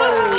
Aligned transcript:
Oh. 0.00 0.37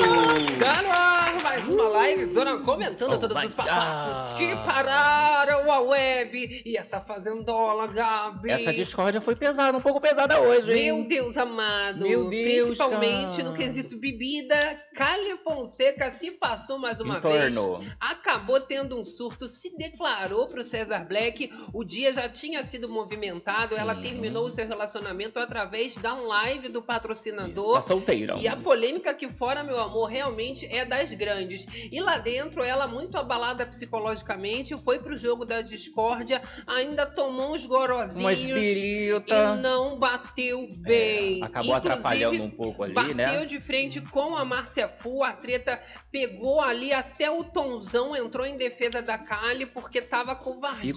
Comentando 2.60 3.14
Oh 3.14 3.18
todos 3.18 3.44
os 3.44 3.54
fatos 3.54 4.34
God. 4.34 4.38
que 4.38 4.56
pararam 4.66 5.72
a 5.72 5.80
web 5.82 6.64
e 6.66 6.78
essa 6.78 7.00
fazendola, 7.00 7.88
Gabi. 7.88 8.50
Essa 8.52 8.74
discórdia 8.74 9.22
foi 9.22 9.36
pesada, 9.36 9.78
um 9.78 9.82
pouco 9.82 10.02
pesada 10.02 10.42
hoje, 10.42 10.72
hein? 10.72 10.94
Meu 10.94 11.08
Deus 11.08 11.38
amado, 11.38 12.08
Meu 12.08 12.30
Deus, 12.30 12.66
principalmente 12.68 13.38
cara. 13.38 13.50
no 13.50 13.56
quesito 13.56 13.98
bebida, 13.98 14.56
Cali 14.96 15.38
Fonseca 15.38 16.12
se 16.12 16.32
passou 16.32 16.78
mais 16.80 17.00
uma 17.00 17.18
Entornou. 17.18 17.80
vez, 17.80 17.92
acabou 18.00 18.60
tendo 18.60 18.98
um 19.00 19.06
surto, 19.06 19.48
se 19.48 19.76
declarou 19.78 20.48
pro 20.48 20.64
César 20.64 21.06
Black, 21.06 21.52
o 21.74 21.84
dia 21.84 22.12
já 22.14 22.28
tinha 22.28 22.64
sido 22.64 22.90
movimentado, 22.90 23.76
ela 23.76 23.96
Sim. 23.96 24.02
terminou 24.02 24.46
o 24.46 24.52
seu 24.52 24.68
relacionamento 24.68 25.40
através 25.40 25.96
da 25.96 26.14
live 26.14 26.70
do 26.70 26.80
Isso, 26.80 26.88
patrocinador. 26.88 27.76
Tá 27.76 27.82
solteira. 27.82 28.36
E 28.40 28.48
a 28.48 28.56
polêmica 28.56 29.12
aqui 29.12 29.28
fora, 29.30 29.64
meu 29.64 29.80
amor, 29.80 30.06
realmente 30.10 30.66
é 30.66 30.86
das 30.86 31.14
grandes. 31.14 31.68
E 31.92 32.00
lá 32.02 32.18
dentro, 32.18 32.39
ela, 32.64 32.88
muito 32.88 33.18
abalada 33.18 33.66
psicologicamente, 33.66 34.78
foi 34.78 35.00
pro 35.00 35.18
jogo 35.18 35.46
da 35.46 35.62
discórdia, 35.62 36.42
ainda 36.66 37.06
tomou 37.06 37.56
uns 37.56 37.66
Uma 37.66 37.78
gorozinhos 37.80 38.40
espirita. 38.44 39.36
e 39.36 39.62
não 39.62 39.98
bateu 39.98 40.68
bem. 40.78 41.42
É, 41.42 41.46
acabou 41.46 41.76
Inclusive, 41.76 41.98
atrapalhando 41.98 42.44
um 42.44 42.50
pouco 42.50 42.84
ali, 42.84 42.94
Bateu 42.94 43.16
né? 43.16 43.46
de 43.46 43.60
frente 43.60 44.02
com 44.02 44.36
a 44.36 44.46
Márcia 44.46 44.88
Fu, 44.88 45.24
a 45.24 45.34
treta 45.34 45.82
pegou 46.12 46.60
ali 46.60 46.92
até 46.92 47.30
o 47.30 47.44
Tonzão, 47.44 48.16
entrou 48.16 48.46
em 48.46 48.58
defesa 48.58 49.02
da 49.02 49.18
Kali 49.18 49.66
porque 49.66 50.02
tava 50.02 50.36
covardia. 50.36 50.94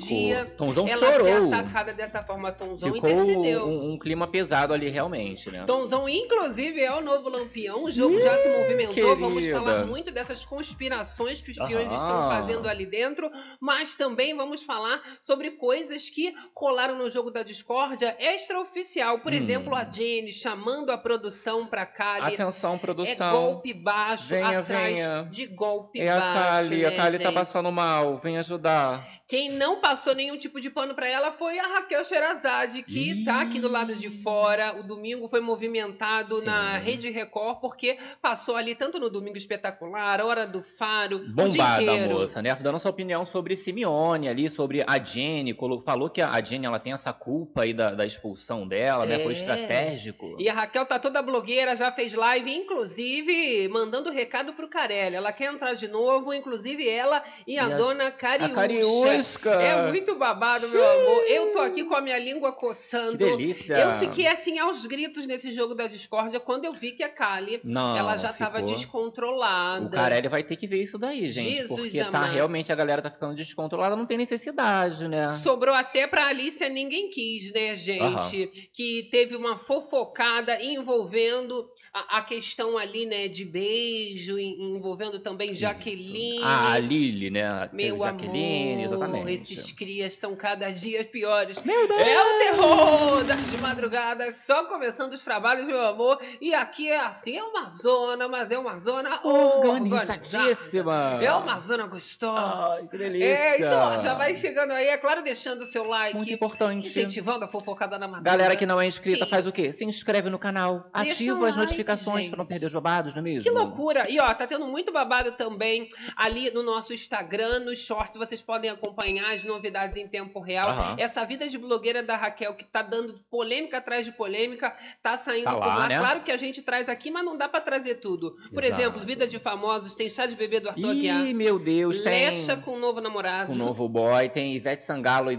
Ficou. 0.47 0.57
Tomzão 0.57 0.87
Ela 0.89 1.07
ser 1.07 1.21
chorou. 1.21 1.47
atacada 1.53 1.93
dessa 1.93 2.23
forma, 2.23 2.51
Tonzão 2.53 2.93
Ficou 2.93 3.11
intercedeu. 3.11 3.67
um, 3.69 3.93
um 3.93 3.99
clima 3.99 4.27
pesado 4.27 4.73
ali, 4.73 4.89
realmente, 4.89 5.51
né? 5.51 5.65
Tonzão, 5.67 6.09
inclusive, 6.09 6.81
é 6.83 6.93
o 6.93 7.01
novo 7.01 7.29
lampião. 7.29 7.85
O 7.85 7.91
jogo 7.91 8.21
já 8.21 8.37
se 8.39 8.49
movimentou. 8.49 8.95
querida. 8.95 9.17
Vamos 9.17 9.47
falar 9.49 9.85
muito 9.87 10.11
dessas 10.11 10.45
conspirações 10.45 11.41
que 11.41 11.51
os 11.51 11.57
peões 11.59 11.87
Aham. 11.89 11.95
estão 11.95 12.29
fazendo 12.29 12.69
ali 12.69 12.87
dentro. 12.87 13.31
Mas 13.61 13.95
também 13.95 14.35
vamos 14.35 14.63
falar 14.63 15.01
sobre 15.21 15.51
coisas 15.53 16.09
que 16.11 16.35
rolaram 16.57 16.97
no 16.97 17.09
jogo 17.11 17.31
da 17.31 17.43
discórdia 17.43 18.17
extraoficial. 18.19 19.19
Por 19.19 19.33
Hum. 19.33 19.37
exemplo, 19.37 19.75
a 19.75 19.85
Jenny 19.85 20.33
chamando 20.33 20.91
a 20.91 20.99
produção 20.99 21.67
pra 21.67 21.85
Kali. 21.87 22.35
Atenção, 22.35 22.75
É 22.75 22.79
produção. 22.79 23.33
golpe 23.33 23.73
baixo, 23.73 24.29
Venha, 24.29 24.61
atrás 24.61 24.95
venha. 24.95 25.02
De 25.31 25.47
golpe 25.47 26.00
É 26.00 26.11
a 26.11 26.19
baixo. 26.19 26.69
Kali, 26.69 26.84
a 26.86 26.91
né, 26.91 26.97
Kali 26.97 27.19
tá 27.19 27.25
gente? 27.25 27.34
passando 27.34 27.70
mal, 27.72 28.19
vem 28.22 28.39
ajudar. 28.39 29.05
Quem 29.33 29.49
não 29.53 29.81
passou 29.81 30.15
nenhum 30.15 30.37
tipo 30.37 30.61
de 30.61 30.69
pano 30.69 30.95
pra 30.95 31.09
ela 31.09 31.33
foi 31.33 31.59
a 31.59 31.63
Raquel 31.67 32.05
Sherazade, 32.05 32.83
que 32.83 33.13
Ih. 33.13 33.25
tá 33.25 33.41
aqui 33.41 33.59
do 33.59 33.67
lado 33.67 33.95
de 33.95 34.11
fora. 34.11 34.77
O 34.79 34.83
domingo 34.83 35.27
foi 35.27 35.41
movimentado 35.41 36.41
Sim. 36.41 36.45
na 36.45 36.77
Rede 36.77 37.09
Record, 37.09 37.59
porque 37.59 37.97
passou 38.21 38.57
ali 38.57 38.75
tanto 38.75 39.01
no 39.01 39.09
Domingo 39.09 39.39
Espetacular, 39.39 40.21
Hora 40.21 40.47
do 40.47 40.63
Faro, 40.63 41.19
Bombada, 41.31 41.83
inteiro. 41.83 42.19
moça, 42.19 42.43
né? 42.43 42.55
Dando 42.57 42.79
sua 42.79 42.91
opinião 42.91 43.25
sobre 43.25 43.57
Simeone 43.57 44.29
ali, 44.29 44.51
sobre 44.51 44.85
a 44.87 45.03
Jenny. 45.03 45.57
Falou 45.83 46.11
que 46.11 46.21
a 46.21 46.39
Jenny 46.45 46.67
ela 46.67 46.79
tem 46.79 46.93
essa 46.93 47.11
culpa 47.15 47.63
aí 47.63 47.73
da, 47.73 47.95
da 47.95 48.05
expulsão 48.05 48.69
dela, 48.69 49.07
né? 49.07 49.19
Foi 49.21 49.33
É. 49.33 49.37
estratégico. 49.39 50.37
E 50.39 50.47
a 50.47 50.53
Raquel 50.53 50.85
tá 50.85 50.99
toda 50.99 51.23
blogueira, 51.23 51.75
já 51.75 51.91
fez 51.91 52.13
live, 52.13 52.55
inclusive 52.55 53.67
mandando 53.69 54.11
recado 54.11 54.53
pro 54.53 54.69
Carelli. 54.69 55.17
Ela 55.17 55.33
quer 55.33 55.51
entrar 55.51 55.73
de 55.73 55.89
novo, 55.89 56.35
inclusive 56.35 56.87
ela 56.87 57.23
e 57.47 57.59
a 57.59 57.67
E 57.67 57.73
a- 57.73 57.77
dona 57.79 58.09
A 58.09 58.11
Cariúcha. 58.11 59.22
É 59.51 59.89
muito 59.89 60.15
babado, 60.17 60.69
meu 60.69 60.84
amor. 60.84 61.25
Eu 61.28 61.52
tô 61.52 61.58
aqui 61.61 61.85
com 61.85 61.95
a 61.95 62.01
minha 62.01 62.19
língua 62.19 62.52
Que 62.52 62.61
coçando. 62.61 63.17
delícia! 63.19 63.74
Eu 63.74 63.98
fiquei 63.98 64.27
assim 64.27 64.58
aos 64.58 64.86
gritos 64.86 65.27
nesse 65.27 65.52
jogo 65.52 65.74
da 65.74 65.86
discórdia 65.86 66.41
quando 66.41 66.64
eu 66.64 66.73
vi 66.73 66.92
que 66.92 67.02
a 67.02 67.08
Kali 67.08 67.61
Não, 67.64 67.97
ela 67.97 68.17
já 68.17 68.33
tava 68.33 68.58
ficou- 68.58 68.74
descontrolada. 68.74 69.86
O 69.86 69.91
Carelli 69.91 70.29
vai 70.29 70.42
ter 70.42 70.57
que 70.57 70.67
ver 70.67 70.83
isso 70.83 70.98
daí, 70.98 71.29
gente. 71.29 71.51
Jesus 71.51 71.80
porque 71.80 71.98
tá 72.01 72.08
amado. 72.08 72.33
realmente 72.33 72.73
a 72.73 72.74
galera 72.74 73.02
tá 73.02 73.11
ficando 73.11 73.35
descontrolada, 73.35 73.97
não 73.97 74.07
tem 74.07 74.19
necessidade, 74.19 75.07
né? 75.08 75.29
Sobrou 75.29 75.74
até 75.74 76.07
pra 76.07 76.27
Alicia 76.27 76.68
Ninguém 76.68 77.11
Quis, 77.11 77.52
né, 77.52 77.77
gente? 77.77 78.70
Que 78.73 79.08
teve 79.11 79.36
uma 79.36 79.57
fofocada 79.57 80.63
envolvendo 80.63 81.68
a, 81.95 82.19
a 82.19 82.23
questão 82.23 82.79
ali, 82.79 83.05
né, 83.07 83.29
de 83.29 83.45
beijo, 83.45 84.39
en- 84.39 84.77
envolvendo 84.77 85.19
também 85.19 85.55
Jaqueline. 85.55 86.36
Isso. 86.36 86.45
Ah, 86.45 86.73
a 86.73 86.79
Lili, 86.79 87.30
né? 87.30 87.69
Meu 87.73 87.98
Jaqueline, 87.98 88.85
amor, 88.85 88.95
exatamente. 88.97 89.33
esses 89.35 89.73
crias 89.73 90.13
estão 90.14 90.35
cada 90.35 90.70
dia 90.70 91.05
piores. 91.05 91.61
Meu 91.63 91.86
Deus! 91.86 92.01
É 92.01 92.23
o 92.23 92.39
terror 92.39 93.25
das 93.25 93.53
madrugadas, 93.61 94.36
só 94.36 94.64
começando 94.64 95.13
os 95.13 95.23
trabalhos, 95.25 95.67
meu 95.67 95.85
amor. 95.86 96.19
E 96.41 96.55
aqui 96.55 96.89
é 96.91 97.01
assim, 97.01 97.36
é 97.36 97.45
uma 97.45 97.69
zona, 97.69 98.27
mas 98.29 98.51
é 98.51 98.59
uma 98.59 98.79
zona. 98.79 99.11
Organizadíssima! 99.23 101.19
É 101.23 101.33
uma 101.35 101.59
zona 101.59 101.86
gostosa. 101.86 102.73
Ai, 102.74 102.89
que 102.89 102.97
delícia! 102.98 103.27
É, 103.29 103.57
então, 103.59 103.98
já 104.01 104.14
vai 104.14 104.35
chegando 104.35 104.73
aí, 104.73 104.86
é 104.89 104.97
claro, 104.97 105.23
deixando 105.23 105.61
o 105.63 105.67
seu 105.67 105.85
like, 105.86 106.17
Muito 106.17 106.33
importante. 106.33 106.86
incentivando 106.89 107.45
a 107.45 107.48
fofocada 107.48 107.98
na 107.98 108.07
madrugada. 108.09 108.36
Galera 108.36 108.57
que 108.57 108.67
não 108.67 108.80
é 108.80 108.86
inscrita, 108.86 109.27
faz 109.27 109.47
o 109.47 109.53
quê? 109.53 109.73
Se 109.73 109.85
inscreve 109.85 110.30
no 110.30 110.39
canal, 110.39 110.91
Deixa 110.95 111.13
ativa 111.13 111.48
as 111.48 111.57
like, 111.57 111.73
notificações 111.83 112.29
pra 112.29 112.39
não 112.39 112.47
perder 112.47 112.67
os 112.67 112.73
babados, 112.73 113.15
não 113.15 113.20
é 113.20 113.23
mesmo? 113.23 113.43
Que 113.43 113.51
loucura! 113.51 114.07
E 114.11 114.19
ó, 114.20 114.33
tá 114.35 114.47
tendo 114.47 114.67
muito 114.67 114.93
babado 114.93 115.33
também 115.33 115.89
ali 116.17 116.51
no 116.51 116.63
nosso 116.63 116.93
Instagram, 116.95 117.61
nos 117.61 117.79
shorts. 117.85 118.17
Vocês 118.17 118.41
podem 118.43 118.70
acompanhar 118.70 119.33
as 119.33 119.45
novidades 119.45 119.97
em 119.97 120.07
tempo 120.07 120.41
real. 120.41 120.71
Aham. 120.71 120.97
Essa 120.98 121.25
vida 121.25 121.48
de 121.48 121.59
blogueira 121.59 122.03
da 122.03 122.17
Raquel, 122.17 122.55
que 122.55 122.65
tá 122.65 122.83
dando 122.83 123.15
polêmica 123.31 123.79
atrás 123.79 124.05
de 124.05 124.13
polêmica, 124.13 124.75
tá 125.03 125.17
saindo 125.19 125.45
Tá 125.45 125.53
por 125.55 125.61
lá, 125.61 125.77
lá. 125.77 125.89
né? 125.89 125.98
Claro 125.98 126.21
que 126.21 126.31
a 126.33 126.37
gente 126.37 126.63
traz 126.63 126.89
aqui, 126.89 127.11
mas 127.11 127.25
não 127.25 127.37
dá 127.37 127.48
pra 127.48 127.61
trazer 127.61 127.97
tudo. 127.97 128.37
Por 128.53 128.62
Exato. 128.62 128.81
exemplo, 128.82 129.00
vida 129.00 129.26
de 129.26 129.38
famosos, 129.38 129.94
tem 129.94 130.09
chá 130.09 130.26
de 130.26 130.35
bebê 130.37 130.61
do 130.61 130.69
Arthur 130.69 130.91
Aguiar. 130.91 131.25
Ih, 131.26 131.35
meu 131.35 131.59
Deus, 131.59 132.03
tem 132.03 132.26
Lecha 132.26 132.56
com 132.56 132.73
um 132.76 132.79
novo 132.79 133.00
namorado. 133.00 133.47
com 133.49 133.53
o 133.53 133.56
novo 133.59 133.88
boy, 133.88 134.29
tem 134.29 134.55
Ivete 134.55 134.82
Sangalo 134.82 135.31
e 135.32 135.37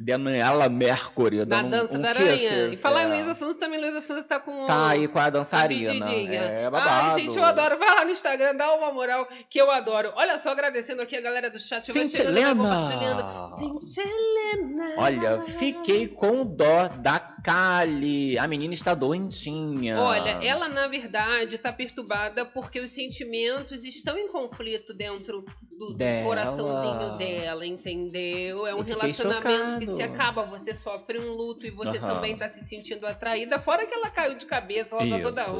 Daniela, 0.00 0.68
Mercury 0.68 1.44
Na 1.44 1.62
um- 1.62 1.70
dança 1.70 1.98
um 1.98 2.00
da 2.00 2.08
aranha. 2.10 2.36
kisses, 2.38 2.72
E 2.74 2.76
falar 2.76 3.02
em 3.02 3.06
é. 3.06 3.14
Luísa 3.14 3.34
Santos, 3.34 3.56
também 3.56 3.80
Luísa 3.80 4.00
Santos 4.00 4.26
tá 4.26 4.40
com 4.40 4.66
Tá 4.66 4.88
aí 4.88 5.08
com 5.08 5.18
a 5.18 5.30
dançarina. 5.30 5.83
Rapidinha. 5.92 6.40
É 6.40 6.70
babado. 6.70 7.10
Ai, 7.14 7.20
gente, 7.20 7.36
eu 7.36 7.44
adoro. 7.44 7.78
Vai 7.78 7.94
lá 7.94 8.04
no 8.04 8.10
Instagram, 8.10 8.56
dá 8.56 8.74
uma 8.74 8.92
moral 8.92 9.26
que 9.48 9.60
eu 9.60 9.70
adoro. 9.70 10.12
Olha 10.16 10.38
só, 10.38 10.50
agradecendo 10.50 11.02
aqui 11.02 11.16
a 11.16 11.20
galera 11.20 11.50
do 11.50 11.58
chat. 11.58 11.92
vai 11.92 12.02
Helena. 12.02 13.44
Cintia 13.46 14.04
Helena. 14.04 14.94
Olha, 14.98 15.40
fiquei 15.58 16.08
com 16.08 16.44
dó 16.44 16.88
da 16.88 17.18
Kali. 17.18 18.38
A 18.38 18.48
menina 18.48 18.72
está 18.72 18.94
doentinha. 18.94 20.00
Olha, 20.00 20.38
ela 20.42 20.68
na 20.68 20.86
verdade 20.88 21.58
tá 21.58 21.72
perturbada 21.72 22.44
porque 22.46 22.80
os 22.80 22.90
sentimentos 22.90 23.84
estão 23.84 24.16
em 24.16 24.28
conflito 24.28 24.94
dentro 24.94 25.44
do, 25.62 25.88
do 25.88 25.94
Dela. 25.94 26.24
coraçãozinho 26.24 27.18
dela, 27.18 27.66
entendeu? 27.66 28.66
É 28.66 28.74
um 28.74 28.80
relacionamento 28.80 29.78
que 29.78 29.86
se 29.86 29.92
chocado. 29.92 30.14
acaba, 30.14 30.42
você 30.44 30.74
sofre 30.74 31.18
um 31.18 31.32
luto 31.32 31.66
e 31.66 31.70
você 31.70 31.98
Aham. 31.98 32.14
também 32.14 32.36
tá 32.36 32.48
se 32.48 32.64
sentindo 32.66 33.06
atraída. 33.06 33.58
Fora 33.58 33.86
que 33.86 33.94
ela 33.94 34.08
caiu 34.10 34.34
de 34.36 34.46
cabeça, 34.46 34.96
ela 34.96 35.16
tá 35.16 35.22
toda 35.22 35.42
Isso. 35.42 35.50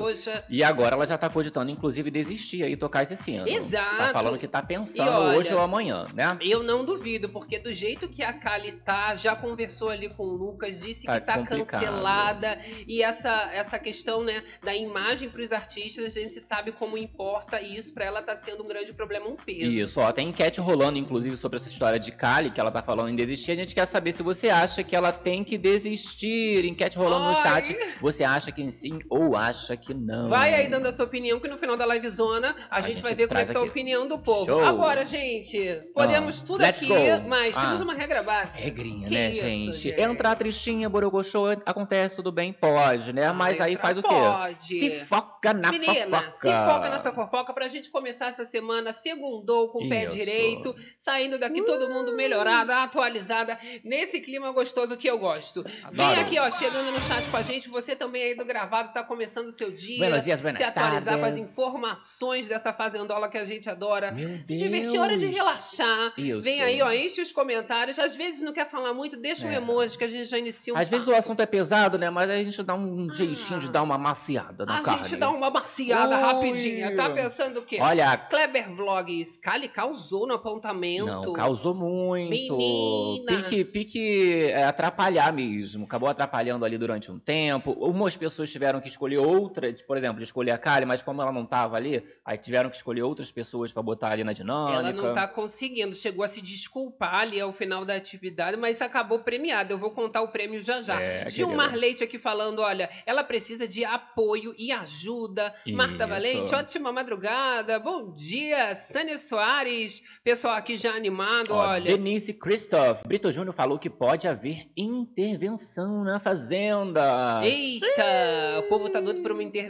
E 0.49 0.63
agora 0.63 0.95
ela 0.97 1.07
já 1.07 1.17
tá 1.19 1.29
cogitando, 1.29 1.71
inclusive, 1.71 2.11
desistir 2.11 2.63
aí 2.63 2.73
e 2.73 2.77
tocar 2.77 3.03
esse 3.03 3.17
sino. 3.17 3.47
Exato. 3.47 3.97
Tá 3.97 4.09
falando 4.11 4.39
que 4.39 4.47
tá 4.49 4.63
pensando 4.63 5.11
olha, 5.11 5.39
hoje 5.39 5.53
ou 5.55 5.61
amanhã, 5.61 6.07
né? 6.15 6.39
Eu 6.41 6.63
não 6.63 6.85
duvido, 6.85 7.29
porque 7.29 7.59
do 7.59 7.73
jeito 7.73 8.09
que 8.09 8.23
a 8.23 8.33
Kali 8.33 8.73
tá, 8.73 9.15
já 9.15 9.35
conversou 9.37 9.89
ali 9.89 10.09
com 10.09 10.25
o 10.25 10.33
Lucas, 10.37 10.81
disse 10.81 11.07
Tá 11.07 11.21
que 11.21 11.27
tá 11.27 11.35
complicado. 11.39 11.67
cancelada. 11.67 12.59
E 12.87 13.03
essa, 13.03 13.51
essa 13.55 13.79
questão, 13.79 14.23
né, 14.23 14.43
da 14.63 14.75
imagem 14.75 15.29
pros 15.29 15.53
artistas, 15.53 16.17
a 16.17 16.21
gente 16.21 16.41
sabe 16.41 16.73
como 16.73 16.97
importa. 16.99 17.61
E 17.61 17.77
isso 17.77 17.93
pra 17.93 18.05
ela 18.05 18.23
tá 18.23 18.35
sendo 18.37 18.63
um 18.65 18.67
grande 18.67 18.93
problema, 18.93 19.27
um 19.29 19.37
peso. 19.37 19.67
Isso, 19.67 20.01
ó, 20.01 20.11
tem 20.13 20.29
enquete 20.29 20.61
rolando, 20.61 20.99
inclusive, 20.99 21.37
sobre 21.37 21.59
essa 21.59 21.69
história 21.69 21.99
de 21.99 22.11
Kali, 22.13 22.51
que 22.51 22.61
ela 22.61 22.71
tá 22.71 22.83
falando 22.83 23.09
em 23.11 23.17
desistir. 23.17 23.53
A 23.53 23.57
gente 23.57 23.75
quer 23.75 23.87
saber 23.87 24.13
se 24.13 24.23
você 24.23 24.49
acha 24.49 24.83
que 24.83 24.95
ela 24.95 25.13
tem 25.13 25.43
que 25.45 25.57
desistir. 25.59 26.65
Enquete 26.65 26.97
rolando 26.97 27.25
no 27.25 27.37
Ai. 27.37 27.43
chat. 27.43 27.77
Você 28.01 28.25
acha 28.25 28.51
que 28.53 28.71
sim 28.71 28.99
ou 29.09 29.37
acha 29.37 29.77
que 29.77 29.95
não? 29.95 30.04
Vai 30.29 30.55
aí 30.55 30.69
dando 30.69 30.87
a 30.87 30.93
sua 30.93 31.05
opinião, 31.07 31.39
que 31.41 31.49
no 31.49 31.57
final 31.57 31.77
da 31.77 31.87
livezona 31.87 32.55
a, 32.71 32.79
A 32.79 32.81
gente, 32.81 32.95
gente 32.95 33.03
vai 33.03 33.15
ver 33.15 33.29
como 33.29 33.41
é 33.41 33.45
que 33.45 33.53
tá 33.53 33.59
a 33.59 33.63
opinião 33.63 34.07
do 34.07 34.19
povo. 34.19 34.47
Show. 34.47 34.65
Agora, 34.65 35.05
gente, 35.07 35.81
podemos 35.95 36.41
Ah, 36.43 36.47
tudo 36.47 36.63
aqui, 36.65 36.87
go. 36.87 36.95
mas 37.29 37.55
temos 37.55 37.81
Ah. 37.81 37.85
uma 37.85 37.95
regra 37.95 38.23
básica. 38.23 38.59
Regrinha, 38.63 39.09
Que 39.09 39.15
né, 39.15 39.31
isso, 39.31 39.43
gente? 39.45 39.79
gente? 39.79 40.01
Entrar 40.01 40.35
tristinha, 40.37 40.89
borogochô, 40.89 41.47
acontece 41.65 42.17
tudo 42.17 42.31
bem, 42.33 42.53
pode, 42.53 43.13
né? 43.13 43.31
Mas 43.33 43.61
aí 43.61 43.77
faz 43.77 43.97
o 43.99 44.03
quê? 44.03 44.09
Pode. 44.09 44.65
Se 44.79 45.05
foca 45.07 45.53
na 45.55 45.71
Menina, 45.71 46.21
fofoca. 46.21 46.33
se 46.33 46.65
foca 46.73 46.89
nessa 46.89 47.13
fofoca 47.13 47.53
pra 47.55 47.69
gente 47.69 47.91
começar 47.91 48.27
essa 48.29 48.45
semana 48.45 48.93
segundou 48.93 49.69
com 49.71 49.85
o 49.85 49.89
pé 49.89 50.07
direito, 50.07 50.75
saindo 50.97 51.39
daqui 51.39 51.63
todo 51.63 51.89
mundo 51.91 52.15
melhorado, 52.15 52.73
atualizada, 52.73 53.59
nesse 53.85 54.21
clima 54.21 54.51
gostoso 54.53 54.97
que 54.97 55.09
eu 55.09 55.19
gosto. 55.19 55.63
Vem 55.93 56.05
Adoro. 56.07 56.21
aqui, 56.21 56.39
ó, 56.39 56.51
chegando 56.51 56.91
no 56.93 57.01
chat 57.01 57.29
com 57.29 57.37
a 57.37 57.43
gente, 57.43 57.69
você 57.69 57.95
também 57.97 58.23
aí 58.23 58.35
do 58.35 58.45
gravado 58.45 58.93
tá 58.93 59.03
começando 59.03 59.47
o 59.49 59.53
seu 59.53 59.71
dia. 59.71 59.94
Dia, 59.97 60.09
Buenos 60.09 60.25
dias, 60.25 60.41
buenas 60.41 60.59
se 60.59 60.65
atualizar 60.65 61.19
com 61.19 61.25
as 61.25 61.31
tardes. 61.37 61.51
informações 61.51 62.49
dessa 62.49 62.73
fazendola 62.73 63.29
que 63.29 63.39
a 63.39 63.45
gente 63.45 63.69
adora. 63.69 64.11
Meu 64.13 64.29
Se 64.39 64.45
Deus. 64.45 64.61
divertir, 64.63 64.99
hora 65.01 65.17
de 65.17 65.27
relaxar. 65.27 66.13
Isso. 66.17 66.41
Vem 66.41 66.61
aí, 66.63 66.81
ó, 66.83 66.91
enche 66.93 67.21
os 67.21 67.33
comentários. 67.33 67.99
Às 67.99 68.17
vezes 68.17 68.43
não 68.43 68.53
quer 68.53 68.69
falar 68.69 68.93
muito, 68.95 69.17
deixa 69.17 69.47
um 69.47 69.51
É. 69.51 69.57
emoji 69.57 69.97
que 69.99 70.05
a 70.05 70.09
gente 70.09 70.25
já 70.29 70.39
inicia 70.39 70.75
um 70.75 70.77
Às 70.77 70.89
vezes 70.89 71.07
o 71.07 71.15
assunto 71.15 71.41
é 71.41 71.47
pesado, 71.47 71.99
né? 71.99 72.11
Mas 72.11 72.31
a 72.31 72.37
gente 72.37 72.63
dá 72.63 72.75
um 72.75 73.09
jeitinho 73.11 73.61
de 73.61 73.71
dar 73.71 73.83
uma 73.83 73.99
maciada 73.99 74.65
na 74.65 74.79
A 74.79 74.83
carne. 74.83 75.05
gente 75.05 75.17
dá 75.17 75.31
uma 75.31 75.51
maciada 75.51 76.17
Ui. 76.17 76.23
rapidinha. 76.23 76.95
Tá 76.95 77.11
pensando 77.11 77.59
o 77.61 77.63
quê? 77.63 77.79
Olha, 77.81 78.17
Kleber 78.17 78.71
Vlogs, 78.75 79.37
Kali 79.37 79.69
causou 79.69 80.27
no 80.27 80.35
apontamento. 80.35 81.07
Não, 81.07 81.33
causou 81.33 81.75
muito. 81.75 82.31
Menina. 82.57 83.43
Pique, 83.43 83.65
pique 83.65 84.45
é, 84.51 84.65
atrapalhar 84.65 85.33
mesmo. 85.33 85.85
Acabou 85.85 86.09
atrapalhando 86.09 86.65
ali 86.65 86.79
durante 86.79 87.11
um 87.11 87.19
tempo. 87.19 87.73
Umas 87.73 88.17
pessoas 88.17 88.51
tiveram 88.51 88.81
que 88.81 88.89
escolher 88.89 89.19
outra, 89.19 89.73
de- 89.73 89.84
por 89.87 89.97
exemplo, 89.97 90.19
de 90.19 90.25
escolher 90.25 90.51
a 90.51 90.59
Kali, 90.59 90.87
mas 90.87 91.03
como 91.03 91.21
ela 91.23 91.33
não 91.33 91.45
tava 91.45 91.77
ali, 91.77 92.05
aí 92.25 92.39
tiveram 92.39 92.71
que 92.71 92.77
escolher 92.77 93.03
outras 93.03 93.31
pessoas 93.31 93.73
pra 93.73 93.83
botar 93.83 94.13
ali 94.13 94.25
na 94.25 94.33
dinâmica. 94.33 94.79
Ela 94.79 94.93
não 94.93 95.13
tá 95.13 95.27
conseguindo, 95.27 95.95
chegou 95.95 96.25
a 96.25 96.29
se 96.29 96.41
desculpar 96.41 97.15
ali 97.15 97.41
ao 97.41 97.53
final 97.53 97.85
da 97.85 97.95
atividade, 97.95 98.57
mas 98.57 98.81
acabou 98.83 99.19
premiada. 99.19 99.73
Eu 99.73 99.79
vou 99.79 99.91
contar 99.91 100.23
o 100.23 100.29
prêmio 100.29 100.61
já 100.63 100.81
já. 100.81 101.01
É, 101.01 101.29
Gilmar 101.29 101.69
querida. 101.69 101.81
Leite 101.81 102.05
aqui 102.05 102.19
falando: 102.19 102.61
olha, 102.61 102.89
ela 103.07 103.25
precisa 103.25 103.67
de 103.67 103.85
apoio 103.85 104.55
e 104.59 104.73
ajuda. 104.73 105.55
Marta 105.69 106.05
Isso. 106.05 106.09
Valente, 106.09 106.55
ótima 106.55 106.93
madrugada. 106.93 107.79
Bom 107.79 108.13
dia, 108.13 108.75
Sânia 108.75 109.19
Soares. 109.19 110.03
Pessoal 110.23 110.55
aqui 110.55 110.77
já 110.77 110.95
animado, 110.95 111.53
Ó, 111.53 111.67
olha. 111.67 111.97
Denise 111.97 112.33
Christoph. 112.33 113.03
Brito 113.07 113.31
Júnior 113.31 113.55
falou 113.55 113.79
que 113.79 113.91
pode 113.91 114.29
haver 114.29 114.69
intervenção 114.77 116.05
na 116.05 116.19
Fazenda. 116.19 117.41
Eita, 117.43 118.61
o 118.61 118.63
povo 118.69 118.89
tá 118.89 119.01
doido 119.01 119.23
por 119.23 119.33
uma 119.33 119.43
intervenção, 119.43 119.64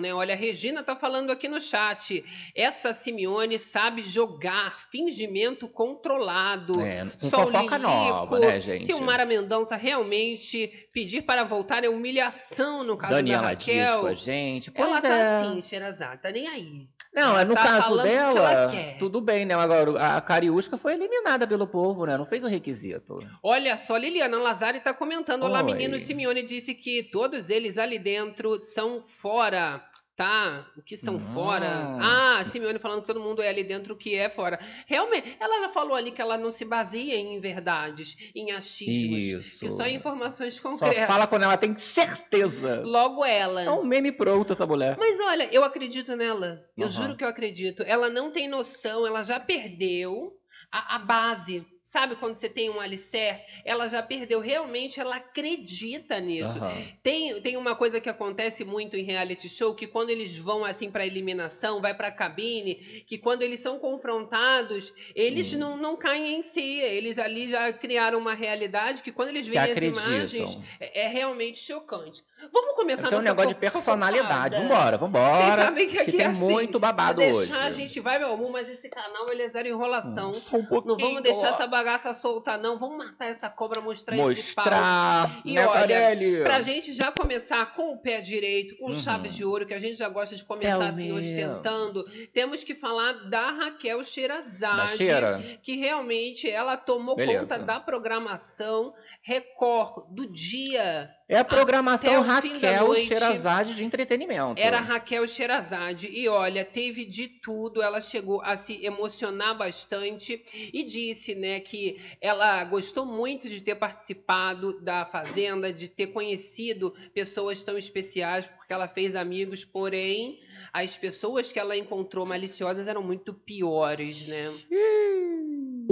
né? 0.00 0.12
Olha, 0.14 0.34
a 0.34 0.36
Regina 0.36 0.82
tá 0.82 0.96
falando 0.96 1.30
aqui 1.30 1.48
no 1.48 1.60
chat. 1.60 2.24
Essa 2.54 2.92
Simeone 2.92 3.58
sabe 3.58 4.02
jogar 4.02 4.78
fingimento 4.90 5.68
controlado. 5.68 6.80
É, 6.80 7.06
Só 7.16 7.46
o 7.46 7.50
Lilico, 7.50 7.78
nova, 7.78 8.38
né, 8.38 8.60
gente? 8.60 8.84
Silmara 8.84 9.24
Mendonça 9.24 9.76
realmente 9.76 10.88
pedir 10.92 11.22
para 11.22 11.44
voltar 11.44 11.84
é 11.84 11.88
humilhação 11.88 12.84
no 12.84 12.96
caso 12.96 13.14
Daniela 13.14 13.42
da 13.42 13.48
Raquel. 13.48 14.00
com 14.00 14.06
a 14.06 14.14
gente. 14.14 14.70
Pois 14.70 14.88
Ela 14.88 14.98
é. 14.98 15.00
tá 15.00 15.40
assim, 15.40 15.62
Xerazade, 15.62 16.22
tá 16.22 16.30
nem 16.30 16.48
aí. 16.48 16.95
Não, 17.16 17.30
Ela 17.30 17.40
é 17.40 17.44
no 17.46 17.54
tá 17.54 17.62
caso 17.62 17.96
que 17.96 18.02
dela, 18.02 18.52
ela 18.52 18.70
quer. 18.70 18.98
tudo 18.98 19.22
bem, 19.22 19.46
né? 19.46 19.54
Agora, 19.54 20.16
a 20.16 20.20
Cariúsca 20.20 20.76
foi 20.76 20.92
eliminada 20.92 21.46
pelo 21.46 21.66
povo, 21.66 22.04
né? 22.04 22.14
Não 22.18 22.26
fez 22.26 22.44
o 22.44 22.46
requisito. 22.46 23.18
Olha 23.42 23.74
só, 23.78 23.96
Liliana 23.96 24.36
Lazari 24.36 24.80
tá 24.80 24.92
comentando. 24.92 25.44
Olá, 25.44 25.60
Oi. 25.60 25.64
menino. 25.72 25.98
Simeone 25.98 26.42
disse 26.42 26.74
que 26.74 27.02
todos 27.04 27.48
eles 27.48 27.78
ali 27.78 27.98
dentro 27.98 28.60
são 28.60 29.00
fora. 29.00 29.82
Tá? 30.16 30.66
O 30.78 30.80
que 30.82 30.96
são 30.96 31.16
Hum. 31.16 31.20
fora? 31.20 31.68
Ah, 32.00 32.42
Simeone 32.50 32.78
falando 32.78 33.02
que 33.02 33.06
todo 33.06 33.20
mundo 33.20 33.42
é 33.42 33.48
ali 33.50 33.62
dentro 33.62 33.92
o 33.92 33.96
que 33.98 34.14
é 34.16 34.30
fora. 34.30 34.58
Realmente, 34.86 35.36
ela 35.38 35.60
já 35.60 35.68
falou 35.68 35.94
ali 35.94 36.10
que 36.10 36.22
ela 36.22 36.38
não 36.38 36.50
se 36.50 36.64
baseia 36.64 37.16
em 37.16 37.38
verdades, 37.38 38.16
em 38.34 38.50
achismos. 38.50 39.22
Isso. 39.22 39.60
Que 39.60 39.68
só 39.68 39.84
em 39.86 39.96
informações 39.96 40.54
Só 40.54 40.62
concretas. 40.70 41.06
fala 41.06 41.26
quando 41.26 41.42
ela 41.42 41.58
tem 41.58 41.76
certeza. 41.76 42.82
Logo 42.86 43.26
ela. 43.26 43.60
É 43.62 43.70
um 43.70 43.84
meme 43.84 44.10
pronto 44.10 44.54
essa 44.54 44.66
mulher. 44.66 44.96
Mas 44.98 45.20
olha, 45.20 45.48
eu 45.52 45.62
acredito 45.62 46.16
nela. 46.16 46.64
Eu 46.78 46.86
Aham. 46.86 46.96
juro 47.02 47.16
que 47.16 47.22
eu 47.24 47.28
acredito. 47.28 47.82
Ela 47.86 48.08
não 48.08 48.30
tem 48.30 48.48
noção, 48.48 49.06
ela 49.06 49.22
já 49.22 49.38
perdeu 49.38 50.32
a, 50.72 50.96
a 50.96 50.98
base. 50.98 51.66
Sabe 51.88 52.16
quando 52.16 52.34
você 52.34 52.48
tem 52.48 52.68
um 52.68 52.80
alicerce? 52.80 53.44
Ela 53.64 53.86
já 53.88 54.02
perdeu. 54.02 54.40
Realmente, 54.40 54.98
ela 54.98 55.14
acredita 55.18 56.18
nisso. 56.18 56.58
Aham. 56.58 56.72
Tem, 57.00 57.40
tem 57.40 57.56
uma 57.56 57.76
coisa 57.76 58.00
que 58.00 58.08
acontece 58.08 58.64
muito 58.64 58.96
em 58.96 59.04
reality 59.04 59.48
show, 59.48 59.72
que 59.72 59.86
quando 59.86 60.10
eles 60.10 60.36
vão 60.36 60.64
assim 60.64 60.90
pra 60.90 61.06
eliminação, 61.06 61.80
vai 61.80 61.94
pra 61.94 62.10
cabine, 62.10 62.74
que 63.06 63.16
quando 63.16 63.42
eles 63.42 63.60
são 63.60 63.78
confrontados, 63.78 64.92
eles 65.14 65.54
Hum. 65.54 65.58
não, 65.58 65.76
não 65.76 65.96
caem 65.96 66.34
em 66.34 66.42
si. 66.42 66.80
Eles 66.80 67.20
ali 67.20 67.48
já 67.48 67.72
criaram 67.72 68.18
uma 68.18 68.34
realidade 68.34 69.00
que 69.00 69.12
quando 69.12 69.28
eles 69.28 69.46
veem 69.46 69.60
as 69.60 69.80
imagens, 69.80 70.58
é, 70.80 71.02
é 71.04 71.06
realmente 71.06 71.60
chocante. 71.60 72.24
Vamos 72.52 72.74
começar 72.74 73.04
Isso 73.06 73.14
é 73.14 73.18
um 73.18 73.22
negócio 73.22 73.48
de 73.50 73.60
personalidade. 73.60 74.56
Vambora, 74.56 74.98
vambora. 74.98 75.36
Vocês 75.44 75.54
sabem 75.54 75.88
que 75.88 75.98
aqui 75.98 76.10
que 76.10 76.16
tem 76.18 76.26
é 76.26 76.30
assim. 76.30 76.40
muito 76.40 76.80
babado 76.80 77.22
Se 77.22 77.30
hoje. 77.32 77.50
deixar, 77.50 77.64
a 77.64 77.70
gente 77.70 78.00
vai, 78.00 78.18
meu 78.18 78.32
amor, 78.34 78.50
mas 78.50 78.68
esse 78.68 78.88
canal 78.88 79.30
ele 79.30 79.42
é 79.42 79.48
zero 79.48 79.68
enrolação. 79.68 80.34
Só 80.34 80.56
um 80.56 80.64
pouquinho. 80.66 80.96
Não 80.96 81.06
vamos 81.06 81.22
deixar 81.22 81.48
essa 81.50 81.66
bagaça 81.76 82.14
solta, 82.14 82.56
não. 82.56 82.78
Vamos 82.78 82.96
matar 82.98 83.26
essa 83.26 83.50
cobra, 83.50 83.80
mostrar, 83.80 84.16
esse 84.30 84.54
pau. 84.54 84.64
Mostrar. 84.64 85.42
E 85.44 85.54
né, 85.54 85.66
olha, 85.66 85.80
Carelli? 86.00 86.42
Pra 86.42 86.62
gente 86.62 86.92
já 86.92 87.12
começar 87.12 87.74
com 87.74 87.92
o 87.92 87.98
pé 87.98 88.20
direito, 88.20 88.76
com 88.78 88.86
Uhum. 88.86 88.92
chaves 88.94 89.34
de 89.34 89.44
ouro, 89.44 89.66
que 89.66 89.74
a 89.74 89.78
gente 89.78 89.96
já 89.98 90.08
gosta 90.08 90.34
de 90.34 90.44
começar 90.44 90.72
Céu 90.72 90.82
assim 90.82 91.06
meu. 91.06 91.16
ostentando, 91.16 92.02
temos 92.32 92.64
que 92.64 92.74
falar 92.74 93.12
da 93.28 93.50
Raquel 93.50 94.02
cheira. 94.04 95.42
que 95.62 95.76
realmente 95.76 96.50
ela 96.50 96.76
tomou 96.76 97.14
Beleza. 97.16 97.40
conta 97.40 97.58
da 97.58 97.78
programação 97.80 98.94
Record 99.22 100.06
do 100.10 100.30
dia. 100.32 101.10
É 101.28 101.38
a 101.38 101.44
programação 101.44 102.22
Raquel 102.22 102.86
noite. 102.86 103.08
Sherazade 103.08 103.74
de 103.74 103.82
entretenimento. 103.82 104.62
Era 104.62 104.78
Raquel 104.78 105.26
Sherazade. 105.26 106.08
E 106.08 106.28
olha, 106.28 106.64
teve 106.64 107.04
de 107.04 107.26
tudo. 107.26 107.82
Ela 107.82 108.00
chegou 108.00 108.40
a 108.42 108.56
se 108.56 108.84
emocionar 108.86 109.58
bastante 109.58 110.40
e 110.72 110.84
disse, 110.84 111.34
né, 111.34 111.58
que 111.58 112.00
ela 112.20 112.62
gostou 112.64 113.04
muito 113.04 113.48
de 113.48 113.60
ter 113.60 113.74
participado 113.74 114.80
da 114.80 115.04
Fazenda, 115.04 115.72
de 115.72 115.88
ter 115.88 116.08
conhecido 116.08 116.94
pessoas 117.12 117.64
tão 117.64 117.76
especiais, 117.76 118.46
porque 118.46 118.72
ela 118.72 118.86
fez 118.86 119.16
amigos, 119.16 119.64
porém, 119.64 120.38
as 120.72 120.96
pessoas 120.96 121.50
que 121.50 121.58
ela 121.58 121.76
encontrou 121.76 122.24
maliciosas 122.24 122.86
eram 122.86 123.02
muito 123.02 123.34
piores, 123.34 124.28
né? 124.28 124.52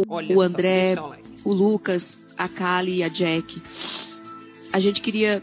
Olha 0.08 0.32
o 0.32 0.40
só, 0.40 0.46
André, 0.46 0.94
like. 0.94 1.28
o 1.44 1.52
Lucas, 1.52 2.28
a 2.38 2.48
Kali 2.48 2.98
e 2.98 3.02
a 3.02 3.08
Jack. 3.08 4.13
A 4.74 4.80
gente 4.80 5.00
queria. 5.00 5.40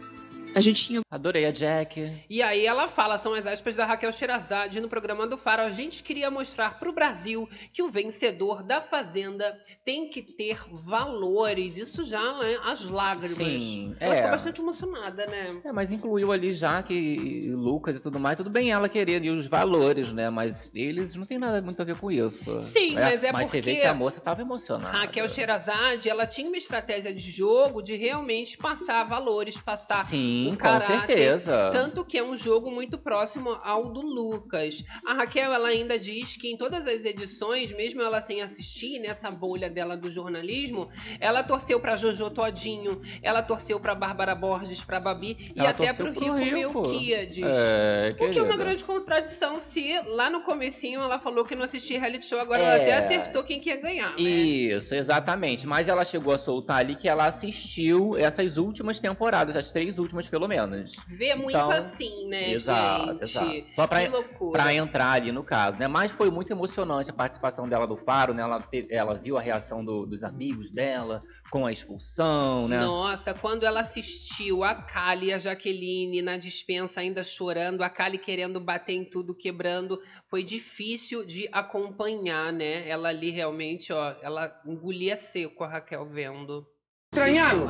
A 0.53 0.59
gente 0.59 0.85
tinha 0.85 1.01
Adorei 1.11 1.45
a 1.45 1.51
Jack. 1.51 2.25
E 2.29 2.41
aí 2.41 2.65
ela 2.65 2.87
fala, 2.87 3.17
são 3.17 3.33
as 3.33 3.45
aspas 3.45 3.75
da 3.75 3.85
Raquel 3.85 4.13
Sherazade 4.13 4.79
no 4.79 4.87
programa 4.87 5.27
do 5.27 5.37
Faro. 5.37 5.61
A 5.61 5.69
gente 5.69 6.01
queria 6.01 6.31
mostrar 6.31 6.79
pro 6.79 6.93
Brasil 6.93 7.49
que 7.73 7.83
o 7.83 7.91
vencedor 7.91 8.63
da 8.63 8.79
Fazenda 8.79 9.59
tem 9.83 10.09
que 10.09 10.21
ter 10.21 10.57
valores. 10.71 11.75
Isso 11.75 12.05
já, 12.05 12.37
né? 12.37 12.57
As 12.63 12.89
lágrimas. 12.89 13.35
Sim, 13.35 13.93
Ela 13.99 14.13
é. 14.13 14.17
ficou 14.17 14.31
bastante 14.31 14.61
emocionada, 14.61 15.25
né? 15.27 15.61
É, 15.65 15.71
mas 15.73 15.91
incluiu 15.91 16.31
ali 16.31 16.53
Jaque 16.53 16.93
e 16.93 17.51
Lucas 17.51 17.97
e 17.97 18.01
tudo 18.01 18.17
mais. 18.17 18.37
Tudo 18.37 18.49
bem 18.49 18.71
ela 18.71 18.87
querer 18.87 19.21
e 19.25 19.29
os 19.29 19.47
valores, 19.47 20.13
né? 20.13 20.29
Mas 20.29 20.71
eles 20.73 21.13
não 21.13 21.25
tem 21.25 21.37
nada 21.37 21.61
muito 21.61 21.81
a 21.81 21.85
ver 21.85 21.97
com 21.97 22.09
isso. 22.09 22.61
Sim, 22.61 22.93
mas 22.93 23.21
é 23.25 23.33
Mas 23.33 23.49
você 23.49 23.59
vê 23.59 23.71
porque 23.71 23.81
que 23.81 23.87
a 23.87 23.93
moça 23.93 24.21
tava 24.21 24.39
emocionada. 24.39 24.97
Raquel 24.97 25.27
Sherazade, 25.27 26.07
ela 26.07 26.25
tinha 26.25 26.47
uma 26.47 26.57
estratégia 26.57 27.13
de 27.13 27.29
jogo 27.29 27.81
de 27.81 27.97
realmente 27.97 28.57
passar 28.57 29.03
valores, 29.03 29.59
passar 29.59 29.97
Sim, 29.97 30.40
com 30.49 30.55
caráter, 30.57 31.05
certeza. 31.07 31.69
Tanto 31.71 32.03
que 32.03 32.17
é 32.17 32.23
um 32.23 32.35
jogo 32.35 32.71
muito 32.71 32.97
próximo 32.97 33.57
ao 33.63 33.89
do 33.89 34.01
Lucas. 34.01 34.83
A 35.05 35.13
Raquel, 35.13 35.53
ela 35.53 35.69
ainda 35.69 35.97
diz 35.97 36.35
que 36.35 36.51
em 36.51 36.57
todas 36.57 36.87
as 36.87 37.05
edições, 37.05 37.71
mesmo 37.71 38.01
ela 38.01 38.21
sem 38.21 38.41
assistir, 38.41 38.99
nessa 38.99 39.29
bolha 39.31 39.69
dela 39.69 39.95
do 39.95 40.11
jornalismo, 40.11 40.89
ela 41.19 41.43
torceu 41.43 41.79
pra 41.79 41.95
Jojo 41.95 42.29
Todinho, 42.29 42.99
ela 43.21 43.41
torceu 43.41 43.79
pra 43.79 43.93
Bárbara 43.95 44.35
Borges, 44.35 44.83
pra 44.83 44.99
Babi 44.99 45.37
e 45.55 45.59
Ela 45.59 45.69
até 45.69 45.93
pro 45.93 46.13
torceu 46.13 46.33
Rico, 46.33 46.49
pro 46.49 46.57
Rico. 46.57 46.81
Melquiades. 46.89 47.39
É, 47.57 48.15
O 48.19 48.29
que 48.29 48.39
é 48.39 48.41
uma 48.41 48.57
grande 48.57 48.83
contradição 48.83 49.59
se 49.59 49.93
lá 50.07 50.29
no 50.29 50.41
comecinho 50.41 51.01
ela 51.01 51.19
falou 51.19 51.45
que 51.45 51.55
não 51.55 51.63
assistia 51.63 51.99
reality 51.99 52.25
show, 52.25 52.39
agora 52.39 52.61
É. 52.61 52.65
ela 52.65 52.75
até 52.75 52.93
acertou 52.97 53.43
quem 53.43 53.59
que 53.59 53.69
ia 53.69 53.77
ganhar, 53.77 54.09
né? 54.15 54.21
Isso, 54.21 54.93
exatamente. 54.95 55.65
Mas 55.67 55.87
ela 55.87 56.03
chegou 56.05 56.33
a 56.33 56.37
soltar 56.37 56.77
ali 56.77 56.95
que 56.95 57.07
ela 57.07 57.25
assistiu 57.25 58.15
essas 58.17 58.57
últimas 58.57 58.99
temporadas, 58.99 59.55
as 59.55 59.69
três 59.71 59.97
últimas 59.99 60.27
pelo 60.31 60.47
menos. 60.47 60.93
Vê 61.07 61.35
muito 61.35 61.49
Então, 61.51 61.69
assim, 61.69 62.27
né, 62.29 62.51
exato, 62.53 63.05
gente? 63.13 63.21
exato. 63.23 63.65
Só 63.75 63.85
pra- 63.85 64.01
que 64.03 64.09
loucura. 64.09 64.63
Pra 64.63 64.73
entrar 64.73 65.11
ali 65.11 65.31
no 65.31 65.43
caso, 65.43 65.77
né? 65.77 65.87
Mas 65.87 66.11
foi 66.11 66.31
muito 66.31 66.51
emocionante 66.51 67.09
a 67.09 67.13
participação 67.13 67.67
dela 67.67 67.85
do 67.85 67.97
Faro, 67.97 68.33
né? 68.33 68.41
Ela, 68.41 68.61
te- 68.61 68.87
ela 68.89 69.13
viu 69.13 69.37
a 69.37 69.41
reação 69.41 69.83
do- 69.83 70.05
dos 70.07 70.23
amigos 70.23 70.71
dela 70.71 71.19
com 71.51 71.65
a 71.65 71.71
expulsão, 71.71 72.67
né? 72.67 72.79
Nossa, 72.79 73.33
quando 73.33 73.63
ela 73.63 73.81
assistiu 73.81 74.63
a 74.63 74.73
Kali 74.73 75.27
e 75.27 75.33
a 75.33 75.37
Jaqueline 75.37 76.21
na 76.21 76.37
dispensa 76.37 77.01
ainda 77.01 77.23
chorando, 77.23 77.83
a 77.83 77.89
Kali 77.89 78.17
querendo 78.17 78.59
bater 78.59 78.93
em 78.93 79.03
tudo, 79.03 79.35
quebrando, 79.35 79.99
foi 80.29 80.41
difícil 80.43 81.25
de 81.25 81.49
acompanhar, 81.51 82.53
né? 82.53 82.87
Ela 82.87 83.09
ali 83.09 83.29
realmente, 83.31 83.91
ó, 83.91 84.15
ela 84.21 84.49
engolia 84.65 85.15
seco 85.17 85.65
a 85.65 85.67
Raquel 85.67 86.05
vendo. 86.09 86.65
Estranhando? 87.13 87.67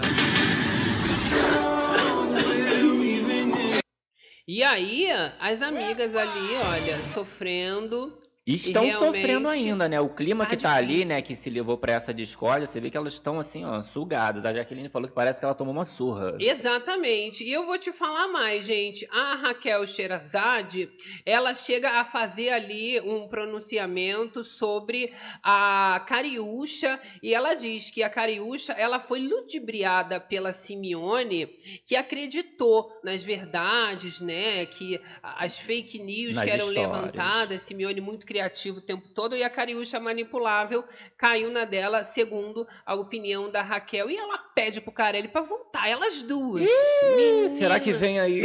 E 4.53 4.65
aí, 4.65 5.07
as 5.39 5.61
amigas 5.61 6.13
ali, 6.13 6.57
olha, 6.57 7.01
sofrendo 7.01 8.11
E 8.45 8.55
estão 8.55 8.91
sofrendo 8.93 9.47
ainda, 9.47 9.87
né? 9.87 10.01
O 10.01 10.09
clima 10.09 10.43
tá 10.45 10.49
que 10.49 10.57
tá 10.57 10.81
difícil. 10.81 11.01
ali, 11.03 11.05
né, 11.05 11.21
que 11.21 11.35
se 11.35 11.47
levou 11.47 11.77
para 11.77 11.93
essa 11.93 12.11
discórdia, 12.11 12.65
você 12.65 12.81
vê 12.81 12.89
que 12.89 12.97
elas 12.97 13.13
estão 13.13 13.39
assim, 13.39 13.63
ó, 13.63 13.83
sugadas. 13.83 14.45
A 14.45 14.53
Jaqueline 14.53 14.89
falou 14.89 15.07
que 15.07 15.13
parece 15.13 15.39
que 15.39 15.45
ela 15.45 15.53
tomou 15.53 15.71
uma 15.71 15.85
surra. 15.85 16.35
Exatamente. 16.39 17.43
E 17.43 17.51
eu 17.51 17.67
vou 17.67 17.77
te 17.77 17.91
falar 17.91 18.27
mais, 18.29 18.65
gente. 18.65 19.07
A 19.11 19.35
Raquel 19.35 19.85
Sherazade, 19.85 20.89
ela 21.23 21.53
chega 21.53 21.91
a 21.99 22.03
fazer 22.03 22.49
ali 22.49 22.99
um 23.01 23.27
pronunciamento 23.27 24.43
sobre 24.43 25.13
a 25.43 26.03
Cariúcha 26.07 26.99
e 27.21 27.35
ela 27.35 27.53
diz 27.53 27.91
que 27.91 28.01
a 28.01 28.09
Cariúcha, 28.09 28.73
ela 28.73 28.99
foi 28.99 29.19
ludibriada 29.21 30.19
pela 30.19 30.51
Simeone, 30.51 31.45
que 31.85 31.95
acreditou 31.95 32.91
nas 33.03 33.23
verdades, 33.23 34.19
né, 34.19 34.65
que 34.65 34.99
as 35.21 35.59
fake 35.59 35.99
news 35.99 36.37
nas 36.37 36.45
que 36.45 36.49
eram 36.49 36.69
histórias. 36.69 36.91
levantadas, 36.91 37.61
Simeone 37.61 38.01
muito 38.01 38.25
criativo 38.31 38.77
o 38.77 38.81
tempo 38.81 39.09
todo 39.13 39.35
e 39.35 39.43
a 39.43 39.49
Cariúcha 39.49 39.99
manipulável 39.99 40.85
caiu 41.17 41.51
na 41.51 41.65
dela, 41.65 42.01
segundo 42.01 42.65
a 42.85 42.95
opinião 42.95 43.51
da 43.51 43.61
Raquel. 43.61 44.09
E 44.09 44.15
ela 44.15 44.37
pede 44.55 44.79
pro 44.79 44.93
Carelli 44.93 45.27
para 45.27 45.41
voltar, 45.41 45.89
elas 45.89 46.21
duas. 46.21 46.63
Ih, 46.63 47.49
será 47.49 47.77
que 47.77 47.91
vem 47.91 48.21
aí? 48.21 48.41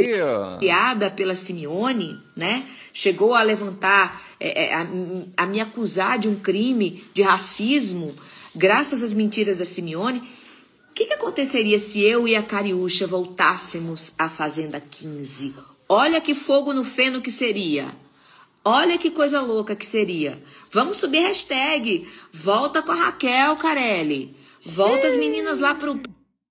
Criada 0.59 1.09
pela 1.09 1.35
Simeone, 1.35 2.21
né? 2.35 2.65
Chegou 2.91 3.33
a 3.33 3.41
levantar, 3.41 4.21
é, 4.41 4.65
é, 4.65 4.73
a, 4.73 4.85
a 5.37 5.45
me 5.45 5.61
acusar 5.61 6.19
de 6.19 6.27
um 6.27 6.35
crime 6.35 7.05
de 7.13 7.21
racismo, 7.21 8.13
graças 8.53 9.03
às 9.03 9.13
mentiras 9.13 9.59
da 9.59 9.65
Simeone. 9.65 10.19
O 10.89 10.93
que, 10.93 11.05
que 11.05 11.13
aconteceria 11.13 11.79
se 11.79 12.01
eu 12.01 12.27
e 12.27 12.35
a 12.35 12.43
Cariúcha 12.43 13.07
voltássemos 13.07 14.11
à 14.17 14.27
Fazenda 14.27 14.81
15? 14.81 15.55
Olha 15.87 16.19
que 16.19 16.35
fogo 16.35 16.73
no 16.73 16.83
feno 16.83 17.21
que 17.21 17.31
seria. 17.31 17.87
Olha 18.69 18.97
que 18.97 19.09
coisa 19.09 19.39
louca 19.39 19.77
que 19.77 19.85
seria. 19.85 20.43
Vamos 20.69 20.97
subir 20.97 21.21
hashtag. 21.21 22.05
Volta 22.33 22.81
com 22.81 22.91
a 22.91 22.95
Raquel, 22.95 23.55
Carelli. 23.55 24.35
Volta 24.61 25.07
as 25.07 25.15
meninas 25.15 25.61
lá 25.61 25.73
pro 25.73 25.97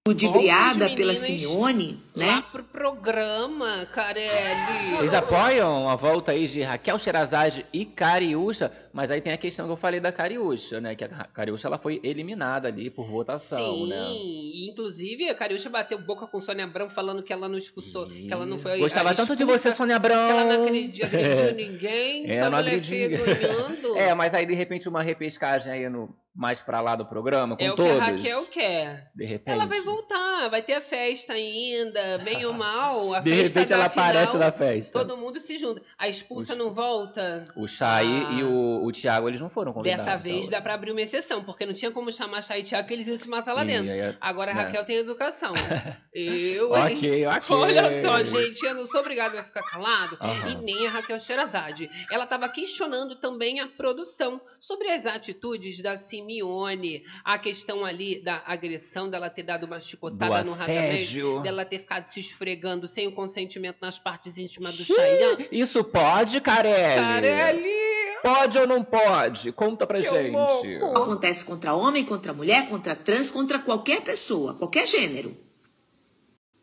ludibriada 0.06 0.90
pela 0.90 1.14
Simeone, 1.14 1.98
né? 2.14 2.26
Lá 2.26 2.42
pro 2.42 2.62
programa, 2.62 3.86
Carelli. 3.92 4.96
Vocês 4.96 5.12
apoiam 5.12 5.88
a 5.88 5.96
volta 5.96 6.32
aí 6.32 6.46
de 6.46 6.62
Raquel 6.62 6.98
Sherazade 6.98 7.66
e 7.72 7.84
Cariúcha, 7.84 8.70
mas 8.92 9.10
aí 9.10 9.20
tem 9.20 9.32
a 9.32 9.36
questão 9.36 9.66
que 9.66 9.72
eu 9.72 9.76
falei 9.76 9.98
da 9.98 10.12
Cariúcha, 10.12 10.80
né? 10.80 10.94
Que 10.94 11.04
a 11.04 11.08
Cariúcha 11.08 11.66
ela 11.66 11.78
foi 11.78 12.00
eliminada 12.04 12.68
ali 12.68 12.88
por 12.88 13.06
votação, 13.08 13.74
Sim, 13.74 13.88
né? 13.88 14.06
Sim, 14.08 14.68
inclusive 14.70 15.28
a 15.28 15.34
Cariúcha 15.34 15.68
bateu 15.68 15.98
boca 15.98 16.26
com 16.26 16.40
Sônia 16.40 16.64
Abrão 16.64 16.88
falando 16.88 17.22
que 17.22 17.32
ela 17.32 17.48
não 17.48 17.58
expulsou, 17.58 18.06
que 18.06 18.28
ela 18.30 18.46
não 18.46 18.58
foi 18.58 18.78
Gostava 18.78 19.14
tanto 19.14 19.34
de 19.34 19.44
você, 19.44 19.72
Sônia 19.72 19.96
Abrão. 19.96 20.26
Que 20.26 20.32
ela 20.32 20.44
não 20.44 20.64
agrediu, 20.64 21.06
agrediu 21.06 21.54
ninguém, 21.56 22.30
é, 22.30 22.38
só 22.38 22.50
não 22.50 22.58
mulher 22.58 22.80
feia 22.80 23.08
ganhando. 23.08 23.96
É, 23.96 24.12
mas 24.14 24.34
aí 24.34 24.44
de 24.44 24.52
repente 24.52 24.88
uma 24.88 25.02
repescagem 25.02 25.72
aí 25.72 25.88
no 25.88 26.14
mais 26.36 26.60
pra 26.60 26.82
lá 26.82 26.94
do 26.94 27.06
programa, 27.06 27.56
com 27.56 27.64
é 27.64 27.68
todos. 27.74 27.86
É 27.86 27.94
o 27.94 27.96
que 27.96 28.02
a 28.02 28.06
Raquel 28.06 28.46
quer. 28.46 29.10
De 29.14 29.24
repente. 29.24 29.54
Ela 29.54 29.64
vai 29.64 29.80
voltar, 29.80 30.48
vai 30.50 30.60
ter 30.60 30.74
a 30.74 30.80
festa 30.82 31.32
ainda, 31.32 32.18
bem 32.18 32.44
ou 32.44 32.52
mal. 32.54 33.14
A 33.14 33.20
de 33.20 33.30
festa 33.30 33.60
repente 33.60 33.72
ela 33.72 33.88
final, 33.88 34.06
aparece 34.06 34.36
na 34.36 34.52
festa. 34.52 34.98
Todo 34.98 35.16
mundo 35.16 35.40
se 35.40 35.56
junta. 35.56 35.80
A 35.98 36.08
expulsa 36.08 36.54
não 36.54 36.70
volta. 36.70 37.46
O 37.56 37.66
Chay 37.66 38.06
ah. 38.06 38.32
e 38.32 38.44
o, 38.44 38.84
o 38.84 38.92
Thiago, 38.92 39.28
eles 39.28 39.40
não 39.40 39.48
foram 39.48 39.72
convidados. 39.72 40.04
Dessa 40.04 40.18
vez 40.18 40.36
então. 40.36 40.50
dá 40.50 40.60
pra 40.60 40.74
abrir 40.74 40.90
uma 40.90 41.00
exceção, 41.00 41.42
porque 41.42 41.64
não 41.64 41.72
tinha 41.72 41.90
como 41.90 42.12
chamar 42.12 42.42
Chay 42.42 42.60
e 42.60 42.64
Thiago 42.64 42.86
que 42.86 42.92
eles 42.92 43.06
iam 43.06 43.16
se 43.16 43.28
matar 43.28 43.54
lá 43.54 43.64
dentro. 43.64 43.90
É... 43.90 44.14
Agora 44.20 44.50
a 44.50 44.54
né. 44.54 44.62
Raquel 44.62 44.84
tem 44.84 44.96
educação. 44.96 45.54
eu, 46.12 46.70
ok, 46.72 47.26
ok. 47.26 47.56
Olha 47.56 48.02
só, 48.02 48.18
gente, 48.18 48.62
eu 48.62 48.74
não 48.74 48.86
sou 48.86 49.00
obrigado 49.00 49.38
a 49.38 49.42
ficar 49.42 49.62
calado. 49.62 50.18
Uhum. 50.20 50.52
E 50.52 50.54
nem 50.64 50.86
a 50.86 50.90
Raquel 50.90 51.18
Sherazade. 51.18 51.88
Ela 52.10 52.26
tava 52.26 52.46
questionando 52.50 53.16
também 53.16 53.60
a 53.60 53.66
produção 53.66 54.40
sobre 54.60 54.90
as 54.90 55.06
atitudes 55.06 55.82
da 55.82 55.96
Simeone 56.26 57.04
a 57.24 57.38
questão 57.38 57.84
ali 57.84 58.20
da 58.20 58.42
agressão, 58.44 59.08
dela 59.08 59.30
ter 59.30 59.44
dado 59.44 59.64
uma 59.64 59.78
chicotada 59.78 60.42
do 60.42 60.50
no 60.50 60.56
radamento, 60.56 61.40
dela 61.40 61.64
ter 61.64 61.78
ficado 61.78 62.06
se 62.06 62.18
esfregando 62.18 62.88
sem 62.88 63.06
o 63.06 63.12
consentimento 63.12 63.78
nas 63.80 63.98
partes 63.98 64.36
íntimas 64.36 64.76
do 64.76 64.84
Chayanne. 64.84 65.48
Isso 65.52 65.84
pode, 65.84 66.40
Carelli? 66.40 67.00
Carelli! 67.00 67.86
Pode 68.22 68.58
ou 68.58 68.66
não 68.66 68.82
pode? 68.82 69.52
Conta 69.52 69.86
pra 69.86 70.00
Seu 70.00 70.12
gente. 70.12 70.32
Louco. 70.32 70.98
Acontece 70.98 71.44
contra 71.44 71.74
homem, 71.74 72.04
contra 72.04 72.32
mulher, 72.32 72.68
contra 72.68 72.96
trans, 72.96 73.30
contra 73.30 73.58
qualquer 73.60 74.00
pessoa, 74.00 74.54
qualquer 74.54 74.86
gênero. 74.86 75.36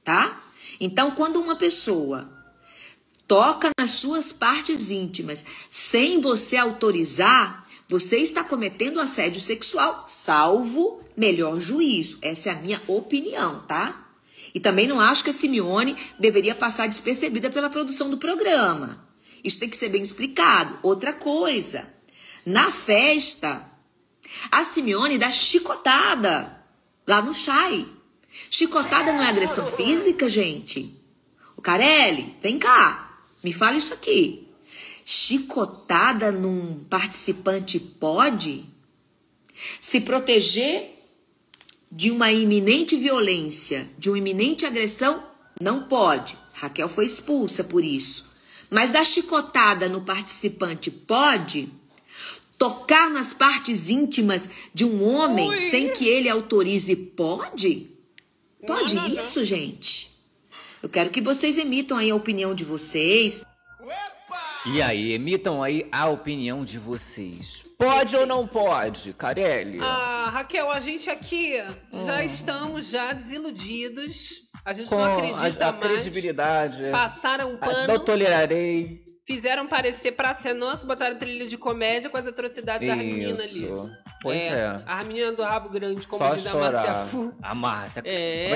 Tá? 0.04 0.44
Então, 0.82 1.12
quando 1.12 1.40
uma 1.40 1.56
pessoa 1.56 2.30
toca 3.26 3.70
nas 3.80 3.92
suas 3.92 4.34
partes 4.34 4.92
íntimas 4.92 5.46
sem 5.70 6.20
você 6.20 6.58
autorizar, 6.58 7.63
você 7.88 8.18
está 8.18 8.44
cometendo 8.44 9.00
assédio 9.00 9.42
sexual, 9.42 10.06
salvo 10.08 11.02
melhor 11.16 11.60
juízo. 11.60 12.18
Essa 12.22 12.50
é 12.50 12.52
a 12.54 12.56
minha 12.56 12.82
opinião, 12.88 13.60
tá? 13.62 14.08
E 14.54 14.60
também 14.60 14.88
não 14.88 15.00
acho 15.00 15.24
que 15.24 15.30
a 15.30 15.34
Simeone 15.34 15.96
deveria 16.18 16.56
passar 16.56 16.88
despercebida 16.88 17.50
pela 17.50 17.70
produção 17.70 18.10
do 18.10 18.18
programa. 18.18 19.08
Isso 19.44 19.60
tem 19.60 19.70
que 19.70 19.78
ser 19.78 19.90
bem 19.90 20.02
explicado. 20.02 20.78
Outra 20.82 21.12
coisa, 21.12 21.88
na 22.46 22.72
festa, 22.72 23.66
a 24.52 24.64
Simeone 24.64 25.18
dá 25.18 25.32
chicotada 25.32 26.64
lá 27.06 27.22
no 27.22 27.34
chai. 27.34 27.86
Chicotada 28.50 29.12
não 29.12 29.22
é 29.22 29.28
agressão 29.28 29.68
física, 29.68 30.30
gente? 30.30 31.00
O 31.56 31.62
Carelli, 31.62 32.36
vem 32.42 32.58
cá, 32.58 33.18
me 33.44 33.52
fala 33.52 33.78
isso 33.78 33.94
aqui 33.94 34.43
chicotada 35.06 36.32
num 36.32 36.84
participante 36.86 37.80
pode? 37.80 38.66
Se 39.80 40.02
proteger 40.02 40.94
de 41.92 42.10
uma 42.10 42.32
iminente 42.32 42.96
violência, 42.96 43.88
de 43.98 44.10
uma 44.10 44.18
iminente 44.18 44.66
agressão, 44.66 45.24
não 45.62 45.84
pode. 45.84 46.36
Raquel 46.54 46.90
foi 46.90 47.06
expulsa 47.06 47.64
por 47.64 47.84
isso. 47.84 48.34
Mas 48.70 48.92
dar 48.92 49.06
chicotada 49.06 49.88
no 49.88 50.02
participante 50.02 50.90
pode? 50.90 51.70
Tocar 52.58 53.10
nas 53.10 53.34
partes 53.34 53.90
íntimas 53.90 54.50
de 54.74 54.86
um 54.86 55.04
homem 55.04 55.50
Oi. 55.50 55.62
sem 55.62 55.90
que 55.90 56.08
ele 56.08 56.30
autorize 56.30 56.96
pode? 56.96 57.92
Pode 58.66 58.96
não, 58.96 59.10
não, 59.10 59.20
isso, 59.20 59.40
não. 59.40 59.46
gente? 59.46 60.12
Eu 60.82 60.90
quero 60.90 61.10
que 61.10 61.22
vocês 61.22 61.58
emitam 61.58 61.98
aí 61.98 62.10
a 62.10 62.16
opinião 62.16 62.56
de 62.56 62.64
vocês. 62.64 63.46
E 64.66 64.82
aí, 64.82 65.12
emitam 65.12 65.62
aí 65.62 65.86
a 65.92 66.08
opinião 66.08 66.64
de 66.64 66.78
vocês. 66.78 67.64
Pode 67.78 68.16
ou 68.16 68.26
não 68.26 68.48
pode, 68.48 69.12
Carelli? 69.12 69.80
Ah, 69.82 70.30
Raquel, 70.32 70.72
a 70.72 70.80
gente 70.80 71.10
aqui 71.10 71.62
hum. 71.92 72.06
já 72.06 72.24
estamos 72.24 72.90
já 72.90 73.12
desiludidos. 73.12 74.44
A 74.64 74.74
gente 74.74 74.88
Com 74.88 74.96
não 74.96 75.18
acredita 75.18 75.66
a, 75.66 75.70
a 75.70 75.72
mais. 75.74 75.86
credibilidade. 75.86 76.84
Passaram 76.92 77.52
um 77.52 77.58
pano. 77.58 77.88
Não 77.88 78.00
tolerarei. 78.00 79.04
Fizeram 79.28 79.68
parecer 79.68 80.14
pra 80.14 80.34
ser 80.34 80.54
nosso, 80.54 80.86
botaram 80.86 81.18
trilha 81.18 81.46
de 81.46 81.58
comédia 81.58 82.10
com 82.10 82.18
as 82.18 82.28
atrocidades 82.28 82.88
Isso. 82.88 82.98
da 82.98 83.04
menina 83.04 83.44
ali. 83.44 83.70
Pois 84.24 84.38
é. 84.38 84.52
é. 84.52 84.82
A 84.86 85.04
menina 85.04 85.34
do 85.34 85.44
rabo 85.44 85.70
grande, 85.70 86.08
como 86.08 86.24
Só 86.24 86.34
diz 86.34 86.48
a 86.48 86.56
Márcia 86.56 87.06
Fu. 87.06 87.34
A 87.42 87.54
Márcia. 87.54 88.04
É. 88.06 88.56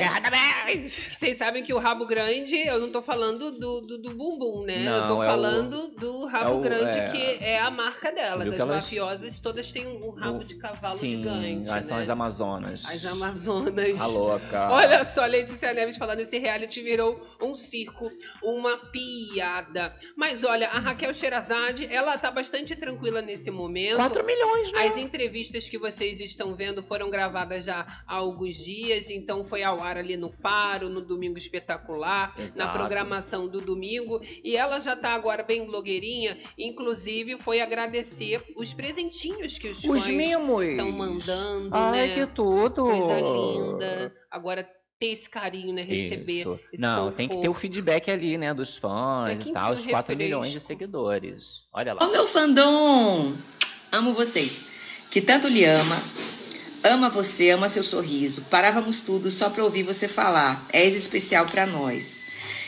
Vocês 1.12 1.38
sabem 1.38 1.62
que 1.62 1.74
o 1.74 1.78
rabo 1.78 2.06
grande, 2.06 2.56
eu 2.56 2.80
não 2.80 2.90
tô 2.90 3.02
falando 3.02 3.52
do, 3.52 3.82
do, 3.82 3.98
do 3.98 4.14
bumbum, 4.14 4.64
né? 4.64 4.86
Não, 4.86 4.96
eu 4.96 5.08
tô 5.08 5.24
é 5.24 5.28
falando 5.28 5.74
o... 5.74 5.88
do 5.90 6.26
rabo 6.26 6.52
é 6.52 6.54
o... 6.54 6.60
grande, 6.60 6.98
é... 6.98 7.10
que 7.10 7.44
é 7.44 7.60
a 7.60 7.70
marca 7.70 8.14
delas. 8.14 8.48
As 8.48 8.60
elas... 8.60 8.76
mafiosas 8.78 9.40
todas 9.42 9.70
têm 9.72 9.86
um 9.86 10.12
rabo 10.12 10.44
de 10.46 10.56
cavalo 10.56 10.98
Sim, 10.98 11.18
gigante. 11.18 11.70
Sim, 11.70 11.84
são 11.84 11.98
né? 11.98 12.04
as 12.04 12.10
Amazonas. 12.10 12.86
As 12.86 13.06
Amazonas. 13.06 14.00
A 14.00 14.06
louca. 14.06 14.70
Olha 14.72 15.04
só, 15.04 15.26
Letícia 15.26 15.74
Neves 15.74 15.98
falando, 15.98 16.22
esse 16.22 16.40
reality 16.40 16.82
virou 16.82 17.22
um 17.42 17.56
circo, 17.56 18.10
uma 18.42 18.78
piada. 18.78 19.94
Mas 20.16 20.46
olha, 20.46 20.70
a 20.70 20.80
Raquel 20.80 21.14
Sherazade, 21.14 21.94
ela 21.94 22.18
tá 22.18 22.32
bastante 22.32 22.74
tranquila 22.74 23.22
nesse 23.22 23.52
momento. 23.52 23.98
4 23.98 24.26
milhões, 24.26 24.72
né? 24.72 24.88
As 24.88 24.98
entrevistas 24.98 25.57
que 25.70 25.78
vocês 25.78 26.20
estão 26.20 26.54
vendo 26.54 26.84
foram 26.84 27.10
gravadas 27.10 27.66
já 27.66 27.88
há 28.06 28.16
alguns 28.16 28.56
dias, 28.56 29.10
então 29.10 29.46
foi 29.46 29.64
ao 29.64 29.82
ar 29.82 29.98
ali 29.98 30.18
no 30.18 30.30
Faro, 30.30 30.90
no 30.90 31.02
Domingo 31.02 31.38
Espetacular, 31.38 32.34
Exato. 32.38 32.58
na 32.58 32.74
programação 32.74 33.48
do 33.48 33.62
domingo. 33.62 34.20
E 34.44 34.58
ela 34.58 34.80
já 34.80 34.96
tá 34.96 35.12
agora 35.12 35.44
bem 35.44 35.66
blogueirinha, 35.66 36.38
inclusive 36.58 37.38
foi 37.38 37.62
agradecer 37.62 38.44
os 38.58 38.74
presentinhos 38.74 39.58
que 39.58 39.70
os, 39.70 39.78
os 39.78 39.86
fãs 39.86 40.10
estão 40.10 40.92
mandando, 40.92 41.70
Ai, 41.72 42.08
né? 42.08 42.14
que 42.16 42.28
tudo! 42.34 42.86
Coisa 42.86 43.20
linda. 43.20 44.16
Agora 44.30 44.68
ter 45.00 45.08
esse 45.08 45.30
carinho, 45.30 45.74
né? 45.74 45.84
Receber 45.84 46.42
Isso. 46.42 46.60
esse 46.74 46.82
Não, 46.82 47.06
conforto. 47.06 47.18
tem 47.18 47.30
que 47.30 47.42
ter 47.42 47.50
o 47.50 47.54
feedback 47.54 48.10
ali, 48.10 48.38
né? 48.38 48.54
Dos 48.54 48.78
fãs 48.78 49.46
é 49.46 49.50
e 49.50 49.54
tal, 49.54 49.74
os 49.74 49.86
4 49.86 50.16
milhões 50.18 50.52
de 50.52 50.60
seguidores. 50.60 51.66
Olha 51.72 51.94
lá. 51.94 52.04
Ô, 52.04 52.12
meu 52.12 52.28
fandom! 52.28 53.34
Amo 53.92 54.14
vocês. 54.14 54.87
Que 55.10 55.22
tanto 55.22 55.48
lhe 55.48 55.64
ama. 55.66 56.02
Ama 56.84 57.10
você, 57.10 57.50
ama 57.50 57.68
seu 57.68 57.84
sorriso. 57.84 58.42
Parávamos 58.50 59.02
tudo 59.02 59.30
só 59.32 59.50
para 59.50 59.64
ouvir 59.64 59.84
você 59.84 60.08
falar. 60.08 60.66
És 60.72 60.96
especial 60.96 61.46
para 61.46 61.66
nós. 61.66 62.26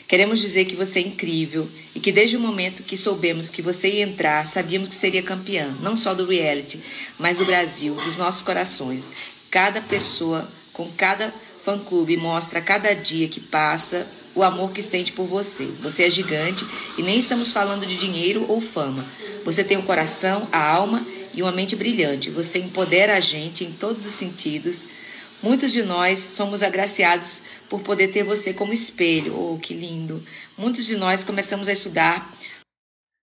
Queremos 0.07 0.39
dizer 0.39 0.65
que 0.65 0.75
você 0.75 0.99
é 0.99 1.03
incrível 1.03 1.69
e 1.93 1.99
que 1.99 2.11
desde 2.11 2.35
o 2.35 2.39
momento 2.39 2.81
que 2.81 2.97
soubemos 2.97 3.47
que 3.47 3.61
você 3.61 3.89
ia 3.89 4.03
entrar, 4.03 4.43
sabíamos 4.43 4.89
que 4.89 4.95
seria 4.95 5.21
campeã, 5.21 5.71
não 5.81 5.95
só 5.95 6.15
do 6.15 6.25
reality, 6.25 6.81
mas 7.19 7.37
do 7.37 7.45
Brasil, 7.45 7.93
dos 7.93 8.17
nossos 8.17 8.41
corações. 8.41 9.11
Cada 9.51 9.81
pessoa 9.81 10.49
com 10.73 10.89
cada 10.97 11.31
fã-clube 11.63 12.17
mostra 12.17 12.59
cada 12.59 12.95
dia 12.95 13.27
que 13.27 13.39
passa 13.39 14.07
o 14.33 14.41
amor 14.41 14.71
que 14.71 14.81
sente 14.81 15.11
por 15.11 15.27
você. 15.27 15.65
Você 15.83 16.03
é 16.03 16.09
gigante 16.09 16.65
e 16.97 17.03
nem 17.03 17.19
estamos 17.19 17.51
falando 17.51 17.85
de 17.85 17.95
dinheiro 17.97 18.45
ou 18.47 18.59
fama. 18.59 19.05
Você 19.45 19.63
tem 19.63 19.77
um 19.77 19.83
coração, 19.83 20.47
a 20.51 20.71
alma 20.71 21.05
e 21.33 21.41
uma 21.41 21.51
mente 21.51 21.75
brilhante. 21.75 22.29
Você 22.29 22.59
empodera 22.59 23.15
a 23.15 23.19
gente 23.19 23.63
em 23.63 23.71
todos 23.71 24.05
os 24.05 24.13
sentidos. 24.13 24.89
Muitos 25.41 25.71
de 25.71 25.83
nós 25.83 26.19
somos 26.19 26.63
agraciados 26.63 27.43
por 27.69 27.81
poder 27.81 28.09
ter 28.09 28.23
você 28.23 28.53
como 28.53 28.73
espelho. 28.73 29.37
Oh, 29.37 29.57
que 29.59 29.73
lindo! 29.73 30.23
Muitos 30.57 30.85
de 30.85 30.97
nós 30.97 31.23
começamos 31.23 31.69
a 31.69 31.73
estudar. 31.73 32.33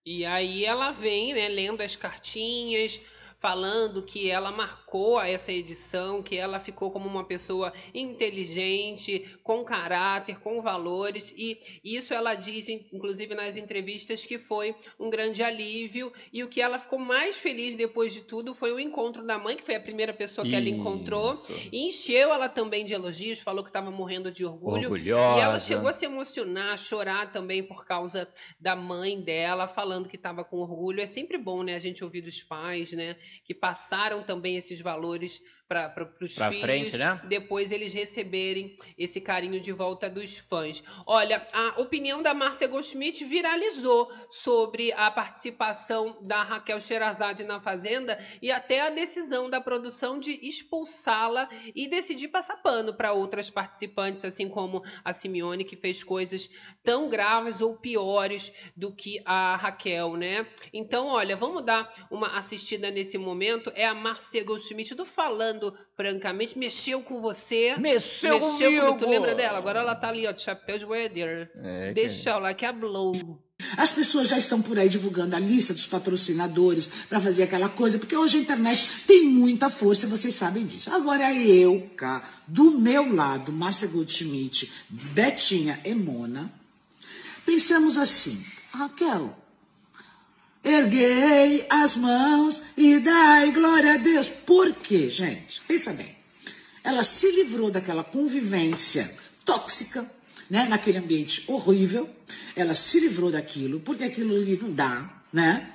E 0.06 0.24
aí 0.24 0.64
ela 0.64 0.92
vem, 0.92 1.34
né, 1.34 1.48
lendo 1.48 1.82
as 1.82 1.96
cartinhas, 1.96 3.00
falando 3.38 4.02
que 4.02 4.30
ela 4.30 4.50
marcou 4.50 5.20
essa 5.20 5.52
edição, 5.52 6.22
que 6.22 6.36
ela 6.36 6.58
ficou 6.58 6.90
como 6.90 7.08
uma 7.08 7.24
pessoa 7.24 7.72
inteligente, 7.94 9.38
com 9.42 9.64
caráter, 9.64 10.38
com 10.40 10.60
valores, 10.60 11.34
e 11.36 11.58
isso 11.84 12.14
ela 12.14 12.34
diz, 12.34 12.68
inclusive 12.68 13.34
nas 13.34 13.56
entrevistas, 13.56 14.24
que 14.24 14.38
foi 14.38 14.74
um 14.98 15.10
grande 15.10 15.42
alívio. 15.42 16.12
E 16.32 16.42
o 16.42 16.48
que 16.48 16.60
ela 16.60 16.78
ficou 16.78 16.98
mais 16.98 17.36
feliz 17.36 17.76
depois 17.76 18.14
de 18.14 18.22
tudo 18.22 18.54
foi 18.54 18.72
o 18.72 18.80
encontro 18.80 19.24
da 19.24 19.38
mãe, 19.38 19.56
que 19.56 19.62
foi 19.62 19.74
a 19.74 19.80
primeira 19.80 20.12
pessoa 20.12 20.44
que 20.44 20.50
isso. 20.50 20.60
ela 20.60 20.68
encontrou, 20.68 21.38
e 21.70 21.86
encheu 21.86 22.32
ela 22.32 22.48
também 22.48 22.84
de 22.84 22.94
elogios, 22.94 23.40
falou 23.40 23.62
que 23.62 23.70
estava 23.70 23.90
morrendo 23.90 24.30
de 24.30 24.44
orgulho. 24.44 24.84
Orgulhosa. 24.84 25.38
E 25.38 25.42
ela 25.42 25.60
chegou 25.60 25.88
a 25.88 25.92
se 25.92 26.06
emocionar, 26.06 26.72
a 26.72 26.76
chorar 26.76 27.30
também 27.30 27.62
por 27.62 27.84
causa 27.84 28.28
da 28.58 28.74
mãe 28.74 29.20
dela, 29.20 29.68
falando 29.68 30.08
que 30.08 30.16
estava 30.16 30.44
com 30.44 30.56
orgulho. 30.56 31.00
É 31.00 31.06
sempre 31.06 31.36
bom, 31.38 31.62
né, 31.62 31.74
a 31.74 31.78
gente 31.78 32.02
ouvir 32.02 32.22
dos 32.22 32.42
pais, 32.42 32.92
né? 32.92 33.16
Que 33.44 33.54
passaram 33.54 34.22
também 34.22 34.56
esses 34.56 34.80
valores 34.80 35.40
para 35.68 36.08
os 36.20 36.34
filhos, 36.34 36.60
frente, 36.60 36.96
né? 36.96 37.20
depois 37.28 37.72
eles 37.72 37.92
receberem 37.92 38.76
esse 38.96 39.20
carinho 39.20 39.60
de 39.60 39.72
volta 39.72 40.08
dos 40.08 40.38
fãs. 40.38 40.82
Olha, 41.04 41.44
a 41.52 41.80
opinião 41.80 42.22
da 42.22 42.32
Márcia 42.32 42.68
Goldschmidt 42.68 43.24
viralizou 43.24 44.10
sobre 44.30 44.92
a 44.92 45.10
participação 45.10 46.18
da 46.22 46.42
Raquel 46.44 46.80
Sherazade 46.80 47.42
na 47.42 47.58
Fazenda 47.58 48.16
e 48.40 48.52
até 48.52 48.80
a 48.80 48.90
decisão 48.90 49.50
da 49.50 49.60
produção 49.60 50.20
de 50.20 50.38
expulsá-la 50.46 51.48
e 51.74 51.88
decidir 51.88 52.28
passar 52.28 52.58
pano 52.58 52.94
para 52.94 53.12
outras 53.12 53.50
participantes, 53.50 54.24
assim 54.24 54.48
como 54.48 54.84
a 55.04 55.12
Simeone, 55.12 55.64
que 55.64 55.76
fez 55.76 56.04
coisas 56.04 56.48
tão 56.84 57.08
graves 57.08 57.60
ou 57.60 57.76
piores 57.76 58.52
do 58.76 58.92
que 58.92 59.20
a 59.24 59.56
Raquel, 59.56 60.14
né? 60.14 60.46
Então, 60.72 61.08
olha, 61.08 61.36
vamos 61.36 61.64
dar 61.64 61.90
uma 62.08 62.38
assistida 62.38 62.88
nesse 62.88 63.18
momento. 63.18 63.72
É 63.74 63.84
a 63.84 63.94
Márcia 63.94 64.44
Goldschmidt 64.44 64.94
do 64.94 65.04
Falando 65.04 65.55
falando 65.56 65.74
francamente, 65.94 66.58
mexeu 66.58 67.02
com 67.02 67.20
você. 67.20 67.74
Mexeu, 67.78 68.34
mexeu 68.34 68.70
comigo. 68.70 68.86
comigo. 68.86 68.98
Tu 68.98 69.08
lembra 69.08 69.34
dela? 69.34 69.58
Agora 69.58 69.80
ela 69.80 69.94
tá 69.94 70.08
ali, 70.08 70.26
ó, 70.26 70.32
de 70.32 70.42
chapéu 70.42 70.78
de 70.78 70.86
boiadeira. 70.86 71.50
É, 71.56 71.92
Deixa 71.92 72.34
que... 72.34 72.40
lá 72.40 72.54
que 72.54 72.64
hablou. 72.64 73.14
As 73.76 73.90
pessoas 73.90 74.28
já 74.28 74.36
estão 74.36 74.60
por 74.60 74.78
aí 74.78 74.88
divulgando 74.88 75.34
a 75.34 75.38
lista 75.38 75.72
dos 75.72 75.86
patrocinadores 75.86 76.88
para 77.08 77.18
fazer 77.18 77.44
aquela 77.44 77.70
coisa, 77.70 77.98
porque 77.98 78.14
hoje 78.14 78.36
a 78.36 78.40
internet 78.40 79.04
tem 79.06 79.24
muita 79.24 79.70
força, 79.70 80.06
vocês 80.06 80.34
sabem 80.34 80.66
disso. 80.66 80.90
Agora 80.92 81.32
eu, 81.32 81.90
cá, 81.96 82.22
do 82.46 82.78
meu 82.78 83.12
lado, 83.14 83.50
Márcia 83.50 83.88
Goldschmidt, 83.88 84.70
Betinha 84.88 85.80
e 85.84 85.94
Mona, 85.94 86.52
pensamos 87.46 87.96
assim, 87.96 88.44
Raquel, 88.72 89.34
Erguei 90.66 91.64
as 91.70 91.96
mãos 91.96 92.64
e 92.76 92.98
dai 92.98 93.52
glória 93.52 93.94
a 93.94 93.96
Deus. 93.98 94.28
Por 94.28 94.74
quê, 94.74 95.08
gente? 95.08 95.60
Pensa 95.60 95.92
bem. 95.92 96.16
Ela 96.82 97.04
se 97.04 97.30
livrou 97.30 97.70
daquela 97.70 98.02
convivência 98.02 99.08
tóxica, 99.44 100.04
né, 100.50 100.66
naquele 100.68 100.98
ambiente 100.98 101.44
horrível. 101.46 102.10
Ela 102.56 102.74
se 102.74 102.98
livrou 102.98 103.30
daquilo, 103.30 103.78
porque 103.78 104.02
aquilo 104.02 104.34
ali 104.34 104.58
não 104.60 104.72
dá, 104.72 105.08
né? 105.32 105.70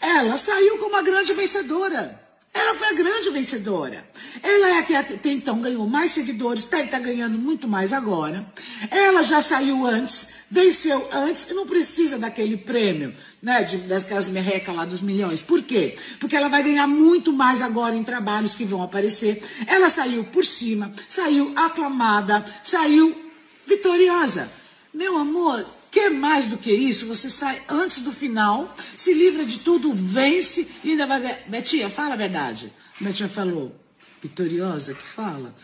Ela 0.00 0.38
saiu 0.38 0.78
como 0.78 0.96
a 0.96 1.02
grande 1.02 1.34
vencedora. 1.34 2.18
Ela 2.54 2.74
foi 2.74 2.88
a 2.88 2.92
grande 2.92 3.28
vencedora. 3.28 4.02
Ela 4.42 4.68
é 4.70 4.78
a 4.78 4.82
que 4.82 4.94
até 4.94 5.30
então 5.30 5.60
ganhou 5.60 5.86
mais 5.86 6.10
seguidores, 6.10 6.64
deve 6.64 6.84
estar 6.84 7.00
ganhando 7.00 7.38
muito 7.38 7.68
mais 7.68 7.92
agora. 7.92 8.46
Ela 8.90 9.22
já 9.22 9.42
saiu 9.42 9.86
antes, 9.86 10.28
venceu 10.52 11.08
antes 11.10 11.48
e 11.50 11.54
não 11.54 11.66
precisa 11.66 12.18
daquele 12.18 12.58
prêmio, 12.58 13.14
né, 13.40 13.62
de, 13.62 13.78
daquelas 13.78 14.28
merrecas 14.28 14.76
lá 14.76 14.84
dos 14.84 15.00
milhões. 15.00 15.40
Por 15.40 15.62
quê? 15.62 15.96
Porque 16.20 16.36
ela 16.36 16.50
vai 16.50 16.62
ganhar 16.62 16.86
muito 16.86 17.32
mais 17.32 17.62
agora 17.62 17.96
em 17.96 18.04
trabalhos 18.04 18.54
que 18.54 18.66
vão 18.66 18.82
aparecer. 18.82 19.42
Ela 19.66 19.88
saiu 19.88 20.24
por 20.24 20.44
cima, 20.44 20.92
saiu 21.08 21.54
aclamada, 21.56 22.44
saiu 22.62 23.32
vitoriosa. 23.66 24.52
Meu 24.92 25.16
amor, 25.16 25.66
Quer 25.90 26.10
mais 26.10 26.46
do 26.46 26.56
que 26.56 26.72
isso? 26.72 27.06
Você 27.06 27.28
sai 27.28 27.60
antes 27.68 28.00
do 28.00 28.10
final, 28.10 28.74
se 28.96 29.12
livra 29.12 29.44
de 29.44 29.58
tudo, 29.58 29.92
vence 29.92 30.66
e 30.82 30.92
ainda 30.92 31.06
vai 31.06 31.20
ganhar. 31.20 31.38
Betinha, 31.46 31.90
fala 31.90 32.14
a 32.14 32.16
verdade. 32.16 32.72
Betinha 32.98 33.28
falou, 33.28 33.78
vitoriosa 34.22 34.94
que 34.94 35.02
fala. 35.02 35.54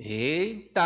Eita! 0.00 0.80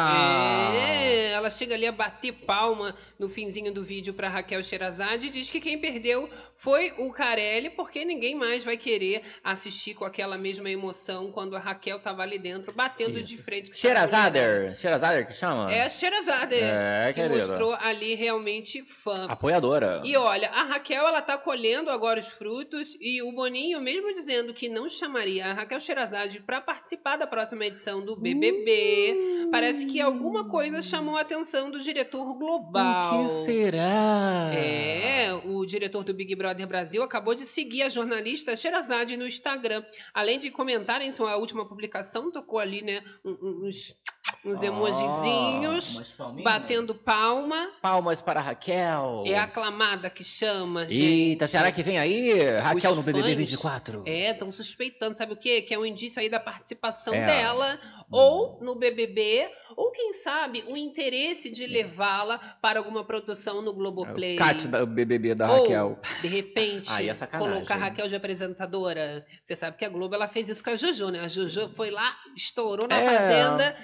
É, 0.75 1.33
ela 1.33 1.51
chega 1.51 1.75
ali 1.75 1.87
a 1.87 1.92
bater 1.92 2.33
palma 2.33 2.96
no 3.18 3.29
finzinho 3.29 3.72
do 3.72 3.85
vídeo 3.85 4.14
para 4.14 4.27
Raquel 4.27 4.64
Sherazade 4.64 5.27
e 5.27 5.31
diz 5.31 5.51
que 5.51 5.61
quem 5.61 5.79
perdeu 5.79 6.31
foi 6.57 6.94
o 6.96 7.12
Carelli, 7.12 7.68
porque 7.68 8.07
ninguém 8.07 8.35
mais 8.35 8.64
vai 8.64 8.79
querer 8.79 9.20
assistir 9.44 9.92
com 9.92 10.07
aquela 10.07 10.38
mesma 10.38 10.70
emoção 10.70 11.31
quando 11.31 11.55
a 11.55 11.59
Raquel 11.59 11.98
tava 11.98 12.22
ali 12.22 12.38
dentro, 12.38 12.72
batendo 12.72 13.18
Isso. 13.18 13.25
de 13.25 13.37
frente 13.37 13.70
com 13.70 13.77
Sherazader, 13.77 14.75
Sherazader 14.75 15.27
que 15.27 15.35
chama? 15.35 15.70
É, 15.70 15.90
Sherazader. 15.90 16.62
É, 16.62 17.12
se 17.12 17.20
querido. 17.20 17.37
mostrou 17.37 17.75
ali 17.81 18.14
realmente 18.14 18.83
fã. 18.83 19.27
Apoiadora. 19.29 20.01
E 20.07 20.16
olha, 20.16 20.48
a 20.48 20.62
Raquel, 20.62 21.07
ela 21.07 21.20
tá 21.20 21.37
colhendo 21.37 21.90
agora 21.90 22.18
os 22.18 22.29
frutos 22.29 22.96
e 22.98 23.20
o 23.20 23.33
Boninho, 23.33 23.79
mesmo 23.79 24.14
dizendo 24.14 24.55
que 24.55 24.70
não 24.70 24.88
chamaria 24.88 25.46
a 25.46 25.53
Raquel 25.53 25.81
Sherazade 25.81 26.40
para 26.40 26.62
participar 26.62 27.16
da 27.16 27.27
próxima 27.27 27.66
edição 27.66 28.03
do 28.03 28.16
BBB, 28.16 29.01
uh 29.01 29.02
parece 29.51 29.87
que 29.87 30.01
alguma 30.01 30.49
coisa 30.49 30.81
chamou 30.81 31.17
a 31.17 31.21
atenção 31.21 31.71
do 31.71 31.81
diretor 31.81 32.35
global. 32.35 33.21
O 33.21 33.25
que 33.25 33.31
será? 33.45 34.51
É, 34.55 35.33
o 35.45 35.65
diretor 35.67 36.03
do 36.05 36.15
Big 36.15 36.35
Brother 36.35 36.67
Brasil 36.67 37.03
acabou 37.03 37.35
de 37.35 37.45
seguir 37.45 37.83
a 37.83 37.88
jornalista 37.88 38.57
Sherazade 38.57 39.17
no 39.17 39.27
Instagram. 39.27 39.85
Além 40.15 40.38
de 40.38 40.51
comentarem 40.51 41.12
sua 41.12 41.37
última 41.37 41.69
publicação, 41.69 42.31
tocou 42.31 42.59
ali, 42.59 42.83
né, 42.83 43.03
uns 43.25 43.95
uns 44.44 44.61
oh, 44.61 44.64
emojizinhos, 44.64 46.16
batendo 46.42 46.94
palma. 46.94 47.70
Palmas 47.81 48.20
para 48.20 48.40
Raquel. 48.40 49.22
É 49.26 49.38
aclamada 49.38 50.11
que 50.11 50.24
chama, 50.24 50.83
gente. 50.88 51.02
Eita, 51.02 51.46
será 51.46 51.70
que 51.70 51.83
vem 51.83 51.98
aí 51.98 52.57
Raquel 52.57 52.90
Os 52.90 52.96
no 52.96 53.02
BBB 53.02 53.37
24? 53.37 54.02
É, 54.05 54.31
estão 54.31 54.50
suspeitando, 54.50 55.16
sabe 55.16 55.33
o 55.33 55.37
quê? 55.37 55.62
Que 55.62 55.74
é 55.74 55.78
um 55.78 55.87
indício 55.87 56.20
aí 56.20 56.28
da 56.28 56.40
participação 56.40 57.14
é. 57.14 57.24
dela 57.24 57.78
ou 58.11 58.59
no 58.61 58.74
BBB 58.74 59.48
ou 59.76 59.90
quem 59.90 60.12
sabe 60.12 60.64
o 60.68 60.76
interesse 60.76 61.50
de 61.50 61.66
levá-la 61.66 62.38
para 62.61 62.78
alguma 62.78 63.05
produção 63.05 63.62
no 63.62 63.72
Globoplay. 63.72 64.33
É 64.33 64.37
o 64.37 64.38
Cat 64.38 64.68
da 64.68 64.87
BBB 64.87 65.35
da 65.35 65.50
ou, 65.50 65.62
Raquel. 65.62 65.98
De 66.20 66.28
repente, 66.28 66.90
é 66.92 67.26
colocar 67.38 67.74
a 67.74 67.78
Raquel 67.78 68.09
de 68.09 68.14
apresentadora. 68.14 69.24
Você 69.42 69.57
sabe 69.57 69.76
que 69.76 69.85
a 69.85 69.88
Globo 69.88 70.14
ela 70.14 70.28
fez 70.28 70.48
isso 70.48 70.62
com 70.62 70.70
a 70.70 70.76
Juju, 70.76 71.11
né? 71.11 71.20
A 71.20 71.28
Juju 71.28 71.70
foi 71.70 71.90
lá, 71.90 72.16
estourou 72.37 72.87
na 72.87 73.00
é. 73.00 73.07
fazenda, 73.07 73.76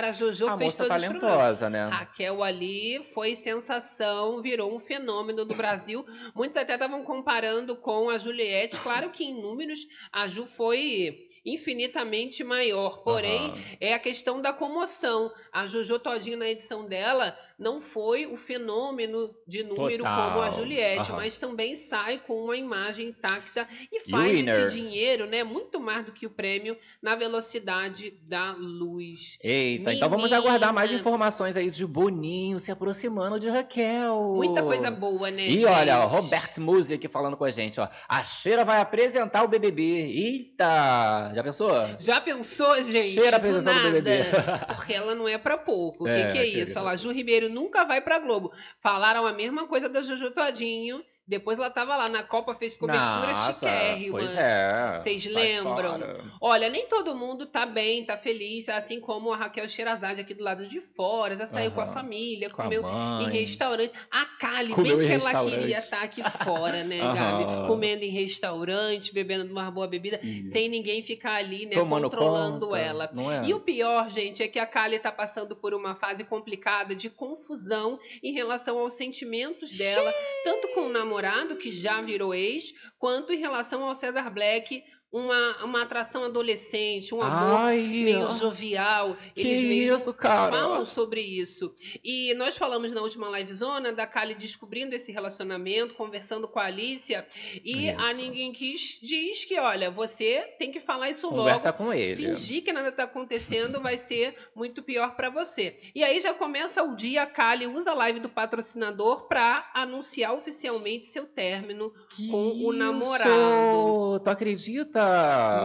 pegaram 0.00 0.08
a 0.08 0.12
Juju, 0.12 0.48
a 0.48 0.56
fez 0.56 0.74
todos 0.74 0.88
talentosa, 0.88 1.70
né? 1.70 1.84
Raquel 1.86 2.42
ali 2.42 3.02
foi 3.12 3.36
sensação, 3.36 4.40
virou 4.40 4.74
um 4.74 4.78
fenômeno 4.78 5.44
no 5.44 5.54
Brasil. 5.54 6.04
Muitos 6.34 6.56
até 6.56 6.74
estavam 6.74 7.02
comparando 7.04 7.76
com 7.76 8.08
a 8.08 8.18
Juliette. 8.18 8.80
Claro 8.80 9.10
que 9.10 9.24
em 9.24 9.40
números 9.40 9.80
a 10.12 10.26
Ju 10.26 10.46
foi 10.46 11.26
infinitamente 11.44 12.42
maior. 12.42 13.02
Porém, 13.02 13.50
uhum. 13.50 13.62
é 13.80 13.94
a 13.94 13.98
questão 13.98 14.40
da 14.40 14.52
comoção. 14.52 15.32
A 15.52 15.66
Jojo 15.66 15.98
Todinho, 15.98 16.38
na 16.38 16.48
edição 16.48 16.86
dela, 16.86 17.36
não 17.60 17.78
foi 17.78 18.24
o 18.24 18.38
fenômeno 18.38 19.34
de 19.46 19.62
número 19.62 19.98
Total. 19.98 20.30
como 20.30 20.42
a 20.42 20.50
Juliette, 20.50 21.10
uhum. 21.10 21.16
mas 21.18 21.36
também 21.36 21.74
sai 21.76 22.18
com 22.26 22.44
uma 22.44 22.56
imagem 22.56 23.08
intacta 23.08 23.68
e 23.92 24.00
faz 24.10 24.32
esse 24.32 24.74
dinheiro, 24.74 25.26
né, 25.26 25.44
muito 25.44 25.78
mais 25.78 26.06
do 26.06 26.10
que 26.10 26.24
o 26.24 26.30
prêmio 26.30 26.74
na 27.02 27.14
velocidade 27.14 28.18
da 28.22 28.52
luz. 28.52 29.36
Eita, 29.42 29.90
Menina. 29.90 29.92
então 29.92 30.08
vamos 30.08 30.32
aguardar 30.32 30.72
mais 30.72 30.90
informações 30.90 31.54
aí 31.54 31.70
de 31.70 31.86
Boninho 31.86 32.58
se 32.58 32.72
aproximando 32.72 33.38
de 33.38 33.50
Raquel. 33.50 34.32
Muita 34.36 34.62
coisa 34.62 34.90
boa, 34.90 35.30
né, 35.30 35.42
E 35.46 35.58
gente? 35.58 35.66
olha, 35.66 36.04
Roberto 36.04 36.60
Musi 36.62 36.94
aqui 36.94 37.08
falando 37.08 37.36
com 37.36 37.44
a 37.44 37.50
gente, 37.50 37.78
ó. 37.78 37.88
A 38.08 38.22
Cheira 38.22 38.64
vai 38.64 38.80
apresentar 38.80 39.42
o 39.44 39.48
BBB. 39.48 39.82
Eita, 39.82 41.32
já 41.34 41.42
pensou? 41.42 41.70
Já 41.98 42.20
pensou, 42.22 42.74
gente? 42.82 43.12
Cheira 43.12 43.36
apresentando 43.36 43.76
o 43.76 43.82
BBB. 43.82 44.24
Porque 44.74 44.94
ela 44.94 45.14
não 45.14 45.28
é 45.28 45.36
para 45.36 45.58
pouco. 45.58 46.04
O 46.04 46.08
é, 46.08 46.24
que, 46.24 46.32
que 46.32 46.38
é 46.38 46.46
isso? 46.46 46.78
Olha 46.78 46.86
lá, 46.86 46.96
Ju 46.96 47.12
Ribeiro 47.12 47.49
nunca 47.50 47.84
vai 47.84 48.00
pra 48.00 48.18
Globo. 48.18 48.52
Falaram 48.78 49.26
a 49.26 49.32
mesma 49.32 49.66
coisa 49.66 49.88
da 49.88 50.00
Jojo 50.00 50.30
Todinho. 50.30 51.04
Depois 51.30 51.58
ela 51.60 51.70
tava 51.70 51.96
lá 51.96 52.08
na 52.08 52.24
Copa, 52.24 52.56
fez 52.56 52.76
cobertura 52.76 53.28
Nossa, 53.28 53.52
chiquérrima. 53.52 54.18
Pois 54.18 54.36
é. 54.36 54.96
Vocês 54.96 55.24
lembram? 55.26 55.92
fora. 55.92 56.24
Olha, 56.40 56.68
nem 56.68 56.88
todo 56.88 57.14
mundo 57.14 57.46
tá 57.46 57.64
bem, 57.64 58.04
tá 58.04 58.16
feliz, 58.16 58.68
assim 58.68 58.98
como 58.98 59.32
a 59.32 59.36
Raquel 59.36 59.68
Sherazade 59.68 60.20
aqui 60.20 60.34
do 60.34 60.42
lado 60.42 60.66
de 60.66 60.80
fora, 60.80 61.36
já 61.36 61.46
saiu 61.46 61.70
com 61.70 61.80
a 61.80 61.86
família, 61.86 62.50
Com 62.50 62.62
a 62.62 62.64
comeu 62.64 62.82
mãe. 62.82 63.26
em 63.26 63.30
restaurante. 63.30 63.92
A 64.10 64.24
Kali, 64.40 64.70
Comeu 64.74 64.96
bem 64.96 65.06
em 65.06 65.08
que 65.08 65.14
ela 65.24 65.44
queria 65.44 65.78
estar 65.78 66.02
aqui 66.02 66.20
fora, 66.44 66.82
né, 66.82 67.00
Aham. 67.00 67.14
Gabi? 67.14 67.66
Comendo 67.68 68.04
em 68.04 68.08
restaurante, 68.10 69.14
bebendo 69.14 69.48
uma 69.52 69.70
boa 69.70 69.86
bebida, 69.86 70.18
Isso. 70.20 70.50
sem 70.50 70.68
ninguém 70.68 71.00
ficar 71.00 71.34
ali, 71.34 71.66
né, 71.66 71.76
Tomando 71.76 72.10
controlando 72.10 72.66
conta, 72.66 72.78
ela. 72.80 73.04
É? 73.44 73.46
E 73.48 73.54
o 73.54 73.60
pior, 73.60 74.10
gente, 74.10 74.42
é 74.42 74.48
que 74.48 74.58
a 74.58 74.66
Kali 74.66 74.98
tá 74.98 75.12
passando 75.12 75.54
por 75.54 75.74
uma 75.74 75.94
fase 75.94 76.24
complicada 76.24 76.92
de 76.92 77.08
confusão 77.08 78.00
em 78.20 78.32
relação 78.32 78.78
aos 78.78 78.94
sentimentos 78.94 79.70
dela, 79.70 80.12
tanto 80.42 80.66
com 80.74 80.86
o 80.86 80.88
namorado, 80.88 81.19
que 81.56 81.70
já 81.70 82.00
virou 82.00 82.34
ex, 82.34 82.72
quanto 82.98 83.32
em 83.32 83.38
relação 83.38 83.84
ao 83.84 83.94
Cesar 83.94 84.32
Black, 84.32 84.82
uma, 85.12 85.64
uma 85.64 85.82
atração 85.82 86.22
adolescente, 86.24 87.14
um 87.14 87.20
amor 87.20 87.58
Ai, 87.58 87.80
meio 87.80 88.28
jovial. 88.36 89.16
que 89.34 89.40
Eles 89.40 89.62
mesmo 89.62 89.96
isso, 89.96 90.14
cara? 90.14 90.50
falam 90.52 90.84
sobre 90.84 91.20
isso. 91.20 91.72
E 92.04 92.32
nós 92.34 92.56
falamos 92.56 92.92
na 92.92 93.00
última 93.00 93.28
livezona 93.36 93.92
da 93.92 94.06
Kali 94.06 94.34
descobrindo 94.34 94.94
esse 94.94 95.10
relacionamento, 95.10 95.94
conversando 95.94 96.46
com 96.46 96.58
a 96.60 96.64
Alicia, 96.66 97.26
e 97.64 97.88
Isso. 97.88 98.00
a 98.00 98.12
Ninguém 98.12 98.52
Quis 98.52 98.98
diz 99.02 99.44
que, 99.44 99.58
olha, 99.58 99.90
você 99.90 100.40
tem 100.58 100.70
que 100.70 100.78
falar 100.80 101.10
isso 101.10 101.28
Conversa 101.28 101.70
logo. 101.70 101.78
com 101.78 101.92
ele. 101.92 102.28
Fingir 102.28 102.62
que 102.62 102.72
nada 102.72 102.92
tá 102.92 103.04
acontecendo 103.04 103.80
vai 103.80 103.98
ser 103.98 104.34
muito 104.54 104.82
pior 104.82 105.16
para 105.16 105.28
você. 105.30 105.76
E 105.94 106.04
aí 106.04 106.20
já 106.20 106.32
começa 106.34 106.82
o 106.84 106.94
dia, 106.94 107.22
a 107.22 107.26
Kali 107.26 107.66
usa 107.66 107.90
a 107.90 107.94
live 107.94 108.20
do 108.20 108.28
patrocinador 108.28 109.26
para 109.26 109.68
anunciar 109.74 110.34
oficialmente 110.34 111.04
seu 111.04 111.26
término 111.26 111.92
com 112.30 112.52
o 112.52 112.70
Isso! 112.70 112.72
namorado. 112.74 114.20
Tu 114.22 114.30
acredita? 114.30 114.99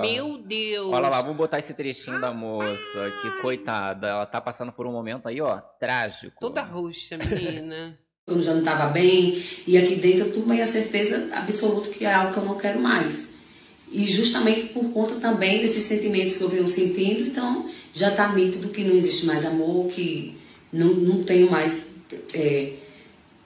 Meu 0.01 0.37
Deus! 0.37 0.91
Olha 0.91 1.09
lá, 1.09 1.21
vamos 1.21 1.37
botar 1.37 1.59
esse 1.59 1.73
trechinho 1.73 2.19
da 2.19 2.33
moça, 2.33 3.11
que 3.21 3.41
coitada. 3.41 4.07
Ela 4.07 4.25
tá 4.25 4.39
passando 4.39 4.71
por 4.71 4.85
um 4.85 4.91
momento 4.91 5.27
aí, 5.27 5.41
ó, 5.41 5.59
trágico. 5.79 6.39
Toda 6.39 6.61
roxa, 6.61 7.17
menina. 7.17 7.97
eu 8.27 8.41
já 8.41 8.53
não 8.53 8.59
estava 8.59 8.91
bem, 8.91 9.43
e 9.67 9.77
aqui 9.77 9.95
dentro 9.95 10.25
eu 10.25 10.33
tomei 10.33 10.59
a 10.61 10.65
certeza 10.65 11.29
absoluta 11.33 11.89
que 11.89 12.05
é 12.05 12.13
algo 12.13 12.33
que 12.33 12.39
eu 12.39 12.45
não 12.45 12.57
quero 12.57 12.79
mais. 12.79 13.35
E 13.91 14.03
justamente 14.05 14.69
por 14.69 14.91
conta 14.91 15.15
também 15.15 15.61
desses 15.61 15.83
sentimentos 15.83 16.37
que 16.37 16.43
eu 16.43 16.49
venho 16.49 16.67
sentindo, 16.67 17.27
então 17.27 17.69
já 17.93 18.09
está 18.09 18.33
nítido 18.33 18.69
que 18.69 18.83
não 18.83 18.95
existe 18.95 19.27
mais 19.27 19.45
amor, 19.45 19.87
que 19.89 20.37
não, 20.73 20.87
não 20.87 21.23
tenho 21.23 21.51
mais. 21.51 21.95
é, 22.33 22.73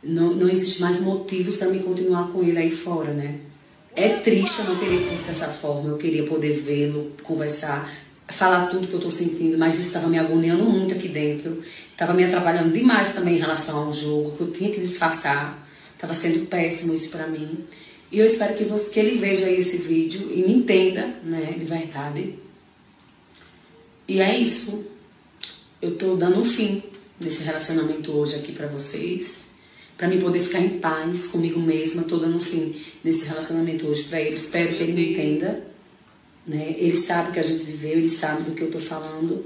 não, 0.01 0.33
não 0.33 0.47
existe 0.49 0.81
mais 0.81 1.01
motivos 1.01 1.57
para 1.57 1.67
me 1.67 1.83
continuar 1.83 2.31
com 2.31 2.41
ele 2.41 2.57
aí 2.57 2.71
fora, 2.71 3.13
né? 3.13 3.39
É 3.95 4.09
triste, 4.09 4.59
eu 4.59 4.65
não 4.65 4.77
queria 4.77 4.99
que 4.99 5.09
fosse 5.09 5.23
dessa 5.23 5.47
forma, 5.47 5.89
eu 5.89 5.97
queria 5.97 6.23
poder 6.25 6.53
vê-lo, 6.53 7.11
conversar, 7.23 7.91
falar 8.27 8.67
tudo 8.67 8.87
que 8.87 8.93
eu 8.93 8.99
tô 8.99 9.09
sentindo, 9.09 9.57
mas 9.57 9.73
isso 9.73 9.87
estava 9.87 10.07
me 10.07 10.17
agoniando 10.17 10.63
muito 10.63 10.93
aqui 10.93 11.07
dentro, 11.07 11.61
estava 11.91 12.13
me 12.13 12.23
atrapalhando 12.23 12.71
demais 12.71 13.13
também 13.13 13.35
em 13.35 13.39
relação 13.39 13.85
ao 13.85 13.93
jogo, 13.93 14.31
que 14.31 14.41
eu 14.41 14.51
tinha 14.51 14.71
que 14.71 14.79
disfarçar, 14.79 15.67
estava 15.93 16.13
sendo 16.13 16.45
péssimo 16.45 16.93
isso 16.93 17.09
para 17.09 17.27
mim. 17.27 17.65
E 18.11 18.19
eu 18.19 18.25
espero 18.25 18.55
que, 18.55 18.63
você, 18.63 18.89
que 18.89 18.99
ele 18.99 19.17
veja 19.17 19.49
esse 19.49 19.77
vídeo 19.77 20.31
e 20.33 20.41
me 20.43 20.53
entenda, 20.53 21.07
né, 21.23 21.53
de 21.57 21.65
verdade. 21.65 22.35
E 24.07 24.19
é 24.19 24.37
isso. 24.37 24.87
Eu 25.81 25.95
tô 25.95 26.15
dando 26.15 26.39
um 26.39 26.45
fim 26.45 26.81
nesse 27.19 27.43
relacionamento 27.43 28.11
hoje 28.11 28.37
aqui 28.37 28.51
para 28.51 28.67
vocês 28.67 29.48
para 29.99 30.07
mim 30.07 30.19
poder 30.21 30.39
ficar 30.39 30.59
em 30.61 30.79
paz 30.79 31.27
comigo 31.27 31.59
mesma, 31.59 32.03
tô 32.05 32.15
dando 32.17 32.39
fim 32.39 32.73
nesse 33.03 33.27
relacionamento 33.27 33.85
hoje 33.85 34.03
para 34.05 34.21
ele. 34.21 34.33
Espero 34.33 34.73
que 34.73 34.81
ele 34.81 34.93
me 34.93 35.11
entenda, 35.11 35.67
né? 36.47 36.73
Ele 36.77 36.95
sabe 36.95 37.29
o 37.29 37.33
que 37.33 37.39
a 37.39 37.43
gente 37.43 37.65
viveu, 37.65 37.91
ele 37.91 38.07
sabe 38.07 38.43
do 38.43 38.55
que 38.55 38.61
eu 38.61 38.71
tô 38.71 38.79
falando. 38.79 39.45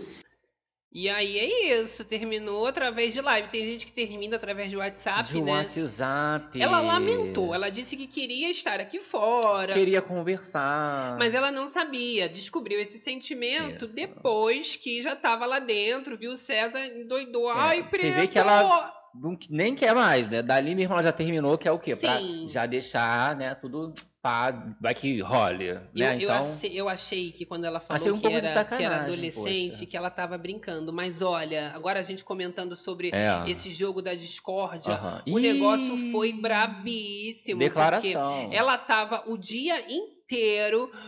E 0.96 1.10
aí 1.10 1.40
é 1.40 1.82
isso, 1.82 2.04
terminou 2.06 2.68
através 2.68 3.16
de 3.16 3.20
live. 3.20 3.48
Tem 3.48 3.66
gente 3.66 3.88
que 3.88 3.92
termina 3.92 4.36
através 4.36 4.70
de 4.70 4.78
WhatsApp, 4.78 5.28
De 5.28 5.42
né? 5.42 5.52
WhatsApp. 5.52 6.62
Ela 6.62 6.82
lamentou, 6.82 7.52
ela 7.56 7.70
disse 7.70 7.98
que 7.98 8.06
queria 8.06 8.52
estar 8.52 8.80
aqui 8.80 9.00
fora. 9.00 9.74
Queria 9.74 10.04
conversar. 10.04 11.18
Mas 11.18 11.34
ela 11.34 11.52
não 11.52 11.66
sabia, 11.66 12.30
descobriu 12.30 12.80
esse 12.80 13.00
sentimento 13.00 13.86
Isso. 13.86 13.96
depois 13.96 14.76
que 14.76 15.02
já 15.02 15.16
tava 15.16 15.48
lá 15.48 15.58
dentro, 15.58 16.16
viu? 16.16 16.34
O 16.34 16.38
César 16.38 16.86
endoidou. 16.86 17.50
É, 17.50 17.56
Ai, 17.56 17.78
você 17.82 17.90
preto! 17.90 18.14
vê 18.16 18.28
que 18.28 18.38
ela- 18.38 18.94
Não- 19.16 19.38
nem 19.50 19.76
quer 19.76 19.94
mais, 19.94 20.28
né? 20.30 20.42
Dali 20.42 20.74
mesmo 20.76 20.94
ela 20.94 21.04
já 21.04 21.12
terminou, 21.12 21.58
que 21.58 21.68
é 21.68 21.72
o 21.72 21.78
quê? 21.80 21.96
Pra 21.96 22.18
Sim. 22.20 22.48
já 22.48 22.66
deixar, 22.66 23.36
né, 23.36 23.54
tudo 23.56 23.94
pá, 24.22 24.74
vai 24.80 24.96
que 24.96 25.20
role, 25.20 25.74
né? 25.74 25.82
Eu, 25.94 26.06
eu, 26.08 26.12
então, 26.22 26.40
ace- 26.40 26.74
eu 26.76 26.88
achei 26.88 27.32
que 27.34 27.46
quando 27.46 27.66
ela 27.66 27.78
Achei 27.90 28.08
falou 28.10 28.18
um 28.18 28.22
que, 28.22 28.28
era, 28.34 28.64
que 28.66 28.82
era 28.84 29.02
adolescente, 29.04 29.72
poxa. 29.74 29.86
que 29.86 29.98
ela 29.98 30.10
tava 30.10 30.38
brincando. 30.38 30.94
Mas 30.94 31.22
olha, 31.22 31.72
agora 31.76 32.00
a 32.00 32.04
gente 32.04 32.24
comentando 32.24 32.74
sobre 32.76 33.12
é. 33.14 33.44
esse 33.52 33.70
jogo 33.70 34.02
da 34.02 34.14
discórdia, 34.14 34.94
Aham. 34.94 35.22
o 35.28 35.38
negócio 35.38 35.94
Ih, 35.96 36.12
foi 36.12 36.32
brabíssimo. 36.32 37.60
Porque 37.60 37.70
Declaração. 37.70 38.50
ela 38.54 38.78
tava 38.78 39.24
o 39.28 39.38
dia 39.38 39.78
inteiro 39.92 40.23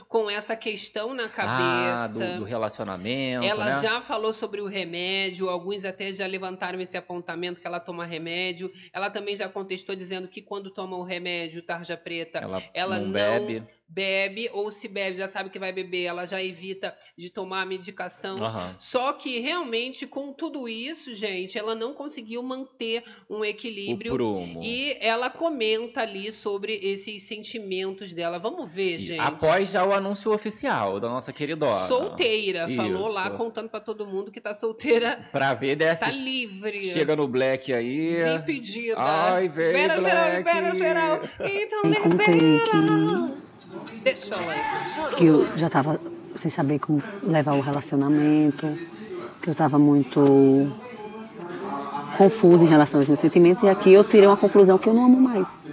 com 0.07 0.29
essa 0.29 0.55
questão 0.55 1.13
na 1.13 1.25
Ah, 1.25 1.29
cabeça. 1.29 2.25
do, 2.33 2.39
do 2.39 2.43
relacionamento, 2.45 3.45
Ela 3.45 3.65
né? 3.65 3.81
já 3.81 4.01
falou 4.01 4.33
sobre 4.33 4.61
o 4.61 4.67
remédio, 4.67 5.49
alguns 5.49 5.85
até 5.85 6.11
já 6.11 6.25
levantaram 6.27 6.79
esse 6.81 6.97
apontamento 6.97 7.59
que 7.61 7.67
ela 7.67 7.79
toma 7.79 8.05
remédio. 8.05 8.71
Ela 8.93 9.09
também 9.09 9.35
já 9.35 9.49
contestou 9.49 9.95
dizendo 9.95 10.27
que 10.27 10.41
quando 10.41 10.69
toma 10.69 10.95
o 10.97 11.03
remédio 11.03 11.61
tarja 11.61 11.97
preta, 11.97 12.39
Ela, 12.39 12.63
ela 12.73 12.97
não, 12.99 13.05
não 13.05 13.11
bebe. 13.11 13.63
Bebe 13.87 14.49
ou 14.53 14.71
se 14.71 14.87
bebe, 14.87 15.17
já 15.17 15.27
sabe 15.27 15.49
que 15.49 15.59
vai 15.59 15.71
beber, 15.71 16.03
ela 16.05 16.25
já 16.25 16.41
evita 16.43 16.95
de 17.17 17.29
tomar 17.29 17.61
a 17.61 17.65
medicação. 17.65 18.43
Aham. 18.43 18.75
Só 18.79 19.13
que 19.13 19.39
realmente 19.39 20.05
com 20.07 20.33
tudo 20.33 20.67
isso, 20.67 21.13
gente, 21.13 21.57
ela 21.57 21.75
não 21.75 21.93
conseguiu 21.93 22.41
manter 22.43 23.03
um 23.29 23.39
O 23.39 23.45
equilíbrio. 23.45 24.13
prumo. 24.13 24.59
E 24.63 24.97
ela 24.99 25.29
comenta 25.29 26.01
ali 26.01 26.31
sobre 26.31 26.73
esses 26.81 27.23
sentimentos 27.23 28.11
dela. 28.11 28.39
Vamos 28.39 28.71
ver, 28.71 28.99
gente. 28.99 29.19
Após 29.19 29.71
já 29.71 29.85
o 29.85 29.93
anúncio 29.93 30.31
oficial 30.33 30.99
da 30.99 31.07
nossa 31.07 31.31
queridona. 31.31 31.75
Solteira, 31.87 32.67
falou 32.75 33.07
lá 33.07 33.27
Isso. 33.27 33.37
contando 33.37 33.69
pra 33.69 33.79
todo 33.79 34.05
mundo 34.07 34.31
que 34.31 34.41
tá 34.41 34.53
solteira, 34.53 35.19
Pra 35.31 35.53
ver 35.53 35.77
tá 35.77 35.85
dessas. 35.85 36.15
livre. 36.15 36.91
Chega 36.91 37.15
no 37.15 37.27
Black 37.27 37.71
aí. 37.73 38.07
Desimpedida. 38.07 38.95
Ai, 38.97 39.47
vem, 39.49 39.67
libera 39.67 40.01
geral, 40.01 40.23
Black. 40.25 40.37
libera 40.37 40.75
geral. 40.75 41.19
Então 41.39 41.81
Eu 41.93 42.01
contei 42.01 42.33
libera. 42.33 43.44
Deixa 44.03 44.35
eu 44.35 44.49
aí. 44.49 45.15
que 45.15 45.25
eu 45.25 45.57
já 45.57 45.67
estava 45.67 45.99
sem 46.35 46.51
saber 46.51 46.79
como 46.79 47.01
levar 47.23 47.53
o 47.53 47.61
relacionamento, 47.61 48.67
que 49.41 49.49
eu 49.49 49.53
estava 49.53 49.79
muito 49.79 50.71
confusa 52.17 52.63
em 52.63 52.67
relação 52.67 52.99
aos 52.99 53.07
meus 53.07 53.19
sentimentos 53.19 53.63
e 53.63 53.69
aqui 53.69 53.91
eu 53.91 54.03
tirei 54.03 54.27
uma 54.27 54.37
conclusão 54.37 54.77
que 54.77 54.87
eu 54.87 54.93
não 54.93 55.05
amo 55.05 55.19
mais. 55.19 55.67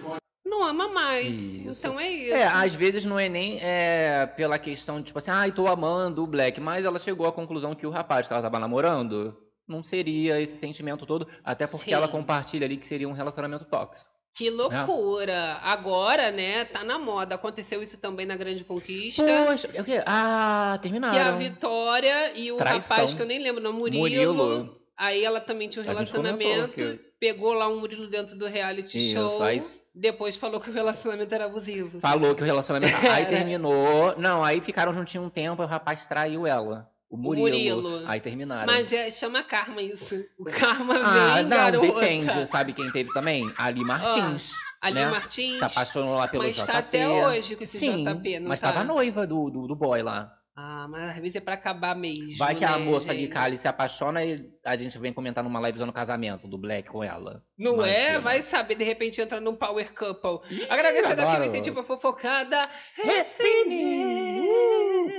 Não 0.44 0.64
ama 0.64 0.88
mais. 0.88 1.57
Isso. 1.57 1.87
Então 1.87 1.98
é 1.98 2.11
isso. 2.11 2.35
É, 2.35 2.44
às 2.44 2.74
vezes 2.74 3.05
não 3.05 3.18
é 3.18 3.28
nem 3.28 3.59
é, 3.61 4.26
pela 4.37 4.59
questão 4.59 4.98
de, 4.98 5.05
tipo 5.05 5.18
assim, 5.18 5.31
ai, 5.31 5.52
tô 5.52 5.66
amando 5.66 6.22
o 6.22 6.26
Black, 6.26 6.61
mas 6.61 6.85
ela 6.85 6.98
chegou 6.98 7.26
à 7.26 7.33
conclusão 7.33 7.74
que 7.74 7.87
o 7.87 7.90
rapaz 7.90 8.26
que 8.26 8.33
ela 8.33 8.42
tava 8.42 8.59
namorando 8.59 9.37
não 9.66 9.83
seria 9.83 10.40
esse 10.40 10.57
sentimento 10.57 11.07
todo, 11.07 11.26
até 11.44 11.66
porque 11.66 11.90
Sim. 11.90 11.94
ela 11.94 12.09
compartilha 12.09 12.66
ali 12.66 12.76
que 12.76 12.87
seria 12.87 13.09
um 13.09 13.12
relacionamento 13.12 13.64
tóxico. 13.64 14.12
Que 14.35 14.49
loucura. 14.51 15.59
Agora, 15.62 16.31
né, 16.31 16.64
tá 16.64 16.83
na 16.83 16.99
moda. 16.99 17.35
Aconteceu 17.35 17.83
isso 17.83 17.99
também 17.99 18.25
na 18.25 18.35
Grande 18.37 18.64
Conquista. 18.64 19.23
Poxa, 19.47 19.68
é 19.75 19.81
o 19.81 19.85
quê? 19.85 20.03
Ah, 20.07 20.79
terminaram. 20.81 21.14
Que 21.14 21.21
a 21.21 21.33
Vitória 21.33 22.33
e 22.38 22.51
o 22.51 22.57
Traição. 22.57 22.97
rapaz, 22.97 23.14
que 23.14 23.21
eu 23.23 23.27
nem 23.27 23.38
lembro, 23.42 23.62
não, 23.62 23.73
Murilo. 23.73 24.35
Murilo. 24.35 24.83
Aí 24.97 25.25
ela 25.25 25.40
também 25.40 25.68
tinha 25.68 25.83
um 25.83 25.87
relacionamento. 25.87 26.68
que- 26.75 27.12
Pegou 27.23 27.53
lá 27.53 27.68
um 27.68 27.79
Murilo 27.79 28.09
dentro 28.09 28.37
do 28.37 28.47
reality 28.49 28.99
Isso, 28.99 29.12
show. 29.14 29.42
aí- 29.45 29.61
Depois 29.95 30.35
falou 30.37 30.61
que 30.61 30.71
o 30.71 30.73
relacionamento 30.73 31.33
era 31.33 31.45
abusivo. 31.45 32.01
Falou 32.01 32.35
que 32.35 32.42
o 32.42 32.45
relacionamento. 32.45 32.97
Aí 33.12 33.27
terminou. 33.27 34.16
Não, 34.18 34.42
aí 34.42 34.61
ficaram 34.61 34.92
juntinho 34.92 35.23
um 35.23 35.31
tempo 35.31 35.62
e 35.62 35.64
o 35.64 35.68
rapaz 35.68 36.05
traiu 36.05 36.47
ela. 36.49 36.90
O 37.12 37.16
Murilo. 37.18 37.83
Murilo. 37.83 38.09
Aí 38.09 38.20
terminaram. 38.22 38.64
Mas 38.64 38.90
é, 38.90 39.11
chama 39.11 39.42
karma 39.42 39.83
isso. 39.83 40.25
O 40.38 40.44
karma 40.44 40.94
ah, 41.05 41.35
vem, 41.35 41.42
não, 41.42 41.51
garota. 41.51 41.87
depende. 41.87 42.46
Sabe 42.46 42.72
quem 42.72 42.90
teve 42.90 43.12
também? 43.12 43.53
Ali 43.59 43.85
Martins. 43.85 44.53
Ali 44.81 44.94
né? 44.94 45.11
Martins. 45.11 45.59
Se 45.59 45.64
apaixonou 45.64 46.14
lá 46.14 46.27
pelo 46.27 46.42
Mas 46.42 46.57
JP. 46.57 46.66
tá 46.66 46.79
até 46.79 47.07
hoje 47.07 47.55
com 47.55 47.64
esse 47.64 47.79
Sim, 47.79 48.03
JP, 48.03 48.40
não 48.40 48.48
mas 48.48 48.62
tá? 48.62 48.72
tava 48.72 48.83
noiva 48.83 49.27
do, 49.27 49.51
do, 49.51 49.66
do 49.66 49.77
boy 49.77 50.03
lá. 50.03 50.33
Ah, 50.57 50.87
mas 50.88 51.11
às 51.11 51.16
vezes 51.16 51.37
é 51.37 51.40
pra 51.40 51.53
acabar 51.53 51.94
mesmo. 51.94 52.38
Vai 52.38 52.55
que 52.55 52.64
a 52.64 52.79
né, 52.79 52.85
moça 52.85 53.14
de 53.14 53.20
gente? 53.20 53.31
Cali 53.31 53.59
se 53.59 53.68
apaixona 53.68 54.25
e 54.25 54.51
a 54.64 54.77
gente 54.77 54.96
vem 54.98 55.12
comentar 55.12 55.42
numa 55.42 55.59
live 55.61 55.79
no 55.81 55.92
casamento 55.92 56.46
do 56.46 56.57
Black 56.57 56.88
com 56.88 57.03
ela. 57.03 57.44
Não 57.59 57.85
é? 57.85 58.18
Vai 58.18 58.40
saber, 58.40 58.77
de 58.77 58.85
repente 58.85 59.20
entra 59.20 59.40
num 59.40 59.57
power 59.57 59.92
couple. 59.92 60.38
Agradecendo 60.68 61.22
aqui 61.22 61.40
o 61.40 61.44
incentivo 61.44 61.83
fofocada. 61.83 62.68
Refine. 62.94 64.42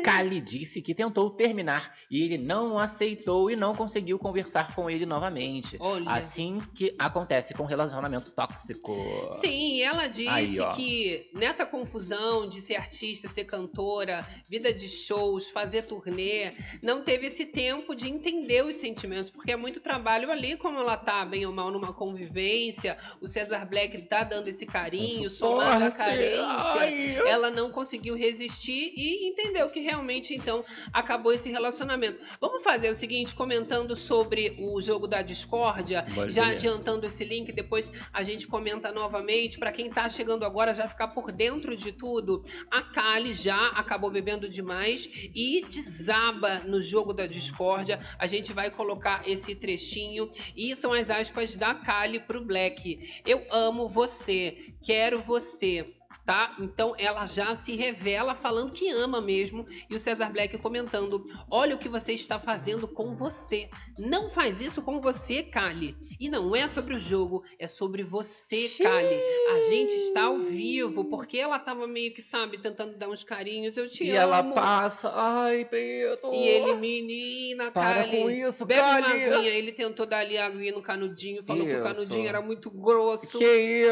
Kali 0.03 0.39
disse 0.39 0.81
que 0.81 0.95
tentou 0.95 1.29
terminar 1.31 1.93
e 2.09 2.21
ele 2.21 2.37
não 2.37 2.77
aceitou 2.77 3.49
e 3.51 3.55
não 3.55 3.75
conseguiu 3.75 4.17
conversar 4.17 4.73
com 4.75 4.89
ele 4.89 5.05
novamente. 5.05 5.75
Olha. 5.79 6.09
Assim 6.09 6.61
que 6.73 6.95
acontece 6.97 7.53
com 7.53 7.65
relacionamento 7.65 8.31
tóxico. 8.31 8.95
Sim, 9.29 9.81
ela 9.81 10.07
disse 10.07 10.29
Aí, 10.29 10.75
que 10.75 11.29
nessa 11.33 11.65
confusão 11.65 12.47
de 12.47 12.61
ser 12.61 12.75
artista, 12.75 13.27
ser 13.27 13.43
cantora, 13.45 14.25
vida 14.49 14.73
de 14.73 14.87
shows, 14.87 15.49
fazer 15.49 15.83
turnê, 15.83 16.51
não 16.81 17.03
teve 17.03 17.27
esse 17.27 17.45
tempo 17.47 17.95
de 17.95 18.09
entender 18.09 18.63
os 18.63 18.75
sentimentos, 18.77 19.32
porque 19.33 19.51
é 19.51 19.55
muito 19.55 19.79
trabalho 19.79 20.31
ali, 20.31 20.55
como 20.55 20.79
ela 20.79 20.95
tá 20.95 21.25
bem 21.25 21.45
ou 21.45 21.51
mal 21.51 21.71
numa 21.71 21.91
convivência, 21.91 22.97
o 23.19 23.27
Cesar 23.27 23.67
Black 23.67 24.01
tá 24.03 24.23
dando 24.23 24.47
esse 24.47 24.65
carinho, 24.65 25.29
somado 25.29 25.83
à 25.83 25.91
Suporte. 25.91 25.97
carência, 25.97 26.79
Ai. 26.79 27.17
ela 27.27 27.49
não 27.49 27.71
conseguiu 27.71 28.15
resistir 28.15 28.93
e 28.95 29.27
entendeu 29.27 29.69
que 29.69 29.79
realmente 29.79 30.33
então 30.33 30.63
acabou 30.91 31.33
esse 31.33 31.49
relacionamento. 31.49 32.19
Vamos 32.39 32.63
fazer 32.63 32.89
o 32.89 32.95
seguinte, 32.95 33.35
comentando 33.35 33.95
sobre 33.95 34.55
o 34.59 34.79
jogo 34.79 35.07
da 35.07 35.21
discórdia, 35.21 36.05
já 36.29 36.45
ver. 36.45 36.51
adiantando 36.53 37.05
esse 37.05 37.25
link, 37.25 37.51
depois 37.51 37.91
a 38.13 38.23
gente 38.23 38.47
comenta 38.47 38.91
novamente. 38.91 39.57
Para 39.57 39.71
quem 39.71 39.89
tá 39.89 40.07
chegando 40.07 40.45
agora, 40.45 40.73
já 40.73 40.87
ficar 40.87 41.07
por 41.09 41.31
dentro 41.31 41.75
de 41.75 41.91
tudo, 41.91 42.41
a 42.69 42.81
Kali 42.81 43.33
já 43.33 43.69
acabou 43.69 44.09
bebendo 44.09 44.47
demais 44.47 45.09
e 45.35 45.65
desaba 45.67 46.59
no 46.59 46.81
jogo 46.81 47.13
da 47.13 47.25
discórdia. 47.25 47.99
A 48.17 48.27
gente 48.27 48.53
vai 48.53 48.69
colocar 48.69 49.22
esse 49.25 49.55
trechinho 49.55 50.29
e 50.55 50.75
são 50.75 50.93
as 50.93 51.09
aspas 51.09 51.55
da 51.55 51.73
Kali 51.73 52.19
pro 52.19 52.45
Black. 52.45 53.21
Eu 53.25 53.45
amo 53.51 53.89
você, 53.89 54.73
quero 54.81 55.21
você. 55.21 55.85
Tá? 56.25 56.55
Então 56.57 56.95
ela 56.97 57.25
já 57.25 57.53
se 57.53 57.75
revela 57.75 58.33
falando 58.33 58.71
que 58.71 58.89
ama 58.89 59.19
mesmo. 59.19 59.65
E 59.89 59.95
o 59.95 59.99
Cesar 59.99 60.31
Black 60.31 60.57
comentando: 60.57 61.21
Olha 61.51 61.75
o 61.75 61.77
que 61.77 61.89
você 61.89 62.13
está 62.13 62.39
fazendo 62.39 62.87
com 62.87 63.13
você. 63.13 63.69
Não 63.97 64.29
faz 64.29 64.59
isso 64.61 64.81
com 64.81 64.99
você, 65.01 65.43
Kali. 65.43 65.95
E 66.19 66.29
não 66.29 66.55
é 66.55 66.67
sobre 66.67 66.95
o 66.95 66.99
jogo, 66.99 67.43
é 67.59 67.67
sobre 67.67 68.01
você, 68.03 68.67
Kali. 68.81 69.15
A 69.55 69.59
gente 69.69 69.93
está 69.95 70.23
ao 70.23 70.37
vivo, 70.37 71.05
porque 71.05 71.37
ela 71.37 71.59
tava 71.59 71.85
meio 71.87 72.13
que, 72.13 72.21
sabe, 72.21 72.57
tentando 72.57 72.97
dar 72.97 73.09
uns 73.09 73.23
carinhos. 73.23 73.77
Eu 73.77 73.87
te 73.87 74.03
E 74.05 74.09
amo. 74.11 74.17
ela 74.33 74.43
passa. 74.53 75.11
Ai, 75.13 75.65
Pedro. 75.65 76.33
E 76.33 76.47
ele, 76.47 76.73
menina, 76.75 77.71
Para 77.71 78.03
Kali. 78.05 78.17
com 78.21 78.29
isso, 78.29 78.65
bebe 78.65 78.81
uma 78.81 79.01
Kali. 79.01 79.23
aguinha. 79.23 79.49
Ele 79.51 79.71
tentou 79.71 80.05
dar 80.05 80.19
ali 80.19 80.37
a 80.37 80.45
aguinha 80.45 80.71
no 80.71 80.81
canudinho, 80.81 81.43
falou 81.43 81.65
que 81.65 81.71
o 81.73 81.75
Isso. 81.75 81.83
canudinho 81.83 82.27
era 82.27 82.41
muito 82.41 82.69
grosso. 82.71 83.37
Que 83.37 83.45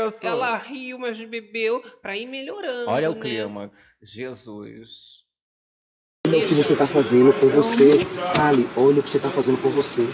isso? 0.07 0.25
Ela 0.25 0.57
riu, 0.57 0.97
mas 0.97 1.19
bebeu 1.21 1.79
pra 2.01 2.17
ir 2.17 2.25
melhorando. 2.25 2.89
Olha 2.89 3.11
o 3.11 3.15
né? 3.15 3.19
clímax. 3.21 3.95
Jesus. 4.01 5.20
Olha 6.33 6.45
o 6.45 6.47
que 6.47 6.53
você 6.55 6.75
tá 6.75 6.87
fazendo 6.87 7.33
por 7.33 7.49
você, 7.49 7.99
Kali. 8.33 8.67
Olha 8.77 8.99
o 8.99 9.03
que 9.03 9.09
você 9.09 9.19
tá 9.19 9.29
fazendo 9.29 9.57
por 9.61 9.71
você. 9.71 10.07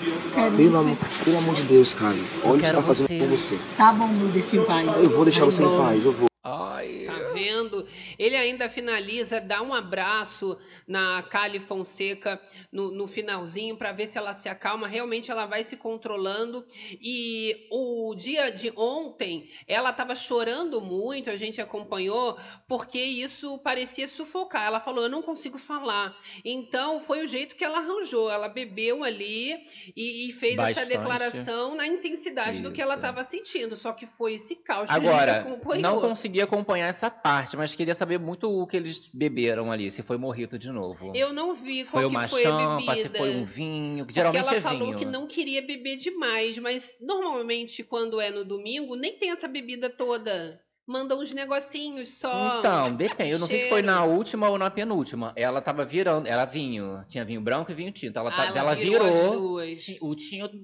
Pelo, 0.55 0.77
am- 0.77 0.97
pelo 1.23 1.37
amor 1.37 1.55
de 1.55 1.61
Deus, 1.63 1.93
Kali. 1.93 2.23
Olha 2.43 2.53
o 2.53 2.57
que 2.57 2.65
você 2.65 2.71
quero 2.71 2.77
tá 2.77 2.83
fazendo 2.83 3.19
por 3.19 3.27
você. 3.27 3.57
Tá 3.77 3.91
bom, 3.93 4.07
me 4.07 4.27
deixa 4.31 4.57
em 4.57 4.63
paz. 4.63 4.87
Eu 5.03 5.09
vou 5.11 5.23
deixar 5.25 5.41
Vai 5.41 5.51
você 5.51 5.63
em 5.63 5.65
embora. 5.67 5.83
paz, 5.83 6.05
eu 6.05 6.11
vou. 6.11 6.27
Ai. 6.43 6.96
Vendo? 7.37 7.87
Ele 8.17 8.35
ainda 8.35 8.67
finaliza, 8.67 9.39
dá 9.39 9.61
um 9.61 9.73
abraço 9.73 10.57
na 10.87 11.21
Kali 11.21 11.59
Fonseca 11.59 12.41
no, 12.71 12.91
no 12.91 13.07
finalzinho 13.07 13.75
para 13.75 13.91
ver 13.91 14.07
se 14.07 14.17
ela 14.17 14.33
se 14.33 14.49
acalma. 14.49 14.87
Realmente 14.87 15.29
ela 15.29 15.45
vai 15.45 15.63
se 15.63 15.77
controlando. 15.77 16.65
E 17.01 17.67
o 17.71 18.15
dia 18.15 18.49
de 18.49 18.71
ontem, 18.75 19.49
ela 19.67 19.93
tava 19.93 20.15
chorando 20.15 20.81
muito, 20.81 21.29
a 21.29 21.37
gente 21.37 21.61
acompanhou, 21.61 22.37
porque 22.67 22.99
isso 22.99 23.57
parecia 23.59 24.07
sufocar. 24.07 24.65
Ela 24.65 24.79
falou: 24.79 25.03
Eu 25.03 25.09
não 25.09 25.21
consigo 25.21 25.57
falar. 25.57 26.15
Então 26.43 26.99
foi 26.99 27.23
o 27.23 27.27
jeito 27.27 27.55
que 27.55 27.63
ela 27.63 27.79
arranjou. 27.79 28.31
Ela 28.31 28.47
bebeu 28.49 29.03
ali 29.03 29.53
e, 29.95 30.29
e 30.29 30.33
fez 30.33 30.53
essa 30.53 30.63
Bastante. 30.63 30.87
declaração 30.87 31.75
na 31.75 31.85
intensidade 31.85 32.61
do 32.61 32.71
que 32.71 32.81
ela 32.81 32.93
Isso. 32.93 33.05
estava 33.05 33.23
sentindo. 33.23 33.75
Só 33.75 33.91
que 33.93 34.05
foi 34.07 34.33
esse 34.33 34.55
caos 34.55 34.89
que 34.89 34.95
a 34.95 34.99
gente 34.99 35.07
Agora, 35.07 35.37
acompanhou. 35.41 35.81
não 35.81 36.01
consegui 36.01 36.41
acompanhar 36.41 36.87
essa 36.87 37.09
parte, 37.09 37.26
mas 37.57 37.75
queria 37.75 37.93
saber 37.93 38.19
muito 38.19 38.49
o 38.49 38.65
que 38.67 38.77
eles 38.77 39.09
beberam 39.13 39.71
ali, 39.71 39.89
se 39.91 40.01
foi 40.03 40.17
morrito 40.17 40.57
de 40.57 40.69
novo. 40.71 41.11
Eu 41.15 41.31
não 41.33 41.53
vi 41.53 41.83
foi 41.85 42.01
qual 42.03 42.09
uma 42.11 42.23
que 42.23 42.29
foi 42.29 42.45
a 42.45 42.49
champa, 42.49 42.81
se 42.95 43.03
bebida. 43.03 43.17
foi 43.19 43.35
um 43.35 43.45
vinho, 43.45 43.97
que 43.97 44.03
Porque 44.05 44.13
geralmente 44.13 44.47
ela 44.47 44.55
é 44.55 44.61
falou 44.61 44.87
vinho. 44.87 44.97
que 44.97 45.05
não 45.05 45.27
queria 45.27 45.61
beber 45.61 45.97
demais, 45.97 46.57
mas 46.57 46.97
normalmente 47.01 47.83
quando 47.83 48.19
é 48.21 48.29
no 48.29 48.43
domingo 48.43 48.95
nem 48.95 49.13
tem 49.17 49.31
essa 49.31 49.47
bebida 49.47 49.89
toda. 49.89 50.61
Manda 50.89 51.17
uns 51.17 51.33
negocinhos 51.33 52.07
só. 52.17 52.59
Então, 52.59 52.95
depende. 52.95 53.31
Eu 53.31 53.39
não 53.39 53.47
sei 53.47 53.63
se 53.63 53.67
foi 53.69 53.81
na 53.81 54.05
última 54.05 54.49
ou 54.49 54.57
na 54.57 54.69
penúltima. 54.69 55.33
Ela 55.35 55.59
tava 55.61 55.83
virando. 55.83 56.25
Era 56.29 56.45
vinho. 56.45 57.03
Tinha 57.09 57.25
vinho 57.25 57.41
branco 57.41 57.69
e 57.69 57.75
vinho 57.75 57.91
tinto. 57.91 58.17
Ela, 58.17 58.29
Ah, 58.29 58.33
tá- 58.37 58.45
ela 58.45 58.57
ela 58.59 58.73
virou 58.75 59.59
virou. 59.59 60.09
O 60.09 60.15
tinto. 60.15 60.61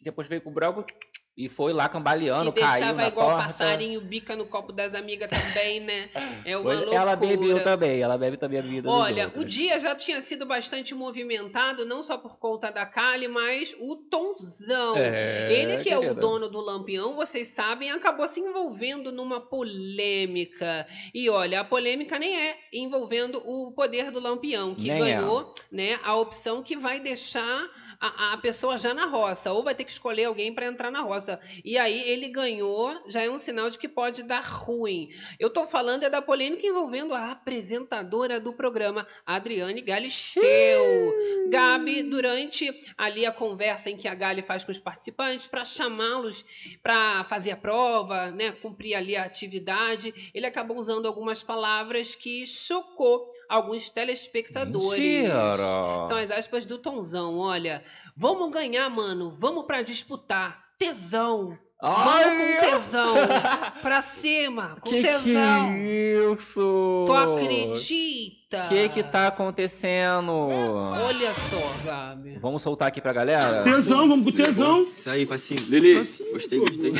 Depois 0.00 0.26
veio 0.26 0.40
com 0.40 0.48
o 0.48 0.54
branco 0.54 0.86
e 1.40 1.48
foi 1.48 1.72
lá 1.72 1.88
cambaleando, 1.88 2.52
Se 2.52 2.58
caiu 2.60 2.94
na 2.96 3.06
igual 3.06 3.28
porta. 3.30 3.46
passarinho 3.46 4.00
bica 4.00 4.34
no 4.34 4.44
copo 4.46 4.72
das 4.72 4.92
amigas 4.92 5.28
também, 5.30 5.78
né? 5.78 6.10
É 6.44 6.56
uma 6.56 6.64
Pois- 6.64 6.78
loucura. 6.80 6.96
Ela 7.00 7.14
bebeu 7.14 7.62
também. 7.62 8.00
Ela 8.02 8.18
bebe 8.18 8.36
também 8.36 8.58
a 8.58 8.62
vida 8.62 8.82
dos 8.88 8.92
Olha, 8.92 9.30
o 9.36 9.44
dia 9.44 9.78
já 9.78 9.94
tinha 9.94 10.20
sido 10.20 10.44
bastante 10.44 10.96
movimentado, 10.96 11.86
não 11.86 12.02
só 12.02 12.18
por 12.18 12.40
conta 12.40 12.72
da 12.72 12.84
Kali, 12.84 13.28
mas 13.28 13.76
o 13.78 13.94
Tonzão. 14.10 14.96
É, 14.96 15.46
Ele 15.52 15.76
que 15.76 15.88
é 15.88 15.96
o 15.96 16.00
querida. 16.00 16.20
dono 16.20 16.48
do 16.48 16.60
Lampião, 16.60 17.14
vocês 17.14 17.46
sabem, 17.46 17.92
acabou 17.92 18.26
se 18.26 18.40
envolvendo 18.40 19.12
numa 19.12 19.40
polêmica. 19.40 20.86
E 21.14 21.30
olha, 21.30 21.60
a 21.60 21.64
polêmica 21.64 22.18
nem 22.18 22.36
é 22.36 22.56
envolvendo 22.72 23.40
o 23.46 23.70
poder 23.72 24.10
do 24.10 24.18
Lampião, 24.20 24.74
que 24.74 24.90
Nem 24.90 24.98
ganhou 24.98 25.54
né, 25.70 25.98
a 26.04 26.16
opção 26.16 26.62
que 26.64 26.76
vai 26.76 26.98
deixar 26.98 27.68
a, 28.00 28.34
a 28.34 28.36
pessoa 28.36 28.78
já 28.78 28.94
na 28.94 29.06
roça, 29.06 29.52
ou 29.52 29.64
vai 29.64 29.74
ter 29.74 29.84
que 29.84 29.90
escolher 29.90 30.24
alguém 30.24 30.54
para 30.54 30.66
entrar 30.66 30.90
na 30.90 31.00
roça. 31.00 31.40
E 31.64 31.76
aí 31.76 32.08
ele 32.10 32.28
ganhou, 32.28 32.94
já 33.08 33.22
é 33.22 33.30
um 33.30 33.38
sinal 33.38 33.68
de 33.70 33.78
que 33.78 33.88
pode 33.88 34.22
dar 34.22 34.40
ruim. 34.40 35.08
Eu 35.38 35.50
tô 35.50 35.66
falando 35.66 36.04
é 36.04 36.10
da 36.10 36.22
polêmica 36.22 36.66
envolvendo 36.66 37.12
a 37.14 37.32
apresentadora 37.32 38.38
do 38.38 38.52
programa, 38.52 39.06
Adriane 39.26 39.80
Galisteu. 39.80 40.44
Gabi, 41.48 42.02
durante 42.02 42.70
ali 42.96 43.26
a 43.26 43.32
conversa 43.32 43.90
em 43.90 43.96
que 43.96 44.06
a 44.06 44.14
Gali 44.14 44.42
faz 44.42 44.62
com 44.62 44.70
os 44.70 44.78
participantes, 44.78 45.46
para 45.46 45.64
chamá-los 45.64 46.44
para 46.82 47.24
fazer 47.24 47.52
a 47.52 47.56
prova, 47.56 48.30
né, 48.30 48.52
cumprir 48.52 48.94
ali 48.94 49.16
a 49.16 49.24
atividade, 49.24 50.30
ele 50.34 50.46
acabou 50.46 50.76
usando 50.76 51.06
algumas 51.06 51.42
palavras 51.42 52.14
que 52.14 52.46
chocou 52.46 53.26
alguns 53.48 53.90
telespectadores. 53.90 54.98
Mentira! 54.98 56.04
São 56.06 56.16
as 56.16 56.30
aspas 56.30 56.66
do 56.66 56.78
Tonzão, 56.78 57.38
olha. 57.38 57.82
Vamos 58.16 58.50
ganhar, 58.50 58.88
mano. 58.90 59.30
Vamos 59.30 59.64
para 59.64 59.82
disputar. 59.82 60.62
Tesão. 60.78 61.58
Ai! 61.80 62.24
Vamos 62.24 62.54
com 62.54 62.60
tesão. 62.60 63.14
Pra 63.82 64.02
cima, 64.02 64.76
com 64.80 64.90
que 64.90 65.00
tesão. 65.00 65.22
Que 65.22 65.78
é 65.78 66.32
isso? 66.32 67.04
Tu 67.06 67.14
acredita? 67.14 68.37
O 68.50 68.68
que 68.70 68.88
que 68.88 69.02
tá 69.02 69.26
acontecendo? 69.26 70.32
Olha 70.32 71.34
só, 71.34 71.60
Gabi. 71.84 72.38
Vamos 72.40 72.62
soltar 72.62 72.88
aqui 72.88 72.98
pra 72.98 73.12
galera? 73.12 73.62
Tesão, 73.62 74.08
vamos 74.08 74.24
com 74.24 74.32
tesão. 74.34 74.86
Isso 74.98 75.10
aí, 75.10 75.26
facinho. 75.26 75.60
Lili, 75.68 75.96
gostei, 75.96 76.58
gostei. 76.58 76.92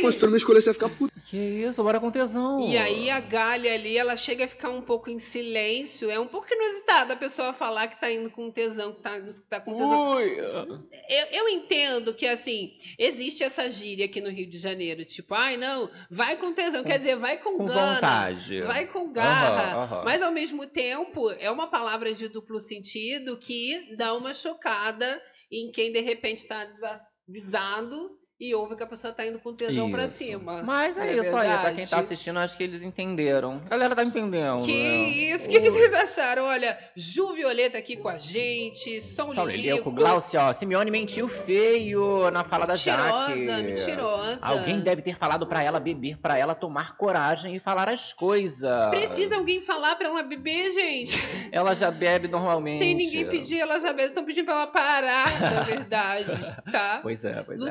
Pô, 0.00 0.10
se 0.10 0.18
tu 0.18 0.24
não 0.24 0.32
me 0.32 0.38
escolher, 0.38 0.62
você 0.62 0.70
vai 0.72 0.74
ficar 0.74 0.88
puto. 0.88 1.10
Que 1.26 1.36
isso, 1.36 1.84
bora 1.84 2.00
com 2.00 2.10
tesão. 2.10 2.58
E 2.68 2.76
aí 2.78 3.10
a 3.10 3.20
Galha 3.20 3.74
ali, 3.74 3.96
ela 3.98 4.16
chega 4.16 4.46
a 4.46 4.48
ficar 4.48 4.70
um 4.70 4.80
pouco 4.80 5.10
em 5.10 5.18
silêncio. 5.18 6.10
É 6.10 6.18
um 6.18 6.26
pouco 6.26 6.46
inusitado 6.50 7.12
a 7.12 7.16
pessoa 7.16 7.52
falar 7.52 7.86
que 7.88 8.00
tá 8.00 8.10
indo 8.10 8.30
com 8.30 8.50
tesão, 8.50 8.92
que 8.92 9.00
tá, 9.02 9.20
que 9.20 9.40
tá 9.42 9.60
com 9.60 9.74
tesão. 9.74 10.14
Ui. 10.16 10.36
Eu, 10.40 11.26
eu 11.32 11.48
entendo 11.50 12.14
que, 12.14 12.26
assim, 12.26 12.72
existe 12.98 13.44
essa 13.44 13.70
gíria 13.70 14.06
aqui 14.06 14.20
no 14.22 14.30
Rio 14.30 14.46
de 14.48 14.56
Janeiro. 14.58 15.04
Tipo, 15.04 15.34
ai, 15.34 15.58
não, 15.58 15.88
vai 16.10 16.36
com 16.36 16.50
tesão. 16.52 16.82
Quer 16.82 16.98
dizer, 16.98 17.16
vai 17.16 17.36
com, 17.36 17.58
Com 17.58 17.66
gana. 17.66 17.94
vontade. 17.94 18.62
Vai 18.62 18.86
com 18.86 19.12
garra. 19.12 19.62
Aham, 19.72 19.82
aham. 19.84 20.02
Mas, 20.04 20.22
ao 20.22 20.29
mesmo 20.30 20.66
tempo, 20.66 21.30
é 21.32 21.50
uma 21.50 21.68
palavra 21.68 22.12
de 22.12 22.28
duplo 22.28 22.60
sentido 22.60 23.36
que 23.38 23.96
dá 23.96 24.14
uma 24.14 24.34
chocada 24.34 25.22
em 25.50 25.70
quem, 25.70 25.92
de 25.92 26.00
repente, 26.00 26.46
tá 26.46 26.64
desavisado 26.64 28.19
e 28.40 28.54
ouve 28.54 28.74
que 28.74 28.82
a 28.82 28.86
pessoa 28.86 29.12
tá 29.12 29.26
indo 29.26 29.38
com 29.38 29.52
tesão 29.52 29.90
pra 29.90 30.06
Isso. 30.06 30.14
cima. 30.14 30.62
Mas 30.62 30.96
é, 30.96 31.08
é 31.08 31.16
isso 31.16 31.36
aí, 31.36 31.48
pra 31.48 31.64
quem 31.66 31.74
verdade? 31.74 31.90
tá 31.90 32.00
assistindo, 32.00 32.38
acho 32.38 32.56
que 32.56 32.62
eles 32.62 32.82
entenderam. 32.82 33.60
A 33.66 33.68
galera 33.68 33.94
tá 33.94 34.02
entendendo. 34.02 34.64
Que 34.64 34.72
né? 34.72 35.08
isso? 35.34 35.46
O 35.46 35.50
que, 35.50 35.60
que 35.60 35.70
vocês 35.70 35.92
acharam? 35.92 36.44
Olha, 36.44 36.78
Ju 36.96 37.34
Violeta 37.34 37.76
aqui 37.76 37.96
com 37.96 38.08
a 38.08 38.18
gente, 38.18 39.02
Som 39.02 39.34
Só 39.34 39.44
Lilico. 39.44 39.68
Lilico, 39.68 39.90
Glaucio, 39.90 40.40
ó. 40.40 40.54
Simeone 40.54 40.90
mentiu 40.90 41.28
feio 41.28 42.30
na 42.30 42.42
fala 42.42 42.66
da 42.66 42.76
Jaque. 42.76 43.34
Mentirosa, 43.34 43.62
mentirosa. 43.62 44.46
Alguém 44.46 44.80
deve 44.80 45.02
ter 45.02 45.14
falado 45.14 45.46
pra 45.46 45.62
ela 45.62 45.78
beber, 45.78 46.16
pra 46.16 46.38
ela 46.38 46.54
tomar 46.54 46.96
coragem 46.96 47.54
e 47.54 47.58
falar 47.58 47.90
as 47.90 48.14
coisas. 48.14 48.88
Precisa 48.88 49.36
alguém 49.36 49.60
falar 49.60 49.96
pra 49.96 50.08
ela 50.08 50.22
beber, 50.22 50.72
gente? 50.72 51.20
Ela 51.52 51.74
já 51.74 51.90
bebe 51.90 52.28
normalmente. 52.28 52.78
Sem 52.78 52.94
ninguém 52.94 53.26
pedir, 53.26 53.58
ela 53.58 53.78
já 53.78 53.92
bebe. 53.92 54.08
Estão 54.08 54.24
pedindo 54.24 54.44
pra 54.44 54.54
ela 54.54 54.66
parar, 54.68 55.40
na 55.40 55.62
verdade, 55.62 56.26
tá? 56.70 57.00
Pois 57.02 57.24
é, 57.24 57.42
pois 57.42 57.58
é. 57.58 57.62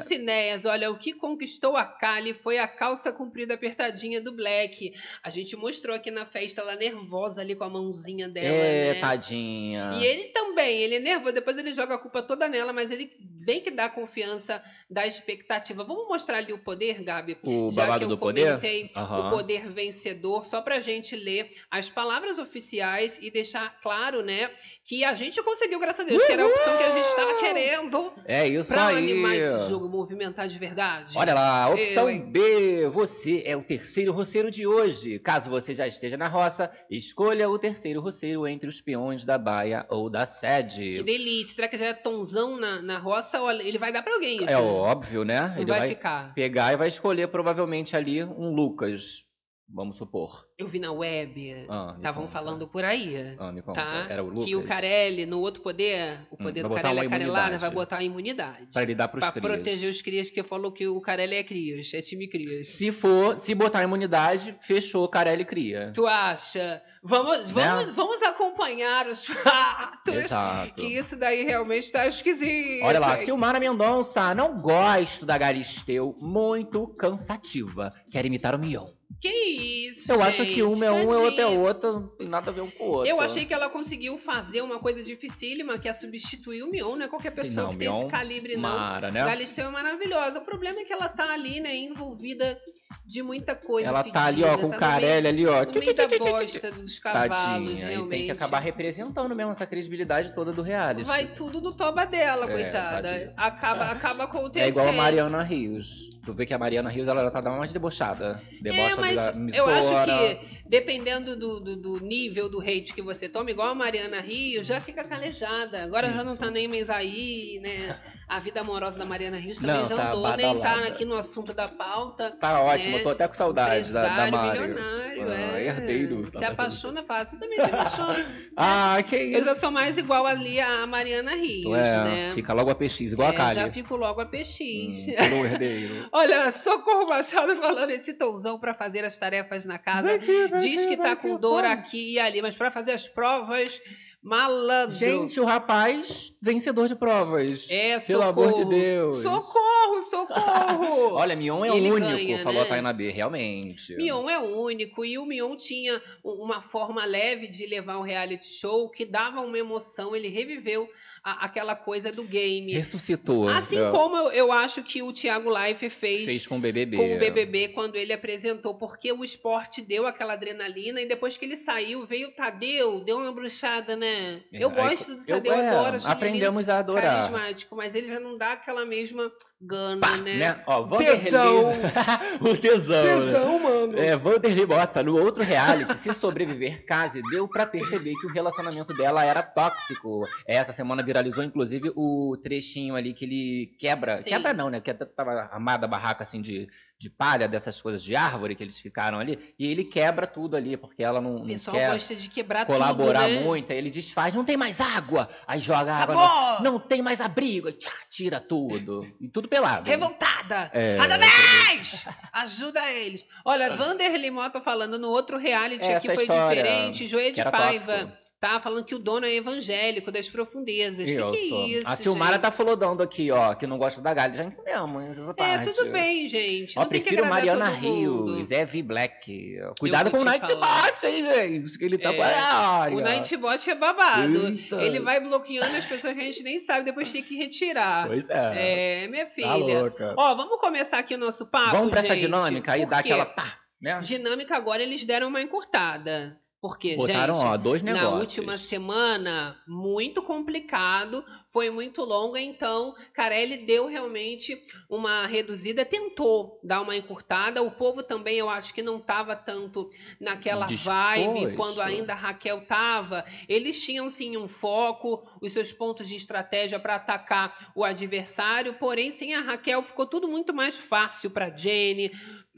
Mas 0.60 0.66
olha, 0.66 0.92
o 0.92 0.98
que 0.98 1.14
conquistou 1.14 1.78
a 1.78 1.86
Kali 1.86 2.34
foi 2.34 2.58
a 2.58 2.68
calça 2.68 3.14
comprida 3.14 3.54
apertadinha 3.54 4.20
do 4.20 4.34
Black. 4.34 4.92
A 5.24 5.30
gente 5.30 5.56
mostrou 5.56 5.96
aqui 5.96 6.12
na 6.12 6.26
festa 6.26 6.60
ela 6.60 6.76
nervosa 6.76 7.40
ali 7.40 7.56
com 7.56 7.64
a 7.64 7.70
mãozinha 7.70 8.28
dela, 8.28 8.48
É, 8.58 8.94
né? 8.94 9.00
tadinha. 9.00 9.92
E 9.94 10.06
ele 10.06 10.26
também, 10.26 10.82
ele 10.82 10.96
é 10.96 11.00
nervoso, 11.00 11.34
depois 11.34 11.58
ele 11.58 11.74
joga 11.74 11.96
a 11.96 11.98
culpa 11.98 12.22
toda 12.22 12.50
nela, 12.50 12.74
mas 12.74 12.92
ele 12.92 13.10
bem 13.50 13.62
que 13.62 13.72
dá 13.72 13.90
confiança 13.90 14.62
da 14.88 15.08
expectativa. 15.08 15.84
Vamos 15.84 16.08
mostrar 16.08 16.38
ali 16.38 16.54
o 16.54 16.58
poder, 16.60 17.02
Gabi? 17.02 17.36
O 17.44 17.72
Já 17.72 17.82
babado 17.84 18.00
que 18.00 18.06
eu 18.06 18.10
do 18.10 18.18
poder? 18.20 18.46
comentei 18.46 18.92
Aham. 18.96 19.28
o 19.28 19.30
poder 19.32 19.68
vencedor, 19.72 20.46
só 20.46 20.62
pra 20.62 20.80
gente 20.80 21.16
ler 21.16 21.50
as 21.72 21.90
palavras 21.90 22.38
oficiais 22.38 23.18
e 23.20 23.32
deixar 23.32 23.80
claro, 23.82 24.22
né, 24.24 24.52
que 24.86 25.04
a 25.04 25.16
gente 25.16 25.42
conseguiu, 25.42 25.80
graças 25.80 26.06
a 26.06 26.08
Deus, 26.08 26.24
que 26.24 26.32
era 26.32 26.44
a 26.44 26.48
opção 26.48 26.78
que 26.78 26.84
a 26.84 26.92
gente 26.92 27.06
estava 27.08 27.34
querendo 27.40 28.14
É 28.26 28.48
isso 28.48 28.70
pra 28.72 28.88
aí. 28.88 28.98
animar 28.98 29.36
esse 29.36 29.68
jogo, 29.68 29.90
movimentar 29.90 30.48
de 30.48 30.60
verdade. 30.60 31.18
Olha 31.18 31.34
lá, 31.34 31.70
opção 31.72 32.08
Eu? 32.08 32.20
B. 32.28 32.88
Você 32.90 33.42
é 33.48 33.58
o 33.58 33.64
terceiro 33.64 34.12
roceiro 34.14 34.52
de 34.52 34.68
hoje. 34.68 35.18
Caso 35.18 35.50
você 35.50 35.74
já 35.74 35.88
esteja 35.88 36.18
na 36.18 36.28
roça, 36.28 36.70
escolha 36.90 37.50
o 37.50 37.58
terceiro 37.58 38.00
roceiro 38.00 38.48
entre 38.48 38.70
os 38.70 38.80
peões 38.80 39.26
da 39.26 39.38
baia 39.40 39.86
ou 39.90 40.08
da 40.08 40.28
Que 40.28 40.34
sede. 40.34 41.02
delícia. 41.04 41.56
Será 41.56 41.68
que 41.68 41.78
já 41.80 41.86
é 41.88 41.94
tonzão 41.94 42.58
na, 42.58 42.82
na 42.84 42.98
roça? 43.00 43.39
Olha, 43.42 43.64
ele 43.64 43.78
vai 43.78 43.92
dar 43.92 44.02
pra 44.04 44.14
alguém 44.14 44.38
isso. 44.38 44.50
É 44.50 44.58
óbvio, 44.58 45.24
né? 45.24 45.54
Ele 45.58 45.66
vai, 45.66 45.80
vai 45.80 45.88
ficar. 45.90 46.34
pegar 46.34 46.74
e 46.74 46.78
vai 46.78 46.88
escolher 46.88 47.28
provavelmente 47.28 47.96
ali 47.96 48.24
um 48.24 48.54
Lucas, 48.54 49.24
vamos 49.68 49.98
supor. 49.98 50.49
Eu 50.60 50.68
vi 50.68 50.78
na 50.78 50.92
web, 50.92 51.66
Ah, 51.70 51.94
estavam 51.96 52.24
conta. 52.24 52.34
falando 52.34 52.68
por 52.68 52.84
aí. 52.84 53.34
Ah, 53.40 53.50
me 53.50 53.62
conta. 53.62 53.80
Tá? 53.82 54.08
Era 54.10 54.22
o 54.22 54.28
Lucas? 54.28 54.44
Que 54.44 54.56
o 54.58 54.64
Carelli, 54.64 55.26
no 55.26 55.40
outro 55.40 55.62
poder, 55.62 56.20
o 56.30 56.36
Hum, 56.36 56.44
poder 56.44 56.64
vai 56.64 56.70
do 56.70 56.76
Carelli 56.76 57.00
é 57.00 57.06
imunidade. 57.06 57.58
vai 57.60 57.70
botar 57.70 57.98
a 58.00 58.04
imunidade. 58.04 58.68
Pra 58.74 58.84
ele 58.84 58.94
dar 58.94 59.08
pros 59.08 59.22
Pra 59.24 59.32
crias. 59.32 59.54
proteger 59.56 59.90
os 59.90 60.02
crias, 60.02 60.28
porque 60.28 60.44
falou 60.44 60.70
que 60.74 60.86
o 60.86 61.00
Carelli 61.00 61.36
é 61.38 61.44
crias, 61.44 61.94
é 61.94 62.02
time 62.02 62.28
crias. 62.28 62.68
Se 62.72 62.92
for, 62.92 63.40
se 63.40 63.56
botar 63.56 63.84
imunidade, 63.84 64.54
fechou, 64.60 65.08
Carelli 65.08 65.46
cria. 65.46 65.94
Tu 65.96 66.06
acha? 66.06 66.82
Vamos, 67.02 67.52
vamos, 67.52 67.92
vamos 67.92 68.22
acompanhar 68.24 69.08
os 69.08 69.24
fatos. 69.32 70.14
Né? 70.14 70.26
Exato. 70.26 70.74
Que 70.74 70.88
isso 70.88 71.16
daí 71.18 71.44
realmente 71.44 71.90
tá 71.90 72.06
esquisito. 72.06 72.84
Olha 72.84 73.00
lá? 73.00 73.16
Silmara 73.16 73.62
Mendonça, 73.62 74.36
não 74.36 74.58
gosto 74.58 75.26
da 75.26 75.38
Galisteu, 75.38 76.14
muito 76.20 76.86
cansativa. 76.98 77.90
Quer 78.12 78.26
imitar 78.26 78.54
o 78.56 78.60
Mion. 78.60 78.84
Que 79.22 79.28
isso, 79.28 80.10
Eu 80.12 80.22
acho 80.24 80.46
que 80.54 80.64
uma 80.64 80.86
é 80.86 80.92
um 80.92 81.12
e 81.12 81.16
outra 81.16 81.42
é 81.42 81.46
outra, 81.46 81.92
não 81.94 82.08
tem 82.08 82.28
nada 82.28 82.52
a 82.52 82.54
ver 82.54 82.62
um 82.62 82.70
com 82.70 82.84
o 82.84 82.88
outro. 82.88 83.10
Eu 83.10 83.20
achei 83.22 83.46
que 83.46 83.54
ela 83.54 83.70
conseguiu 83.70 84.18
fazer 84.18 84.62
uma 84.62 84.80
coisa 84.80 85.04
dificílima, 85.04 85.78
que 85.78 85.88
é 85.88 85.94
substituir 85.94 86.64
o 86.64 86.70
Mion, 86.70 86.96
não 86.96 87.06
é 87.06 87.08
qualquer 87.08 87.34
pessoa 87.34 87.68
não, 87.68 87.72
que 87.74 87.80
tem 87.80 87.88
esse 87.88 87.98
Mion, 87.98 88.08
calibre, 88.08 88.56
não. 88.56 88.78
Mara, 88.78 89.12
né? 89.12 89.24
Galisteu 89.24 89.68
é 89.68 89.72
maravilhosa. 89.72 90.40
O 90.40 90.46
problema 90.46 90.80
é 90.80 90.84
que 90.84 90.94
ela 90.94 91.08
tá 91.08 91.32
ali, 91.32 91.60
né, 91.60 91.76
envolvida 91.76 92.60
de 93.06 93.24
muita 93.24 93.56
coisa 93.56 93.88
Ela 93.90 94.04
tá 94.04 94.26
ali, 94.26 94.36
fedida, 94.44 94.54
ó, 94.54 94.58
com 94.58 94.68
no 94.68 94.78
Carelli 94.78 95.28
ali, 95.28 95.48
ó. 95.48 95.66
no 95.66 95.80
meio 95.80 95.96
da 95.96 96.08
bosta 96.08 96.72
dos 96.72 97.00
cavalos, 97.00 97.30
Tadinha. 97.38 97.88
Realmente. 97.88 98.10
tem 98.10 98.26
que 98.26 98.32
acabar 98.32 98.60
representando 98.60 99.36
mesmo 99.36 99.52
essa 99.52 99.66
credibilidade 99.66 100.34
toda 100.36 100.52
do 100.52 100.62
reality. 100.62 101.04
Vai 101.08 101.26
tudo 101.26 101.60
no 101.60 101.74
toba 101.74 102.06
dela, 102.06 102.46
É, 102.46 102.52
coitada. 102.54 103.10
tadinha. 103.10 103.34
Acaba, 103.36 103.86
acaba 103.86 104.24
acontecendo. 104.26 104.68
É 104.68 104.70
igual 104.70 104.88
a 104.88 104.92
Mariana 104.92 105.42
Rios. 105.44 106.10
Tu 106.24 106.34
vê 106.34 106.46
que 106.46 106.54
a 106.54 106.58
Mariana 106.60 106.90
Rios, 106.90 107.08
ela 107.08 107.24
já 107.24 107.32
tá 107.32 107.42
dando 107.42 107.56
uma 107.56 107.68
debochada. 107.68 108.36
Debocha 108.62 108.92
É, 108.92 108.96
mas 108.96 109.16
da 109.16 109.58
eu 109.58 109.66
acho 109.68 110.06
que 110.06 110.60
dependendo 110.68 111.36
do, 111.36 111.60
do, 111.60 111.76
do 111.76 112.00
nível 112.00 112.48
do 112.48 112.60
hate 112.62 112.94
que 112.94 113.02
você 113.02 113.28
toma, 113.28 113.50
igual 113.50 113.70
a 113.70 113.76
Mariana 113.76 114.20
Rios, 114.20 114.68
já 114.68 114.80
fica 114.80 115.04
calejada. 115.04 115.84
Agora 115.84 116.12
já 116.12 116.24
não 116.24 116.36
tá 116.36 116.52
nem 116.52 116.68
mais 116.68 116.90
aí, 116.92 117.60
né? 117.64 117.98
A 118.28 118.40
vida 118.40 118.62
amorosa 118.62 119.00
da 119.00 119.06
Mariana 119.06 119.38
Rios 119.38 119.58
também 119.58 119.78
Não, 119.82 119.88
já 119.88 119.96
tá 119.96 120.10
andou, 120.12 120.38
nem 120.38 120.60
tá 120.60 120.76
aqui 120.88 121.04
no 121.06 121.16
assunto 121.18 121.52
da 121.52 121.68
pauta. 121.68 122.30
Tá 122.32 122.62
ótimo, 122.62 122.79
né? 122.88 122.98
eu 123.00 123.04
tô 123.04 123.10
até 123.10 123.28
com 123.28 123.34
saudade 123.34 123.92
da, 123.92 124.02
da 124.08 124.32
Mari. 124.32 124.60
milionário, 124.62 125.26
Ah, 125.30 125.60
é. 125.60 125.66
herdeiro. 125.68 126.30
Se 126.32 126.44
apaixona 126.46 127.04
fácil, 127.04 127.36
eu 127.36 127.42
também 127.42 127.56
se 127.58 127.62
apaixona. 127.74 128.26
Ah, 128.62 128.98
que 129.08 129.16
Eu 129.16 129.32
isso. 129.40 129.46
já 129.46 129.56
sou 129.56 129.72
mais 129.72 129.98
igual 129.98 130.26
ali 130.26 130.60
a 130.60 130.86
Mariana 130.86 131.32
Rios, 131.36 131.78
é, 131.78 132.04
né? 132.04 132.32
fica 132.36 132.52
logo 132.54 132.70
a 132.70 132.76
PX, 132.76 133.00
igual 133.14 133.30
É, 133.32 133.34
a 133.34 133.38
Kali. 133.38 133.56
já 133.56 133.70
fico 133.72 133.96
logo 133.96 134.20
a 134.22 134.26
PX. 134.26 134.60
Hum, 135.08 135.46
herdeiro. 135.46 136.10
Olha, 136.12 136.52
Socorro 136.52 137.08
Machado 137.08 137.56
falando 137.56 137.90
esse 137.92 138.14
tonzão 138.16 138.60
pra 138.60 138.74
fazer 138.74 139.06
as 139.06 139.18
tarefas 139.18 139.64
na 139.66 139.78
casa. 139.78 140.18
Diz 140.60 140.86
que 140.86 140.98
tá 140.98 141.16
com 141.16 141.38
dor 141.38 141.64
aqui 141.64 142.14
e 142.16 142.20
ali, 142.20 142.42
mas 142.42 142.58
pra 142.58 142.70
fazer 142.70 142.92
as 142.92 143.08
provas, 143.08 143.82
malandro. 144.22 144.96
Gente, 144.96 145.40
o 145.40 145.46
rapaz, 145.46 146.34
vencedor 146.42 146.88
de 146.88 146.96
provas. 146.96 147.68
é, 147.70 148.00
Pelo 148.00 148.24
socorro. 148.24 148.48
amor 148.50 148.54
de 148.54 148.70
Deus. 148.70 149.16
Socorro, 149.22 150.04
socorro. 150.04 151.16
Olha, 151.20 151.36
Mion 151.36 151.64
é 151.64 151.70
Ele 151.76 151.92
o 151.92 151.96
único, 151.96 152.12
ganha, 152.12 152.38
falou 152.40 152.60
né? 152.60 152.66
a 152.66 152.70
Taina 152.70 152.94
B, 152.94 153.10
realmente. 153.10 153.96
Mion 153.96 154.30
é 154.30 154.40
único 154.40 155.04
e 155.06 155.18
o 155.18 155.26
Mion 155.26 155.56
tinha 155.56 156.02
uma 156.24 156.62
forma 156.62 157.06
leve 157.06 157.48
de 157.48 157.66
levar 157.68 157.98
um 157.98 158.04
reality 158.04 158.46
show 158.46 158.90
que 158.90 159.06
dava 159.06 159.42
uma 159.42 159.58
emoção, 159.58 160.16
ele 160.16 160.28
reviveu 160.28 160.88
a- 161.24 161.46
aquela 161.46 161.76
coisa 161.76 162.12
do 162.12 162.24
game. 162.24 162.72
Ressuscitou. 162.74 163.48
Assim 163.48 163.80
É, 163.80 163.92
como 163.92 164.16
eu, 164.18 164.32
eu 164.32 164.52
acho 164.52 164.84
que 164.84 165.02
o 165.02 165.12
Thiago 165.14 165.50
Leifert 165.50 165.92
fez, 165.92 166.26
fez 166.26 166.48
com 166.48 166.58
o 166.58 166.60
BBB. 166.60 166.98
com 166.98 167.16
o 167.16 167.20
BBB 167.20 167.68
quando 167.70 167.96
ele 167.96 168.14
apresentou, 168.14 168.76
porque 168.76 169.12
o 169.12 169.24
esporte 169.24 169.82
deu 169.82 170.06
aquela 170.08 170.34
adrenalina 170.34 171.02
e 171.02 171.06
depois 171.08 171.38
que 171.38 171.46
ele 171.46 171.56
saiu, 171.58 172.06
veio 172.06 172.30
o 172.30 172.32
Tadeu, 172.32 173.00
deu 173.04 173.18
uma 173.18 173.32
bruxada, 173.32 173.96
né? 173.96 174.42
É, 174.54 174.64
eu 174.64 174.70
aí, 174.70 174.76
gosto 174.76 175.16
do 175.16 175.22
eu- 175.22 175.36
Tadeu, 175.38 175.54
é, 175.54 175.68
adoro, 175.68 175.96
acho 175.98 176.08
Aprendemos 176.10 176.70
a 176.70 176.80
adorar. 176.80 177.04
carismático, 177.30 177.76
mas 177.76 177.96
ele 177.96 178.08
já 178.08 178.20
não 178.20 178.38
dá 178.38 178.54
aquela 178.54 178.86
mesma 178.86 179.32
gana, 179.62 180.00
Pá, 180.02 180.18
né? 180.18 180.34
né? 180.36 180.64
Ó. 180.68 180.84
Tesão. 180.98 181.72
o 182.42 182.58
tesão. 182.58 182.96
né? 183.04 183.26
Tesão, 183.32 183.60
mano. 183.60 184.00
É, 184.00 184.16
Vanderlei 184.16 184.66
Bota, 184.66 185.04
no 185.04 185.18
outro 185.18 185.44
reality, 185.44 185.98
se 185.98 186.14
sobreviver 186.14 186.86
case, 186.86 187.22
deu 187.30 187.48
pra 187.48 187.66
perceber 187.66 188.14
que 188.16 188.26
o 188.28 188.32
relacionamento 188.32 188.94
dela 188.96 189.24
era 189.26 189.42
tóxico. 189.44 190.26
Essa 190.48 190.72
semana 190.74 191.04
viralizou, 191.10 191.44
inclusive, 191.44 191.92
o 191.96 192.38
trechinho 192.38 192.96
ali 192.96 193.14
que 193.14 193.26
ele 193.26 193.76
quebra. 193.80 194.18
Sim. 194.18 194.30
Quebra 194.30 194.54
não, 194.54 194.70
né? 194.70 194.80
Porque 194.80 194.94
tava 194.94 195.32
armada 195.32 195.86
a 195.86 195.90
barraca 195.90 196.24
assim 196.24 196.40
de, 196.40 196.70
de 197.00 197.10
palha, 197.10 197.48
dessas 197.48 197.82
coisas 197.82 198.04
de 198.04 198.16
árvore 198.16 198.56
que 198.56 198.62
eles 198.62 198.80
ficaram 198.80 199.18
ali. 199.18 199.40
E 199.58 199.66
ele 199.66 199.84
quebra 199.84 200.28
tudo 200.28 200.56
ali, 200.56 200.78
porque 200.78 201.02
ela 201.02 201.20
não, 201.20 201.38
O 201.38 201.40
não 201.40 201.48
pessoal 201.48 201.76
quer 201.76 201.92
gosta 201.92 202.16
de 202.16 202.30
quebrar 202.30 202.66
colaborar 202.66 203.24
tudo, 203.24 203.34
né? 203.36 203.42
muito. 203.42 203.72
Aí 203.72 203.78
ele 203.80 203.90
desfaz, 203.90 204.34
não 204.36 204.44
tem 204.44 204.56
mais 204.56 204.80
água. 204.80 205.28
Aí 205.48 205.60
joga 205.60 205.94
água. 205.96 206.16
Acabou! 206.16 206.64
Não, 206.64 206.74
não 206.74 206.80
tem 206.80 207.02
mais 207.02 207.20
abrigo. 207.20 207.72
Tchá, 207.72 207.92
tira 208.10 208.40
tudo. 208.40 209.08
E 209.20 209.28
tudo 209.28 209.48
pelado. 209.48 209.90
Revoltada! 209.90 210.70
É, 210.74 210.96
Parabéns! 210.96 212.06
Ajuda 212.34 212.80
eles. 212.92 213.26
Olha, 213.44 213.76
Vanderlei 213.76 214.30
Mota 214.30 214.62
falando 214.62 215.00
no 215.00 215.10
outro 215.10 215.38
reality 215.38 215.84
Essa 215.84 215.98
aqui 215.98 216.14
foi 216.14 216.24
história, 216.24 216.62
diferente. 216.62 217.08
Que 217.08 217.32
de 217.32 217.44
Paiva 217.44 217.98
tóxico. 217.98 218.29
Tá 218.40 218.60
falando 218.60 218.86
que 218.86 218.96
o 218.96 219.00
dono 219.00 219.26
é 219.26 219.34
evangélico 219.36 220.12
das 220.12 220.30
profundezas. 220.30 221.10
Que 221.10 221.16
que 221.16 221.54
é 221.54 221.68
isso? 221.80 221.90
A 221.90 221.96
Silmara 221.96 222.34
gente? 222.34 222.42
tá 222.42 222.52
flodando 222.52 223.04
aqui, 223.04 223.30
ó, 223.32 223.54
que 223.54 223.68
não 223.68 223.78
gosta 223.78 224.02
da 224.02 224.14
Galha. 224.14 224.34
Já 224.34 224.44
entendemos 224.46 225.18
essa 225.18 225.32
É, 225.32 225.34
parte. 225.34 225.74
tudo 225.74 225.92
bem, 225.92 226.28
gente. 226.28 226.78
Ó, 226.78 226.84
Não 226.84 226.90
tem 226.90 227.02
que 227.02 227.08
prefiro 227.08 227.28
agradar 227.32 227.58
Mariana. 227.60 227.70
Rios, 227.80 228.50
Evie 228.52 228.82
Black. 228.84 229.58
Cuidado 229.80 230.10
com 230.12 230.18
o. 230.18 230.24
Nightbot, 230.24 231.06
hein, 231.06 231.24
gente? 231.26 231.78
Que 231.78 231.86
ele 231.86 231.98
tá 231.98 232.14
É, 232.14 232.22
área. 232.22 232.98
O 232.98 233.02
Nightbot 233.02 233.70
é 233.70 233.76
babado. 233.76 234.48
Eita. 234.48 234.76
Ele 234.82 235.00
vai 235.00 235.20
bloqueando 235.20 235.76
as 235.76 235.86
pessoas 235.86 236.14
que 236.14 236.20
a 236.20 236.24
gente 236.24 236.44
nem 236.44 236.60
sabe, 236.60 236.86
depois 236.86 237.12
tem 237.12 237.22
que 237.24 237.36
retirar. 237.36 238.08
Pois 238.08 238.30
é. 238.30 239.04
É, 239.04 239.08
minha 239.08 239.26
Tá 239.26 239.32
filha. 239.32 239.82
louca. 239.82 240.14
Ó, 240.18 240.36
vamos 240.36 240.58
começar 240.60 241.00
aqui 241.00 241.16
o 241.16 241.18
nosso 241.18 241.46
papo, 241.48 241.72
Vamos 241.72 241.90
pra 241.92 242.00
essa 242.00 242.16
gente? 242.16 242.26
dinâmica 242.26 242.72
aí, 242.74 242.82
Por 242.82 242.90
dar 242.90 243.00
aquela 243.00 243.26
pá, 243.26 243.58
né? 243.82 244.00
Dinâmica 244.02 244.56
agora 244.56 244.82
eles 244.82 245.04
deram 245.06 245.28
uma 245.28 245.42
encurtada. 245.42 246.38
Porque, 246.62 246.98
Botaram, 246.98 247.36
gente, 247.36 247.46
ó, 247.46 247.56
dois 247.56 247.82
na 247.82 247.94
negócios. 247.94 248.20
última 248.20 248.58
semana, 248.58 249.58
muito 249.66 250.22
complicado, 250.22 251.24
foi 251.48 251.70
muito 251.70 252.04
longa, 252.04 252.38
então 252.38 252.94
Carelli 253.14 253.60
deu 253.66 253.88
realmente 253.88 254.62
uma 254.90 255.26
reduzida, 255.26 255.86
tentou 255.86 256.60
dar 256.62 256.82
uma 256.82 256.98
encurtada. 256.98 257.64
O 257.64 257.72
povo 257.72 258.04
também, 258.04 258.38
eu 258.38 258.50
acho 258.50 258.74
que 258.74 258.82
não 258.82 258.98
estava 258.98 259.38
tanto 259.38 259.90
naquela 260.20 260.68
vibe 260.68 261.34
Disposto. 261.34 261.56
quando 261.56 261.82
ainda 261.82 262.12
a 262.12 262.18
Raquel 262.18 262.66
tava. 262.66 263.24
Eles 263.48 263.80
tinham 263.80 264.10
sim 264.10 264.36
um 264.36 264.48
foco, 264.48 265.24
os 265.42 265.54
seus 265.54 265.72
pontos 265.72 266.10
de 266.10 266.18
estratégia 266.18 266.78
para 266.78 266.96
atacar 266.96 267.72
o 267.74 267.86
adversário, 267.86 268.74
porém, 268.74 269.12
sem 269.12 269.34
a 269.34 269.40
Raquel 269.40 269.82
ficou 269.82 270.06
tudo 270.06 270.28
muito 270.28 270.54
mais 270.54 270.76
fácil 270.76 271.32
para 271.32 271.56
Jenny, 271.56 272.12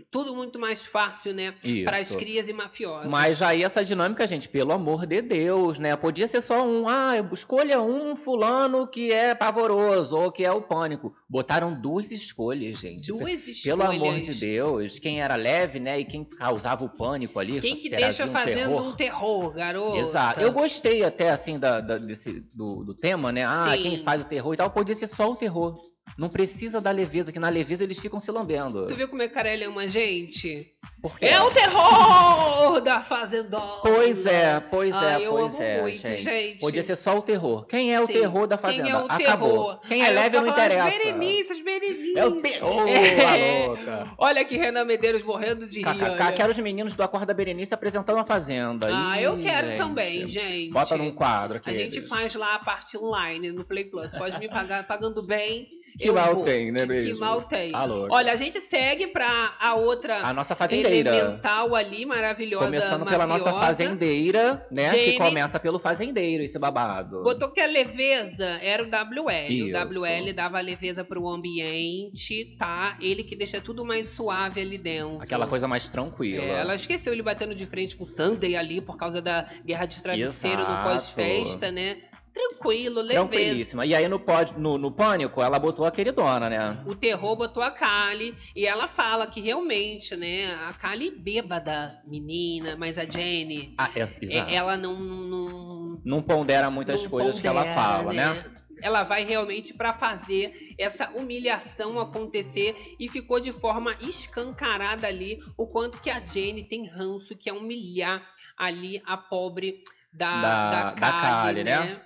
tudo 0.10 0.36
muito 0.36 0.58
mais 0.60 0.86
fácil, 0.86 1.34
né? 1.34 1.54
Para 1.86 1.98
as 1.98 2.16
crias 2.16 2.48
e 2.50 2.54
mafiosas. 2.54 3.10
Mas 3.12 3.42
aí 3.42 3.64
essa 3.64 3.84
dinâmica, 3.84 4.26
gente, 4.26 4.48
pelo 4.50 4.72
amor 4.72 5.06
de 5.06 5.22
Deus, 5.22 5.78
né? 5.80 5.96
Podia 5.96 6.28
ser 6.28 6.42
só 6.42 6.66
um, 6.66 6.88
ah, 6.88 7.14
escolha 7.34 7.82
um 7.82 8.16
fulano 8.16 8.88
que 8.88 9.12
é 9.12 9.36
pavoroso 9.36 10.18
ou 10.18 10.32
que 10.32 10.44
é 10.44 10.52
o 10.52 10.62
pânico. 10.62 11.14
Botaram 11.30 11.74
duas 11.80 12.12
escolhas, 12.12 12.80
gente. 12.80 13.08
Duas 13.08 13.48
escolhas. 13.48 13.64
Pelo 13.64 13.84
amor 13.84 14.20
de 14.20 14.34
Deus, 14.34 15.00
quem 15.00 15.22
era 15.22 15.36
leve, 15.36 15.80
né, 15.80 16.00
e 16.00 16.06
quem 16.06 16.24
causava 16.24 16.84
o 16.84 16.90
pânico 16.90 17.40
ali. 17.40 17.60
Quem 17.62 17.76
que 17.78 17.90
deixa 17.90 18.26
um 18.26 18.32
fazendo 18.32 18.70
terror. 18.70 18.82
um 18.88 18.92
terror, 18.94 19.54
garoto? 19.54 19.98
Exato. 19.98 20.40
Eu 20.42 20.52
gostei 20.52 21.04
até, 21.04 21.30
assim, 21.32 21.58
da, 21.60 21.80
da- 21.82 21.98
desse, 21.98 22.42
do, 22.56 22.84
do 22.84 22.94
tema, 22.94 23.32
né? 23.32 23.44
Ah, 23.46 23.74
Sim. 23.76 23.82
quem 23.84 23.98
faz 24.04 24.22
o 24.22 24.26
terror 24.26 24.54
e 24.54 24.58
tal. 24.58 24.70
Podia 24.70 24.96
ser 24.96 25.08
só 25.08 25.32
o 25.32 25.36
terror. 25.36 25.74
Não 26.18 26.30
precisa 26.30 26.82
da 26.82 26.92
leveza, 26.92 27.32
que 27.32 27.40
na 27.40 27.50
leveza 27.50 27.84
eles 27.84 28.00
ficam 28.00 28.20
se 28.20 28.32
lambendo. 28.32 28.88
Tu 28.88 28.96
viu 28.96 29.08
como 29.08 29.22
é 29.22 29.28
Carelli 29.28 29.64
ama 29.64 29.82
a 29.82 29.88
gente? 29.88 30.71
Por 31.02 31.18
quê? 31.18 31.26
É 31.26 31.42
o 31.42 31.50
terror 31.50 32.80
da 32.82 33.02
Fazendona. 33.02 33.66
Pois 33.82 34.24
é, 34.26 34.60
pois 34.60 34.96
é, 34.96 34.98
Ai, 35.16 35.26
eu 35.26 35.32
pois 35.32 35.54
amo 35.56 35.64
é, 35.64 35.82
muito, 35.82 36.08
gente. 36.08 36.58
Podia 36.60 36.84
ser 36.84 36.96
só 36.96 37.18
o 37.18 37.24
terror. 37.24 37.66
Quem 37.66 37.92
é 37.94 38.00
o 38.00 38.06
Sim. 38.06 38.14
terror 38.14 38.46
da 38.46 38.56
Fazenda? 38.56 38.84
Quem 38.84 38.92
é 38.92 38.98
o 38.98 39.06
Acabou. 39.06 39.50
terror? 39.50 39.80
Quem 39.88 40.02
é 40.04 40.06
Aí 40.06 40.14
leve 40.14 40.40
não 40.40 40.48
interessa. 40.48 40.84
As 40.84 40.94
Berenice, 40.94 41.54
as 41.54 41.62
Berenice. 41.62 42.18
É 42.20 42.26
o 42.26 42.40
terror, 42.40 42.86
É. 42.88 43.66
louca. 43.68 44.14
Olha 44.18 44.42
aqui, 44.42 44.58
Renan 44.58 44.86
Medeiros 44.86 45.24
morrendo 45.24 45.68
de 45.68 45.80
rir. 45.80 46.04
Olha. 46.04 46.32
quero 46.34 46.52
os 46.52 46.60
meninos 46.60 46.94
do 46.96 47.02
Acorda 47.02 47.34
Berenice 47.34 47.74
apresentando 47.74 48.20
a 48.20 48.26
Fazenda. 48.26 48.88
Ah, 48.92 49.20
Ih, 49.20 49.24
eu 49.24 49.40
quero 49.40 49.68
gente. 49.70 49.78
também, 49.78 50.28
gente. 50.28 50.70
Bota 50.72 50.96
num 50.98 51.12
quadro 51.12 51.58
aqui. 51.58 51.70
A 51.70 51.74
gente 51.74 52.00
faz 52.02 52.36
lá 52.36 52.54
a 52.56 52.60
parte 52.60 52.96
online 52.96 53.52
no 53.52 53.64
Play 53.66 53.86
Plus. 53.86 54.12
Pode 54.16 54.38
me 54.38 54.48
pagar 54.48 54.86
pagando 54.86 55.24
bem. 55.24 55.68
Que 56.00 56.10
mal 56.10 56.36
vou. 56.36 56.46
tem, 56.46 56.72
né, 56.72 56.82
Que 56.82 56.88
mesmo? 56.88 57.20
mal 57.20 57.42
tem. 57.42 57.72
Tá 57.74 57.84
louca. 57.84 58.14
Olha, 58.14 58.32
a 58.32 58.36
gente 58.38 58.62
segue 58.62 59.08
pra 59.08 59.28
a 59.60 59.74
outra 59.76 60.16
A 60.26 60.34
nossa 60.34 60.56
fazendeira. 60.76 61.10
elemental 61.16 61.76
ali, 61.76 62.06
maravilhosa, 62.06 62.66
Começando 62.66 63.06
pela 63.06 63.28
nossa 63.28 63.46
mafiosa. 63.46 63.66
fazendeira, 63.66 64.68
né? 64.72 64.88
Jane. 64.88 65.04
Que 65.12 65.18
começa 65.18 65.60
pelo 65.60 65.80
fazendeiro, 65.80 66.44
esse 66.44 66.58
babado. 66.58 67.24
Botou 67.24 67.50
que 67.52 67.60
a 67.60 67.68
leveza 67.68 68.46
era 68.64 68.84
o 68.84 68.88
WL. 68.88 69.50
Isso. 69.50 69.68
O 69.78 70.00
WL 70.02 70.34
dava 70.34 70.60
leveza 70.62 71.04
pro 71.04 71.28
ambiente, 71.28 72.56
tá? 72.58 72.98
Ele 73.02 73.24
que 73.24 73.36
deixa 73.36 73.60
tudo 73.62 73.86
mais 73.86 74.08
suave 74.08 74.62
ali 74.62 74.78
dentro. 74.78 75.22
Aquela 75.22 75.48
coisa 75.48 75.68
mais 75.68 75.88
tranquila. 75.90 76.44
É, 76.44 76.60
ela 76.60 76.76
esqueceu 76.76 77.14
ele 77.14 77.22
batendo 77.24 77.54
de 77.56 77.66
frente 77.66 77.96
com 77.96 78.04
o 78.04 78.06
Sunday 78.06 78.56
ali 78.56 78.82
por 78.82 78.98
causa 78.98 79.22
da 79.22 79.46
guerra 79.66 79.86
de 79.86 80.02
travesseiro 80.02 80.58
no 80.58 80.64
Exato. 80.64 80.90
pós-festa, 80.90 81.72
né? 81.72 81.98
Tranquilo, 82.34 83.02
leveza. 83.02 83.28
Tranquilíssima. 83.28 83.86
E 83.86 83.94
aí 83.94 84.08
no, 84.08 84.20
pod- 84.20 84.54
no, 84.58 84.78
no 84.78 84.92
Pânico, 84.92 85.42
ela 85.42 85.60
botou 85.60 85.86
a 85.86 85.92
queridona, 85.92 86.50
né? 86.50 86.82
O 86.86 86.96
terror 86.96 87.36
botou 87.36 87.62
a 87.62 87.72
Kali 87.72 88.34
e 88.56 88.66
ela 88.66 88.88
fala 88.88 89.28
que 89.28 89.42
realmente, 89.42 90.16
né, 90.16 90.46
a 90.70 90.74
Kali 90.74 91.12
bêbada, 91.12 92.02
menina, 92.06 92.76
mas 92.78 92.98
a 92.98 93.04
Jenny, 93.06 93.76
Ah, 93.78 93.90
é- 93.96 94.00
exato. 94.00 94.50
ela 94.50 94.78
não, 94.78 94.96
não, 94.96 96.02
Não 96.06 96.22
pondera 96.22 96.70
muitas 96.70 97.04
não 97.04 97.10
coisas 97.10 97.42
que 97.42 97.48
ela 97.48 97.62
pondera, 97.64 97.82
fala, 97.82 98.14
né? 98.14 98.46
Ela 98.82 99.04
vai 99.04 99.24
realmente 99.26 99.74
pra 99.74 99.94
fazer 99.94 100.74
essa 100.80 101.10
humilhação 101.12 102.00
acontecer 102.00 102.96
e 103.00 103.08
ficou 103.10 103.40
de 103.40 103.52
forma 103.52 103.94
escancarada 104.02 105.06
ali 105.08 105.38
o 105.58 105.68
quanto 105.68 106.00
que 106.00 106.10
a 106.10 106.20
Jenny 106.26 106.64
tem 106.64 106.88
ranço, 106.88 107.36
que 107.38 107.50
é 107.50 107.54
humilhar 107.54 108.24
ali 108.58 109.02
a 109.06 109.18
pobre 109.18 109.84
da, 110.12 110.42
Da- 110.42 110.70
da, 110.70 110.92
da 110.94 110.96
Kali, 110.96 111.64
Kali, 111.64 111.64
né? 111.66 112.02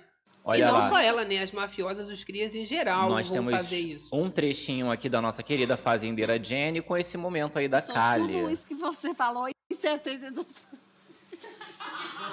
Né? 0.46 0.58
e 0.58 0.62
Olha 0.62 0.66
não 0.66 0.78
lá. 0.78 0.88
só 0.88 0.98
ela, 1.00 1.24
né? 1.24 1.38
As 1.42 1.52
mafiosas, 1.52 2.08
os 2.08 2.22
crias 2.24 2.54
em 2.54 2.64
geral 2.64 3.08
Nós 3.10 3.28
vão 3.28 3.38
temos 3.38 3.52
fazer 3.52 3.78
isso. 3.78 4.14
um 4.14 4.30
trechinho 4.30 4.90
aqui 4.90 5.08
da 5.08 5.20
nossa 5.20 5.42
querida 5.42 5.76
fazendeira 5.76 6.42
Jenny 6.42 6.80
com 6.80 6.96
esse 6.96 7.16
momento 7.16 7.58
aí 7.58 7.68
da 7.68 7.82
Só 7.82 7.92
Kali. 7.92 8.32
tudo 8.34 8.50
isso 8.50 8.66
que 8.66 8.74
você 8.74 9.14
falou 9.14 9.48
em 9.48 9.74
72. 9.74 10.46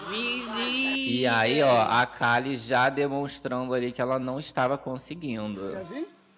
Menina. 0.10 0.60
E 0.60 1.28
aí, 1.28 1.62
ó, 1.64 1.82
a 1.84 2.06
Kali 2.06 2.56
já 2.58 2.90
demonstrando 2.90 3.74
ali 3.74 3.92
que 3.92 4.02
ela 4.02 4.20
não 4.20 4.40
estava 4.40 4.78
conseguindo. 4.78 5.60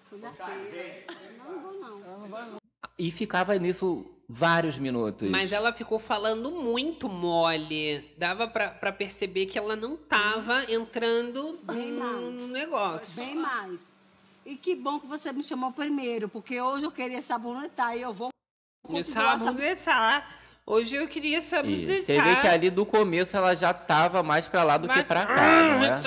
Coisa 0.08 0.30
feia. 0.32 1.04
Não 1.38 1.60
vou, 1.60 1.72
não. 1.80 2.56
E 2.98 3.10
ficava 3.10 3.54
nisso 3.58 4.06
vários 4.28 4.78
minutos. 4.78 5.28
Mas 5.30 5.52
ela 5.52 5.72
ficou 5.72 5.98
falando 5.98 6.50
muito 6.50 7.08
mole. 7.08 8.04
Dava 8.18 8.48
pra, 8.48 8.68
pra 8.70 8.92
perceber 8.92 9.46
que 9.46 9.58
ela 9.58 9.76
não 9.76 9.96
tava 9.96 10.70
entrando 10.70 11.58
Bem 11.62 11.92
no, 11.92 12.04
mais. 12.04 12.34
no 12.34 12.48
negócio. 12.48 13.24
Bem 13.24 13.34
mais. 13.36 13.96
E 14.44 14.56
que 14.56 14.74
bom 14.76 15.00
que 15.00 15.06
você 15.06 15.32
me 15.32 15.42
chamou 15.42 15.72
primeiro, 15.72 16.28
porque 16.28 16.60
hoje 16.60 16.86
eu 16.86 16.92
queria 16.92 17.20
sabonetar 17.20 17.96
e 17.96 18.02
eu 18.02 18.12
vou 18.12 18.28
conversar. 19.38 20.34
Hoje 20.64 20.96
eu 20.96 21.06
queria 21.06 21.40
saber. 21.40 21.82
E 21.82 22.02
você 22.02 22.20
vê 22.20 22.36
que 22.40 22.48
ali 22.48 22.70
do 22.70 22.84
começo 22.84 23.36
ela 23.36 23.54
já 23.54 23.72
tava 23.72 24.22
mais 24.22 24.48
pra 24.48 24.64
lá 24.64 24.76
do 24.76 24.88
que 24.88 25.02
pra 25.04 25.24
cá, 25.26 25.62
não 25.62 25.84
é? 25.84 26.00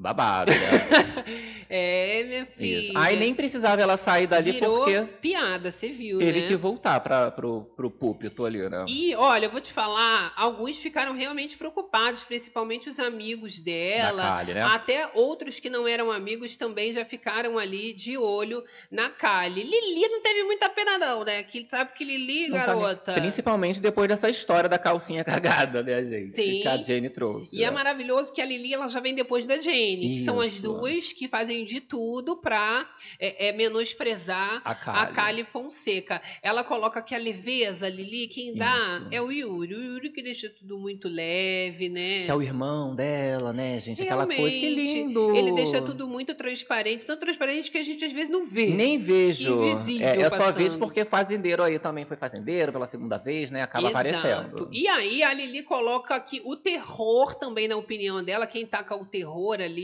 Babado, 0.00 0.50
né? 0.50 1.50
É, 1.72 2.24
minha 2.24 2.44
filha. 2.44 2.80
Isso. 2.80 2.98
Aí 2.98 3.16
nem 3.16 3.32
precisava 3.32 3.80
ela 3.80 3.96
sair 3.96 4.26
dali 4.26 4.50
Virou 4.50 4.78
porque 4.78 5.02
piada, 5.20 5.70
você 5.70 5.88
viu, 5.88 6.18
teve 6.18 6.40
né? 6.40 6.48
que 6.48 6.56
voltar 6.56 6.98
pra, 6.98 7.30
pro, 7.30 7.62
pro 7.76 7.88
púlpito 7.88 8.44
ali, 8.44 8.68
né? 8.68 8.84
E 8.88 9.14
olha, 9.14 9.46
eu 9.46 9.50
vou 9.52 9.60
te 9.60 9.72
falar, 9.72 10.32
alguns 10.36 10.82
ficaram 10.82 11.14
realmente 11.14 11.56
preocupados, 11.56 12.24
principalmente 12.24 12.88
os 12.88 12.98
amigos 12.98 13.60
dela. 13.60 14.20
Kali, 14.20 14.54
né? 14.54 14.62
Até 14.62 15.10
outros 15.14 15.60
que 15.60 15.70
não 15.70 15.86
eram 15.86 16.10
amigos 16.10 16.56
também 16.56 16.92
já 16.92 17.04
ficaram 17.04 17.56
ali 17.56 17.92
de 17.92 18.18
olho 18.18 18.64
na 18.90 19.08
Kali. 19.08 19.62
Lili 19.62 20.08
não 20.08 20.20
teve 20.22 20.42
muita 20.42 20.68
pena, 20.70 20.98
não, 20.98 21.24
né? 21.24 21.44
Que 21.44 21.64
sabe 21.70 21.92
que 21.94 22.04
Lili, 22.04 22.48
Não 22.48 22.58
tá 22.58 22.66
garota. 22.66 23.12
Principalmente 23.12 23.80
depois 23.80 24.08
dessa 24.08 24.28
história 24.28 24.68
da 24.68 24.76
calcinha 24.76 25.22
cagada, 25.24 25.84
né, 25.84 26.02
gente? 26.02 26.32
Sim. 26.32 26.62
Que 26.62 26.68
a 26.68 26.76
Jane 26.78 27.10
trouxe. 27.10 27.54
E 27.54 27.62
é 27.62 27.66
né? 27.66 27.70
maravilhoso 27.70 28.32
que 28.32 28.42
a 28.42 28.44
Lili 28.44 28.74
ela 28.74 28.88
já 28.88 28.98
vem 28.98 29.14
depois 29.14 29.46
da 29.46 29.60
Jane, 29.60 29.89
que 29.98 30.18
são 30.20 30.40
as 30.40 30.60
duas 30.60 31.12
que 31.12 31.28
fazem 31.28 31.64
de 31.64 31.80
tudo 31.80 32.36
pra 32.36 32.88
é, 33.18 33.48
é, 33.48 33.52
menosprezar 33.52 34.62
A 34.64 34.70
a 34.70 34.74
Kali. 34.74 35.12
Kali 35.14 35.44
Fonseca. 35.44 36.20
Ela 36.42 36.62
coloca 36.64 37.00
que 37.02 37.14
a 37.14 37.18
leveza, 37.18 37.88
Lili, 37.88 38.28
quem 38.28 38.54
dá 38.54 38.74
Isso. 39.06 39.14
é 39.14 39.20
o 39.22 39.30
Yuri. 39.30 39.74
O 39.74 39.82
Yuri 39.94 40.10
que 40.10 40.22
deixa 40.22 40.48
tudo 40.50 40.78
muito 40.78 41.08
leve, 41.08 41.88
né? 41.88 42.24
Que 42.24 42.30
é 42.30 42.34
o 42.34 42.42
irmão 42.42 42.94
dela, 42.94 43.52
né, 43.52 43.78
gente? 43.80 44.02
Aquela 44.02 44.26
coisa. 44.26 44.40
Que 44.50 44.60
Realmente, 44.60 44.94
lindo! 44.94 45.36
Ele 45.36 45.52
deixa 45.52 45.80
tudo 45.82 46.08
muito 46.08 46.34
transparente, 46.34 47.06
tão 47.06 47.18
transparente 47.18 47.70
que 47.70 47.78
a 47.78 47.82
gente 47.82 48.04
às 48.04 48.12
vezes 48.12 48.28
não 48.28 48.46
vê. 48.46 48.70
Nem 48.70 48.98
vejo. 48.98 49.64
Invisível 49.64 50.08
É, 50.08 50.16
eu 50.16 50.30
só 50.30 50.36
passando. 50.38 50.56
vejo 50.56 50.78
porque 50.78 51.04
fazendeiro 51.04 51.62
aí 51.62 51.78
também 51.78 52.04
foi 52.04 52.16
fazendeiro 52.16 52.72
pela 52.72 52.86
segunda 52.86 53.18
vez, 53.18 53.50
né? 53.50 53.62
Acaba 53.62 53.88
aparecendo. 53.88 54.20
Exato. 54.56 54.68
E 54.72 54.86
aí 54.88 55.22
a 55.22 55.32
Lili 55.34 55.62
coloca 55.62 56.14
aqui 56.14 56.40
o 56.44 56.56
terror 56.56 57.34
também 57.34 57.68
na 57.68 57.76
opinião 57.76 58.22
dela. 58.22 58.46
Quem 58.46 58.66
taca 58.66 58.94
o 58.94 59.04
terror 59.04 59.60
ali 59.60 59.79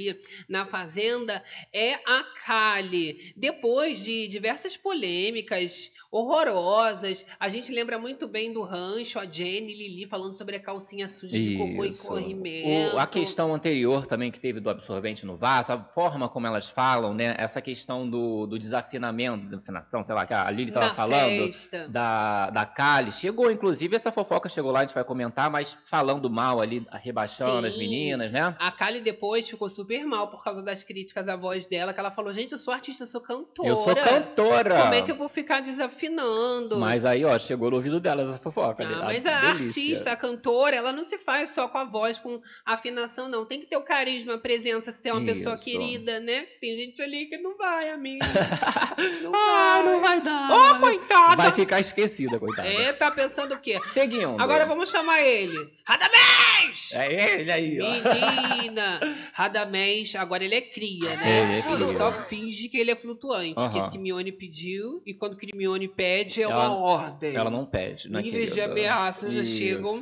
na 0.48 0.64
fazenda 0.64 1.42
é 1.72 1.94
a 2.06 2.24
Kali. 2.44 3.32
Depois 3.36 4.02
de 4.04 4.28
diversas 4.28 4.76
polêmicas 4.76 5.90
horrorosas, 6.10 7.24
a 7.38 7.48
gente 7.48 7.72
lembra 7.72 7.98
muito 7.98 8.28
bem 8.28 8.52
do 8.52 8.62
rancho, 8.62 9.18
a 9.18 9.24
Jenny 9.24 9.74
Lili 9.74 10.06
falando 10.06 10.32
sobre 10.32 10.56
a 10.56 10.60
calcinha 10.60 11.08
suja 11.08 11.38
de 11.38 11.56
cocô 11.56 11.84
e 11.84 11.90
Isso. 11.90 12.06
corrimento. 12.06 12.94
O- 12.94 12.98
a 12.98 13.06
questão 13.06 13.54
anterior 13.54 14.06
também 14.06 14.30
que 14.30 14.38
teve 14.40 14.60
do 14.60 14.70
absorvente 14.70 15.24
no 15.24 15.36
vaso, 15.36 15.72
a 15.72 15.82
forma 15.84 16.28
como 16.28 16.46
elas 16.46 16.68
falam, 16.68 17.14
né? 17.14 17.34
Essa 17.38 17.60
questão 17.60 18.08
do, 18.08 18.46
do 18.46 18.58
desafinamento, 18.58 19.46
desafinação, 19.46 20.02
sei 20.04 20.14
lá, 20.14 20.26
que 20.26 20.34
a 20.34 20.50
Lili 20.50 20.70
tava 20.72 20.86
Na 20.88 20.94
falando. 20.94 21.44
festa. 21.46 21.88
Da, 21.88 22.50
da 22.50 22.66
Kali. 22.66 23.12
Chegou, 23.12 23.50
inclusive, 23.50 23.94
essa 23.96 24.10
fofoca 24.12 24.48
chegou 24.48 24.70
lá, 24.72 24.80
a 24.80 24.82
gente 24.84 24.94
vai 24.94 25.04
comentar, 25.04 25.50
mas 25.50 25.76
falando 25.84 26.28
mal 26.30 26.60
ali, 26.60 26.86
rebaixando 27.02 27.66
as 27.66 27.74
Sim. 27.74 27.78
meninas, 27.80 28.32
né? 28.32 28.54
A 28.58 28.70
Kali 28.70 29.00
depois 29.00 29.48
ficou 29.48 29.68
super 29.68 29.85
mal 30.06 30.28
por 30.28 30.42
causa 30.42 30.62
das 30.62 30.82
críticas 30.84 31.28
à 31.28 31.36
voz 31.36 31.66
dela, 31.66 31.92
que 31.92 32.00
ela 32.00 32.10
falou, 32.10 32.32
gente, 32.32 32.52
eu 32.52 32.58
sou 32.58 32.72
artista, 32.72 33.02
eu 33.04 33.06
sou 33.06 33.20
cantora. 33.20 33.68
Eu 33.68 33.76
sou 33.76 33.94
cantora. 33.96 34.82
Como 34.82 34.94
é 34.94 35.02
que 35.02 35.10
eu 35.10 35.16
vou 35.16 35.28
ficar 35.28 35.60
desafinando? 35.60 36.78
Mas 36.78 37.04
aí, 37.04 37.24
ó, 37.24 37.38
chegou 37.38 37.70
no 37.70 37.76
ouvido 37.76 38.00
dela 38.00 38.22
essa 38.22 38.38
fofoca. 38.38 38.84
Ah, 38.84 39.04
mas 39.04 39.26
a 39.26 39.36
artista, 39.50 40.12
a 40.12 40.16
cantora, 40.16 40.74
ela 40.76 40.92
não 40.92 41.04
se 41.04 41.18
faz 41.18 41.50
só 41.50 41.68
com 41.68 41.78
a 41.78 41.84
voz, 41.84 42.18
com 42.20 42.40
afinação, 42.64 43.28
não. 43.28 43.44
Tem 43.44 43.60
que 43.60 43.66
ter 43.66 43.76
o 43.76 43.82
carisma, 43.82 44.34
a 44.34 44.38
presença, 44.38 44.90
ser 44.92 45.12
uma 45.12 45.24
pessoa 45.24 45.54
Isso. 45.54 45.64
querida, 45.64 46.20
né? 46.20 46.46
Tem 46.60 46.76
gente 46.76 47.02
ali 47.02 47.26
que 47.26 47.38
não 47.38 47.56
vai, 47.56 47.90
amiga. 47.90 48.26
Não 49.22 49.32
Ah, 49.34 49.82
vai. 49.82 49.92
não 49.92 50.00
vai 50.00 50.20
dar. 50.22 50.50
Ô, 50.76 50.80
coitada! 50.80 51.36
Vai 51.36 51.52
ficar 51.52 51.80
esquecida, 51.80 52.38
coitada. 52.38 52.66
É, 52.66 52.92
tá 52.94 53.10
pensando 53.10 53.54
o 53.54 53.58
quê? 53.58 53.78
Seguindo. 53.92 54.40
Agora 54.40 54.64
vamos 54.64 54.88
chamar 54.90 55.20
ele. 55.20 55.70
Radamés! 55.84 56.92
É 56.94 57.40
ele 57.40 57.52
aí, 57.52 57.78
ó. 57.80 57.84
Menina! 58.54 59.00
Radamés, 59.32 59.75
agora 60.18 60.44
ele 60.44 60.54
é 60.54 60.60
cria, 60.60 61.16
né? 61.16 61.42
Ele 61.42 61.58
é 61.58 61.62
cria. 61.62 61.92
só 61.98 62.12
finge 62.12 62.68
que 62.68 62.76
ele 62.78 62.90
é 62.90 62.96
flutuante. 62.96 63.54
Aham. 63.56 63.70
Porque 63.70 63.90
Simeone 63.90 64.32
pediu 64.32 65.02
e 65.06 65.12
quando 65.14 65.38
Simeone 65.38 65.88
pede, 65.88 66.40
é 66.40 66.44
Ela- 66.44 66.68
uma 66.70 66.76
ordem. 66.78 67.34
Ela 67.34 67.50
não 67.50 67.64
pede, 67.66 68.08
né, 68.10 68.22
Níveis 68.22 68.52
de 68.52 68.60
ameaça 68.60 69.30
já 69.30 69.40
Isso. 69.42 69.54
chegam 69.58 70.00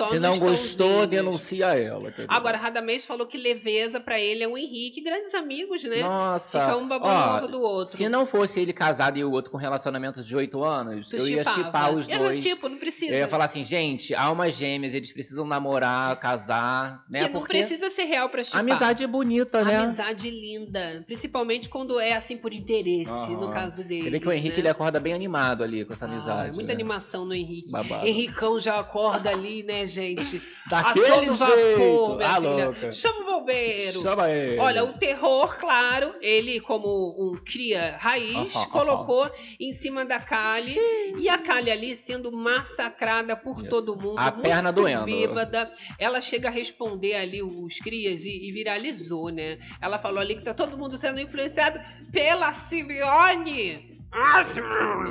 Só 0.00 0.08
Se 0.08 0.18
não 0.18 0.38
gostou, 0.38 1.06
denuncia 1.06 1.66
ela. 1.78 2.10
Agora, 2.26 2.56
Radamés 2.56 3.04
falou 3.04 3.26
que 3.26 3.36
leveza 3.36 4.00
pra 4.00 4.18
ele 4.18 4.42
é 4.42 4.48
o 4.48 4.56
Henrique, 4.56 5.02
grandes 5.02 5.34
amigos, 5.34 5.84
né? 5.84 6.00
Nossa. 6.02 6.58
Fica 6.60 6.76
um 6.78 6.88
babando 6.88 7.48
do 7.48 7.60
outro. 7.60 7.94
Se 7.94 8.08
não 8.08 8.24
fosse 8.24 8.60
ele 8.60 8.72
casado 8.72 9.18
e 9.18 9.24
o 9.24 9.30
outro 9.30 9.50
com 9.50 9.58
relacionamento 9.58 10.22
de 10.22 10.34
oito 10.34 10.64
anos, 10.64 11.08
Tu 11.10 11.16
eu 11.16 11.28
ia 11.28 11.38
chipava. 11.44 11.64
chipar 11.64 11.94
os 11.94 12.08
Eu 12.08 12.18
dois. 12.18 12.36
já 12.38 12.42
chipo, 12.42 12.68
não 12.68 12.78
precisa. 12.78 13.12
Eu 13.12 13.18
ia 13.18 13.28
falar 13.28 13.44
assim, 13.44 13.62
gente, 13.62 14.14
almas 14.14 14.54
gêmeas, 14.56 14.94
eles 14.94 15.12
precisam 15.12 15.46
namorar, 15.46 16.18
casar, 16.18 17.04
né? 17.10 17.24
que 17.26 17.32
não 17.34 17.40
Porque 17.40 17.58
precisa 17.58 17.90
ser 17.90 18.04
real 18.04 18.30
pra 18.30 18.42
chipar. 18.42 18.60
amizade 18.60 19.04
é 19.04 19.06
bonita, 19.06 19.62
né? 19.62 19.76
Amizade 19.76 20.30
linda. 20.30 21.02
Principalmente 21.06 21.68
quando 21.68 22.00
é 22.00 22.14
assim 22.14 22.38
por 22.38 22.54
interesse, 22.54 23.10
Aham. 23.10 23.36
no 23.36 23.52
caso 23.52 23.84
dele. 23.84 24.04
Você 24.04 24.10
vê 24.10 24.20
que 24.20 24.28
o 24.28 24.32
Henrique 24.32 24.60
ele 24.60 24.68
acorda 24.68 24.98
bem 24.98 25.12
animado 25.12 25.62
ali 25.62 25.84
com 25.84 25.92
essa 25.92 26.06
amizade. 26.06 26.52
muita 26.54 26.68
né? 26.68 26.74
animação 26.74 27.24
no 27.26 27.34
Henrique. 27.34 27.70
Babado. 27.70 28.06
Henricão 28.06 28.58
já 28.58 28.78
acorda 28.78 29.30
ali, 29.30 29.62
né? 29.62 29.86
Gente? 29.90 30.40
Daquele 30.70 31.06
a 31.06 31.14
todo 31.14 31.34
vapor, 31.34 32.16
minha 32.16 32.28
Ah, 32.28 32.34
filha. 32.36 32.64
louca. 32.66 32.92
Chama 32.92 33.20
o 33.20 33.24
bombeiro. 33.24 34.00
Chama 34.02 34.30
ele. 34.30 34.58
Olha, 34.60 34.84
o 34.84 34.92
terror, 34.92 35.56
claro, 35.58 36.14
ele, 36.22 36.60
como 36.60 36.86
um 37.18 37.36
cria 37.44 37.96
raiz, 37.98 38.54
Ah, 38.54 38.60
ah, 38.60 38.62
ah, 38.62 38.66
colocou 38.68 39.30
em 39.58 39.72
cima 39.72 40.04
da 40.04 40.20
Kali. 40.20 40.76
E 41.18 41.28
a 41.28 41.38
Kali 41.38 41.70
ali 41.70 41.96
sendo 41.96 42.30
massacrada 42.30 43.36
por 43.36 43.58
Isso. 43.58 43.68
todo 43.68 43.96
mundo. 43.96 44.18
A 44.18 44.30
perna 44.30 44.72
doendo. 44.72 45.04
bêbada. 45.06 45.70
Ela 45.98 46.20
chega 46.20 46.48
a 46.48 46.52
responder 46.52 47.16
ali 47.16 47.42
os 47.42 47.78
crias 47.78 48.24
e, 48.24 48.48
e 48.48 48.52
viralizou, 48.52 49.30
né? 49.30 49.58
Ela 49.80 49.98
falou 49.98 50.20
ali 50.20 50.36
que 50.36 50.42
tá 50.44 50.54
todo 50.54 50.78
mundo 50.78 50.96
sendo 50.96 51.20
influenciado 51.20 51.80
pela 52.12 52.52
Simeone. 52.52 53.89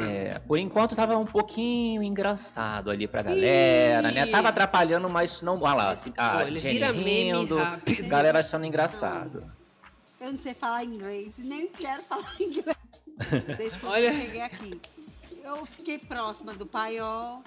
É, 0.01 0.39
por 0.39 0.57
enquanto 0.57 0.95
tava 0.95 1.17
um 1.17 1.25
pouquinho 1.25 2.03
engraçado 2.03 2.91
ali 2.91 3.07
pra 3.07 3.21
galera, 3.21 4.11
né? 4.11 4.25
Tava 4.25 4.49
atrapalhando, 4.49 5.09
mas 5.09 5.41
não. 5.41 5.57
Olha 5.61 5.73
lá, 5.73 5.91
assim, 5.91 6.13
a 6.17 6.37
Olha, 6.37 6.59
Jenny 6.59 6.73
vira 6.73 6.91
rindo, 6.91 7.57
rápido. 7.57 8.07
galera 8.09 8.39
achando 8.39 8.65
engraçado. 8.65 9.49
Eu 10.19 10.33
não 10.33 10.39
sei 10.39 10.53
falar 10.53 10.83
inglês, 10.83 11.33
nem 11.37 11.67
quero 11.67 12.03
falar 12.03 12.35
inglês. 12.39 12.77
Desde 13.57 13.79
quando 13.79 13.93
Olha. 13.93 14.07
eu 14.13 14.21
cheguei 14.21 14.41
aqui. 14.41 14.81
Eu 15.43 15.65
fiquei 15.65 15.97
próxima 15.97 16.53
do 16.53 16.65
paiol. 16.65 17.41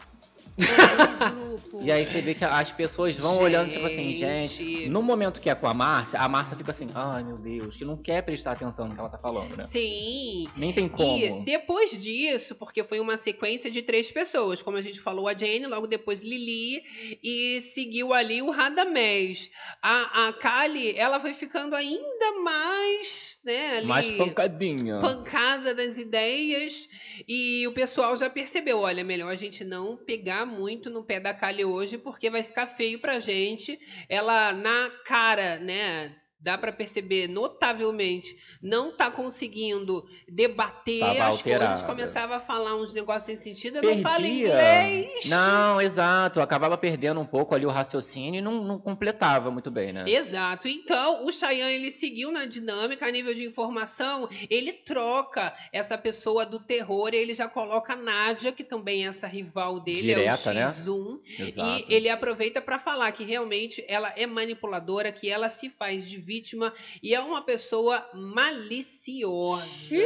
E 1.83 1.91
aí 1.91 2.05
você 2.05 2.21
vê 2.21 2.35
que 2.35 2.45
as 2.45 2.71
pessoas 2.71 3.17
vão 3.17 3.39
olhando, 3.39 3.71
tipo 3.71 3.87
assim, 3.87 4.15
Gente. 4.17 4.65
gente. 4.65 4.89
No 4.89 5.03
momento 5.03 5.41
que 5.41 5.49
é 5.49 5.55
com 5.55 5.67
a 5.67 5.75
Márcia, 5.75 6.19
a 6.19 6.29
Márcia 6.29 6.57
fica 6.57 6.71
assim, 6.71 6.89
ai 6.95 7.25
meu 7.25 7.37
Deus, 7.37 7.77
que 7.77 7.85
não 7.85 7.97
quer 7.97 8.23
prestar 8.23 8.53
atenção 8.53 8.89
no 8.89 8.95
que 8.95 9.01
ela 9.01 9.09
tá 9.09 9.19
falando, 9.19 9.57
né? 9.57 9.65
Sim. 9.67 10.49
Nem 10.57 10.73
tem 10.73 10.89
como. 10.89 11.19
E 11.19 11.45
depois 11.45 12.01
disso, 12.01 12.55
porque 12.55 12.85
foi 12.85 13.01
uma 13.01 13.17
sequência 13.17 13.71
de 13.71 13.83
três 13.83 14.11
pessoas, 14.11 14.63
como 14.63 14.77
a 14.77 14.83
gente 14.83 15.01
falou, 15.01 15.29
a 15.29 15.37
Jane, 15.37 15.67
logo 15.67 15.87
depois 15.87 16.23
Lili, 16.23 16.83
e 17.23 17.61
seguiu 17.61 18.13
ali 18.13 18.43
o 18.43 18.51
Radamés. 18.51 19.51
A, 19.81 20.29
a 20.29 20.33
Kali, 20.35 20.97
ela 20.97 21.19
foi 21.19 21.35
ficando 21.35 21.75
ainda 21.75 22.41
mais, 22.43 23.39
né, 23.45 23.79
ali... 23.79 23.87
Mais 23.87 24.11
pancadinha. 24.11 24.99
pancada 24.99 25.75
das 25.75 25.99
ideias 25.99 26.89
e 27.29 27.67
o 27.67 27.73
pessoal 27.73 28.17
já 28.17 28.29
percebeu, 28.29 28.79
olha, 28.79 29.05
melhor 29.05 29.31
a 29.31 29.37
gente 29.37 29.65
não 29.65 29.97
pegar 29.97 30.47
muito 30.47 30.91
no 30.91 31.05
pé 31.05 31.21
da 31.21 31.35
Kali 31.35 31.65
hoje 31.65 31.99
porque 31.99 32.31
vai 32.31 32.43
ficar 32.43 32.67
feio 32.67 33.01
pra 33.01 33.19
gente. 33.21 33.79
Ela 34.09 34.53
na 34.53 34.91
cara, 35.05 35.59
né, 35.59 36.15
dá 36.43 36.59
pra 36.59 36.73
perceber 36.73 37.29
notavelmente, 37.29 38.37
não 38.61 38.91
tá 38.91 39.11
conseguindo 39.11 40.05
debater 40.29 41.01
Tava 41.01 41.29
as 41.29 41.43
coisas, 41.43 41.63
alterada. 41.63 41.87
começava 41.87 42.37
a 42.37 42.41
falar 42.41 42.75
uns 42.77 42.93
negócios 42.93 43.25
sem 43.25 43.37
sentido, 43.37 43.77
eu 43.77 43.95
não 43.95 44.03
falo 44.03 44.27
inglês. 44.27 45.29
Não, 45.29 45.81
exato. 45.81 46.41
Acabava 46.41 46.77
perdendo 46.77 47.21
um 47.21 47.27
pouco 47.27 47.55
ali 47.55 47.65
o 47.65 47.71
raciocínio 47.71 48.39
e 48.39 48.43
não, 48.43 48.65
não 48.65 48.79
completava 48.79 49.51
muito 49.51 49.71
bem, 49.71 49.93
né? 49.93 50.05
Exato. 50.07 50.67
Então, 50.67 51.25
o 51.25 51.33
Cheyenne, 51.33 51.75
ele 51.75 51.91
seguiu 51.91 52.33
na 52.33 52.45
dinâmica, 52.45 53.07
a 53.07 53.11
nível 53.11 53.35
de 53.35 53.45
informação, 53.45 54.29
ele 54.51 54.73
troca 54.73 55.55
essa 55.73 55.97
pessoa 55.97 56.45
do 56.45 56.59
terror, 56.59 57.11
e 57.13 57.19
ele 57.19 57.35
já 57.35 57.49
coloca 57.49 57.93
a 57.93 57.97
Nádia, 57.97 58.53
que 58.53 58.65
também 58.65 59.05
é 59.05 59.09
essa 59.09 59.27
rival 59.27 59.79
dele, 59.79 60.15
Direta, 60.15 60.51
é 60.51 60.55
né? 60.55 60.67
o 60.67 60.71
X1, 60.71 61.21
Exato. 61.39 61.85
e 61.89 61.95
ele 61.95 62.09
aproveita 62.09 62.61
para 62.61 62.79
falar 62.79 63.13
que 63.13 63.25
realmente 63.25 63.85
ela 63.89 64.13
é 64.17 64.27
manipuladora, 64.27 65.13
que 65.13 65.29
ela 65.29 65.49
se 65.49 65.69
faz 65.69 66.09
de 66.09 66.19
vítima 66.33 66.73
e 67.03 67.15
é 67.15 67.21
uma 67.21 67.43
pessoa 67.43 68.09
maliciosa. 68.15 69.97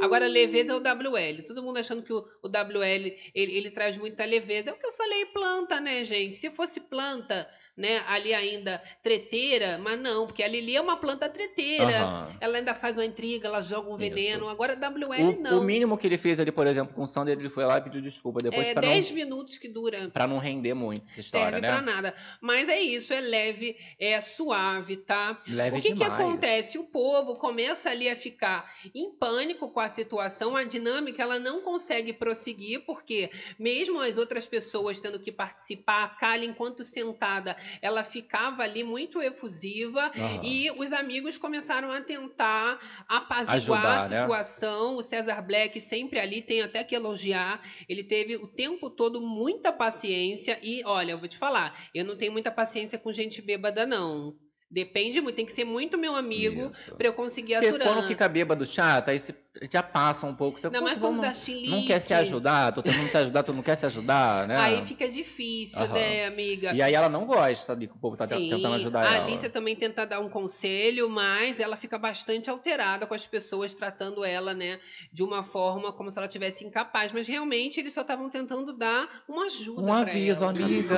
Agora, 0.00 0.26
leveza 0.26 0.72
é 0.72 0.74
o 0.74 0.78
WL. 0.78 1.42
Todo 1.46 1.62
mundo 1.62 1.78
achando 1.78 2.02
que 2.02 2.12
o, 2.12 2.26
o 2.42 2.48
WL 2.48 3.12
ele, 3.34 3.56
ele 3.58 3.70
traz 3.70 3.98
muita 3.98 4.24
leveza. 4.24 4.70
É 4.70 4.72
o 4.72 4.78
que 4.78 4.86
eu 4.86 4.92
falei, 4.92 5.26
planta, 5.26 5.80
né, 5.80 6.04
gente? 6.04 6.36
Se 6.36 6.50
fosse 6.50 6.80
planta, 6.80 7.48
né, 7.76 8.02
ali 8.08 8.32
ainda 8.32 8.82
treteira, 9.02 9.78
mas 9.78 10.00
não, 10.00 10.26
porque 10.26 10.42
a 10.42 10.48
Lili 10.48 10.74
é 10.74 10.80
uma 10.80 10.96
planta 10.96 11.28
treteira. 11.28 11.98
Aham. 11.98 12.36
Ela 12.40 12.58
ainda 12.58 12.74
faz 12.74 12.96
uma 12.96 13.04
intriga, 13.04 13.48
ela 13.48 13.60
joga 13.60 13.88
um 13.88 13.98
Isso. 13.98 13.98
veneno. 13.98 14.48
Agora, 14.48 14.74
WL 14.74 15.38
O, 15.38 15.42
não. 15.42 15.60
o 15.60 15.64
mínimo 15.64 15.98
que 15.98 16.06
ele 16.06 16.16
fez 16.16 16.40
ali, 16.40 16.50
por 16.50 16.66
exemplo, 16.66 16.94
com 16.94 17.02
o 17.02 17.06
Sander, 17.06 17.38
ele 17.38 17.50
foi 17.50 17.64
lá 17.64 17.78
e 17.78 17.82
pediu 17.82 18.00
desculpa 18.00 18.40
depois 18.42 18.66
é 18.66 18.72
pra, 18.72 18.80
10 18.80 19.10
não, 19.10 19.16
minutos 19.16 19.58
que 19.58 19.68
dura. 19.68 20.08
pra 20.08 20.26
não 20.26 20.38
render 20.38 20.72
muito 20.74 21.04
essa 21.04 21.20
história, 21.20 21.58
serve 21.58 21.60
né? 21.60 21.72
pra 21.72 21.82
nada. 21.82 22.14
Mas 22.40 22.68
é 22.68 22.80
isso, 22.80 23.12
é 23.12 23.20
leve, 23.20 23.76
é 23.98 24.20
suave, 24.20 24.96
tá? 24.96 25.38
Leve 25.46 25.78
o 25.78 25.82
que, 25.82 25.94
que 25.94 26.04
acontece? 26.04 26.78
O 26.78 26.84
povo 26.84 27.36
começa 27.36 27.90
ali 27.90 28.08
a 28.08 28.16
ficar 28.16 28.72
em 28.94 29.10
pânico 29.10 29.68
com 29.70 29.80
a 29.80 29.88
situação, 29.88 30.56
a 30.56 30.64
dinâmica 30.64 31.22
ela 31.22 31.38
não 31.38 31.60
consegue 31.60 32.12
prosseguir, 32.12 32.84
porque 32.86 33.30
mesmo 33.58 34.00
as 34.00 34.16
outras 34.16 34.46
pessoas 34.46 35.00
tendo 35.00 35.20
que 35.20 35.30
participar, 35.30 36.04
a 36.04 36.08
Kali, 36.08 36.46
enquanto 36.46 36.84
sentada, 36.84 37.56
ela 37.80 38.04
ficava 38.04 38.62
ali 38.62 38.82
muito 38.84 39.20
efusiva 39.22 40.00
Aham. 40.16 40.40
e 40.42 40.70
os 40.76 40.92
amigos 40.92 41.38
começaram 41.38 41.90
a 41.90 42.00
tentar 42.00 42.78
apaziguar 43.08 43.56
Ajudar, 43.56 44.04
a 44.04 44.08
né? 44.08 44.20
situação. 44.22 44.96
O 44.96 45.02
César 45.02 45.42
Black 45.42 45.80
sempre 45.80 46.18
ali 46.18 46.42
tem 46.42 46.62
até 46.62 46.82
que 46.84 46.94
elogiar. 46.94 47.60
Ele 47.88 48.02
teve 48.04 48.36
o 48.36 48.46
tempo 48.46 48.90
todo 48.90 49.20
muita 49.20 49.72
paciência 49.72 50.58
e, 50.62 50.82
olha, 50.84 51.12
eu 51.12 51.18
vou 51.18 51.28
te 51.28 51.38
falar, 51.38 51.88
eu 51.94 52.04
não 52.04 52.16
tenho 52.16 52.32
muita 52.32 52.50
paciência 52.50 52.98
com 52.98 53.12
gente 53.12 53.40
bêbada 53.42 53.86
não. 53.86 54.36
Depende 54.68 55.20
muito, 55.20 55.36
tem 55.36 55.46
que 55.46 55.52
ser 55.52 55.64
muito 55.64 55.96
meu 55.96 56.16
amigo 56.16 56.70
pra 56.98 57.06
eu 57.06 57.12
conseguir 57.12 57.54
Porque 57.54 57.68
aturar. 57.68 57.86
quando 57.86 58.08
fica 58.08 58.28
bêbado 58.28 58.66
chato, 58.66 59.10
aí 59.10 59.20
você 59.20 59.32
já 59.70 59.82
passa 59.82 60.26
um 60.26 60.34
pouco. 60.34 60.60
Você, 60.60 60.70
"Pô, 60.70 60.80
mais 60.82 60.94
tu 60.94 61.00
quando 61.00 61.16
não, 61.16 61.22
não 61.22 61.32
chilique. 61.34 61.84
quer 61.86 62.00
se 62.00 62.14
ajudar, 62.14 62.72
tô 62.72 62.82
tentando 62.82 63.08
te 63.08 63.16
ajudar, 63.16 63.42
tu 63.42 63.52
não 63.52 63.62
quer 63.62 63.76
se 63.76 63.86
ajudar, 63.86 64.46
né? 64.48 64.56
Aí 64.56 64.82
fica 64.82 65.08
difícil, 65.08 65.82
Aham. 65.82 65.94
né, 65.94 66.26
amiga? 66.26 66.72
E 66.74 66.82
aí 66.82 66.94
ela 66.94 67.08
não 67.08 67.24
gosta 67.26 67.74
de 67.76 67.86
que 67.86 67.94
o 67.94 67.98
povo 67.98 68.16
tá 68.16 68.26
Sim, 68.26 68.48
tentando 68.48 68.74
ajudar 68.74 69.02
a 69.02 69.14
ela. 69.16 69.24
Alicia 69.24 69.50
também 69.50 69.74
tenta 69.76 70.06
dar 70.06 70.20
um 70.20 70.28
conselho, 70.28 71.08
mas 71.08 71.60
ela 71.60 71.76
fica 71.76 71.98
bastante 71.98 72.50
alterada 72.50 73.06
com 73.06 73.14
as 73.14 73.26
pessoas 73.26 73.74
tratando 73.74 74.24
ela, 74.24 74.54
né, 74.54 74.78
de 75.12 75.22
uma 75.22 75.42
forma 75.42 75.92
como 75.92 76.10
se 76.10 76.18
ela 76.18 76.28
tivesse 76.28 76.64
incapaz. 76.64 77.12
Mas 77.12 77.26
realmente 77.26 77.80
eles 77.80 77.92
só 77.92 78.02
estavam 78.02 78.28
tentando 78.28 78.72
dar 78.72 79.24
uma 79.28 79.46
ajuda. 79.46 79.82
Um 79.82 79.92
aviso, 79.94 80.44
ela. 80.44 80.52
amiga. 80.52 80.96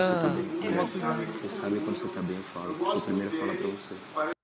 Você 1.33 1.49
sabe 1.49 1.81
quando 1.81 1.97
você 1.97 2.09
tá 2.09 2.23
bem, 2.23 2.37
eu 2.37 2.43
falo. 2.45 2.77
Eu 2.79 2.85
sou 2.85 2.97
o 2.97 3.01
primeiro 3.03 3.35
a 3.37 3.41
falar 3.41 3.55
pra 3.55 3.67
você. 3.69 4.35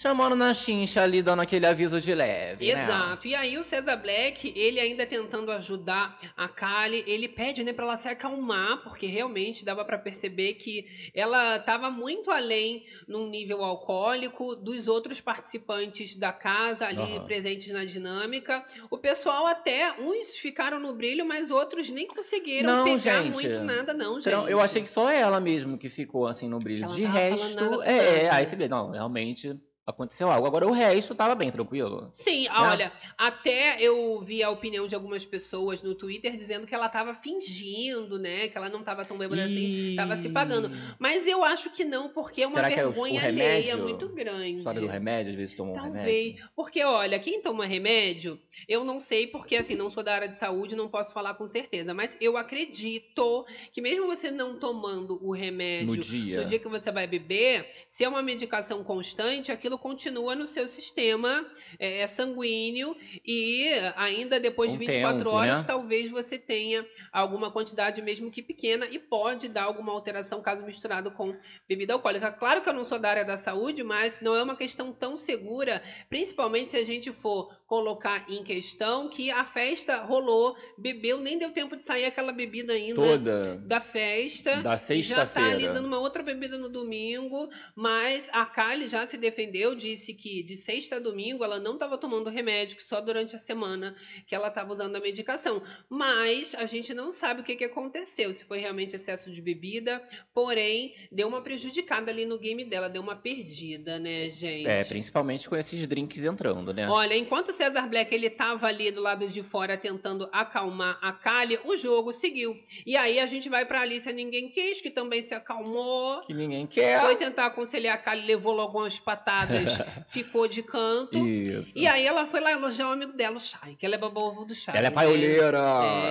Chamando 0.00 0.34
na 0.34 0.54
chincha 0.54 1.02
ali, 1.02 1.20
dando 1.20 1.42
aquele 1.42 1.66
aviso 1.66 2.00
de 2.00 2.14
leve, 2.14 2.72
né? 2.72 2.84
Exato. 2.84 3.28
E 3.28 3.34
aí 3.34 3.58
o 3.58 3.62
César 3.62 3.96
Black, 3.96 4.50
ele 4.56 4.80
ainda 4.80 5.04
tentando 5.04 5.52
ajudar 5.52 6.16
a 6.34 6.48
Kali, 6.48 7.04
ele 7.06 7.28
pede, 7.28 7.62
né, 7.62 7.74
para 7.74 7.84
ela 7.84 7.98
se 7.98 8.08
acalmar, 8.08 8.82
porque 8.82 9.04
realmente 9.04 9.62
dava 9.62 9.84
para 9.84 9.98
perceber 9.98 10.54
que 10.54 10.86
ela 11.14 11.56
estava 11.56 11.90
muito 11.90 12.30
além 12.30 12.86
num 13.06 13.28
nível 13.28 13.62
alcoólico 13.62 14.56
dos 14.56 14.88
outros 14.88 15.20
participantes 15.20 16.16
da 16.16 16.32
casa 16.32 16.86
ali 16.86 17.16
Aham. 17.16 17.26
presentes 17.26 17.70
na 17.70 17.84
dinâmica. 17.84 18.64
O 18.90 18.96
pessoal 18.96 19.46
até 19.48 19.92
uns 20.00 20.38
ficaram 20.38 20.80
no 20.80 20.94
brilho, 20.94 21.26
mas 21.26 21.50
outros 21.50 21.90
nem 21.90 22.06
conseguiram 22.06 22.70
Não, 22.74 22.84
pegar 22.84 23.22
gente. 23.22 23.32
muito 23.34 23.60
nada 23.60 23.92
não, 23.92 24.14
gente. 24.14 24.28
Então, 24.28 24.48
eu 24.48 24.60
achei 24.60 24.80
que 24.80 24.88
só 24.88 25.10
ela 25.10 25.38
mesmo 25.38 25.76
que 25.76 25.90
ficou 25.90 26.26
assim 26.26 26.48
no 26.48 26.58
brilho. 26.58 26.86
Ela 26.86 26.94
de 26.94 27.02
tava 27.02 27.18
resto, 27.18 27.82
é, 27.82 28.22
nada. 28.22 28.36
aí 28.36 28.46
você 28.46 28.56
vê, 28.56 28.66
não, 28.66 28.92
realmente 28.92 29.60
aconteceu 29.86 30.30
algo. 30.30 30.46
Agora 30.46 30.66
o 30.66 30.72
resto 30.72 31.14
tava 31.14 31.34
bem 31.34 31.50
tranquilo. 31.50 32.08
Sim, 32.12 32.46
olha, 32.50 32.92
até 33.18 33.76
eu 33.80 34.20
vi 34.22 34.42
a 34.42 34.50
opinião 34.50 34.86
de 34.86 34.94
algumas 34.94 35.24
pessoas 35.26 35.82
no 35.82 35.94
Twitter 35.94 36.36
dizendo 36.36 36.66
que 36.66 36.74
ela 36.74 36.88
tava 36.88 37.12
fingindo, 37.14 38.18
né? 38.18 38.48
Que 38.48 38.56
ela 38.56 38.68
não 38.68 38.82
tava 38.82 39.04
tão 39.04 39.18
bêbada 39.18 39.44
assim, 39.44 39.94
tava 39.96 40.16
se 40.16 40.28
pagando. 40.28 40.70
Mas 40.98 41.26
eu 41.26 41.42
acho 41.44 41.70
que 41.70 41.84
não, 41.84 42.08
porque 42.10 42.42
é 42.42 42.46
uma 42.46 42.56
Será 42.56 42.70
que 42.70 42.78
é 42.78 42.86
o- 42.86 42.90
vergonha 42.92 43.20
o 43.20 43.24
alheia 43.24 43.76
muito 43.78 44.08
grande. 44.10 44.58
História 44.58 44.80
do 44.80 44.86
remédio, 44.86 45.30
às 45.32 45.36
vezes 45.36 45.54
tomou 45.54 45.74
um 45.74 45.76
Talvez. 45.76 46.04
remédio. 46.04 46.48
Porque, 46.54 46.84
olha, 46.84 47.18
quem 47.18 47.40
toma 47.42 47.64
remédio, 47.66 48.40
eu 48.68 48.84
não 48.84 49.00
sei, 49.00 49.26
porque 49.26 49.56
assim, 49.56 49.74
não 49.74 49.90
sou 49.90 50.02
da 50.02 50.14
área 50.14 50.28
de 50.28 50.36
saúde, 50.36 50.76
não 50.76 50.88
posso 50.88 51.12
falar 51.12 51.34
com 51.34 51.46
certeza. 51.46 51.92
Mas 51.94 52.16
eu 52.20 52.36
acredito 52.36 53.44
que 53.72 53.80
mesmo 53.80 54.06
você 54.06 54.30
não 54.30 54.58
tomando 54.58 55.18
o 55.22 55.32
remédio 55.32 55.96
No 55.96 56.02
dia. 56.02 56.36
no 56.38 56.44
dia 56.44 56.58
que 56.58 56.68
você 56.68 56.92
vai 56.92 57.06
beber, 57.06 57.66
se 57.88 58.04
é 58.04 58.08
uma 58.08 58.22
medicação 58.22 58.84
constante, 58.84 59.50
aquilo 59.50 59.69
continua 59.78 60.34
no 60.34 60.46
seu 60.46 60.66
sistema 60.68 61.46
é, 61.78 62.06
sanguíneo 62.06 62.96
e 63.26 63.68
ainda 63.96 64.38
depois 64.40 64.70
de 64.70 64.76
Um 64.76 64.80
24 64.80 65.18
tempo, 65.18 65.30
horas, 65.30 65.60
né? 65.60 65.64
talvez 65.66 66.10
você 66.10 66.38
tenha 66.38 66.86
alguma 67.12 67.50
quantidade, 67.50 68.00
mesmo 68.02 68.30
que 68.30 68.42
pequena, 68.42 68.86
e 68.86 68.98
pode 68.98 69.48
dar 69.48 69.64
alguma 69.64 69.92
alteração 69.92 70.40
caso 70.40 70.64
misturado 70.64 71.10
com 71.10 71.34
bebida 71.68 71.92
alcoólica. 71.94 72.30
Claro 72.32 72.62
que 72.62 72.68
eu 72.68 72.74
não 72.74 72.84
sou 72.84 72.98
da 72.98 73.10
área 73.10 73.24
da 73.24 73.36
saúde, 73.38 73.82
mas 73.82 74.20
não 74.20 74.34
é 74.34 74.42
uma 74.42 74.56
questão 74.56 74.92
tão 74.92 75.16
segura, 75.16 75.82
principalmente 76.08 76.70
se 76.70 76.76
a 76.76 76.84
gente 76.84 77.12
for 77.12 77.52
colocar 77.66 78.24
em 78.28 78.42
questão 78.42 79.08
que 79.08 79.30
a 79.30 79.44
festa 79.44 80.02
rolou, 80.02 80.56
bebeu, 80.76 81.18
nem 81.18 81.38
deu 81.38 81.50
tempo 81.50 81.76
de 81.76 81.84
sair 81.84 82.04
aquela 82.04 82.32
bebida 82.32 82.72
ainda 82.72 83.00
Toda. 83.00 83.56
da 83.58 83.80
festa. 83.80 84.56
Da 84.62 84.74
e 84.90 85.02
já 85.02 85.24
tá 85.26 85.40
ali 85.40 85.50
sexta-feira. 85.50 85.72
dando 85.72 85.86
uma 85.86 85.98
outra 86.00 86.22
bebida 86.22 86.58
no 86.58 86.68
domingo, 86.68 87.48
mas 87.76 88.28
a 88.32 88.44
Kali 88.44 88.88
já 88.88 89.06
se 89.06 89.16
defendeu 89.16 89.59
atendeu 89.60 89.74
disse 89.74 90.14
que 90.14 90.42
de 90.42 90.56
sexta 90.56 90.96
a 90.96 90.98
domingo 90.98 91.44
ela 91.44 91.58
não 91.58 91.74
estava 91.74 91.98
tomando 91.98 92.30
remédio, 92.30 92.76
que 92.76 92.82
só 92.82 93.00
durante 93.00 93.36
a 93.36 93.38
semana 93.38 93.94
que 94.26 94.34
ela 94.34 94.48
estava 94.48 94.72
usando 94.72 94.96
a 94.96 95.00
medicação. 95.00 95.62
Mas 95.88 96.54
a 96.54 96.66
gente 96.66 96.94
não 96.94 97.12
sabe 97.12 97.42
o 97.42 97.44
que, 97.44 97.56
que 97.56 97.64
aconteceu, 97.64 98.32
se 98.32 98.44
foi 98.44 98.58
realmente 98.58 98.96
excesso 98.96 99.30
de 99.30 99.42
bebida, 99.42 100.02
porém 100.32 100.94
deu 101.12 101.28
uma 101.28 101.42
prejudicada 101.42 102.10
ali 102.10 102.24
no 102.24 102.38
game 102.38 102.64
dela, 102.64 102.88
deu 102.88 103.02
uma 103.02 103.16
perdida, 103.16 103.98
né, 103.98 104.30
gente? 104.30 104.66
É, 104.66 104.84
principalmente 104.84 105.48
com 105.48 105.56
esses 105.56 105.86
drinks 105.86 106.24
entrando, 106.24 106.72
né? 106.72 106.88
Olha, 106.88 107.16
enquanto 107.16 107.48
o 107.48 107.52
César 107.52 107.86
Black 107.86 108.14
ele 108.14 108.30
tava 108.30 108.66
ali 108.66 108.90
do 108.90 109.02
lado 109.02 109.26
de 109.26 109.42
fora 109.42 109.76
tentando 109.76 110.28
acalmar 110.32 110.98
a 111.02 111.12
Kali, 111.12 111.58
o 111.64 111.76
jogo 111.76 112.12
seguiu. 112.12 112.56
E 112.86 112.96
aí 112.96 113.18
a 113.18 113.26
gente 113.26 113.48
vai 113.48 113.64
pra 113.64 113.82
Alicia 113.82 114.12
Ninguém 114.12 114.48
Quis, 114.48 114.80
que 114.80 114.90
também 114.90 115.22
se 115.22 115.34
acalmou. 115.34 116.22
Que 116.22 116.34
ninguém 116.34 116.66
quer. 116.66 117.00
Foi 117.00 117.16
tentar 117.16 117.46
aconselhar 117.46 117.94
a 117.94 117.98
Kali, 117.98 118.26
levou 118.26 118.54
logo 118.54 118.78
umas 118.78 118.98
patadas, 118.98 119.49
ficou 120.06 120.46
de 120.48 120.62
canto. 120.62 121.26
Isso. 121.26 121.78
E 121.78 121.86
aí 121.86 122.06
ela 122.06 122.26
foi 122.26 122.40
lá 122.40 122.52
elogiar 122.52 122.88
o 122.88 122.92
amigo 122.92 123.12
dela, 123.12 123.36
o 123.36 123.40
Chay, 123.40 123.76
que 123.76 123.84
ela 123.84 123.94
é 123.94 123.98
babovo 123.98 124.44
do 124.44 124.54
Chay. 124.54 124.76
Ela 124.76 124.86
é 124.86 124.90
né? 124.90 124.94
paioleira. 124.94 125.60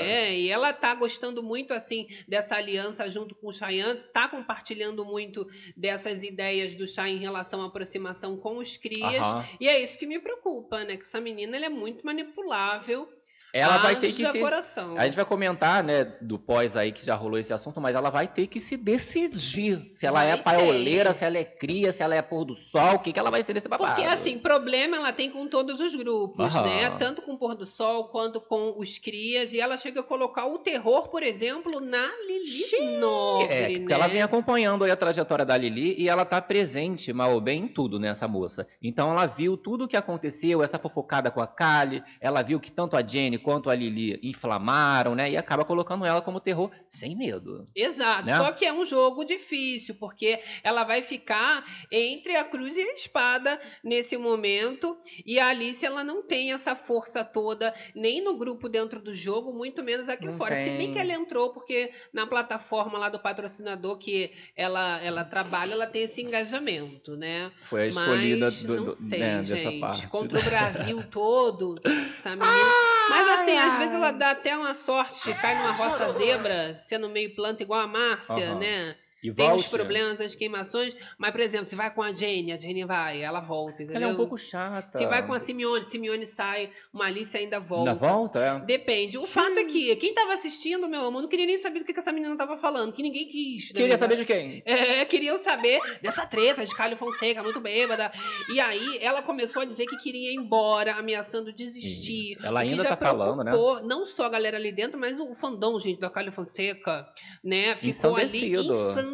É, 0.01 0.35
e 0.35 0.49
ela 0.49 0.73
tá 0.73 0.93
gostando 0.95 1.43
muito, 1.43 1.73
assim, 1.73 2.07
dessa 2.27 2.55
aliança 2.55 3.09
junto 3.09 3.35
com 3.35 3.47
o 3.47 3.53
Chayanne, 3.53 3.99
tá 4.13 4.27
compartilhando 4.27 5.05
muito 5.05 5.47
dessas 5.75 6.23
ideias 6.23 6.75
do 6.75 6.87
Chay 6.87 7.11
em 7.11 7.19
relação 7.19 7.61
à 7.61 7.67
aproximação 7.67 8.37
com 8.37 8.57
os 8.57 8.77
crias. 8.77 9.21
Aham. 9.21 9.45
E 9.59 9.67
é 9.67 9.81
isso 9.81 9.97
que 9.97 10.05
me 10.05 10.19
preocupa, 10.19 10.83
né? 10.83 10.97
Que 10.97 11.03
essa 11.03 11.21
menina 11.21 11.55
ela 11.55 11.65
é 11.65 11.69
muito 11.69 12.05
manipulável. 12.05 13.09
Ela 13.53 13.77
vai 13.77 13.95
ter 13.95 14.11
que 14.11 14.23
Haja 14.23 14.31
se. 14.33 14.39
coração. 14.39 14.95
A 14.97 15.05
gente 15.05 15.15
vai 15.15 15.25
comentar, 15.25 15.83
né, 15.83 16.03
do 16.21 16.37
pós 16.37 16.75
aí 16.75 16.91
que 16.91 17.05
já 17.05 17.15
rolou 17.15 17.39
esse 17.39 17.51
assunto, 17.53 17.79
mas 17.81 17.95
ela 17.95 18.09
vai 18.09 18.27
ter 18.27 18.47
que 18.47 18.59
se 18.59 18.77
decidir. 18.77 19.89
Se 19.93 20.05
ela 20.05 20.23
é 20.23 20.35
Vai 20.35 20.43
paioleira, 20.43 21.11
ter. 21.11 21.19
se 21.19 21.25
ela 21.25 21.37
é 21.37 21.43
cria, 21.43 21.91
se 21.91 22.03
ela 22.03 22.15
é 22.15 22.21
pôr 22.21 22.45
do 22.45 22.55
sol, 22.55 22.95
o 22.95 22.99
que, 22.99 23.11
que 23.13 23.19
ela 23.19 23.31
vai 23.31 23.41
ser 23.43 23.53
nesse 23.53 23.67
babado. 23.67 23.95
Porque, 23.95 24.07
assim, 24.07 24.37
problema 24.37 24.97
ela 24.97 25.11
tem 25.11 25.29
com 25.29 25.47
todos 25.47 25.79
os 25.79 25.95
grupos, 25.95 26.55
Aham. 26.55 26.63
né? 26.65 26.89
Tanto 26.97 27.21
com 27.21 27.33
o 27.33 27.37
pôr 27.37 27.55
do 27.55 27.65
sol 27.65 28.05
quanto 28.09 28.39
com 28.39 28.75
os 28.77 28.97
crias. 28.99 29.53
E 29.53 29.59
ela 29.59 29.77
chega 29.77 30.01
a 30.01 30.03
colocar 30.03 30.45
o 30.45 30.59
terror, 30.59 31.09
por 31.09 31.23
exemplo, 31.23 31.79
na 31.81 32.07
Lili 32.27 32.99
Nobre, 32.99 33.47
É, 33.53 33.79
né? 33.79 33.85
ela 33.93 34.07
vem 34.07 34.21
acompanhando 34.21 34.83
aí 34.83 34.91
a 34.91 34.95
trajetória 34.95 35.45
da 35.45 35.57
Lili 35.57 35.95
e 35.97 36.07
ela 36.07 36.23
tá 36.25 36.39
presente, 36.41 37.11
mal 37.11 37.33
ou 37.33 37.41
bem, 37.41 37.63
em 37.63 37.67
tudo, 37.67 37.99
né, 37.99 38.09
essa 38.09 38.27
moça. 38.27 38.67
Então 38.81 39.09
ela 39.11 39.25
viu 39.25 39.57
tudo 39.57 39.85
o 39.85 39.87
que 39.87 39.97
aconteceu, 39.97 40.61
essa 40.61 40.77
fofocada 40.77 41.31
com 41.31 41.41
a 41.41 41.47
Kali, 41.47 42.03
ela 42.21 42.41
viu 42.41 42.59
que 42.59 42.71
tanto 42.71 42.95
a 42.95 43.01
Jenny 43.05 43.38
quanto 43.39 43.69
a 43.69 43.75
Lili 43.75 44.19
inflamaram, 44.23 45.15
né, 45.15 45.31
e 45.31 45.37
acaba 45.37 45.63
colocando 45.65 46.05
ela 46.05 46.21
como 46.21 46.39
terror 46.39 46.69
sem 46.89 47.15
medo. 47.15 47.65
Exato, 47.75 48.25
né? 48.25 48.37
só 48.37 48.51
que 48.51 48.65
é 48.65 48.73
um 48.73 48.85
jogo 48.85 49.23
difícil, 49.23 49.95
porque 49.95 50.39
ela 50.63 50.83
vai 50.83 51.01
ficar 51.01 51.63
entre 51.91 52.35
a 52.35 52.43
cruz 52.43 52.77
e 52.77 52.81
a 52.81 52.93
espada 52.93 53.59
nesse 53.83 54.17
momento, 54.17 54.97
e 55.25 55.39
a 55.39 55.47
Alice 55.47 55.85
ela 55.85 56.03
não 56.03 56.21
tem 56.23 56.51
essa 56.53 56.75
força 56.75 57.23
toda, 57.23 57.73
nem 57.95 58.21
no 58.23 58.35
grupo 58.37 58.67
dentro 58.69 58.99
do 58.99 59.13
jogo, 59.13 59.53
muito 59.53 59.83
menos 59.83 60.09
aqui 60.09 60.25
Não 60.27 60.33
fora. 60.33 60.55
Se 60.55 60.69
bem 60.71 60.77
tem. 60.79 60.93
que 60.93 60.99
ela 60.99 61.13
entrou, 61.13 61.51
porque 61.53 61.91
na 62.13 62.25
plataforma 62.27 62.97
lá 62.97 63.09
do 63.09 63.19
patrocinador 63.19 63.97
que 63.97 64.31
ela, 64.55 64.99
ela 65.03 65.23
trabalha, 65.23 65.73
ela 65.73 65.87
tem 65.87 66.03
esse 66.03 66.21
engajamento, 66.21 67.15
né? 67.15 67.51
Foi 67.63 67.83
a 67.83 67.87
escolhida 67.87 68.45
Mas 68.45 68.63
do, 68.63 68.75
não 68.75 68.83
do- 68.85 68.91
sei, 68.91 69.19
né, 69.19 69.43
gente. 69.43 69.63
dessa 69.63 69.79
parte. 69.79 70.07
Contra 70.07 70.39
o 70.39 70.43
Brasil 70.43 71.03
todo, 71.09 71.79
essa 72.09 72.31
menina. 72.31 72.49
Mas 73.09 73.27
assim, 73.29 73.57
às 73.57 73.75
vezes 73.77 73.95
ela 73.95 74.11
dá 74.11 74.31
até 74.31 74.55
uma 74.57 74.73
sorte, 74.73 75.33
cai 75.35 75.55
numa 75.55 75.71
roça 75.71 76.11
zebra, 76.13 76.75
sendo 76.75 77.09
meio 77.09 77.35
planta 77.35 77.63
igual 77.63 77.81
a 77.81 77.87
Márcia, 77.87 78.51
Aham. 78.51 78.59
né? 78.59 78.95
E 79.21 79.33
Tem 79.33 79.51
os 79.51 79.67
problemas, 79.67 80.21
as 80.21 80.33
queimações, 80.33 80.95
mas, 81.17 81.31
por 81.31 81.41
exemplo, 81.41 81.65
se 81.65 81.75
vai 81.75 81.93
com 81.93 82.01
a 82.01 82.13
Jane, 82.13 82.53
a 82.53 82.57
Jane 82.57 82.85
vai, 82.85 83.21
ela 83.21 83.41
volta, 83.41 83.83
entendeu? 83.83 84.01
Ela 84.01 84.11
é 84.11 84.13
um 84.13 84.15
pouco 84.15 84.37
chata. 84.37 84.97
Se 84.97 85.05
vai 85.05 85.25
com 85.25 85.33
a 85.33 85.39
Simeone, 85.39 85.83
Simeone 85.83 86.25
sai, 86.25 86.69
uma 86.93 87.05
Alice 87.05 87.35
ainda 87.35 87.59
volta. 87.59 87.91
Ainda 87.91 88.07
volta, 88.07 88.39
é? 88.39 88.59
Depende. 88.59 89.17
O 89.17 89.27
fato 89.27 89.59
é 89.59 89.65
que 89.65 89.95
quem 89.97 90.13
tava 90.13 90.33
assistindo, 90.33 90.87
meu 90.87 91.05
amor, 91.05 91.21
não 91.21 91.29
queria 91.29 91.45
nem 91.45 91.57
saber 91.57 91.79
do 91.79 91.85
que, 91.85 91.93
que 91.93 91.99
essa 91.99 92.13
menina 92.13 92.35
tava 92.37 92.55
falando, 92.55 92.93
que 92.93 93.03
ninguém 93.03 93.27
quis. 93.27 93.71
Queria 93.73 93.97
saber 93.97 94.15
de 94.15 94.25
quem? 94.25 94.63
É, 94.65 95.03
queriam 95.05 95.37
saber 95.37 95.79
dessa 96.01 96.25
treta 96.25 96.65
de 96.65 96.73
Caio 96.73 96.95
Fonseca, 96.95 97.43
muito 97.43 97.59
bêbada. 97.59 98.11
E 98.53 98.59
aí 98.59 98.99
ela 99.01 99.21
começou 99.21 99.61
a 99.61 99.65
dizer 99.65 99.85
que 99.85 99.97
queria 99.97 100.31
ir 100.31 100.35
embora, 100.35 100.95
ameaçando 100.95 101.51
desistir. 101.51 102.37
Isso. 102.37 102.45
Ela 102.45 102.61
ainda 102.61 102.83
já 102.83 102.89
tá 102.89 102.97
falando, 102.97 103.43
né? 103.43 103.51
Não 103.83 104.05
só 104.05 104.25
a 104.25 104.29
galera 104.29 104.57
ali 104.57 104.71
dentro, 104.71 104.99
mas 104.99 105.19
o 105.19 105.35
fandom, 105.35 105.77
gente, 105.79 105.99
da 105.99 106.09
Caio 106.09 106.31
Fonseca, 106.31 107.07
né? 107.43 107.75
Ficou 107.75 108.15
ali 108.15 108.55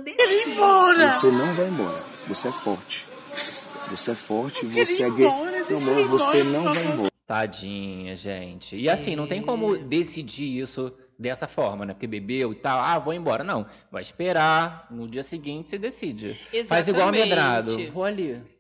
Ensandecido. 0.02 0.52
ensandecido. 0.52 1.14
Você 1.20 1.32
não 1.32 1.54
vai 1.54 1.68
embora. 1.68 2.04
Você 2.28 2.48
é 2.48 2.52
forte. 2.52 3.08
Você 3.92 4.12
é 4.12 4.16
forte, 4.16 4.66
você 4.66 5.04
é 5.04 5.10
gay. 5.10 5.28
Meu 5.70 5.78
amor, 5.78 6.08
você 6.08 6.44
não 6.44 6.64
vai 6.64 6.86
embora. 6.86 7.12
Tadinha, 7.28 8.16
gente. 8.16 8.76
E 8.76 8.90
assim, 8.90 9.16
não 9.16 9.28
tem 9.28 9.42
como 9.42 9.78
decidir 9.78 10.60
isso 10.60 10.94
dessa 11.18 11.48
forma, 11.48 11.86
né? 11.86 11.94
Porque 11.94 12.08
bebeu 12.08 12.52
e 12.52 12.56
tal, 12.56 12.80
ah, 12.80 13.00
vou 13.00 13.14
embora. 13.14 13.44
Não, 13.44 13.66
vai 13.92 14.02
esperar, 14.02 14.88
no 14.92 15.08
dia 15.08 15.24
seguinte 15.24 15.70
você 15.70 15.78
decide. 15.78 16.40
Faz 16.68 16.88
igual 16.88 17.10
a 17.10 17.12
Exatamente. 17.12 17.30
medrado. 17.30 17.92
Vou 17.92 18.04
ali. 18.04 18.55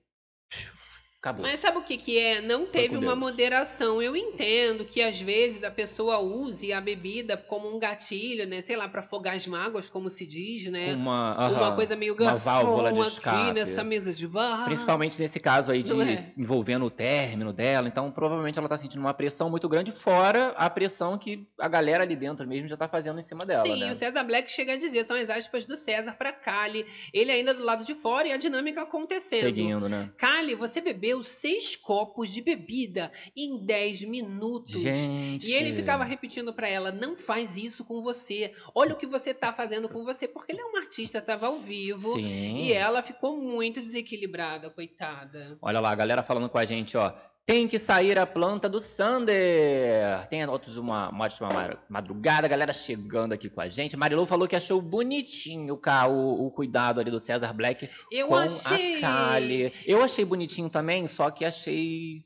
Acabou. 1.26 1.42
Mas 1.44 1.60
sabe 1.60 1.80
o 1.80 1.82
que, 1.82 1.98
que 1.98 2.20
é? 2.20 2.40
Não 2.40 2.68
teve 2.68 2.98
uma 2.98 3.16
Deus. 3.16 3.18
moderação. 3.18 4.00
Eu 4.00 4.16
entendo 4.16 4.86
que 4.86 5.02
às 5.02 5.20
vezes 5.20 5.64
a 5.64 5.72
pessoa 5.72 6.20
use 6.20 6.72
a 6.72 6.80
bebida 6.80 7.36
como 7.36 7.76
um 7.76 7.80
gatilho, 7.80 8.48
né? 8.48 8.62
Sei 8.62 8.76
lá, 8.76 8.88
para 8.88 9.00
afogar 9.00 9.36
as 9.36 9.48
mágoas, 9.48 9.90
como 9.90 10.08
se 10.08 10.24
diz, 10.24 10.70
né? 10.70 10.94
Uma, 10.94 11.34
Uma 11.34 11.48
aham, 11.48 11.76
coisa 11.76 11.96
meio 11.96 12.14
uma 12.14 12.34
garçom 12.34 13.02
aqui 13.02 13.54
nessa 13.56 13.84
mesa 13.84 14.14
de 14.14 14.28
bar. 14.28 14.66
Principalmente 14.66 15.20
nesse 15.20 15.40
caso 15.40 15.72
aí 15.72 15.82
de 15.82 16.00
é? 16.00 16.32
envolvendo 16.38 16.86
o 16.86 16.92
término 16.92 17.52
dela. 17.52 17.88
Então, 17.88 18.12
provavelmente 18.12 18.60
ela 18.60 18.70
tá 18.70 18.78
sentindo 18.78 19.00
uma 19.00 19.14
pressão 19.14 19.50
muito 19.50 19.68
grande, 19.68 19.92
fora 19.92 20.50
a 20.56 20.70
pressão 20.70 21.18
que 21.18 21.48
a 21.60 21.68
galera 21.68 22.04
ali 22.04 22.16
dentro 22.16 22.48
mesmo 22.48 22.68
já 22.68 22.78
tá 22.78 22.88
fazendo 22.88 23.20
em 23.20 23.24
cima 23.24 23.48
dela, 23.48 23.64
Sim, 23.64 23.80
né? 23.80 23.92
o 23.92 23.96
César 23.96 24.24
Black 24.24 24.52
chega 24.52 24.74
a 24.74 24.78
dizer, 24.78 25.04
são 25.06 25.16
as 25.16 25.32
aspas 25.32 25.66
do 25.66 25.76
César 25.76 26.12
para 26.12 26.32
Kali. 26.32 26.86
Ele 27.12 27.32
ainda 27.32 27.52
do 27.52 27.64
lado 27.66 27.84
de 27.84 27.96
fora 27.96 28.28
e 28.28 28.32
a 28.32 28.38
dinâmica 28.38 28.84
acontecendo. 28.84 29.42
Seguindo, 29.42 29.90
né? 29.90 30.12
Kali, 30.18 30.54
você 30.54 30.82
bebeu 30.82 31.15
seis 31.24 31.76
copos 31.76 32.30
de 32.32 32.42
bebida 32.42 33.12
em 33.36 33.58
10 33.58 34.04
minutos. 34.04 34.82
Gente. 34.82 35.48
E 35.48 35.54
ele 35.54 35.74
ficava 35.74 36.04
repetindo 36.04 36.54
pra 36.54 36.70
ela: 36.70 36.92
não 36.92 37.18
faz 37.18 37.58
isso 37.58 37.86
com 37.86 38.02
você. 38.02 38.54
Olha 38.74 38.94
o 38.94 38.98
que 38.98 39.08
você 39.08 39.34
tá 39.34 39.52
fazendo 39.52 39.90
com 39.90 40.04
você. 40.04 40.28
Porque 40.28 40.52
ele 40.52 40.62
é 40.62 40.66
um 40.66 40.78
artista, 40.78 41.22
tava 41.22 41.48
ao 41.48 41.58
vivo. 41.58 42.14
Sim. 42.14 42.58
E 42.58 42.74
ela 42.74 43.02
ficou 43.02 43.38
muito 43.38 43.82
desequilibrada, 43.82 44.70
coitada. 44.70 45.58
Olha 45.62 45.80
lá, 45.80 45.92
a 45.92 45.96
galera 45.96 46.24
falando 46.24 46.50
com 46.50 46.58
a 46.58 46.66
gente, 46.66 46.98
ó. 46.98 47.14
Tem 47.48 47.68
que 47.68 47.78
sair 47.78 48.18
a 48.18 48.26
planta 48.26 48.68
do 48.68 48.80
Sander. 48.80 50.28
Tem 50.30 50.44
outros 50.48 50.78
uma, 50.78 51.10
uma 51.10 51.26
ótima 51.26 51.48
ma- 51.54 51.78
madrugada, 51.88 52.48
galera 52.48 52.74
chegando 52.74 53.34
aqui 53.34 53.50
com 53.50 53.62
a 53.62 53.70
gente. 53.70 53.96
Marilou 53.96 54.26
falou 54.26 54.48
que 54.48 54.56
achou 54.56 54.82
bonitinho 54.82 55.78
o, 56.08 56.48
o 56.48 56.52
cuidado 56.52 57.00
ali 57.00 57.12
do 57.12 57.20
César 57.20 57.54
Black 57.54 57.88
Eu 58.12 58.30
com 58.30 58.36
achei. 58.36 58.98
a 58.98 59.02
Kali. 59.02 59.74
Eu 59.86 60.02
achei 60.04 60.26
bonitinho 60.26 60.70
também, 60.72 61.08
só 61.08 61.30
que 61.30 61.46
achei. 61.46 62.26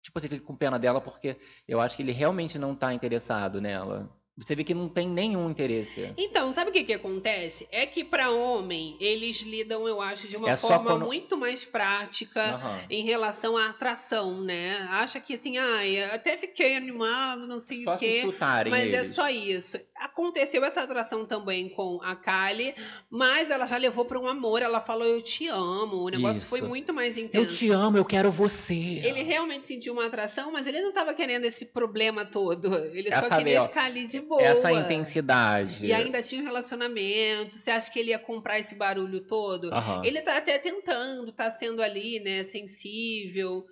Tipo, 0.00 0.20
você 0.20 0.28
fica 0.28 0.44
com 0.44 0.56
pena 0.56 0.78
dela 0.78 1.00
porque 1.00 1.36
eu 1.66 1.80
acho 1.80 1.96
que 1.96 2.02
ele 2.02 2.12
realmente 2.12 2.56
não 2.56 2.74
tá 2.74 2.94
interessado 2.94 3.60
nela. 3.60 4.08
Você 4.34 4.54
vê 4.54 4.64
que 4.64 4.72
não 4.72 4.88
tem 4.88 5.06
nenhum 5.06 5.50
interesse. 5.50 6.10
Então, 6.16 6.50
sabe 6.54 6.70
o 6.70 6.72
que 6.72 6.84
que 6.84 6.94
acontece? 6.94 7.68
É 7.70 7.84
que 7.84 8.02
pra 8.02 8.30
homem, 8.30 8.96
eles 8.98 9.42
lidam, 9.42 9.86
eu 9.86 10.00
acho, 10.00 10.26
de 10.26 10.38
uma 10.38 10.50
É 10.52 10.56
forma 10.56 10.90
quando- 10.92 11.04
muito 11.04 11.36
mais 11.36 11.66
prática 11.66 12.40
Aham. 12.42 12.80
em 12.88 13.04
relação 13.04 13.58
à 13.58 13.68
atração, 13.68 14.40
né? 14.40 14.88
Acha 14.92 15.20
que 15.20 15.34
assim, 15.34 15.58
ai, 15.58 16.02
até 16.04 16.38
fiquei 16.38 16.74
animado, 16.76 17.46
não 17.46 17.60
sei 17.60 17.84
Só 17.84 17.92
o 17.92 17.96
se 17.96 18.04
quê. 18.06 18.20
chutarem 18.22 18.70
Mas 18.70 18.92
é 18.94 18.96
eles. 18.98 19.08
só 19.08 19.28
isso. 19.28 19.78
Aconteceu 19.96 20.64
essa 20.64 20.80
atração 20.80 21.26
também 21.26 21.68
com 21.68 22.00
a 22.02 22.16
Kylie, 22.16 22.74
mas 23.10 23.50
ela 23.50 23.66
já 23.66 23.76
levou 23.76 24.06
para 24.06 24.18
um 24.18 24.26
amor. 24.26 24.62
Ela 24.62 24.80
falou: 24.80 25.06
Eu 25.06 25.20
te 25.22 25.46
amo. 25.48 25.96
O 26.04 26.08
negócio 26.08 26.38
Isso. 26.40 26.46
foi 26.46 26.62
muito 26.62 26.92
mais 26.94 27.18
Eu 27.18 27.24
intenso. 27.24 27.56
te 27.58 27.70
amo, 27.70 27.98
eu 27.98 28.04
quero 28.04 28.30
você. 28.30 28.74
Ele 28.74 29.22
realmente 29.22 29.66
sentiu 29.66 29.92
uma 29.92 30.06
atração, 30.06 30.50
mas 30.50 30.66
ele 30.66 30.80
não 30.80 30.88
estava 30.88 31.12
querendo 31.12 31.44
esse 31.44 31.66
problema 31.66 32.24
todo. 32.24 32.74
Ele 32.94 33.10
só 33.10 33.28
queria 33.36 33.60
ó, 33.62 33.64
ficar 33.68 33.84
ali 33.84 34.06
de 34.06 34.21
boa. 34.22 34.42
Essa 34.42 34.72
intensidade. 34.72 35.84
E 35.84 35.92
ainda 35.92 36.22
tinha 36.22 36.40
um 36.40 36.44
relacionamento. 36.44 37.56
Você 37.56 37.70
acha 37.70 37.90
que 37.90 37.98
ele 37.98 38.10
ia 38.10 38.18
comprar 38.18 38.58
esse 38.58 38.74
barulho 38.74 39.20
todo? 39.20 39.72
Aham. 39.72 40.02
Ele 40.04 40.20
tá 40.20 40.36
até 40.36 40.58
tentando, 40.58 41.32
tá 41.32 41.50
sendo 41.50 41.82
ali, 41.82 42.20
né, 42.20 42.44
sensível. 42.44 43.66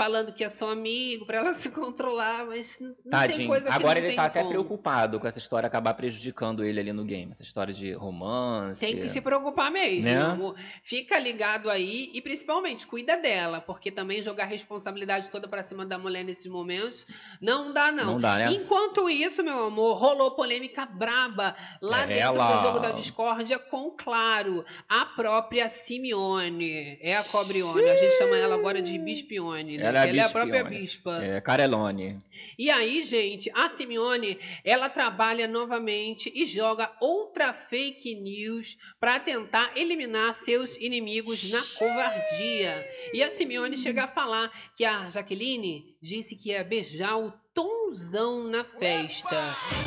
Falando 0.00 0.32
que 0.32 0.42
é 0.42 0.48
só 0.48 0.70
amigo, 0.72 1.26
para 1.26 1.36
ela 1.38 1.52
se 1.54 1.68
controlar, 1.70 2.46
mas 2.46 2.78
não 2.80 2.94
Tadinho. 3.10 3.36
tem 3.38 3.46
coisa 3.46 3.66
que 3.66 3.72
Agora 3.72 3.98
ele 3.98 4.12
tá 4.16 4.24
até 4.24 4.38
como. 4.40 4.50
preocupado 4.52 5.20
com 5.20 5.26
essa 5.26 5.38
história 5.38 5.66
acabar 5.66 5.92
prejudicando 5.92 6.64
ele 6.64 6.80
ali 6.80 6.90
no 6.90 7.04
game. 7.04 7.30
Essa 7.32 7.42
história 7.42 7.74
de 7.74 7.92
romance. 7.92 8.80
Tem 8.80 8.96
que 8.96 9.10
se 9.10 9.20
preocupar 9.20 9.70
mesmo, 9.70 10.04
Né? 10.04 10.14
meu 10.14 10.26
amor. 10.26 10.54
Fica 10.82 11.18
ligado 11.18 11.68
aí 11.68 12.10
e 12.14 12.22
principalmente 12.22 12.86
cuida 12.86 13.18
dela, 13.18 13.60
porque 13.60 13.90
também 13.90 14.22
jogar 14.22 14.44
a 14.44 14.46
responsabilidade 14.46 15.30
toda 15.30 15.46
pra 15.46 15.62
cima 15.62 15.84
da 15.84 15.98
mulher 15.98 16.24
nesses 16.24 16.46
momentos 16.46 17.06
não 17.38 17.70
dá 17.70 17.92
não. 17.92 18.12
Não 18.12 18.20
dá, 18.20 18.36
né? 18.38 18.52
Enquanto 18.52 19.10
isso, 19.10 19.42
meu 19.44 19.66
amor, 19.66 19.98
rolou 19.98 20.30
polêmica 20.30 20.86
braba 20.86 21.54
lá 21.82 22.04
É 22.04 22.06
dentro 22.06 22.40
ela. 22.40 22.56
do 22.56 22.62
jogo 22.62 22.78
da 22.78 22.92
discórdia 22.92 23.58
com, 23.58 23.90
claro, 23.90 24.64
a 24.88 25.04
própria 25.04 25.68
Simeone. 25.68 26.96
É 27.02 27.16
a 27.18 27.24
Cobrione, 27.24 27.88
a 27.88 27.96
gente 27.96 28.16
chama 28.16 28.36
ela 28.38 28.54
agora 28.54 28.80
de 28.80 28.98
Bispione, 28.98 29.76
né? 29.76 29.89
Ela 29.90 29.98
é 29.98 30.02
a 30.02 30.08
ela 30.08 30.20
é 30.22 30.24
a 30.24 30.28
própria 30.28 30.64
bispa. 30.64 31.22
É, 31.22 31.40
Carelone. 31.40 32.18
E 32.58 32.70
aí, 32.70 33.04
gente, 33.04 33.50
a 33.54 33.68
Simeone, 33.68 34.38
ela 34.64 34.88
trabalha 34.88 35.46
novamente 35.46 36.30
e 36.34 36.46
joga 36.46 36.90
outra 37.00 37.52
fake 37.52 38.14
news 38.14 38.76
para 38.98 39.18
tentar 39.18 39.70
eliminar 39.76 40.34
seus 40.34 40.76
inimigos 40.76 41.50
na 41.50 41.62
covardia. 41.78 42.88
E 43.12 43.22
a 43.22 43.30
Simeone 43.30 43.76
chega 43.76 44.04
a 44.04 44.08
falar 44.08 44.50
que 44.76 44.84
a 44.84 45.10
Jaqueline 45.10 45.96
disse 46.00 46.36
que 46.36 46.50
ia 46.50 46.64
beijar 46.64 47.18
o 47.18 47.32
Tonzão 47.52 48.44
na 48.44 48.62
festa. 48.62 49.36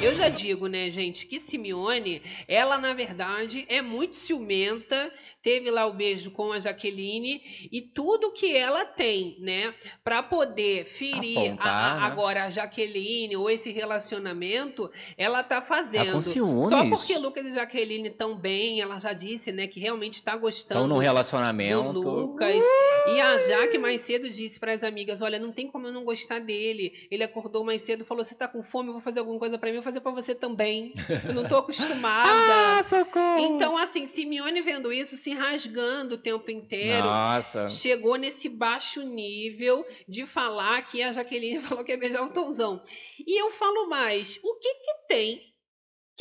Eu 0.01 0.16
já 0.16 0.28
digo, 0.28 0.68
né, 0.68 0.91
gente, 0.91 1.26
que 1.26 1.39
Simeone, 1.39 2.22
ela 2.47 2.78
na 2.78 2.93
verdade 2.93 3.66
é 3.70 3.82
muito 3.82 4.16
ciumenta. 4.16 5.12
Teve 5.44 5.70
lá 5.70 5.86
o 5.86 5.94
beijo 5.94 6.32
com 6.32 6.52
a 6.54 6.60
Jaqueline 6.60 7.41
e 7.72 7.82
tudo 7.82 8.32
que 8.32 8.56
ela 8.56 8.86
tem, 8.86 9.36
né, 9.39 9.74
para 10.04 10.24
poder 10.24 10.86
ferir 10.86 11.38
a- 11.38 11.44
Apontar, 11.44 11.91
a- 11.91 12.00
né? 12.00 12.06
agora 12.08 12.44
a 12.46 12.50
Jaqueline 12.50 13.36
ou 13.36 13.50
esse 13.50 13.70
relacionamento, 13.72 14.89
ela 15.18 15.44
tá 15.44 15.62
fazendo. 15.62 16.14
Tá. 16.62 16.70
Só 16.70 16.89
porque 16.89 17.18
Lucas 17.18 17.46
e 17.46 17.54
Jaqueline 17.54 18.08
estão 18.08 18.36
bem, 18.36 18.80
ela 18.82 18.98
já 19.00 19.12
disse, 19.14 19.52
né, 19.52 19.68
que 19.68 19.80
realmente 19.80 20.14
está 20.16 20.36
gostando 20.38 20.80
Estão 20.82 20.88
do 20.88 20.98
relacionamento. 21.02 21.91
Lucas. 21.91 22.64
E 23.08 23.20
a 23.20 23.38
Jaque 23.38 23.78
mais 23.78 24.02
cedo 24.02 24.30
disse 24.30 24.60
para 24.60 24.72
as 24.72 24.84
amigas: 24.84 25.22
Olha, 25.22 25.38
não 25.39 25.52
tem 25.52 25.68
como 25.68 25.88
eu 25.88 25.91
não 25.91 26.06
gostar 26.06 26.39
dele. 26.39 26.94
Ele 27.12 27.22
acordou 27.24 27.64
mais 27.66 27.82
cedo, 27.82 28.06
falou: 28.06 28.24
Você 28.24 28.34
tá 28.34 28.48
com 28.48 28.64
fome? 28.64 28.88
Eu 28.89 28.94
vou 28.94 29.02
fazer 29.02 29.20
alguma 29.20 29.38
coisa 29.38 29.58
para 29.58 29.70
mim, 29.70 29.76
eu 29.76 29.82
vou 29.82 29.91
fazer 29.91 30.00
para 30.00 30.12
você 30.14 30.34
também. 30.34 30.94
Eu 31.28 31.34
não 31.34 31.44
tô 31.48 31.58
acostumada. 31.58 32.24
Ah, 32.74 32.84
socorro! 32.84 33.38
Então, 33.56 33.78
assim, 33.78 34.06
Simeone 34.06 34.62
vendo 34.62 34.91
isso, 34.91 35.18
se 35.18 35.32
rasgando 35.34 36.15
o 36.15 36.17
tempo 36.17 36.49
inteiro. 36.49 37.05
Nossa. 37.05 37.67
Chegou 37.67 38.15
nesse 38.15 38.49
baixo 38.49 39.01
nível 39.01 39.86
de 40.07 40.25
falar 40.25 40.81
que 40.86 41.01
a 41.01 41.11
Jaqueline 41.11 41.61
falou 41.63 41.84
que 41.84 41.91
ia 41.91 41.97
beijar 41.97 42.23
o 42.23 42.29
Tonzão. 42.29 42.81
E 43.19 43.41
eu 43.41 43.51
falo 43.51 43.88
mais: 43.88 44.39
o 44.43 44.59
que 44.59 44.73
que 44.73 45.07
tem? 45.07 45.53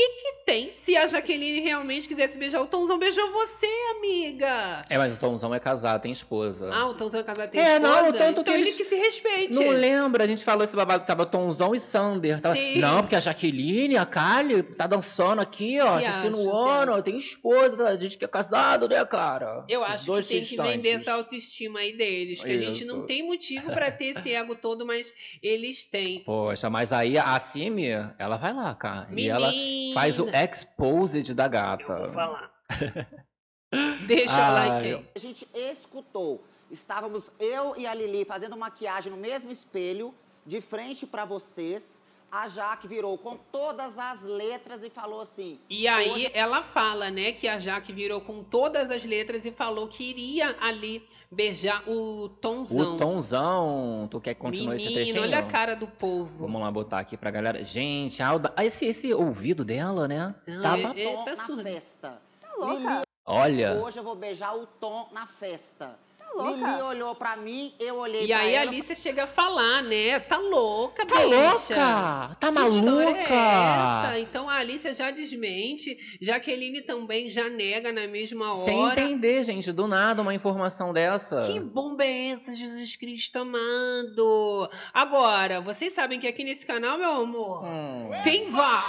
O 0.02 0.04
que 0.04 0.08
que 0.22 0.44
tem 0.44 0.70
se 0.74 0.96
a 0.96 1.06
Jaqueline 1.06 1.60
realmente 1.60 2.08
quisesse 2.08 2.36
beijar 2.36 2.60
o 2.60 2.66
Tonzão? 2.66 2.98
Beijou 2.98 3.30
você, 3.30 3.66
amiga! 3.96 4.84
É, 4.90 4.98
mas 4.98 5.14
o 5.14 5.18
Tomzão 5.18 5.54
é 5.54 5.60
casado, 5.60 6.02
tem 6.02 6.10
esposa. 6.10 6.68
Ah, 6.72 6.86
o 6.88 6.94
Tonzão 6.94 7.20
é 7.20 7.22
casado 7.22 7.50
tem 7.50 7.60
É, 7.60 7.76
esposa? 7.76 7.80
não, 7.88 8.12
tanto 8.12 8.34
que 8.34 8.40
então 8.40 8.54
ele 8.54 8.62
eles- 8.64 8.76
que 8.76 8.84
se 8.84 8.96
respeite. 8.96 9.54
Não 9.54 9.70
lembra? 9.70 10.24
A 10.24 10.26
gente 10.26 10.42
falou 10.44 10.64
esse 10.64 10.74
babado 10.74 11.02
que 11.02 11.06
tava 11.06 11.24
Tomzão 11.24 11.74
e 11.74 11.80
Sander. 11.80 12.40
Tava- 12.40 12.56
Sim. 12.56 12.78
Não, 12.80 13.02
porque 13.02 13.14
a 13.14 13.20
Jaqueline, 13.20 13.96
a 13.96 14.04
Kali, 14.04 14.62
tá 14.62 14.86
dançando 14.88 15.40
aqui, 15.40 15.78
ó, 15.80 15.98
Se 16.00 16.26
o 16.28 16.52
ano, 16.56 17.00
tem 17.02 17.16
esposa, 17.18 17.86
a 17.88 17.96
gente 17.96 18.18
que 18.18 18.24
é 18.24 18.28
casado, 18.28 18.88
né, 18.88 19.04
cara? 19.04 19.64
Eu 19.68 19.84
acho 19.84 20.12
que 20.12 20.22
tem 20.24 20.44
que 20.44 20.56
vender 20.56 20.90
essa 20.90 21.12
autoestima 21.12 21.78
aí 21.78 21.92
deles, 21.92 22.42
que 22.42 22.50
a 22.50 22.58
gente 22.58 22.84
não 22.84 22.98
Isso. 22.98 23.06
tem 23.06 23.22
motivo 23.22 23.70
pra 23.72 23.90
ter 23.90 24.06
esse 24.06 24.32
ego 24.34 24.54
todo, 24.56 24.84
mas 24.84 25.12
eles 25.42 25.84
têm. 25.86 26.20
Poxa, 26.20 26.68
mas 26.68 26.92
aí 26.92 27.16
a 27.16 27.38
Simi, 27.38 27.88
ela 28.18 28.36
vai 28.36 28.52
lá, 28.52 28.74
cara. 28.74 29.08
E 29.16 29.28
ela 29.28 29.52
Menina. 29.92 30.00
faz 30.00 30.18
o 30.18 30.26
exposed 30.28 31.34
da 31.34 31.48
gata. 31.48 31.98
Vou 31.98 32.08
falar. 32.08 32.52
Deixa 34.06 34.36
o 34.36 34.40
Ai, 34.40 34.68
like 34.68 34.94
aí. 34.94 35.08
A 35.14 35.18
gente 35.18 35.48
escutou. 35.54 36.44
Estávamos 36.70 37.30
eu 37.38 37.76
e 37.76 37.86
a 37.86 37.94
Lili 37.94 38.24
fazendo 38.24 38.56
maquiagem 38.56 39.12
no 39.12 39.18
mesmo 39.18 39.50
espelho, 39.50 40.14
de 40.46 40.60
frente 40.60 41.06
para 41.06 41.24
vocês. 41.24 42.02
A 42.30 42.48
Jaque 42.48 42.88
virou 42.88 43.18
com 43.18 43.36
todas 43.36 43.98
as 43.98 44.22
letras 44.22 44.82
e 44.82 44.88
falou 44.88 45.20
assim: 45.20 45.60
E 45.68 45.86
aí 45.86 46.30
ela 46.32 46.62
fala, 46.62 47.10
né, 47.10 47.32
que 47.32 47.46
a 47.46 47.58
Jaque 47.58 47.92
virou 47.92 48.22
com 48.22 48.42
todas 48.42 48.90
as 48.90 49.04
letras 49.04 49.44
e 49.44 49.52
falou 49.52 49.86
que 49.86 50.02
iria 50.02 50.56
ali 50.60 51.06
beijar 51.32 51.82
o 51.88 52.28
Tonzão. 52.28 52.94
O 52.94 52.98
Tomzão, 52.98 54.08
tu 54.10 54.20
quer 54.20 54.34
que 54.34 54.40
continue 54.40 54.76
esse 54.76 54.84
Menino, 54.88 54.94
trechinho? 55.02 55.22
olha 55.22 55.38
a 55.38 55.42
cara 55.42 55.74
do 55.74 55.88
povo. 55.88 56.40
Vamos 56.44 56.60
lá 56.60 56.70
botar 56.70 56.98
aqui 56.98 57.16
pra 57.16 57.30
galera. 57.30 57.64
Gente, 57.64 58.22
a 58.22 58.28
Alda... 58.28 58.52
ah, 58.56 58.64
esse, 58.64 58.84
esse 58.84 59.12
ouvido 59.14 59.64
dela, 59.64 60.06
né? 60.06 60.28
Não, 60.46 60.62
Tava... 60.62 60.94
é- 60.98 61.04
é- 61.04 61.16
tá 61.24 61.34
na 61.34 61.62
festa. 61.62 62.22
louca? 62.58 62.74
Lili, 62.74 63.02
Olha, 63.24 63.72
hoje 63.82 63.98
eu 63.98 64.04
vou 64.04 64.14
beijar 64.16 64.54
o 64.56 64.66
Tom 64.66 65.08
na 65.12 65.26
festa. 65.26 65.96
Louca? 66.36 66.50
Lili 66.70 66.82
olhou 66.82 67.14
pra 67.14 67.36
mim, 67.36 67.74
eu 67.78 67.96
olhei 67.96 68.24
E 68.24 68.28
pra 68.28 68.38
aí 68.38 68.56
a 68.56 68.60
ela. 68.62 68.70
Alice 68.70 68.94
chega 68.96 69.24
a 69.24 69.26
falar, 69.26 69.82
né? 69.82 70.18
Tá 70.20 70.38
louca, 70.38 71.04
tá 71.06 71.14
bicha. 71.14 71.26
louca? 71.26 72.36
Tá 72.40 72.52
Que 72.52 72.58
história 72.64 73.08
é 73.10 73.22
essa? 73.22 73.34
maluca? 73.34 74.18
Então 74.20 74.48
a 74.48 74.54
Alice 74.56 74.92
já 74.94 75.10
desmente, 75.10 75.96
Jaqueline 76.20 76.80
também 76.82 77.28
já 77.30 77.48
nega 77.48 77.92
na 77.92 78.06
mesma 78.06 78.52
hora. 78.52 78.64
Sem 78.64 78.82
entender, 78.84 79.44
gente, 79.44 79.72
do 79.72 79.86
nada 79.86 80.22
uma 80.22 80.34
informação 80.34 80.92
dessa. 80.92 81.42
Que 81.42 81.58
bomba 81.60 82.04
é 82.04 82.28
essa, 82.30 82.54
Jesus 82.54 82.96
Cristo 82.96 83.38
amado? 83.38 84.70
Agora, 84.92 85.60
vocês 85.60 85.92
sabem 85.92 86.18
que 86.20 86.26
aqui 86.26 86.44
nesse 86.44 86.66
canal, 86.66 86.98
meu 86.98 87.10
amor, 87.10 87.64
Hum. 87.64 88.10
tem 88.24 88.48
vá. 88.50 88.84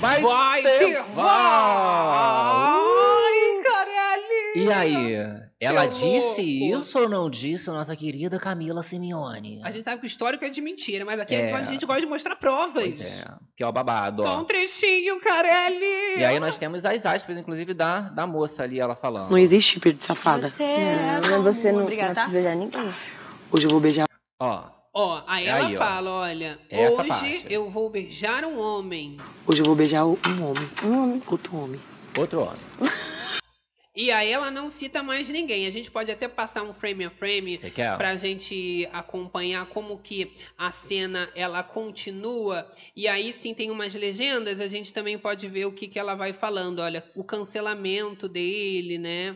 Vai, 0.00 0.20
Vai 0.20 0.62
ter 0.62 0.78
ter 0.78 1.02
vá. 1.14 2.76
Ai, 2.78 3.62
Carelli. 3.62 4.66
E 4.66 4.72
aí, 4.72 5.45
ela 5.60 5.90
Seu 5.90 6.08
disse 6.10 6.58
louco. 6.60 6.78
isso 6.82 6.98
ou 6.98 7.08
não 7.08 7.30
disse, 7.30 7.70
nossa 7.70 7.96
querida 7.96 8.38
Camila 8.38 8.82
Simeone? 8.82 9.60
A 9.64 9.70
gente 9.70 9.84
sabe 9.84 10.00
que 10.00 10.06
o 10.06 10.08
histórico 10.08 10.44
é 10.44 10.50
de 10.50 10.60
mentira, 10.60 11.04
mas 11.04 11.18
aqui 11.18 11.34
É. 11.34 11.52
a 11.52 11.62
gente 11.62 11.86
gosta 11.86 12.00
de 12.02 12.06
mostrar 12.06 12.36
provas. 12.36 12.72
Pois 12.84 13.20
é, 13.22 13.24
que 13.56 13.62
é 13.62 13.66
o 13.66 13.72
babado, 13.72 14.22
Só 14.22 14.36
ó. 14.36 14.40
um 14.40 14.44
trechinho, 14.44 15.18
Carelli. 15.20 16.18
E 16.18 16.24
aí 16.24 16.38
nós 16.38 16.58
temos 16.58 16.84
as 16.84 17.06
aspas, 17.06 17.36
inclusive, 17.38 17.72
da, 17.72 18.00
da 18.00 18.26
moça 18.26 18.62
ali, 18.64 18.78
ela 18.78 18.94
falando. 18.94 19.30
Não 19.30 19.38
existe 19.38 19.74
tipo 19.74 19.92
de 19.92 20.04
safada. 20.04 20.50
Você 20.50 20.62
é 20.62 21.20
não, 21.22 21.42
você 21.42 21.72
não, 21.72 21.82
Obrigada, 21.82 22.08
não 22.08 22.26
tá? 22.26 22.28
beijar 22.28 22.54
ninguém. 22.56 22.92
Hoje 23.50 23.64
eu 23.66 23.70
vou 23.70 23.80
beijar. 23.80 24.06
Ó, 24.40 24.64
Ó, 24.98 25.22
aí 25.26 25.46
É 25.46 25.50
ela 25.50 25.66
aí, 25.66 25.76
ó. 25.76 25.78
fala, 25.78 26.10
olha, 26.10 26.58
Essa 26.70 26.92
hoje 27.02 27.08
parte. 27.08 27.46
eu 27.50 27.70
vou 27.70 27.90
beijar 27.90 28.44
um 28.44 28.58
homem. 28.58 29.18
Hoje 29.46 29.60
eu 29.60 29.64
vou 29.66 29.74
beijar 29.74 30.04
um 30.06 30.16
homem. 30.42 30.70
Um 30.82 31.02
homem. 31.02 31.22
Outro 31.26 31.56
homem. 31.56 31.80
outro 32.18 32.40
homem. 32.40 32.60
E 33.96 34.12
aí 34.12 34.30
ela 34.30 34.50
não 34.50 34.68
cita 34.68 35.02
mais 35.02 35.30
ninguém. 35.30 35.66
A 35.66 35.72
gente 35.72 35.90
pode 35.90 36.12
até 36.12 36.28
passar 36.28 36.62
um 36.62 36.74
frame 36.74 37.06
a 37.06 37.10
frame 37.10 37.56
quer? 37.56 37.96
pra 37.96 38.14
gente 38.14 38.86
acompanhar 38.92 39.64
como 39.66 39.96
que 39.98 40.32
a 40.58 40.70
cena 40.70 41.26
ela 41.34 41.62
continua. 41.62 42.68
E 42.94 43.08
aí 43.08 43.32
sim 43.32 43.54
tem 43.54 43.70
umas 43.70 43.94
legendas, 43.94 44.60
a 44.60 44.66
gente 44.66 44.92
também 44.92 45.16
pode 45.16 45.48
ver 45.48 45.64
o 45.64 45.72
que, 45.72 45.88
que 45.88 45.98
ela 45.98 46.14
vai 46.14 46.34
falando. 46.34 46.80
Olha, 46.80 47.02
o 47.14 47.24
cancelamento 47.24 48.28
dele, 48.28 48.98
né? 48.98 49.34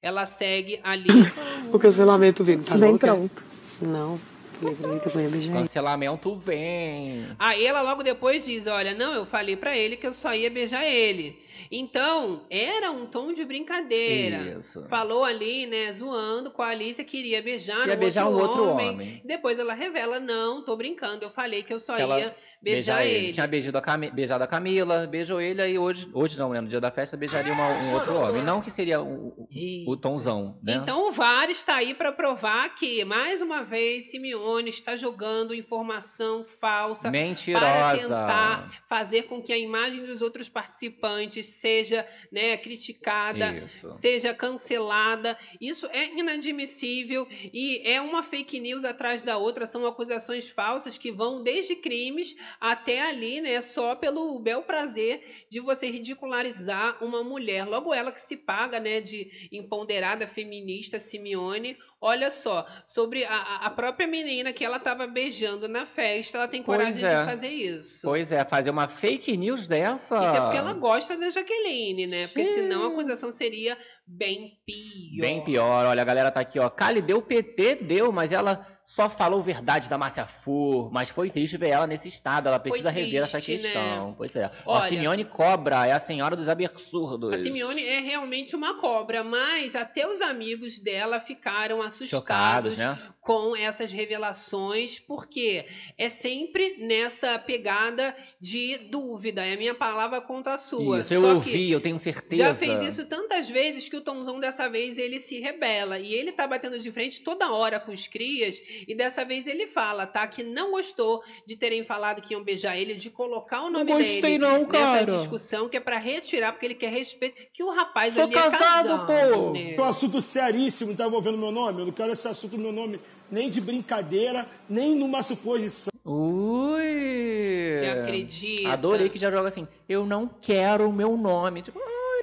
Ela 0.00 0.26
segue 0.26 0.78
ali. 0.84 1.08
O 1.70 1.78
cancelamento 1.78 2.42
vindo. 2.42 2.64
Tá 2.64 2.78
Bem 2.78 2.92
louca? 2.92 3.06
pronto. 3.08 3.44
Não. 3.82 4.18
Ia. 4.62 5.52
Cancelamento 5.52 6.34
vem. 6.36 7.26
Aí 7.38 7.64
ela 7.64 7.82
logo 7.82 8.02
depois 8.02 8.44
diz: 8.44 8.66
Olha, 8.66 8.94
não, 8.94 9.14
eu 9.14 9.24
falei 9.26 9.56
pra 9.56 9.76
ele 9.76 9.96
que 9.96 10.06
eu 10.06 10.12
só 10.12 10.34
ia 10.34 10.50
beijar 10.50 10.84
ele. 10.84 11.38
Então, 11.70 12.46
era 12.48 12.90
um 12.90 13.06
tom 13.06 13.32
de 13.32 13.44
brincadeira. 13.44 14.56
Isso. 14.58 14.84
Falou 14.88 15.22
ali, 15.22 15.66
né, 15.66 15.92
zoando 15.92 16.50
com 16.50 16.62
a 16.62 16.68
Alice, 16.68 17.02
queria 17.04 17.42
beijar, 17.42 17.80
Queria 17.80 17.94
um 17.94 17.98
beijar 17.98 18.26
outro, 18.26 18.38
um 18.38 18.48
outro 18.48 18.68
homem. 18.70 18.90
homem. 18.90 19.22
Depois 19.24 19.58
ela 19.58 19.74
revela: 19.74 20.18
Não, 20.18 20.62
tô 20.62 20.76
brincando, 20.76 21.24
eu 21.24 21.30
falei 21.30 21.62
que 21.62 21.72
eu 21.72 21.78
só 21.78 21.94
Que 21.94 22.02
ela 22.02 22.34
beijar, 22.62 23.04
ele. 23.06 23.32
Tinha 23.32 23.46
beijado 23.46 23.78
a, 23.78 23.80
Cami- 23.80 24.10
beijado 24.10 24.44
a 24.44 24.46
Camila, 24.46 25.06
beijou 25.06 25.40
ele, 25.40 25.62
aí 25.62 25.78
hoje, 25.78 26.08
hoje 26.12 26.38
não, 26.38 26.50
né? 26.52 26.60
No 26.60 26.68
dia 26.68 26.80
da 26.80 26.90
festa, 26.90 27.16
beijaria 27.16 27.52
uma- 27.52 27.68
um 27.68 27.94
outro 27.94 28.14
homem. 28.16 28.42
Não 28.42 28.60
que 28.60 28.70
seria 28.70 29.00
o, 29.00 29.28
o, 29.28 29.90
o 29.92 29.96
Tomzão, 29.96 30.58
né? 30.62 30.74
Então 30.74 31.08
o 31.08 31.12
VAR 31.12 31.50
está 31.50 31.76
aí 31.76 31.94
para 31.94 32.12
provar 32.12 32.74
que, 32.74 33.04
mais 33.04 33.40
uma 33.40 33.62
vez, 33.62 34.10
Simeone 34.10 34.70
está 34.70 34.96
jogando 34.96 35.54
informação 35.54 36.44
falsa 36.44 37.10
Mentirosa. 37.10 37.64
para 37.66 37.96
tentar 37.98 38.82
fazer 38.88 39.22
com 39.24 39.40
que 39.42 39.52
a 39.52 39.58
imagem 39.58 40.04
dos 40.04 40.22
outros 40.22 40.48
participantes 40.48 41.46
seja 41.46 42.06
né, 42.32 42.56
criticada, 42.56 43.54
Isso. 43.56 43.88
seja 43.88 44.34
cancelada. 44.34 45.36
Isso 45.60 45.86
é 45.86 46.06
inadmissível 46.18 47.26
e 47.52 47.82
é 47.88 48.00
uma 48.00 48.22
fake 48.22 48.60
news 48.60 48.84
atrás 48.84 49.22
da 49.22 49.36
outra. 49.38 49.66
São 49.66 49.86
acusações 49.86 50.48
falsas 50.48 50.98
que 50.98 51.10
vão 51.12 51.42
desde 51.42 51.76
crimes 51.76 52.34
até 52.60 53.02
ali, 53.08 53.40
né, 53.40 53.60
só 53.60 53.94
pelo 53.94 54.38
bel 54.40 54.62
prazer 54.62 55.46
de 55.50 55.60
você 55.60 55.90
ridicularizar 55.90 57.02
uma 57.02 57.22
mulher. 57.22 57.64
Logo 57.66 57.94
ela 57.94 58.12
que 58.12 58.20
se 58.20 58.36
paga, 58.36 58.80
né, 58.80 59.00
de 59.00 59.48
empoderada 59.52 60.26
feminista 60.26 60.98
Simeone, 60.98 61.76
Olha 62.00 62.30
só, 62.30 62.64
sobre 62.86 63.24
a, 63.24 63.56
a 63.62 63.70
própria 63.70 64.06
menina 64.06 64.52
que 64.52 64.64
ela 64.64 64.76
estava 64.76 65.04
beijando 65.04 65.66
na 65.66 65.84
festa, 65.84 66.38
ela 66.38 66.46
tem 66.46 66.62
coragem 66.62 67.00
Pois 67.00 67.12
é. 67.12 67.20
de 67.20 67.28
fazer 67.28 67.48
isso. 67.48 68.06
Pois 68.06 68.30
é, 68.30 68.44
fazer 68.44 68.70
uma 68.70 68.86
fake 68.86 69.36
news 69.36 69.66
dessa. 69.66 70.16
Isso 70.24 70.36
é 70.36 70.40
porque 70.40 70.58
ela 70.58 70.74
gosta 70.74 71.16
da 71.16 71.28
Jaqueline, 71.28 72.06
né? 72.06 72.28
Porque 72.28 72.46
senão 72.46 72.82
a 72.82 72.86
Sim. 72.86 72.92
acusação 72.92 73.32
seria 73.32 73.76
bem 74.06 74.60
pior. 74.64 75.20
Bem 75.20 75.44
pior, 75.44 75.86
olha, 75.86 76.00
a 76.00 76.04
galera 76.04 76.30
tá 76.30 76.38
aqui, 76.38 76.60
ó. 76.60 76.70
Kali 76.70 77.02
deu 77.02 77.20
PT, 77.20 77.74
deu, 77.82 78.12
mas 78.12 78.30
ela 78.30 78.64
só 78.88 79.10
falou 79.10 79.42
verdade 79.42 79.86
da 79.90 79.98
Márcia 79.98 80.24
Fu. 80.24 80.88
Mas 80.90 81.10
foi 81.10 81.28
triste 81.30 81.58
ver 81.58 81.68
ela 81.68 81.86
nesse 81.86 82.08
estado. 82.08 82.48
Ela 82.48 82.58
precisa 82.58 82.88
rever 82.88 83.22
essa 83.22 83.38
triste, 83.38 83.62
né? 83.62 83.72
questão. 83.74 84.14
Pois 84.16 84.34
é. 84.34 84.50
Olha- 84.64 84.88
Simeone 84.88 85.26
Cobra 85.26 85.86
é 85.86 85.92
a 85.92 86.00
senhora 86.00 86.34
dos 86.34 86.48
absurdos. 86.48 87.34
A 87.34 87.36
Simeone 87.36 87.84
é 87.84 88.00
realmente 88.00 88.56
uma 88.56 88.80
cobra, 88.80 89.22
mas 89.22 89.76
até 89.76 90.08
os 90.08 90.22
amigos 90.22 90.78
dela 90.78 91.20
ficaram 91.20 91.82
assustados 91.82 92.08
Chocados, 92.08 92.78
né? 92.78 92.98
com 93.20 93.54
essas 93.54 93.92
revelações, 93.92 94.98
porque 94.98 95.66
é 95.98 96.08
sempre 96.08 96.78
nessa 96.78 97.38
pegada 97.38 98.16
de 98.40 98.78
dúvida. 98.90 99.44
É 99.44 99.52
a 99.52 99.56
minha 99.58 99.74
palavra 99.74 100.22
contra 100.22 100.54
a 100.54 100.58
sua. 100.58 101.00
Isso, 101.00 101.12
eu 101.12 101.20
Só 101.20 101.34
ouvi, 101.34 101.50
que 101.50 101.70
eu 101.70 101.80
tenho 101.82 101.98
certeza. 101.98 102.42
Já 102.42 102.54
fez 102.54 102.82
isso 102.82 103.04
tantas 103.04 103.50
vezes 103.50 103.86
que 103.86 103.96
o 103.96 104.00
Tomzão 104.00 104.40
dessa 104.40 104.66
vez 104.70 104.96
ele 104.96 105.20
se 105.20 105.40
rebela. 105.40 105.98
E 105.98 106.14
ele 106.14 106.32
tá 106.32 106.46
batendo 106.46 106.78
de 106.78 106.90
frente 106.90 107.20
toda 107.20 107.52
hora 107.52 107.78
com 107.78 107.92
os 107.92 108.08
crias. 108.08 108.58
E 108.86 108.94
dessa 108.94 109.24
vez 109.24 109.46
ele 109.46 109.66
fala, 109.66 110.06
tá? 110.06 110.26
Que 110.26 110.42
não 110.42 110.70
gostou 110.70 111.22
de 111.46 111.56
terem 111.56 111.84
falado 111.84 112.22
que 112.22 112.34
iam 112.34 112.42
beijar 112.42 112.76
ele, 112.76 112.94
de 112.94 113.10
colocar 113.10 113.62
o 113.62 113.70
nome 113.70 113.92
gostei 113.92 114.22
dele 114.22 114.38
não, 114.38 114.60
nessa 114.60 114.66
cara. 114.66 115.06
discussão, 115.06 115.68
que 115.68 115.76
é 115.76 115.80
pra 115.80 115.98
retirar, 115.98 116.52
porque 116.52 116.66
ele 116.66 116.74
quer 116.74 116.90
respeito. 116.90 117.36
Que 117.52 117.62
o 117.62 117.70
rapaz 117.70 118.14
Sou 118.14 118.24
ali 118.24 118.34
é 118.34 118.36
casado, 118.36 118.88
casado, 118.88 119.06
pô! 119.06 119.52
né? 119.52 119.74
É 119.74 119.80
um 119.80 119.84
assunto 119.84 120.20
seríssimo, 120.20 120.94
tá 120.94 121.06
envolvendo 121.06 121.38
meu 121.38 121.50
nome. 121.50 121.80
Eu 121.80 121.86
não 121.86 121.92
quero 121.92 122.12
esse 122.12 122.28
assunto 122.28 122.56
no 122.56 122.62
meu 122.64 122.72
nome 122.72 123.00
nem 123.30 123.50
de 123.50 123.60
brincadeira, 123.60 124.46
nem 124.68 124.94
numa 124.94 125.22
suposição. 125.22 125.92
Ui! 126.04 127.76
Você 127.78 127.86
acredita? 127.86 128.72
Adorei 128.72 129.08
que 129.08 129.18
já 129.18 129.30
joga 129.30 129.48
assim. 129.48 129.68
Eu 129.88 130.06
não 130.06 130.28
quero 130.40 130.88
o 130.88 130.92
meu 130.92 131.16
nome. 131.16 131.62
Tipo, 131.62 131.78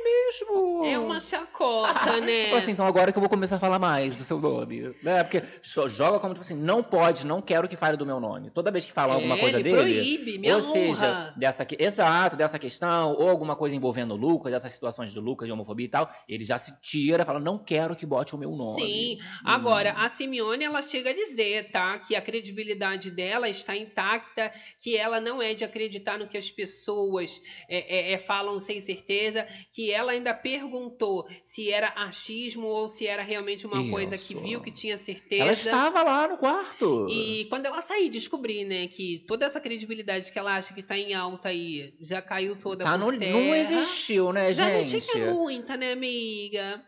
mesmo. 0.10 0.86
É 0.86 1.00
uma 1.00 1.20
chacota, 1.20 2.20
né? 2.22 2.44
Tipo 2.46 2.56
assim, 2.58 2.72
então 2.72 2.86
agora 2.86 3.12
que 3.12 3.18
eu 3.18 3.22
vou 3.22 3.30
começar 3.30 3.56
a 3.56 3.60
falar 3.60 3.80
mais 3.80 4.16
do 4.16 4.24
seu 4.24 4.40
nome. 4.40 4.96
Né? 5.02 5.24
Porque 5.24 5.42
só 5.64 5.90
joga 5.90 6.20
como, 6.20 6.34
tipo 6.34 6.46
assim, 6.46 6.56
não 6.56 6.84
pode, 6.84 7.26
não 7.26 7.42
quero 7.42 7.68
que 7.68 7.76
fale 7.76 7.98
do 7.98 8.06
meu 8.06 8.20
nome. 8.20 8.50
Toda 8.52 8.72
vez 8.72 8.86
que 8.86 8.92
fala 8.92 9.14
É, 9.14 9.16
alguma 9.16 9.38
coisa 9.38 9.60
ele 9.60 9.64
dele. 9.72 9.76
proíbe, 9.82 10.38
me 10.38 10.52
ou 10.54 10.60
honra. 10.62 10.72
seja, 10.72 11.34
dessa 11.36 11.66
que- 11.66 11.78
exato, 11.80 12.36
dessa 12.38 12.60
questão, 12.60 13.14
ou 13.14 13.30
alguma 13.30 13.56
coisa 13.56 13.76
envolvendo 13.76 14.14
o 14.14 14.18
Lucas, 14.18 14.52
dessas 14.52 14.72
situações 14.72 15.14
do 15.14 15.22
Lucas, 15.22 15.48
de 15.48 15.52
homofobia 15.52 15.86
e 15.86 15.90
tal, 15.90 16.10
ele 16.30 16.44
já 16.44 16.58
se 16.58 16.74
tira, 16.82 17.26
fala, 17.26 17.40
não 17.40 17.58
quero 17.58 17.96
que 17.96 18.06
bote 18.06 18.36
o 18.36 18.38
meu 18.38 18.52
nome. 18.52 18.82
Sim. 18.84 19.18
Agora, 19.44 19.92
a 19.94 20.08
Simeone, 20.10 20.64
ela 20.66 20.82
chega 20.82 21.10
a 21.10 21.14
dizer, 21.14 21.72
tá? 21.72 21.98
Que 22.00 22.16
a 22.16 22.22
credibilidade 22.22 23.10
dela 23.12 23.50
está 23.50 23.76
intacta, 23.76 24.52
que 24.82 24.96
ela 24.96 25.20
não 25.20 25.42
é 25.42 25.54
de 25.54 25.64
acreditar 25.64 26.18
no 26.20 26.28
que 26.28 26.38
as 26.38 26.52
pessoas 26.52 27.42
é, 27.70 28.12
é, 28.12 28.12
é, 28.14 28.18
falam 28.18 28.60
sem 28.60 28.80
certeza, 28.82 29.48
que 29.74 29.92
ela 29.96 30.12
ainda 30.12 30.34
perguntou 30.34 31.26
se 31.44 31.72
era 31.72 31.88
achismo 31.96 32.68
ou 32.68 32.88
se 32.90 33.08
era 33.08 33.24
realmente 33.24 33.66
uma 33.66 33.90
coisa 33.90 34.18
que 34.18 34.34
Isso. 34.34 34.44
viu 34.44 34.62
que 34.62 34.72
tinha 34.72 34.98
certeza. 34.98 35.44
Ela 35.44 35.54
estava 35.54 36.04
lá 36.04 36.28
no 36.28 36.38
quarto. 36.38 37.08
E 37.10 37.46
quando 37.50 37.66
ela 37.66 37.82
sair, 37.82 38.10
descobrir, 38.10 38.66
né, 38.66 38.88
que 38.88 39.24
toda 39.28 39.46
essa 39.46 39.60
credibilidade 39.60 40.32
que 40.32 40.38
ela 40.38 40.56
acha 40.56 40.74
que 40.74 40.84
tá 40.84 40.98
em 40.98 41.14
alta 41.14 41.50
aí 41.50 41.94
já 42.02 42.22
caiu 42.22 42.56
toda 42.56 42.84
Tá, 42.84 42.92
por 42.92 43.00
não, 43.00 43.18
terra. 43.18 43.32
não 43.32 43.56
existiu, 43.56 44.32
né, 44.34 44.54
Já 44.54 44.66
gente? 44.66 44.94
não 44.94 45.00
tinha 45.02 45.34
muita, 45.34 45.78
né, 45.78 45.94
amiga? 45.94 46.84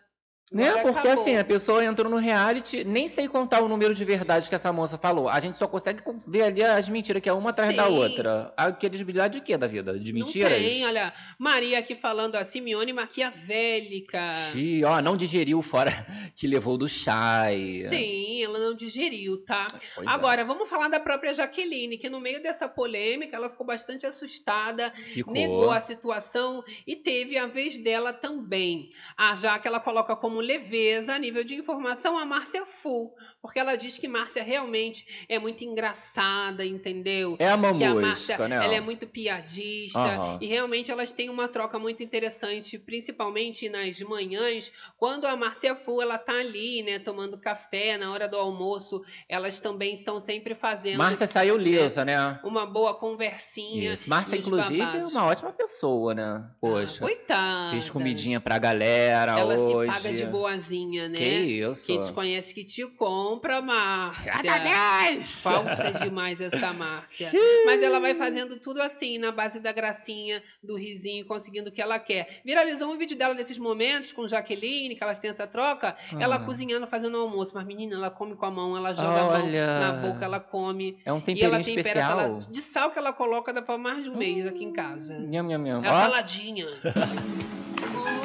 Né? 0.50 0.72
Porque 0.82 1.00
acabou. 1.00 1.12
assim, 1.12 1.36
a 1.36 1.44
pessoa 1.44 1.84
entrou 1.84 2.10
no 2.10 2.16
reality, 2.16 2.86
nem 2.86 3.10
sei 3.10 3.28
contar 3.28 3.62
o 3.62 3.68
número 3.68 3.94
de 3.94 4.06
verdade 4.06 4.48
que 4.48 4.56
essa 4.56 4.72
moça 4.72 4.98
falou. 4.98 5.28
A 5.28 5.42
gente 5.42 5.58
só 5.58 5.68
consegue 5.68 6.02
ver 6.26 6.44
ali 6.44 6.64
as 6.64 6.88
mentiras, 6.88 7.22
que 7.22 7.28
é 7.28 7.34
uma 7.34 7.50
atrás 7.50 7.76
da 7.76 7.86
Sim. 7.86 7.98
outra. 7.98 8.54
A 8.56 8.72
credibilidade 8.72 9.40
de 9.40 9.46
quê 9.46 9.58
da 9.58 9.68
vida? 9.68 10.00
De 10.00 10.14
mentiras? 10.14 10.54
Não 10.54 10.70
tem, 10.70 10.86
olha, 10.86 11.14
Maria 11.38 11.80
aqui 11.80 11.94
falando 11.96 12.38
a 12.38 12.46
Simeone 12.46 12.94
maquiavélica. 12.94 14.22
Ih, 14.56 14.86
ó, 14.86 15.02
não 15.02 15.18
digeriu 15.18 15.62
fora 15.62 15.92
que 16.34 16.48
levou 16.48 16.78
do 16.78 16.88
chai. 16.88 17.70
Sim, 17.72 18.42
ela 18.44 18.58
não 18.58 18.74
digeriu, 18.74 19.44
tá? 19.44 19.68
Pois 19.96 20.08
é. 20.08 20.10
Agora, 20.10 20.46
vamos 20.46 20.70
falar 20.70 20.88
da 20.88 21.00
própria 21.00 21.34
Jaqueline, 21.34 21.98
que 21.98 22.10
no 22.10 22.22
meio 22.22 22.42
dessa 22.42 22.70
polêmica, 22.70 23.36
ela 23.36 23.50
ficou 23.50 23.66
bastante 23.66 24.06
assustada, 24.06 24.92
Ficou. 24.92 25.34
negou 25.34 25.72
a 25.72 25.82
situação 25.82 26.64
e 26.86 26.96
teve 26.96 27.38
a 27.38 27.48
vez 27.48 27.78
dela 27.78 28.14
também. 28.14 28.90
A 29.18 29.36
Jaque, 29.36 29.68
ela 29.68 29.82
coloca 29.82 30.16
como 30.16 30.37
leveza, 30.42 31.16
a 31.16 31.20
nível 31.20 31.44
de 31.44 31.56
informação, 31.56 32.18
a 32.18 32.26
Márcia 32.26 32.66
Fu, 32.66 33.16
porque 33.48 33.60
ela 33.60 33.78
diz 33.78 33.98
que 33.98 34.10
Márcia 34.10 34.44
realmente 34.44 35.26
é 35.30 35.40
muito 35.40 35.64
engraçada, 35.64 36.66
entendeu? 36.66 37.38
É 37.40 37.48
a 37.48 37.58
que 37.58 37.84
a 37.84 37.94
mamusca, 37.94 37.94
Márcia, 38.02 38.48
né? 38.50 38.56
ela 38.58 38.76
é 38.76 38.82
muito 38.82 39.08
piadista 39.08 40.00
Aham. 40.00 40.38
e 40.42 40.48
realmente 40.48 40.92
elas 40.92 41.14
têm 41.14 41.30
uma 41.30 41.48
troca 41.48 41.80
muito 41.80 42.04
interessante, 42.04 42.78
principalmente 42.78 43.70
nas 43.70 44.02
manhãs, 44.02 44.70
quando 44.98 45.26
a 45.26 45.36
Márcia 45.38 45.76
Fu 45.76 46.02
ela 46.02 46.18
tá 46.18 46.34
ali, 46.34 46.84
né, 46.84 47.00
tomando 47.00 47.38
café 47.38 47.98
na 47.98 48.12
hora 48.12 48.28
do 48.28 48.36
almoço, 48.36 49.02
elas 49.30 49.62
também 49.62 49.94
estão 49.94 50.20
sempre 50.20 50.54
fazendo 50.54 50.98
Márcia 50.98 51.26
saiu 51.26 51.56
lisa, 51.58 52.04
né? 52.04 52.40
uma 52.44 52.66
boa 52.66 52.94
conversinha. 52.96 53.94
Isso. 53.94 54.10
Márcia, 54.10 54.36
inclusive, 54.36 54.82
é 54.82 54.86
babados. 54.86 55.14
uma 55.14 55.26
ótima 55.26 55.54
pessoa, 55.54 56.14
né? 56.14 56.50
Poxa. 56.60 57.00
Coitada. 57.00 57.72
Fez 57.72 57.90
comidinha 57.90 58.42
pra 58.42 58.58
galera 58.58 59.40
Ela 59.40 59.58
hoje. 59.58 59.92
se 59.92 60.04
paga 60.04 60.16
de 60.16 60.26
boazinha, 60.26 61.08
né? 61.08 61.18
Que 61.18 61.40
isso. 61.62 61.86
Quem 61.86 62.00
te 62.00 62.12
conhece 62.12 62.54
que 62.54 62.64
te 62.64 62.86
compra, 62.98 63.37
Márcia. 63.62 64.34
Parabéns! 64.34 65.42
Falsa 65.42 65.92
demais 66.04 66.42
essa 66.42 66.74
Márcia. 66.74 67.32
Mas 67.66 67.82
ela 67.84 68.00
vai 68.00 68.14
fazendo 68.14 68.58
tudo 68.58 68.82
assim, 68.82 69.18
na 69.18 69.32
base 69.32 69.60
da 69.60 69.72
gracinha, 69.72 70.42
do 70.64 70.76
risinho, 70.78 71.26
conseguindo 71.26 71.70
o 71.70 71.72
que 71.72 71.82
ela 71.82 72.00
quer. 72.00 72.42
Viralizou 72.46 72.92
um 72.92 72.98
vídeo 72.98 73.18
dela 73.18 73.34
nesses 73.34 73.58
momentos 73.58 74.12
com 74.12 74.28
Jaqueline, 74.28 74.96
que 74.96 75.04
elas 75.04 75.20
têm 75.20 75.30
essa 75.30 75.48
troca. 75.48 75.96
Ela 76.20 76.36
Ah. 76.36 76.40
cozinhando, 76.40 76.86
fazendo 76.88 77.18
almoço. 77.18 77.52
Mas, 77.56 77.66
menina, 77.66 77.96
ela 77.96 78.10
come 78.12 78.36
com 78.36 78.46
a 78.46 78.52
mão, 78.52 78.76
ela 78.78 78.94
joga 78.94 79.22
a 79.22 79.26
mão 79.26 79.44
Olha. 79.46 79.80
na 79.80 79.94
boca, 79.94 80.26
ela 80.26 80.40
come. 80.40 80.98
É 81.06 81.12
um 81.14 81.22
e 81.28 81.42
ela 81.44 81.58
temperinho 81.58 81.64
tempera 81.64 81.78
a 81.78 82.04
especial. 82.04 82.10
salada 82.18 82.52
de 82.52 82.62
sal 82.62 82.92
que 82.92 83.00
ela 83.00 83.14
coloca 83.14 83.52
dá 83.54 83.62
pra 83.62 83.78
mais 83.78 84.04
de 84.04 84.10
um 84.10 84.16
mês 84.18 84.46
aqui 84.48 84.64
em 84.64 84.72
casa. 84.74 85.20
Nham, 85.20 85.44
nham, 85.48 85.60
nham. 85.62 85.84
É 85.84 85.88
a 85.88 85.92
Ó. 85.94 86.02
saladinha. 86.04 86.66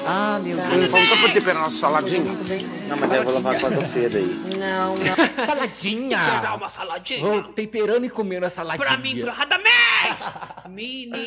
Ah, 0.06 0.40
meu 0.42 0.56
Vamos 0.56 1.08
só 1.08 1.16
pra 1.16 1.28
temperar 1.28 1.62
nosso 1.62 1.78
saladinho? 1.78 2.24
Não, 2.88 2.96
mas 2.96 3.10
aí 3.10 3.18
eu 3.18 3.24
vou 3.24 3.34
lavar 3.34 3.58
com 3.60 3.66
a 3.66 3.84
feira 3.84 4.18
aí. 4.18 4.42
Não, 4.58 4.94
Saladinha! 5.46 6.18
Temperar 6.18 6.56
uma 6.56 6.70
saladinha. 6.70 7.20
Vou 7.20 7.42
temperando 7.44 8.04
e 8.04 8.10
comendo 8.10 8.46
a 8.46 8.50
saladinha. 8.50 8.86
Pra 8.86 8.96
mim, 8.98 9.20
radamente! 9.20 9.72
Menina! 10.68 11.22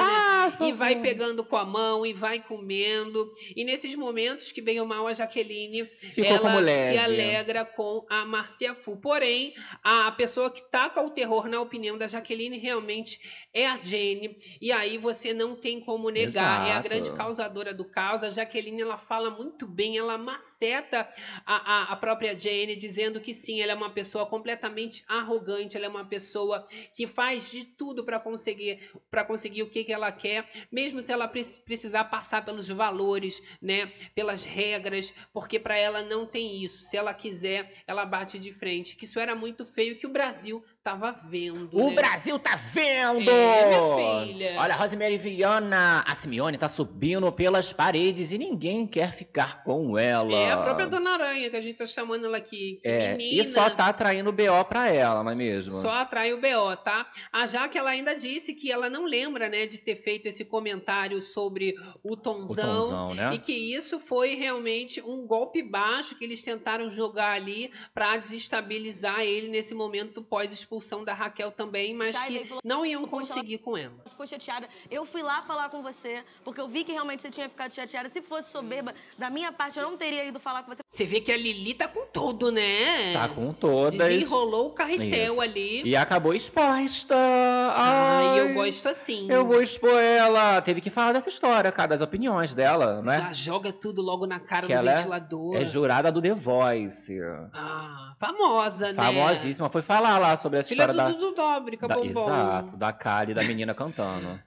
Ah, 0.50 0.50
e 0.60 0.72
vai 0.72 0.96
pegando 0.96 1.44
com 1.44 1.56
a 1.56 1.64
mão 1.64 2.06
e 2.06 2.12
vai 2.12 2.40
comendo. 2.40 3.28
E 3.54 3.64
nesses 3.64 3.94
momentos 3.94 4.50
que 4.50 4.62
bem 4.62 4.80
ou 4.80 4.86
mal 4.86 5.06
a 5.06 5.12
Jaqueline, 5.12 5.84
Ficou 5.96 6.24
ela 6.24 6.86
se 6.86 6.98
alegra 6.98 7.64
com 7.64 8.04
a 8.08 8.24
Marcia 8.24 8.74
Fu. 8.74 8.96
Porém, 8.96 9.54
a 9.82 10.10
pessoa 10.12 10.50
que 10.50 10.62
taca 10.70 11.02
o 11.02 11.10
terror 11.10 11.46
na 11.48 11.60
opinião 11.60 11.98
da 11.98 12.06
Jaqueline 12.06 12.58
realmente 12.58 13.20
é 13.52 13.66
a 13.66 13.78
Jenny. 13.82 14.36
E 14.60 14.72
aí 14.72 14.96
você 14.96 15.34
não 15.34 15.54
tem 15.54 15.80
como 15.80 16.08
negar. 16.08 16.66
É 16.66 16.70
a 16.70 16.72
Exato. 16.74 16.88
grande 16.88 17.12
causadora 17.12 17.74
do 17.74 17.84
caos. 17.84 18.22
A 18.22 18.30
Jaqueline, 18.30 18.82
ela 18.82 18.96
fala 18.96 19.30
muito 19.30 19.66
bem, 19.66 19.98
ela 19.98 20.16
maceta 20.16 21.06
a, 21.44 21.54
a, 21.54 21.92
a 21.92 21.96
própria 21.96 22.38
Jenny, 22.38 22.76
dizendo 22.76 23.20
que 23.20 23.34
sim, 23.34 23.60
ela 23.60 23.72
é 23.72 23.74
uma 23.74 23.90
pessoa 23.90 24.24
completamente 24.26 25.04
arrogante, 25.06 25.76
ela 25.76 25.86
é 25.86 25.88
uma 25.88 26.04
pessoa 26.04 26.64
que 26.94 27.06
faz 27.06 27.50
de 27.50 27.64
tudo 27.64 28.04
para 28.04 28.18
conseguir 28.18 28.39
para 29.10 29.24
conseguir 29.24 29.62
o 29.62 29.70
que, 29.70 29.84
que 29.84 29.92
ela 29.92 30.10
quer, 30.12 30.46
mesmo 30.70 31.02
se 31.02 31.12
ela 31.12 31.28
pre- 31.28 31.44
precisar 31.64 32.04
passar 32.04 32.44
pelos 32.44 32.68
valores, 32.68 33.42
né, 33.60 33.86
pelas 34.14 34.44
regras, 34.44 35.12
porque 35.32 35.58
para 35.58 35.76
ela 35.76 36.02
não 36.02 36.26
tem 36.26 36.62
isso. 36.62 36.84
Se 36.84 36.96
ela 36.96 37.12
quiser, 37.14 37.68
ela 37.86 38.04
bate 38.04 38.38
de 38.38 38.52
frente. 38.52 38.96
Que 38.96 39.04
isso 39.04 39.18
era 39.18 39.34
muito 39.34 39.64
feio 39.66 39.96
que 39.96 40.06
o 40.06 40.10
Brasil 40.10 40.64
tava 40.82 41.12
vendo. 41.28 41.68
O 41.72 41.90
né? 41.90 41.94
Brasil 41.94 42.38
tá 42.38 42.56
vendo! 42.56 43.30
É, 43.30 43.68
minha 43.68 44.24
filha. 44.26 44.54
Olha, 44.58 44.74
Rosemary 44.74 45.18
Viana, 45.18 46.02
a 46.06 46.14
Simeone 46.14 46.56
tá 46.56 46.68
subindo 46.68 47.30
pelas 47.32 47.72
paredes 47.72 48.32
e 48.32 48.38
ninguém 48.38 48.86
quer 48.86 49.12
ficar 49.12 49.62
com 49.62 49.98
ela. 49.98 50.32
É 50.32 50.52
a 50.52 50.56
própria 50.56 50.86
Dona 50.86 51.12
Aranha 51.12 51.50
que 51.50 51.56
a 51.56 51.60
gente 51.60 51.76
tá 51.76 51.86
chamando 51.86 52.24
ela 52.24 52.38
aqui. 52.38 52.80
Que 52.82 52.88
É, 52.88 53.14
menina. 53.14 53.42
e 53.42 53.52
só 53.52 53.68
tá 53.68 53.88
atraindo 53.88 54.32
BO 54.32 54.64
pra 54.68 54.88
ela, 54.88 55.22
não 55.22 55.30
é 55.30 55.34
mesmo? 55.34 55.72
Só 55.72 55.90
atrai 55.90 56.32
o 56.32 56.40
BO, 56.40 56.76
tá? 56.82 57.06
A 57.30 57.46
Jaque, 57.46 57.76
ela 57.76 57.90
ainda 57.90 58.14
disse 58.14 58.54
que 58.54 58.72
ela 58.72 58.88
não 58.88 59.04
lembra, 59.04 59.48
né, 59.48 59.66
de 59.66 59.78
ter 59.78 59.96
feito 59.96 60.26
esse 60.26 60.46
comentário 60.46 61.20
sobre 61.20 61.74
o 62.02 62.16
Tonzão. 62.16 62.86
O 62.86 62.90
Tonzão, 62.90 63.14
né? 63.14 63.30
E 63.34 63.38
que 63.38 63.52
isso 63.52 63.98
foi 63.98 64.34
realmente 64.34 65.02
um 65.02 65.26
golpe 65.26 65.62
baixo 65.62 66.16
que 66.16 66.24
eles 66.24 66.42
tentaram 66.42 66.90
jogar 66.90 67.32
ali 67.32 67.70
pra 67.92 68.16
desestabilizar 68.16 69.20
ele 69.20 69.48
nesse 69.48 69.74
momento 69.74 70.22
pós-exposição. 70.22 70.69
Expulsão 70.70 71.02
da 71.04 71.12
Raquel 71.12 71.50
também, 71.50 71.92
mas 71.92 72.16
que 72.22 72.48
não 72.64 72.86
iam 72.86 73.02
Poxa, 73.04 73.16
ela- 73.16 73.26
conseguir 73.34 73.58
com 73.58 73.76
ela. 73.76 73.92
ficou 74.08 74.24
chateada. 74.24 74.68
Eu 74.88 75.04
fui 75.04 75.20
lá 75.20 75.42
falar 75.42 75.68
com 75.68 75.82
você, 75.82 76.22
porque 76.44 76.60
eu 76.60 76.68
vi 76.68 76.84
que 76.84 76.92
realmente 76.92 77.22
você 77.22 77.30
tinha 77.30 77.48
ficado 77.48 77.72
chateada. 77.74 78.08
Se 78.08 78.22
fosse 78.22 78.52
soberba, 78.52 78.94
da 79.18 79.28
minha 79.30 79.50
parte, 79.50 79.78
eu 79.80 79.90
não 79.90 79.96
teria 79.96 80.24
ido 80.24 80.38
falar 80.38 80.62
com 80.62 80.72
você. 80.72 80.80
Você 80.86 81.04
vê 81.04 81.20
que 81.20 81.32
a 81.32 81.36
Lili 81.36 81.74
tá 81.74 81.88
com 81.88 82.06
tudo, 82.06 82.52
né? 82.52 83.12
Tá 83.12 83.28
com 83.28 83.52
todas. 83.52 83.94
Desenrolou 83.98 84.68
o 84.68 84.70
carretel 84.70 85.32
Isso. 85.32 85.40
ali. 85.40 85.82
E 85.84 85.96
acabou 85.96 86.32
exposta. 86.34 87.16
Ai, 87.74 88.28
Ai, 88.28 88.40
eu 88.40 88.54
gosto 88.54 88.88
assim. 88.88 89.26
Eu 89.30 89.44
vou 89.44 89.60
expor 89.60 89.98
ela. 89.98 90.60
Teve 90.62 90.80
que 90.80 90.88
falar 90.90 91.12
dessa 91.12 91.28
história, 91.28 91.72
cara, 91.72 91.88
das 91.88 92.00
opiniões 92.00 92.54
dela, 92.54 93.02
né? 93.02 93.18
Já 93.18 93.32
joga 93.32 93.72
tudo 93.72 94.00
logo 94.02 94.24
na 94.24 94.38
cara 94.38 94.68
que 94.68 94.72
do 94.72 94.78
ela 94.78 94.94
ventilador. 94.94 95.56
é 95.56 95.64
jurada 95.64 96.12
do 96.12 96.22
The 96.22 96.32
Voice. 96.34 97.18
Ah, 97.52 98.09
famosa, 98.20 98.92
né? 98.92 99.02
Famosíssima. 99.02 99.70
Foi 99.70 99.80
falar 99.80 100.18
lá 100.18 100.36
sobre 100.36 100.58
essa 100.58 100.68
Filha 100.68 100.82
história 100.84 101.10
do 101.10 101.18
da... 101.18 101.18
Dudu 101.18 101.42
Nóbrega, 101.42 101.88
da- 101.88 101.94
bombom. 101.94 102.08
Exato, 102.10 102.76
da 102.76 102.92
Kali, 102.92 103.32
da 103.32 103.42
menina 103.44 103.74
cantando. 103.74 104.38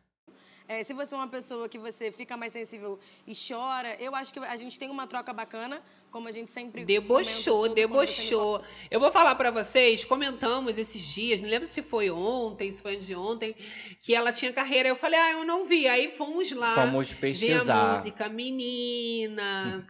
É, 0.67 0.83
se 0.83 0.93
você 0.93 1.13
é 1.13 1.17
uma 1.17 1.27
pessoa 1.27 1.67
que 1.67 1.77
você 1.79 2.11
fica 2.11 2.37
mais 2.37 2.53
sensível 2.53 2.99
e 3.27 3.33
chora, 3.35 3.95
eu 3.99 4.15
acho 4.15 4.31
que 4.33 4.39
a 4.39 4.55
gente 4.55 4.79
tem 4.79 4.89
uma 4.89 5.05
troca 5.07 5.33
bacana, 5.33 5.81
como 6.13 6.27
a 6.27 6.31
gente 6.31 6.51
sempre 6.51 6.85
Debochou, 6.85 7.67
debochou. 7.73 8.61
Eu 8.91 8.99
vou 8.99 9.11
falar 9.11 9.33
pra 9.33 9.49
vocês, 9.49 10.05
comentamos 10.05 10.77
esses 10.77 11.01
dias, 11.01 11.41
não 11.41 11.49
lembro 11.49 11.67
se 11.67 11.81
foi 11.81 12.11
ontem, 12.11 12.71
se 12.71 12.83
foi 12.83 12.93
antes 12.93 13.07
de 13.07 13.15
ontem, 13.15 13.55
que 13.99 14.13
ela 14.13 14.31
tinha 14.31 14.53
carreira. 14.53 14.87
Eu 14.87 14.95
falei, 14.95 15.19
ah, 15.19 15.31
eu 15.31 15.43
não 15.43 15.65
vi. 15.65 15.87
Aí 15.87 16.09
fomos 16.11 16.51
lá 16.51 16.75
Fomos 16.75 17.09
ver 17.09 17.15
a 17.15 17.19
pesquisar. 17.19 17.93
música 17.95 18.29
Menina. 18.29 19.83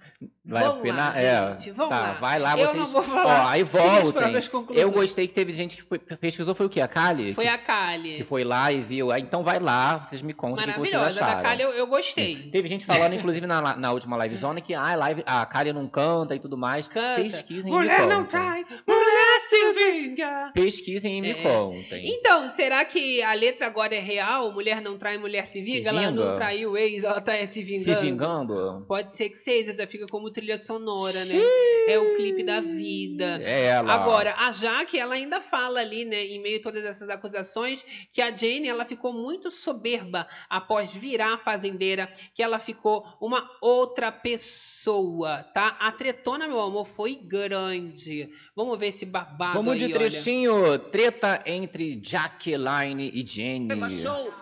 Vai 0.45 0.61
Vamos 0.63 0.79
opinar? 0.79 1.13
lá, 1.13 1.19
é, 1.21 1.53
gente, 1.57 1.71
vamos 1.71 1.89
tá, 1.95 2.01
lá. 2.01 2.11
Vai 2.13 2.37
lá, 2.37 2.51
Eu 2.51 2.67
vocês. 2.67 2.75
não 2.75 2.85
vou 2.85 3.01
falar. 3.01 3.45
Ó, 3.45 3.47
aí 3.47 3.63
voltem. 3.63 4.11
próprias 4.11 4.47
conclusões. 4.49 4.85
Eu 4.87 4.93
gostei 4.93 5.25
que 5.25 5.33
teve 5.33 5.53
gente 5.53 5.77
que 5.77 5.99
pesquisou, 6.17 6.53
foi 6.53 6.65
o 6.65 6.69
quê? 6.69 6.81
A 6.81 6.87
Kali? 6.87 7.33
Foi 7.33 7.45
que, 7.45 7.49
a 7.49 7.57
Kali. 7.57 8.17
que 8.17 8.23
foi 8.25 8.43
lá 8.43 8.69
e 8.69 8.81
viu. 8.81 9.09
Ah, 9.09 9.19
Então 9.19 9.41
vai 9.41 9.59
lá, 9.59 9.99
vocês 9.99 10.21
me 10.21 10.33
contam 10.33 10.63
o 10.63 10.67
que 10.67 10.73
vocês 10.79 10.93
Maravilhosa. 10.93 11.23
acharam. 11.23 11.37
Da 11.37 11.49
Kali 11.49 11.61
eu, 11.61 11.71
eu 11.71 11.87
gostei. 11.87 12.35
Teve 12.51 12.67
gente 12.67 12.85
falando, 12.85 13.13
inclusive, 13.13 13.47
na, 13.47 13.77
na 13.77 13.91
última 13.93 14.17
live 14.17 14.35
zona, 14.35 14.59
que 14.59 14.73
ah, 14.73 14.95
live, 14.95 15.23
a 15.25 15.45
Kali 15.45 15.71
não 15.71 15.87
canta 15.87 16.12
e 16.35 16.39
tudo 16.39 16.57
mais. 16.57 16.87
Canta. 16.87 17.21
Pesquisem 17.23 17.71
e 17.71 17.75
me 17.75 17.81
Mulher 17.81 18.01
não 18.07 18.23
contem. 18.23 18.27
trai, 18.27 18.65
mulher 18.87 19.39
se 19.49 19.73
vinga. 19.73 20.51
Pesquisem 20.53 21.17
e 21.17 21.21
me 21.21 21.31
É. 21.31 21.33
contem. 21.35 22.03
Então, 22.05 22.49
será 22.49 22.85
que 22.85 23.21
a 23.23 23.33
letra 23.33 23.65
agora 23.67 23.95
é 23.95 23.99
real? 23.99 24.51
Mulher 24.51 24.81
não 24.81 24.97
trai, 24.97 25.17
mulher 25.17 25.45
se 25.47 25.61
vinga? 25.61 25.89
ela 25.89 25.99
vinga? 26.07 26.11
não 26.25 26.33
traiu 26.33 26.71
o 26.71 26.77
ex, 26.77 27.03
ela 27.03 27.19
tá 27.21 27.33
se 27.47 27.47
Se 27.47 27.63
vingando. 27.63 28.01
vingando? 28.01 28.85
Pode 28.87 29.09
ser 29.11 29.29
que 29.29 29.37
seja, 29.37 29.73
já 29.73 29.87
fica 29.87 30.05
como 30.07 30.29
trilha 30.31 30.57
sonora, 30.57 31.25
né? 31.25 31.35
É 31.87 31.97
o 31.99 32.13
clipe 32.15 32.43
da 32.43 32.61
vida. 32.61 33.41
É 33.43 33.65
ela. 33.67 33.91
Agora, 33.93 34.33
a 34.37 34.51
Jaque, 34.51 34.97
ela 34.99 35.15
ainda 35.15 35.41
fala 35.41 35.79
ali, 35.79 36.05
né, 36.05 36.23
em 36.25 36.39
meio 36.39 36.59
a 36.59 36.61
todas 36.61 36.83
essas 36.85 37.09
acusações, 37.09 37.83
que 38.11 38.21
a 38.21 38.33
Jane, 38.33 38.67
ela 38.67 38.85
ficou 38.85 39.11
muito 39.13 39.49
soberba 39.51 40.27
após 40.49 40.93
virar 40.95 41.37
fazendeira, 41.37 42.09
que 42.33 42.41
ela 42.43 42.59
ficou 42.59 43.05
uma 43.21 43.49
outra 43.61 44.11
pessoa, 44.11 45.43
tá? 45.53 45.75
A 45.79 45.91
tretona, 46.03 46.47
meu 46.49 46.59
amor, 46.59 46.85
foi 46.85 47.15
grande. 47.15 48.29
Vamos 48.55 48.77
ver 48.77 48.87
esse 48.87 49.05
babado 49.05 49.53
Vamos 49.53 49.73
aí, 49.73 49.79
de 49.79 49.85
olha. 49.85 49.93
trechinho. 49.95 50.77
Treta 50.79 51.41
entre 51.45 52.01
Jaqueline 52.03 53.09
e 53.13 53.25
Jenny. 53.25 53.69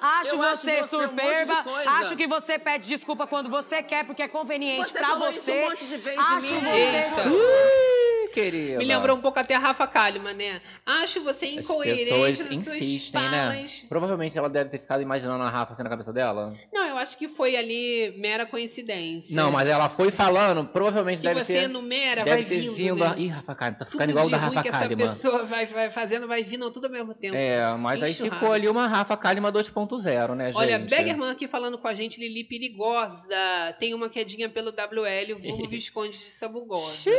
Acho 0.02 0.38
você 0.38 0.82
você 0.82 0.96
um 0.96 1.02
superba. 1.02 1.64
coisa. 1.64 1.90
acho 1.92 2.16
que 2.16 2.26
você 2.28 2.58
pede 2.58 2.88
desculpa 2.90 3.28
quando 3.28 3.50
você 3.50 3.84
quer, 3.84 4.04
porque 4.06 4.24
é 4.24 4.28
conveniente 4.28 4.90
Você 4.90 4.98
pra 4.98 5.08
falou 5.10 5.30
isso 5.30 5.42
você. 5.42 5.64
um 5.64 5.70
monte 5.70 5.86
de 5.86 5.98
vezes 5.98 6.14
de 6.14 6.18
acho 6.20 6.54
mim. 6.56 6.60
você. 6.62 7.30
Ih, 7.30 8.21
querida. 8.32 8.78
Me 8.80 8.86
lembrou 8.86 9.18
um 9.18 9.22
pouco 9.22 9.38
até 9.40 9.56
a 9.56 9.60
Rafa 9.60 9.86
Kalimann, 9.88 10.34
né? 10.34 10.62
Acho 10.86 11.22
você 11.24 11.46
incoerente 11.48 12.44
nas 12.44 12.64
suas 12.64 12.78
insistem, 12.78 13.22
falas. 13.22 13.82
né? 13.84 13.88
Provavelmente 13.90 14.38
ela 14.38 14.50
deve 14.50 14.70
ter 14.70 14.80
ficado 14.80 15.02
imaginando 15.02 15.44
a 15.44 15.50
Rafa 15.50 15.74
assim 15.74 15.84
na 15.84 15.90
cabeça 15.90 16.12
dela. 16.14 16.56
Não, 16.74 16.88
eu 16.88 16.98
acho 16.98 17.18
que 17.18 17.28
foi 17.28 17.56
ali 17.56 18.14
mera 18.18 18.46
coincidência. 18.46 19.36
Não, 19.36 19.52
mas 19.52 19.68
ela 19.68 19.90
foi 19.90 20.10
falando, 20.12 20.66
provavelmente 20.66 21.20
que 21.20 21.28
deve 21.28 21.44
você 21.44 21.54
ter. 21.54 21.64
enumera, 21.64 22.24
deve 22.24 22.30
vai 22.42 22.44
ter 22.46 22.60
vindo, 22.60 22.76
vindo. 22.76 23.00
né? 23.04 23.14
a- 23.16 23.20
Ih, 23.20 23.28
Rafa 23.28 23.56
Kalimann, 23.56 23.80
tá 23.80 23.86
Tudo 23.86 23.92
ficando 23.92 24.10
igual 24.10 24.26
o 24.26 24.30
da 24.30 24.38
Rafa 24.38 24.62
que 24.64 24.70
essa 24.70 24.88
pessoa 24.96 25.46
vai, 25.46 25.66
vai 25.66 25.90
fazendo, 25.90 26.28
vai 26.28 26.44
vindo 26.44 26.70
tudo 26.72 26.86
ao 26.86 26.92
mesmo 26.92 27.14
tempo. 27.14 27.36
É, 27.36 27.62
mas 27.78 28.02
aí 28.02 28.14
ficou 28.14 28.52
ali 28.54 28.68
uma 28.70 28.88
Rafa 28.88 29.16
Kalimann 29.18 29.52
2.0, 29.52 30.36
né, 30.36 30.46
gente? 30.52 30.58
Olha, 30.58 30.80
Beggerman 30.80 31.30
aqui 31.32 31.48
falando 31.48 31.78
com 31.78 31.88
a 31.88 31.94
gente, 31.94 32.20
Lili 32.20 32.44
perigosa. 32.44 33.36
Tem 33.80 33.94
uma 33.94 34.10
quedinha 34.10 34.50
pelo 34.50 34.72
WL, 34.72 35.34
o 35.36 35.40
vulgo 35.40 35.68
Visconde 35.70 36.18
de 36.18 36.24
Sabugosa. 36.24 37.12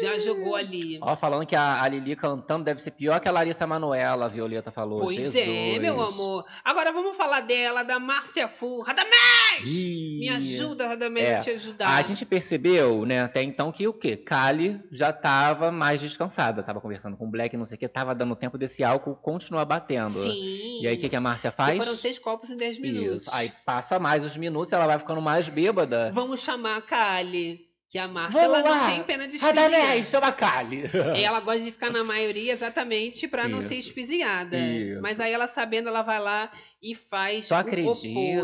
Já 0.00 0.18
jogou 0.18 0.56
ali. 0.56 0.98
Ó, 1.00 1.14
falando 1.14 1.46
que 1.46 1.54
a, 1.54 1.82
a 1.82 1.88
Lili 1.88 2.16
cantando 2.16 2.64
deve 2.64 2.82
ser 2.82 2.92
pior 2.92 3.20
que 3.20 3.28
a 3.28 3.32
Larissa 3.32 3.66
Manoela, 3.66 4.26
a 4.26 4.28
Violeta 4.28 4.70
falou. 4.70 5.00
Pois 5.00 5.16
Jesus. 5.16 5.36
é, 5.36 5.78
meu 5.78 6.00
amor. 6.00 6.44
Agora 6.64 6.92
vamos 6.92 7.16
falar 7.16 7.40
dela, 7.40 7.82
da 7.82 7.98
Márcia 7.98 8.48
Fu. 8.48 8.80
Radamés! 8.82 9.12
Ih, 9.66 10.18
Me 10.20 10.28
ajuda, 10.30 10.88
Radamés, 10.88 11.24
é. 11.24 11.36
a 11.36 11.40
te 11.40 11.50
ajudar. 11.50 11.96
A 11.96 12.02
gente 12.02 12.24
percebeu, 12.24 13.04
né, 13.04 13.22
até 13.22 13.42
então 13.42 13.70
que 13.70 13.86
o 13.86 13.92
quê? 13.92 14.16
Kali 14.16 14.80
já 14.90 15.12
tava 15.12 15.70
mais 15.70 16.00
descansada, 16.00 16.62
tava 16.62 16.80
conversando 16.80 17.16
com 17.16 17.26
o 17.26 17.30
Black, 17.30 17.56
não 17.56 17.66
sei 17.66 17.76
o 17.76 17.78
que, 17.78 17.88
tava 17.88 18.14
dando 18.14 18.34
tempo 18.34 18.56
desse 18.56 18.82
álcool 18.82 19.14
continuar 19.16 19.64
batendo. 19.64 20.18
Sim. 20.22 20.80
E 20.82 20.86
aí 20.86 20.96
o 20.96 20.98
que, 20.98 21.08
que 21.08 21.16
a 21.16 21.20
Márcia 21.20 21.52
faz? 21.52 21.76
Foram 21.76 21.96
seis 21.96 22.18
copos 22.18 22.50
em 22.50 22.56
dez 22.56 22.78
minutos. 22.78 23.22
Isso. 23.22 23.34
Aí 23.34 23.52
passa 23.64 23.98
mais 23.98 24.24
os 24.24 24.36
minutos, 24.36 24.72
ela 24.72 24.86
vai 24.86 24.98
ficando 24.98 25.20
mais 25.20 25.48
bêbada. 25.48 26.10
Vamos 26.12 26.40
chamar 26.40 26.78
a 26.78 26.80
Kali. 26.80 27.71
Que 27.92 27.98
a 27.98 28.08
Márcia, 28.08 28.40
Vamos 28.40 28.56
ela 28.58 28.70
lá. 28.70 28.86
não 28.88 28.94
tem 28.94 29.02
pena 29.02 29.28
de 29.28 29.36
espizinhar. 29.36 30.02
chama 30.06 30.28
a 30.28 30.32
Kali. 30.32 30.84
Ela 31.22 31.40
gosta 31.40 31.60
de 31.60 31.70
ficar 31.70 31.90
na 31.90 32.02
maioria 32.02 32.50
exatamente 32.50 33.28
pra 33.28 33.46
não 33.46 33.60
ser 33.60 33.74
espizinhada. 33.74 34.56
Isso. 34.56 35.02
Mas 35.02 35.20
aí 35.20 35.30
ela 35.30 35.46
sabendo, 35.46 35.90
ela 35.90 36.00
vai 36.00 36.18
lá 36.18 36.50
e 36.82 36.94
faz 36.94 37.48
Tu 37.48 37.52
o 37.54 37.56
acredita, 37.58 37.90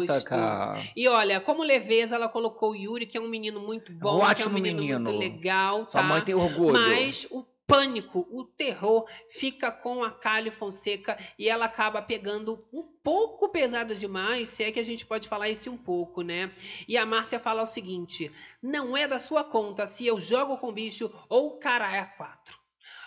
oposto. 0.04 0.28
cara? 0.28 0.82
E 0.94 1.08
olha, 1.08 1.40
como 1.40 1.62
leveza, 1.62 2.16
ela 2.16 2.28
colocou 2.28 2.72
o 2.72 2.76
Yuri, 2.76 3.06
que 3.06 3.16
é 3.16 3.20
um 3.22 3.26
menino 3.28 3.58
muito 3.58 3.90
bom, 3.90 4.18
que 4.18 4.22
é 4.22 4.26
um 4.26 4.30
Ótimo 4.30 4.50
menino, 4.50 4.82
muito 4.82 5.10
menino. 5.12 5.18
legal, 5.18 5.76
Sua 5.78 5.86
tá? 5.86 6.02
mãe 6.02 6.20
tem 6.20 6.34
orgulho. 6.34 6.74
Mas 6.74 7.26
o 7.30 7.42
pânico, 7.68 8.26
o 8.30 8.44
terror 8.44 9.06
fica 9.28 9.70
com 9.70 10.02
a 10.02 10.10
Kali 10.10 10.50
Fonseca 10.50 11.18
e 11.38 11.50
ela 11.50 11.66
acaba 11.66 12.00
pegando 12.00 12.66
um 12.72 12.82
pouco 12.82 13.50
pesado 13.50 13.94
demais, 13.94 14.48
se 14.48 14.64
é 14.64 14.72
que 14.72 14.80
a 14.80 14.84
gente 14.84 15.04
pode 15.04 15.28
falar 15.28 15.50
esse 15.50 15.68
um 15.68 15.76
pouco, 15.76 16.22
né? 16.22 16.50
E 16.88 16.96
a 16.96 17.04
Márcia 17.04 17.38
fala 17.38 17.62
o 17.62 17.66
seguinte: 17.66 18.32
não 18.62 18.96
é 18.96 19.06
da 19.06 19.20
sua 19.20 19.44
conta 19.44 19.86
se 19.86 20.06
eu 20.06 20.18
jogo 20.18 20.56
com 20.56 20.72
bicho 20.72 21.12
ou 21.28 21.58
cara 21.58 21.94
é 21.94 22.04
quatro. 22.04 22.57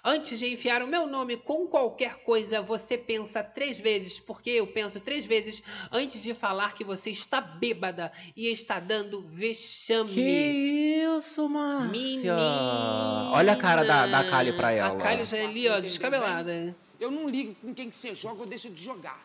Antes 0.04 0.40
de 0.40 0.52
enfiar 0.52 0.82
o 0.82 0.88
meu 0.88 1.06
nome 1.06 1.38
com 1.38 1.68
qualquer 1.68 2.24
coisa, 2.24 2.60
você 2.60 2.98
pensa 2.98 3.44
três 3.44 3.80
vezes, 3.80 4.20
porque 4.20 4.50
eu 4.50 4.66
penso 4.66 5.00
três 5.00 5.26
vezes 5.26 5.62
antes 5.92 6.24
de 6.24 6.34
falar 6.34 6.74
que 6.74 6.84
você 6.84 7.12
está 7.12 7.40
bêbada 7.40 8.12
e 8.36 8.52
está 8.52 8.80
dando 8.80 9.22
vexame. 9.22 10.12
Que 10.12 11.06
isso, 11.18 11.48
Márcia? 11.48 11.92
Menina. 11.92 13.32
Olha 13.32 13.54
a 13.54 13.56
cara 13.56 13.86
da, 13.86 14.08
da 14.08 14.24
Kali 14.24 14.54
pra 14.54 14.70
A 14.70 14.72
ela. 14.72 14.96
Kali 14.98 15.24
já 15.24 15.38
é 15.38 15.46
ali, 15.46 15.70
ó, 15.70 15.80
descabelada. 15.80 16.76
Eu 17.00 17.12
não 17.12 17.30
ligo 17.30 17.54
com 17.62 17.72
quem 17.72 17.88
que 17.88 17.96
você 17.96 18.16
joga 18.16 18.42
ou 18.42 18.48
deixa 18.48 18.72
de 18.72 18.84
jogar. 18.84 19.24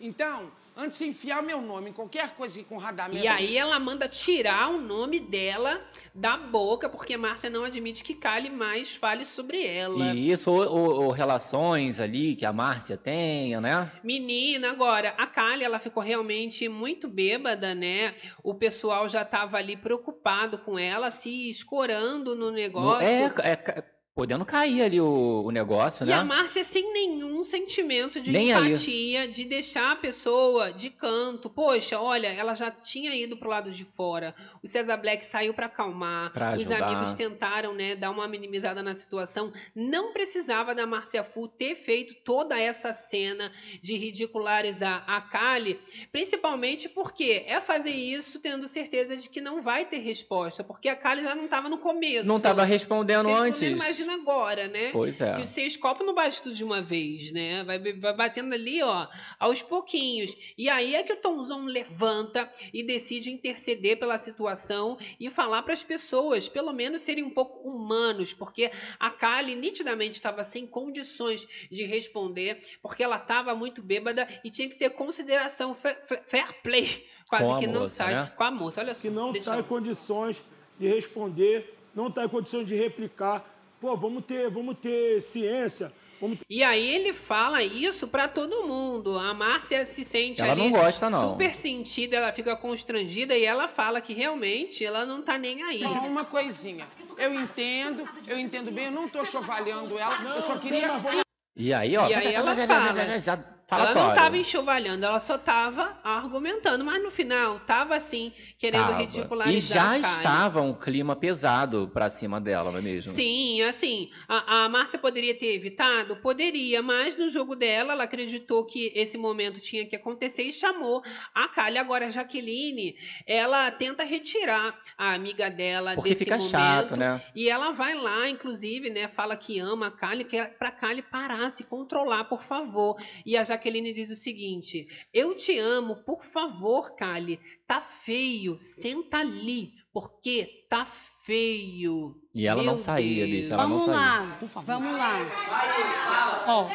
Então, 0.00 0.50
antes 0.76 0.98
de 0.98 1.06
enfiar 1.06 1.42
meu 1.42 1.60
nome 1.60 1.90
em 1.90 1.92
qualquer 1.92 2.30
coisa 2.34 2.62
com 2.64 2.76
radamento... 2.76 3.24
E 3.24 3.26
aí 3.26 3.56
ela 3.56 3.78
manda 3.78 4.06
tirar 4.08 4.68
o 4.70 4.80
nome 4.80 5.18
dela 5.20 5.80
da 6.14 6.36
boca, 6.36 6.88
porque 6.88 7.14
a 7.14 7.18
Márcia 7.18 7.48
não 7.50 7.64
admite 7.64 8.04
que 8.04 8.14
Kali 8.14 8.50
mais 8.50 8.94
fale 8.94 9.24
sobre 9.24 9.66
ela. 9.66 10.14
E 10.14 10.30
isso, 10.30 10.50
ou, 10.50 10.60
ou- 10.70 11.04
ou 11.04 11.10
relações 11.10 11.98
ali 12.00 12.34
que 12.36 12.44
a 12.44 12.52
Márcia 12.52 12.96
tenha, 12.96 13.60
né? 13.60 13.90
Menina, 14.04 14.70
agora, 14.70 15.14
a 15.18 15.26
Kali, 15.26 15.64
ela 15.64 15.78
ficou 15.78 16.02
realmente 16.02 16.68
muito 16.68 17.08
bêbada, 17.08 17.74
né? 17.74 18.14
O 18.42 18.54
pessoal 18.54 19.08
já 19.08 19.24
tava 19.24 19.56
ali 19.58 19.76
preocupado 19.76 20.58
com 20.58 20.78
ela, 20.78 21.10
se 21.10 21.50
escorando 21.50 22.34
no 22.34 22.50
negócio. 22.50 23.06
É, 23.06 23.50
é, 23.52 23.56
ca- 23.56 23.84
podendo 24.16 24.46
cair 24.46 24.80
ali 24.80 24.98
o, 24.98 25.42
o 25.44 25.50
negócio, 25.50 26.02
E 26.02 26.06
né? 26.06 26.14
a 26.14 26.24
Márcia 26.24 26.64
sem 26.64 26.90
nenhum 26.90 27.44
sentimento 27.44 28.18
de 28.18 28.32
Nem 28.32 28.50
aí. 28.50 28.68
empatia, 28.68 29.28
de 29.28 29.44
deixar 29.44 29.92
a 29.92 29.96
pessoa 29.96 30.72
de 30.72 30.88
canto. 30.88 31.50
Poxa, 31.50 32.00
olha, 32.00 32.28
ela 32.28 32.54
já 32.54 32.70
tinha 32.70 33.14
ido 33.14 33.36
pro 33.36 33.50
lado 33.50 33.70
de 33.70 33.84
fora. 33.84 34.34
O 34.62 34.66
César 34.66 34.96
Black 34.96 35.22
saiu 35.22 35.52
para 35.52 35.66
acalmar. 35.66 36.32
Pra 36.32 36.56
Os 36.56 36.70
amigos 36.70 37.12
tentaram, 37.12 37.74
né, 37.74 37.94
dar 37.94 38.10
uma 38.10 38.26
minimizada 38.26 38.82
na 38.82 38.94
situação. 38.94 39.52
Não 39.74 40.14
precisava 40.14 40.74
da 40.74 40.86
Márcia 40.86 41.22
Fu 41.22 41.46
ter 41.46 41.74
feito 41.74 42.14
toda 42.24 42.58
essa 42.58 42.94
cena 42.94 43.52
de 43.82 43.96
ridicularizar 43.96 45.04
a 45.06 45.20
Kali, 45.20 45.78
principalmente 46.10 46.88
porque 46.88 47.44
é 47.46 47.60
fazer 47.60 47.90
isso 47.90 48.40
tendo 48.40 48.66
certeza 48.66 49.14
de 49.14 49.28
que 49.28 49.42
não 49.42 49.60
vai 49.60 49.84
ter 49.84 49.98
resposta, 49.98 50.64
porque 50.64 50.88
a 50.88 50.96
Kali 50.96 51.22
já 51.22 51.34
não 51.34 51.44
estava 51.44 51.68
no 51.68 51.76
começo. 51.76 52.26
Não 52.26 52.40
tava 52.40 52.64
respondendo 52.64 53.26
Respondendo, 53.26 53.28
antes. 53.56 53.60
Imagina 53.68 54.05
imagina 54.06 54.22
agora, 54.22 54.68
né? 54.68 54.90
Pois 54.92 55.20
é. 55.20 55.34
Que 55.34 55.40
os 55.42 55.48
seis 55.48 55.76
copos 55.76 56.06
não 56.06 56.14
bate 56.14 56.42
tudo 56.42 56.54
de 56.54 56.64
uma 56.64 56.80
vez, 56.80 57.32
né? 57.32 57.62
Vai, 57.64 57.78
vai 57.78 58.14
batendo 58.16 58.54
ali, 58.54 58.82
ó, 58.82 59.06
aos 59.38 59.62
pouquinhos. 59.62 60.34
E 60.56 60.68
aí 60.68 60.94
é 60.94 61.02
que 61.02 61.12
o 61.12 61.16
Tomzão 61.16 61.64
levanta 61.66 62.50
e 62.72 62.82
decide 62.82 63.30
interceder 63.30 63.98
pela 63.98 64.18
situação 64.18 64.96
e 65.18 65.28
falar 65.30 65.62
para 65.62 65.72
as 65.74 65.82
pessoas, 65.84 66.48
pelo 66.48 66.72
menos 66.72 67.02
serem 67.02 67.24
um 67.24 67.30
pouco 67.30 67.68
humanos, 67.68 68.32
porque 68.32 68.70
a 68.98 69.10
Kali 69.10 69.54
nitidamente 69.54 70.12
estava 70.12 70.44
sem 70.44 70.66
condições 70.66 71.46
de 71.70 71.84
responder, 71.84 72.58
porque 72.82 73.02
ela 73.02 73.16
estava 73.16 73.54
muito 73.54 73.82
bêbada 73.82 74.26
e 74.44 74.50
tinha 74.50 74.68
que 74.68 74.76
ter 74.76 74.90
consideração, 74.90 75.74
fair, 75.74 76.52
play, 76.62 77.06
quase 77.28 77.44
Com 77.44 77.58
que 77.58 77.66
não 77.66 77.80
moça, 77.80 77.94
sai 78.04 78.14
né? 78.14 78.32
com 78.36 78.42
a 78.44 78.50
moça. 78.50 78.80
Olha 78.80 78.94
só, 78.94 79.02
que 79.08 79.14
não 79.14 79.32
está 79.32 79.54
em 79.56 79.58
eu- 79.58 79.64
condições 79.64 80.36
de 80.78 80.86
responder, 80.88 81.74
não 81.94 82.08
está 82.08 82.24
em 82.24 82.28
condições 82.28 82.66
de 82.66 82.74
replicar. 82.74 83.55
Pô, 83.80 83.96
vamos 83.96 84.24
ter, 84.24 84.50
vamos 84.50 84.76
ter 84.78 85.22
ciência. 85.22 85.92
Vamos 86.20 86.38
E 86.48 86.62
aí 86.62 86.94
ele 86.94 87.12
fala 87.12 87.62
isso 87.62 88.08
pra 88.08 88.26
todo 88.26 88.66
mundo. 88.66 89.18
A 89.18 89.34
Márcia 89.34 89.84
se 89.84 90.02
sente 90.02 90.40
Ela 90.40 90.52
ali 90.52 90.62
não 90.62 90.70
gosta, 90.70 91.10
não. 91.10 91.30
super 91.30 91.54
sentida, 91.54 92.16
ela 92.16 92.32
fica 92.32 92.56
constrangida 92.56 93.36
e 93.36 93.44
ela 93.44 93.68
fala 93.68 94.00
que 94.00 94.14
realmente 94.14 94.84
ela 94.84 95.04
não 95.04 95.20
tá 95.20 95.36
nem 95.36 95.62
aí. 95.62 95.80
Só 95.80 96.06
uma 96.06 96.24
coisinha. 96.24 96.88
Eu 97.18 97.34
entendo, 97.34 98.08
eu 98.26 98.38
entendo 98.38 98.70
bem, 98.70 98.86
eu 98.86 98.92
não 98.92 99.08
tô 99.08 99.24
chovalhando 99.24 99.98
ela, 99.98 100.22
eu 100.22 100.42
só 100.42 100.58
queria. 100.58 101.24
E 101.54 101.72
aí, 101.72 101.96
ó. 101.96 102.08
E 102.08 102.14
aí 102.14 102.34
ela 102.34 102.56
fala. 102.66 103.55
Já 103.68 103.76
Ela 103.78 103.86
não 103.86 103.94
falatório. 103.94 104.16
estava 104.16 104.36
enxovalhando, 104.38 105.06
ela 105.06 105.18
só 105.18 105.34
estava 105.34 105.98
argumentando, 106.04 106.84
mas 106.84 107.02
no 107.02 107.10
final 107.10 107.58
tava 107.60 107.96
assim, 107.96 108.32
querendo 108.58 108.86
Tava. 108.86 108.98
ridicularizar 109.00 109.96
E 109.98 110.00
já 110.02 110.08
estava 110.18 110.60
um 110.62 110.72
clima 110.72 111.16
pesado 111.16 111.90
pra 111.92 112.08
cima 112.08 112.40
dela, 112.40 112.70
não 112.70 112.78
é 112.78 112.82
mesmo? 112.82 113.12
Sim, 113.12 113.62
assim, 113.62 114.08
a, 114.28 114.64
a 114.64 114.68
Márcia 114.68 115.00
poderia 115.00 115.34
ter 115.36 115.52
evitado? 115.54 116.14
Poderia, 116.18 116.80
mas 116.80 117.16
no 117.16 117.28
jogo 117.28 117.56
dela, 117.56 117.92
ela 117.94 118.04
acreditou 118.04 118.64
que 118.64 118.92
esse 118.94 119.18
momento 119.18 119.58
tinha 119.58 119.84
que 119.84 119.96
acontecer 119.96 120.44
e 120.44 120.52
chamou 120.52 121.02
a 121.34 121.48
Kali. 121.48 121.76
Agora, 121.76 122.06
a 122.06 122.10
Jaqueline, 122.12 122.94
ela 123.26 123.68
tenta 123.72 124.04
retirar 124.04 124.78
a 124.96 125.12
amiga 125.14 125.50
dela 125.50 125.94
Porque 125.96 126.10
desse 126.10 126.22
fica 126.22 126.36
momento. 126.36 126.50
chato, 126.52 126.96
né? 126.96 127.20
E 127.34 127.50
ela 127.50 127.72
vai 127.72 127.94
lá, 127.96 128.28
inclusive, 128.28 128.90
né, 128.90 129.08
fala 129.08 129.36
que 129.36 129.58
ama 129.58 129.88
a 129.88 129.90
Kali, 129.90 130.22
que 130.22 130.36
é 130.36 130.44
pra 130.46 130.70
Kali 130.70 131.02
parar, 131.02 131.50
se 131.50 131.64
controlar, 131.64 132.24
por 132.26 132.40
favor. 132.42 132.96
E 133.24 133.36
a 133.36 133.42
Jaqueline 133.42 133.55
diz 133.92 134.10
o 134.10 134.16
seguinte: 134.16 134.86
Eu 135.12 135.34
te 135.34 135.58
amo, 135.58 135.96
por 136.04 136.22
favor, 136.24 136.94
Kali. 136.96 137.38
Tá 137.66 137.80
feio, 137.80 138.58
senta 138.58 139.18
ali, 139.18 139.72
porque 139.92 140.66
tá 140.68 140.84
feio. 140.84 142.16
E 142.34 142.46
ela 142.46 142.62
não 142.62 142.74
Meu 142.74 142.82
saía, 142.82 143.26
Deus. 143.26 143.30
bicho. 143.40 143.52
Ela 143.52 143.62
não 143.66 143.70
Vamos 143.78 143.84
saía. 143.86 143.98
lá, 143.98 144.38
vamos 144.62 144.92
lá. 144.92 146.44
Ó, 146.46 146.68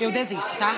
eu 0.00 0.10
desisto, 0.10 0.50
tá? 0.58 0.74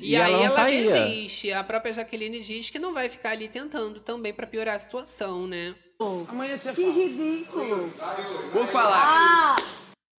E, 0.00 0.10
E 0.10 0.16
aí 0.16 0.32
ela 0.32 0.48
não 0.48 0.58
ela 0.58 0.64
desiste. 0.70 1.52
A 1.52 1.62
própria 1.64 1.94
Jaqueline 1.94 2.40
diz 2.40 2.68
que 2.68 2.78
não 2.78 2.92
vai 2.92 3.08
ficar 3.08 3.30
ali 3.30 3.48
tentando 3.48 4.00
também 4.00 4.32
pra 4.34 4.46
piorar 4.46 4.74
a 4.74 4.78
situação, 4.78 5.46
né? 5.46 5.74
Amanhã 6.28 6.58
você 6.58 6.72
Que 6.72 6.90
ridículo. 6.90 7.92
Vou 8.52 8.66
falar. 8.66 9.56
Ah, 9.56 9.56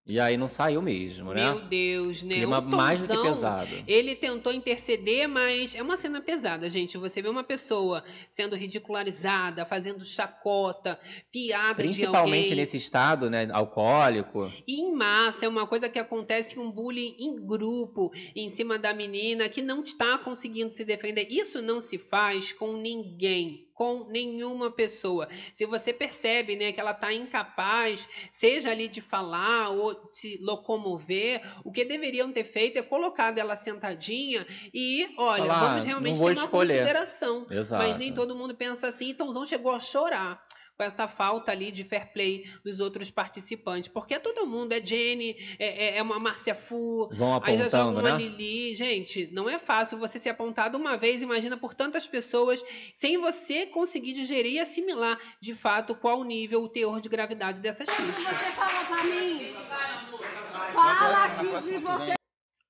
E 0.06 0.20
aí 0.20 0.36
não 0.36 0.46
saiu 0.46 0.82
mesmo, 0.82 1.32
né? 1.32 1.42
Meu 1.42 1.60
Deus, 1.60 2.22
né? 2.22 2.34
Clima 2.34 2.58
o 2.58 2.62
mais 2.62 3.06
do 3.06 3.16
que 3.16 3.22
pesado. 3.22 3.70
Ele 3.86 4.14
tentou 4.14 4.52
interceder, 4.52 5.26
mas 5.26 5.74
é 5.74 5.82
uma 5.82 5.96
cena 5.96 6.20
pesada, 6.20 6.68
gente. 6.68 6.98
Você 6.98 7.22
vê 7.22 7.28
uma 7.30 7.42
pessoa 7.42 8.04
sendo 8.28 8.54
ridicularizada, 8.54 9.64
fazendo 9.64 10.04
chacota, 10.04 11.00
piada 11.32 11.82
de 11.82 11.88
Principalmente 11.88 12.54
nesse 12.54 12.76
estado, 12.76 13.30
né? 13.30 13.48
Alcoólico. 13.50 14.52
E 14.68 14.82
em 14.82 14.94
massa, 14.94 15.46
é 15.46 15.48
uma 15.48 15.66
coisa 15.66 15.88
que 15.88 15.98
acontece 15.98 16.58
um 16.58 16.70
bullying 16.70 17.16
em 17.18 17.36
grupo 17.36 18.10
em 18.36 18.50
cima 18.50 18.78
da 18.78 18.92
menina 18.92 19.48
que 19.48 19.62
não 19.62 19.82
está 19.82 20.18
conseguindo 20.18 20.70
se 20.70 20.84
defender. 20.84 21.26
Isso 21.30 21.62
não 21.62 21.80
se 21.80 21.96
faz 21.96 22.52
com 22.52 22.76
ninguém, 22.76 23.63
com 23.74 24.04
nenhuma 24.08 24.70
pessoa. 24.70 25.28
Se 25.52 25.66
você 25.66 25.92
percebe, 25.92 26.56
né, 26.56 26.72
que 26.72 26.80
ela 26.80 26.92
está 26.92 27.12
incapaz, 27.12 28.08
seja 28.30 28.70
ali 28.70 28.88
de 28.88 29.00
falar 29.00 29.70
ou 29.70 30.08
se 30.10 30.38
locomover, 30.42 31.42
o 31.64 31.72
que 31.72 31.84
deveriam 31.84 32.32
ter 32.32 32.44
feito 32.44 32.78
é 32.78 32.82
colocado 32.82 33.38
ela 33.38 33.56
sentadinha 33.56 34.46
e, 34.72 35.08
olha, 35.18 35.52
vamos 35.52 35.84
"Ah, 35.84 35.86
realmente 35.86 36.18
ter 36.18 36.24
uma 36.24 36.32
escolher." 36.32 36.50
consideração. 36.50 37.46
Exato. 37.50 37.82
Mas 37.82 37.98
nem 37.98 38.12
todo 38.14 38.36
mundo 38.36 38.54
pensa 38.54 38.86
assim. 38.88 39.10
Então, 39.10 39.32
Zão 39.32 39.44
chegou 39.44 39.72
a 39.72 39.80
chorar 39.80 40.40
com 40.76 40.82
essa 40.82 41.06
falta 41.06 41.52
ali 41.52 41.70
de 41.70 41.84
fair 41.84 42.12
play 42.12 42.48
dos 42.64 42.80
outros 42.80 43.10
participantes. 43.10 43.88
Porque 43.88 44.14
é 44.14 44.18
todo 44.18 44.46
mundo, 44.46 44.72
é 44.72 44.84
Jenny, 44.84 45.36
é, 45.58 45.84
é- 45.84 45.96
é 45.98 46.02
uma 46.02 46.18
Márcia 46.18 46.54
Fu, 46.54 47.08
Vão 47.12 47.40
aí 47.42 47.56
já 47.56 47.68
joga 47.68 48.00
uma 48.00 48.02
né? 48.02 48.16
Lili. 48.16 48.74
Gente, 48.74 49.28
não 49.32 49.48
é 49.48 49.58
fácil 49.58 49.98
você 49.98 50.18
ser 50.18 50.30
apontado 50.30 50.76
uma 50.76 50.96
vez, 50.96 51.22
imagina 51.22 51.56
por 51.56 51.74
tantas 51.74 52.08
pessoas, 52.08 52.64
sem 52.92 53.18
você 53.18 53.66
conseguir 53.66 54.12
digerir 54.12 54.54
e 54.54 54.60
assimilar, 54.60 55.18
de 55.40 55.54
fato, 55.54 55.94
qual 55.94 56.18
o 56.20 56.24
nível, 56.24 56.62
o 56.62 56.68
teor 56.68 57.00
de 57.00 57.08
gravidade 57.08 57.60
dessas 57.60 57.88
críticas. 57.88 58.42
você 58.42 58.52
fala 58.52 58.84
pra 58.84 59.04
mim. 59.04 59.54
Fala 60.72 61.24
aqui 61.24 61.62
de 61.70 61.78
você. 61.78 62.14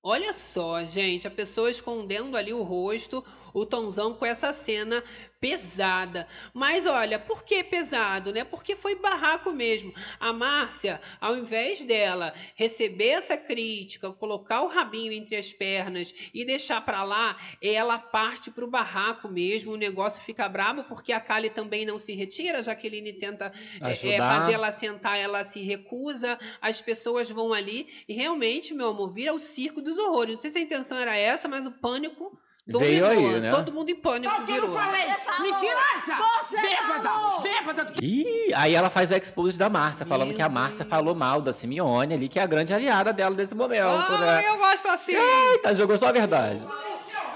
Olha 0.06 0.34
só, 0.34 0.84
gente, 0.84 1.26
a 1.26 1.30
pessoa 1.30 1.70
escondendo 1.70 2.36
ali 2.36 2.52
o 2.52 2.62
rosto, 2.62 3.24
o 3.54 3.64
Tonzão 3.64 4.12
com 4.12 4.26
essa 4.26 4.52
cena 4.52 5.02
pesada. 5.44 6.26
Mas 6.54 6.86
olha, 6.86 7.18
por 7.18 7.44
que 7.44 7.62
pesado, 7.62 8.32
né? 8.32 8.44
Porque 8.44 8.74
foi 8.74 8.96
barraco 8.96 9.52
mesmo. 9.52 9.92
A 10.18 10.32
Márcia, 10.32 10.98
ao 11.20 11.36
invés 11.36 11.84
dela 11.84 12.32
receber 12.56 13.10
essa 13.10 13.36
crítica, 13.36 14.10
colocar 14.10 14.62
o 14.62 14.68
rabinho 14.68 15.12
entre 15.12 15.36
as 15.36 15.52
pernas 15.52 16.14
e 16.32 16.46
deixar 16.46 16.80
pra 16.80 17.04
lá, 17.04 17.36
ela 17.62 17.98
parte 17.98 18.50
pro 18.50 18.66
barraco 18.66 19.28
mesmo. 19.28 19.72
O 19.72 19.76
negócio 19.76 20.22
fica 20.22 20.48
brabo 20.48 20.84
porque 20.84 21.12
a 21.12 21.20
Kali 21.20 21.50
também 21.50 21.84
não 21.84 21.98
se 21.98 22.14
retira. 22.14 22.58
A 22.60 22.62
Jaqueline 22.62 23.12
tenta 23.12 23.52
é, 23.82 24.14
é, 24.14 24.16
fazer 24.16 24.52
ela 24.54 24.72
sentar, 24.72 25.18
ela 25.18 25.44
se 25.44 25.60
recusa. 25.60 26.38
As 26.60 26.80
pessoas 26.80 27.30
vão 27.30 27.52
ali 27.52 27.86
e 28.08 28.14
realmente, 28.14 28.72
meu 28.72 28.88
amor, 28.88 29.12
vira 29.12 29.34
o 29.34 29.38
circo 29.38 29.82
dos 29.82 29.98
horrores. 29.98 30.36
Não 30.36 30.40
sei 30.40 30.50
se 30.50 30.58
a 30.58 30.62
intenção 30.62 30.96
era 30.96 31.14
essa, 31.14 31.46
mas 31.46 31.66
o 31.66 31.70
pânico 31.70 32.36
Veio 32.66 33.04
dominou. 33.04 33.34
aí, 33.34 33.40
né? 33.40 33.50
Todo 33.50 33.72
mundo 33.72 33.90
em 33.90 33.94
pânico 33.94 34.32
Não, 34.32 34.40
eu 34.40 34.46
virou. 34.46 34.68
não 34.70 34.74
falei! 34.74 35.06
Mentirosa! 35.42 36.16
Você 36.48 36.60
Bêbada! 36.62 37.08
falou! 37.10 37.40
Bêbada! 37.42 37.92
Ih, 38.00 38.54
aí 38.54 38.74
ela 38.74 38.88
faz 38.88 39.10
o 39.10 39.14
expose 39.14 39.58
da 39.58 39.68
Márcia, 39.68 40.06
falando 40.06 40.28
Meu 40.28 40.36
que 40.36 40.42
a 40.42 40.48
Márcia 40.48 40.84
falou 40.86 41.14
mal 41.14 41.42
da 41.42 41.52
Simeone 41.52 42.14
ali, 42.14 42.26
que 42.26 42.38
é 42.38 42.42
a 42.42 42.46
grande 42.46 42.72
aliada 42.72 43.12
dela 43.12 43.34
nesse 43.36 43.54
momento, 43.54 43.84
Ah, 43.86 44.18
né? 44.18 44.48
eu 44.48 44.56
gosto 44.56 44.88
assim. 44.88 45.14
Eita, 45.14 45.74
jogou 45.74 45.98
só 45.98 46.06
a 46.08 46.12
verdade. 46.12 46.60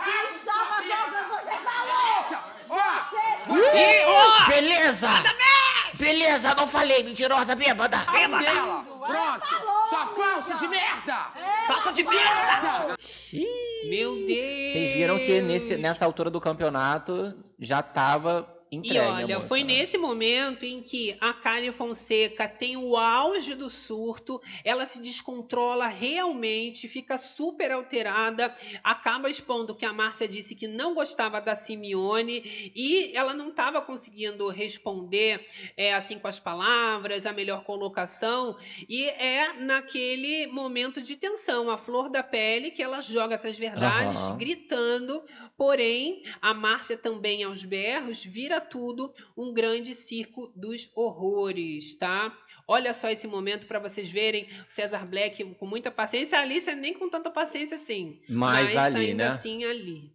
Quem 0.05 0.29
estava 0.39 0.83
jogando, 0.83 1.29
você 1.43 1.57
falou. 1.59 2.24
Você... 2.68 3.76
Ih, 3.79 4.05
ó! 4.07 4.47
Beleza! 4.49 5.09
Beleza, 5.99 6.55
não 6.55 6.66
falei, 6.66 7.03
mentirosa, 7.03 7.55
bêbada! 7.57 7.99
Dela! 7.99 8.84
Pronto! 8.84 9.88
Sua 9.88 10.07
falsa 10.07 10.55
de 10.55 10.68
merda! 10.68 11.26
Faça 11.66 11.92
de 11.92 12.05
merda! 12.05 12.96
Meu 13.88 14.14
Deus! 14.14 14.72
Vocês 14.72 14.94
viram 14.94 15.18
que 15.18 15.40
nesse, 15.40 15.76
nessa 15.76 16.05
altura 16.05 16.30
do 16.30 16.40
campeonato 16.40 17.34
já 17.59 17.82
tava 17.82 18.49
entregue. 18.71 18.95
E 18.95 18.99
olha, 19.01 19.41
foi 19.41 19.61
né? 19.61 19.75
nesse 19.75 19.97
momento 19.97 20.64
em 20.64 20.81
que 20.83 21.16
a 21.21 21.33
Karen 21.33 21.73
Fonseca 21.73 22.49
tem 22.49 22.77
o 22.77 22.97
auge 22.97 23.55
do 23.55 23.71
surto, 23.71 24.41
ela 24.64 24.87
se 24.87 25.01
descontrola 25.01 25.87
realmente, 25.87 26.89
fica 26.89 27.16
super 27.19 27.73
alterada, 27.73 28.53
acaba 28.85 29.31
expondo 29.31 29.75
que 29.75 29.87
a 29.87 29.93
Márcia 29.93 30.29
disse 30.29 30.55
que 30.55 30.69
não 30.69 30.95
gostava 30.95 31.41
da 31.41 31.55
Simeone 31.55 32.43
e 32.75 33.16
ela 33.16 33.35
não 33.35 33.49
estava 33.49 33.81
conseguindo 33.81 34.49
responder 34.49 35.47
é, 35.77 35.95
assim 35.95 36.19
com 36.19 36.29
as 36.29 36.39
palavras, 36.39 37.27
a 37.27 37.33
melhor 37.33 37.64
colocação, 37.64 38.57
e 38.89 39.05
é 39.05 39.55
naquele 39.55 40.47
momento 40.49 41.01
de 41.01 41.16
tensão, 41.16 41.71
a 41.71 41.79
flor 41.79 42.09
da 42.09 42.23
pele, 42.23 42.71
que 42.71 42.83
ela 42.83 43.01
joga 43.01 43.35
essas 43.35 43.59
verdades, 43.59 44.19
Aham. 44.19 44.37
gritando, 44.37 45.23
porém, 45.57 46.21
a 46.41 46.53
Márcia 46.53 46.97
também 46.97 47.43
aos 47.45 47.64
berros 47.64 48.23
vira 48.25 48.58
tudo 48.61 49.13
um 49.37 49.53
grande 49.53 49.95
circo 49.95 50.53
dos 50.55 50.91
horrores, 50.95 51.95
tá? 51.95 52.37
Olha 52.67 52.93
só 52.93 53.09
esse 53.09 53.27
momento 53.27 53.67
para 53.67 53.79
vocês 53.79 54.11
verem 54.11 54.45
o 54.45 54.71
César 54.71 55.07
Black 55.07 55.43
com 55.55 55.67
muita 55.67 55.91
paciência, 55.91 56.39
a 56.39 56.43
Alicia 56.43 56.75
nem 56.75 56.93
com 56.93 57.09
tanta 57.09 57.31
paciência 57.31 57.77
assim, 57.77 58.21
Mas 58.29 58.77
ali, 58.77 59.11
ainda 59.11 59.25
né? 59.25 59.31
assim 59.31 59.65
ali. 59.65 60.13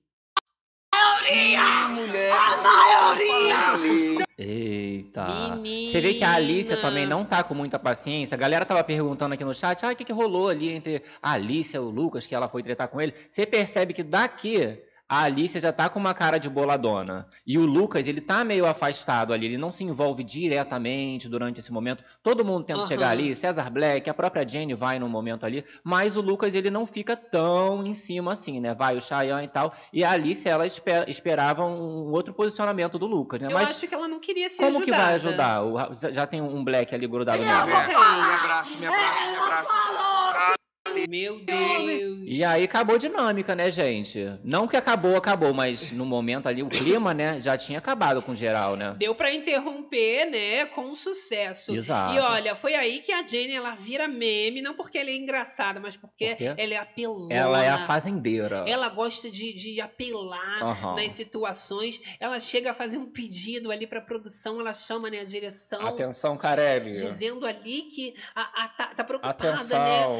Eita. 4.37 5.25
Você 5.63 6.01
vê 6.01 6.13
que 6.13 6.23
a 6.23 6.33
Alicia 6.33 6.77
também 6.77 7.05
não 7.05 7.23
tá 7.23 7.43
com 7.43 7.53
muita 7.53 7.79
paciência. 7.79 8.35
A 8.35 8.37
galera 8.37 8.65
tava 8.65 8.83
perguntando 8.83 9.33
aqui 9.33 9.43
no 9.43 9.53
chat, 9.53 9.85
ah, 9.85 9.91
o 9.91 9.95
que, 9.95 10.03
que 10.03 10.13
rolou 10.13 10.49
ali 10.49 10.69
entre 10.69 11.03
a 11.21 11.33
Alicia 11.33 11.77
e 11.77 11.79
o 11.79 11.89
Lucas, 11.89 12.25
que 12.25 12.35
ela 12.35 12.49
foi 12.49 12.61
tretar 12.63 12.87
com 12.87 12.99
ele. 12.99 13.13
Você 13.29 13.45
percebe 13.45 13.93
que 13.93 14.03
daqui 14.03 14.81
a 15.07 15.23
Alicia 15.23 15.61
já 15.61 15.71
tá 15.71 15.89
com 15.89 15.99
uma 15.99 16.13
cara 16.13 16.37
de 16.39 16.49
boladona. 16.49 17.27
E 17.45 17.57
o 17.57 17.65
Lucas, 17.65 18.07
ele 18.07 18.21
tá 18.21 18.43
meio 18.43 18.65
afastado 18.65 19.31
ali, 19.33 19.45
ele 19.45 19.57
não 19.57 19.71
se 19.71 19.83
envolve 19.83 20.23
diretamente 20.23 21.29
durante 21.29 21.59
esse 21.59 21.71
momento. 21.71 22.03
Todo 22.23 22.43
mundo 22.43 22.63
tenta 22.65 22.79
Aham. 22.79 22.87
chegar 22.87 23.09
ali, 23.09 23.35
César 23.35 23.69
Black, 23.69 24.09
a 24.09 24.13
própria 24.13 24.47
Jenny 24.47 24.73
vai 24.73 24.97
no 24.99 25.07
momento 25.07 25.45
ali, 25.45 25.63
mas 25.83 26.17
o 26.17 26.21
Lucas, 26.21 26.55
ele 26.55 26.69
não 26.69 26.85
fica 26.87 27.15
tão 27.15 27.85
em 27.85 27.93
cima 27.93 28.33
assim, 28.33 28.59
né? 28.59 28.73
Vai 28.73 28.97
o 28.97 29.01
Cheyenne 29.01 29.43
e 29.45 29.47
tal. 29.47 29.73
E 29.91 30.03
a 30.03 30.11
Alicia, 30.11 30.51
ela 30.51 30.65
espe- 30.65 31.05
esperava 31.07 31.63
um 31.65 32.11
outro 32.11 32.33
posicionamento 32.33 32.97
do 32.97 33.05
Lucas, 33.05 33.39
né? 33.39 33.47
Eu 33.47 33.51
mas 33.51 33.69
acho 33.69 33.87
que 33.87 33.93
ela 33.93 34.07
não 34.07 34.19
queria 34.19 34.49
ser 34.49 34.63
como 34.63 34.81
que 34.81 34.91
vai 34.91 35.15
ajudar? 35.15 35.63
O 35.63 35.77
já- 36.11 36.25
tem 36.25 36.41
um 36.41 36.63
Black 36.63 36.95
ali 36.95 37.05
grudado 37.07 37.37
nele. 37.39 37.51
Me 37.53 37.59
abraça, 37.61 38.77
me 38.77 38.85
abraça, 38.87 39.27
me 39.27 39.37
abraça. 39.37 40.62
Meu 41.09 41.39
Deus. 41.39 42.19
E 42.25 42.43
aí 42.43 42.63
acabou 42.65 42.95
a 42.95 42.99
dinâmica, 42.99 43.55
né, 43.55 43.71
gente? 43.71 44.19
Não 44.43 44.67
que 44.67 44.75
acabou, 44.75 45.15
acabou, 45.15 45.53
mas 45.53 45.91
no 45.91 46.05
momento 46.05 46.47
ali, 46.47 46.61
o 46.61 46.67
clima, 46.67 47.13
né, 47.13 47.39
já 47.41 47.57
tinha 47.57 47.77
acabado 47.79 48.21
com 48.21 48.35
geral, 48.35 48.75
né? 48.75 48.93
Deu 48.97 49.15
pra 49.15 49.33
interromper, 49.33 50.25
né, 50.29 50.65
com 50.67 50.93
sucesso. 50.93 51.73
Exato. 51.75 52.13
E 52.13 52.19
olha, 52.19 52.53
foi 52.55 52.73
aí 52.75 52.99
que 52.99 53.11
a 53.13 53.25
Jenny 53.25 53.53
ela 53.53 53.75
vira 53.75 54.07
meme, 54.07 54.61
não 54.61 54.73
porque 54.73 54.97
ela 54.97 55.09
é 55.09 55.15
engraçada, 55.15 55.79
mas 55.79 55.95
porque 55.95 56.35
Por 56.35 56.43
ela 56.57 56.73
é 56.73 56.77
apelona. 56.77 57.33
Ela 57.33 57.63
é 57.63 57.69
a 57.69 57.77
fazendeira. 57.85 58.65
Ela 58.67 58.89
gosta 58.89 59.29
de, 59.31 59.53
de 59.53 59.79
apelar 59.79 60.63
Aham. 60.63 60.95
nas 60.95 61.13
situações. 61.13 61.99
Ela 62.19 62.39
chega 62.39 62.71
a 62.71 62.73
fazer 62.73 62.97
um 62.97 63.05
pedido 63.09 63.71
ali 63.71 63.87
pra 63.87 64.01
produção, 64.01 64.59
ela 64.59 64.73
chama 64.73 65.09
né, 65.09 65.21
a 65.21 65.25
direção. 65.25 65.87
Atenção, 65.87 66.35
Carelli. 66.35 66.91
Dizendo 66.93 67.45
ali 67.45 67.83
que 67.83 68.13
a, 68.35 68.63
a- 68.65 68.67
tá, 68.69 68.85
tá 68.95 69.03
preocupada, 69.03 69.53
Atenção. 69.57 69.79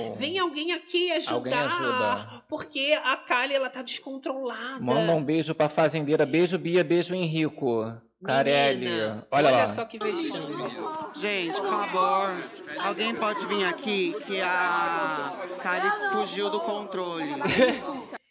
né? 0.09 0.13
Vem 0.15 0.39
alguém 0.39 0.52
aqui 0.73 1.11
ajudar. 1.11 1.33
Alguém 1.35 1.53
ajuda. 1.53 2.43
Porque 2.47 2.99
a 3.03 3.17
Kali, 3.17 3.53
ela 3.53 3.69
tá 3.69 3.81
descontrolada. 3.81 4.79
Manda 4.79 5.13
um 5.13 5.23
beijo 5.23 5.53
pra 5.55 5.69
fazendeira. 5.69 6.25
Beijo, 6.25 6.57
Bia. 6.57 6.83
Beijo, 6.83 7.13
Henrico. 7.15 7.91
Carelli. 8.23 8.85
Menina, 8.85 9.27
Olha, 9.29 9.51
lá. 9.51 9.67
só 9.67 9.83
que 9.83 9.99
vexame. 9.99 10.55
Gente, 11.13 11.59
por 11.59 11.69
favor, 11.69 12.41
alguém 12.79 13.13
pode 13.13 13.45
vir 13.47 13.65
aqui 13.65 14.15
que 14.25 14.39
a 14.41 15.33
Kali 15.61 16.11
fugiu 16.13 16.49
do 16.49 16.59
controle. 16.61 17.25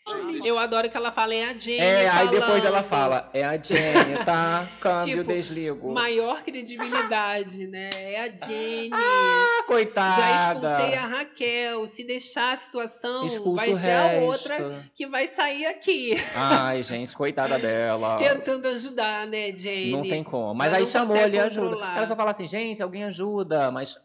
Eu 0.45 0.59
adoro 0.59 0.89
que 0.91 0.97
ela 0.97 1.11
fala, 1.13 1.35
é 1.35 1.45
a 1.45 1.55
Jenny 1.57 1.79
É, 1.79 2.09
aí 2.09 2.27
falando. 2.27 2.41
depois 2.41 2.65
ela 2.65 2.83
fala, 2.83 3.31
é 3.33 3.45
a 3.45 3.57
Jenny, 3.57 4.25
tá? 4.25 4.69
Câmbio, 4.81 5.19
Tipo, 5.19 5.33
desligo. 5.33 5.93
Maior 5.93 6.43
credibilidade, 6.43 7.67
né? 7.69 7.91
É 7.95 8.21
a 8.21 8.47
Jenny. 8.47 8.91
Ah, 8.93 9.65
coitada. 9.67 10.15
Já 10.17 10.53
expulsei 10.53 10.95
a 10.95 11.07
Raquel. 11.07 11.87
Se 11.89 12.05
deixar 12.05 12.53
a 12.53 12.57
situação, 12.57 13.55
vai 13.55 13.75
ser 13.75 13.91
a 13.93 14.21
outra 14.25 14.83
que 14.95 15.07
vai 15.07 15.27
sair 15.27 15.67
aqui. 15.67 16.17
Ai, 16.35 16.83
gente, 16.83 17.15
coitada 17.17 17.59
dela. 17.59 18.17
Tentando 18.23 18.67
ajudar, 18.69 19.27
né, 19.27 19.53
Jenny? 19.57 19.93
Não 19.93 20.03
tem 20.03 20.23
como. 20.25 20.55
Mas 20.55 20.69
Ela 20.69 20.79
aí 20.79 20.87
chamou 20.87 21.17
ali 21.17 21.39
ajuda. 21.39 21.77
Ela 21.97 22.07
só 22.09 22.17
fala 22.17 22.31
assim, 22.31 22.47
gente, 22.47 22.83
alguém 22.83 23.05
ajuda, 23.05 23.71
mas 23.71 23.99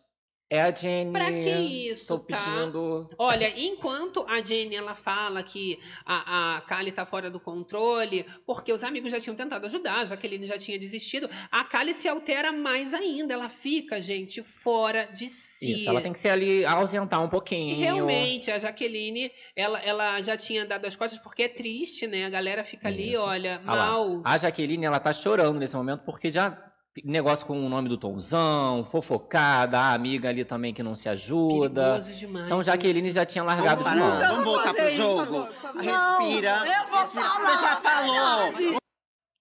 é 0.49 0.61
a 0.61 0.73
Jenny. 0.73 1.11
Pra 1.11 1.31
que 1.31 1.49
isso, 1.89 2.07
Tô 2.07 2.19
tá? 2.19 2.37
pedindo. 2.37 3.09
Olha, 3.17 3.51
enquanto 3.59 4.25
a 4.29 4.41
Jenny 4.41 4.75
ela 4.75 4.95
fala 4.95 5.43
que 5.43 5.77
a, 6.05 6.55
a 6.57 6.61
Kali 6.61 6.91
tá 6.91 7.05
fora 7.05 7.29
do 7.29 7.39
controle, 7.39 8.25
porque 8.45 8.71
os 8.71 8.83
amigos 8.83 9.11
já 9.11 9.19
tinham 9.19 9.35
tentado 9.35 9.65
ajudar, 9.65 9.99
a 9.99 10.05
Jaqueline 10.05 10.47
já 10.47 10.57
tinha 10.57 10.79
desistido, 10.79 11.29
a 11.51 11.65
Kali 11.65 11.93
se 11.93 12.07
altera 12.07 12.53
mais 12.53 12.93
ainda. 12.93 13.33
Ela 13.33 13.49
fica, 13.49 14.01
gente, 14.01 14.41
fora 14.41 15.05
de 15.07 15.27
si. 15.27 15.73
Isso, 15.73 15.89
ela 15.89 15.99
tem 16.01 16.13
que 16.13 16.19
ser 16.19 16.29
ali, 16.29 16.65
ausentar 16.65 17.21
um 17.21 17.29
pouquinho. 17.29 17.69
E 17.69 17.73
realmente, 17.73 18.49
a 18.49 18.57
Jaqueline, 18.57 19.29
ela, 19.55 19.79
ela 19.79 20.21
já 20.21 20.37
tinha 20.37 20.65
dado 20.65 20.85
as 20.85 20.95
costas 20.95 21.19
porque 21.19 21.43
é 21.43 21.49
triste, 21.49 22.07
né? 22.07 22.25
A 22.25 22.29
galera 22.29 22.63
fica 22.63 22.87
ali, 22.87 23.17
olha, 23.17 23.61
Ah 23.65 23.75
lá, 23.75 23.87
mal. 23.91 24.21
A 24.23 24.37
Jaqueline, 24.37 24.85
ela 24.85 24.99
tá 24.99 25.11
chorando 25.11 25.59
nesse 25.59 25.75
momento 25.75 26.03
porque 26.05 26.31
já 26.31 26.66
negócio 27.03 27.45
com 27.45 27.65
o 27.65 27.69
nome 27.69 27.89
do 27.89 27.97
Tomzão, 27.97 28.85
fofocada, 28.89 29.79
a 29.79 29.93
amiga 29.93 30.29
ali 30.29 30.43
também 30.43 30.73
que 30.73 30.81
não 30.83 30.95
se 30.95 31.09
ajuda. 31.09 31.99
Demais 31.99 32.45
então 32.45 32.63
Jaqueline 32.63 33.11
já 33.11 33.25
tinha 33.25 33.43
largado 33.43 33.83
de 33.83 33.95
mão. 33.95 34.19
vamos 34.19 34.45
voltar 34.45 34.73
pro 34.73 34.89
jogo. 34.91 35.47
Respira. 35.75 36.63
eu 36.65 36.89
vou 36.89 36.99
respira. 36.99 37.25
falar. 37.25 37.57
Você 37.57 37.61
já 37.61 37.75
falou. 37.77 38.77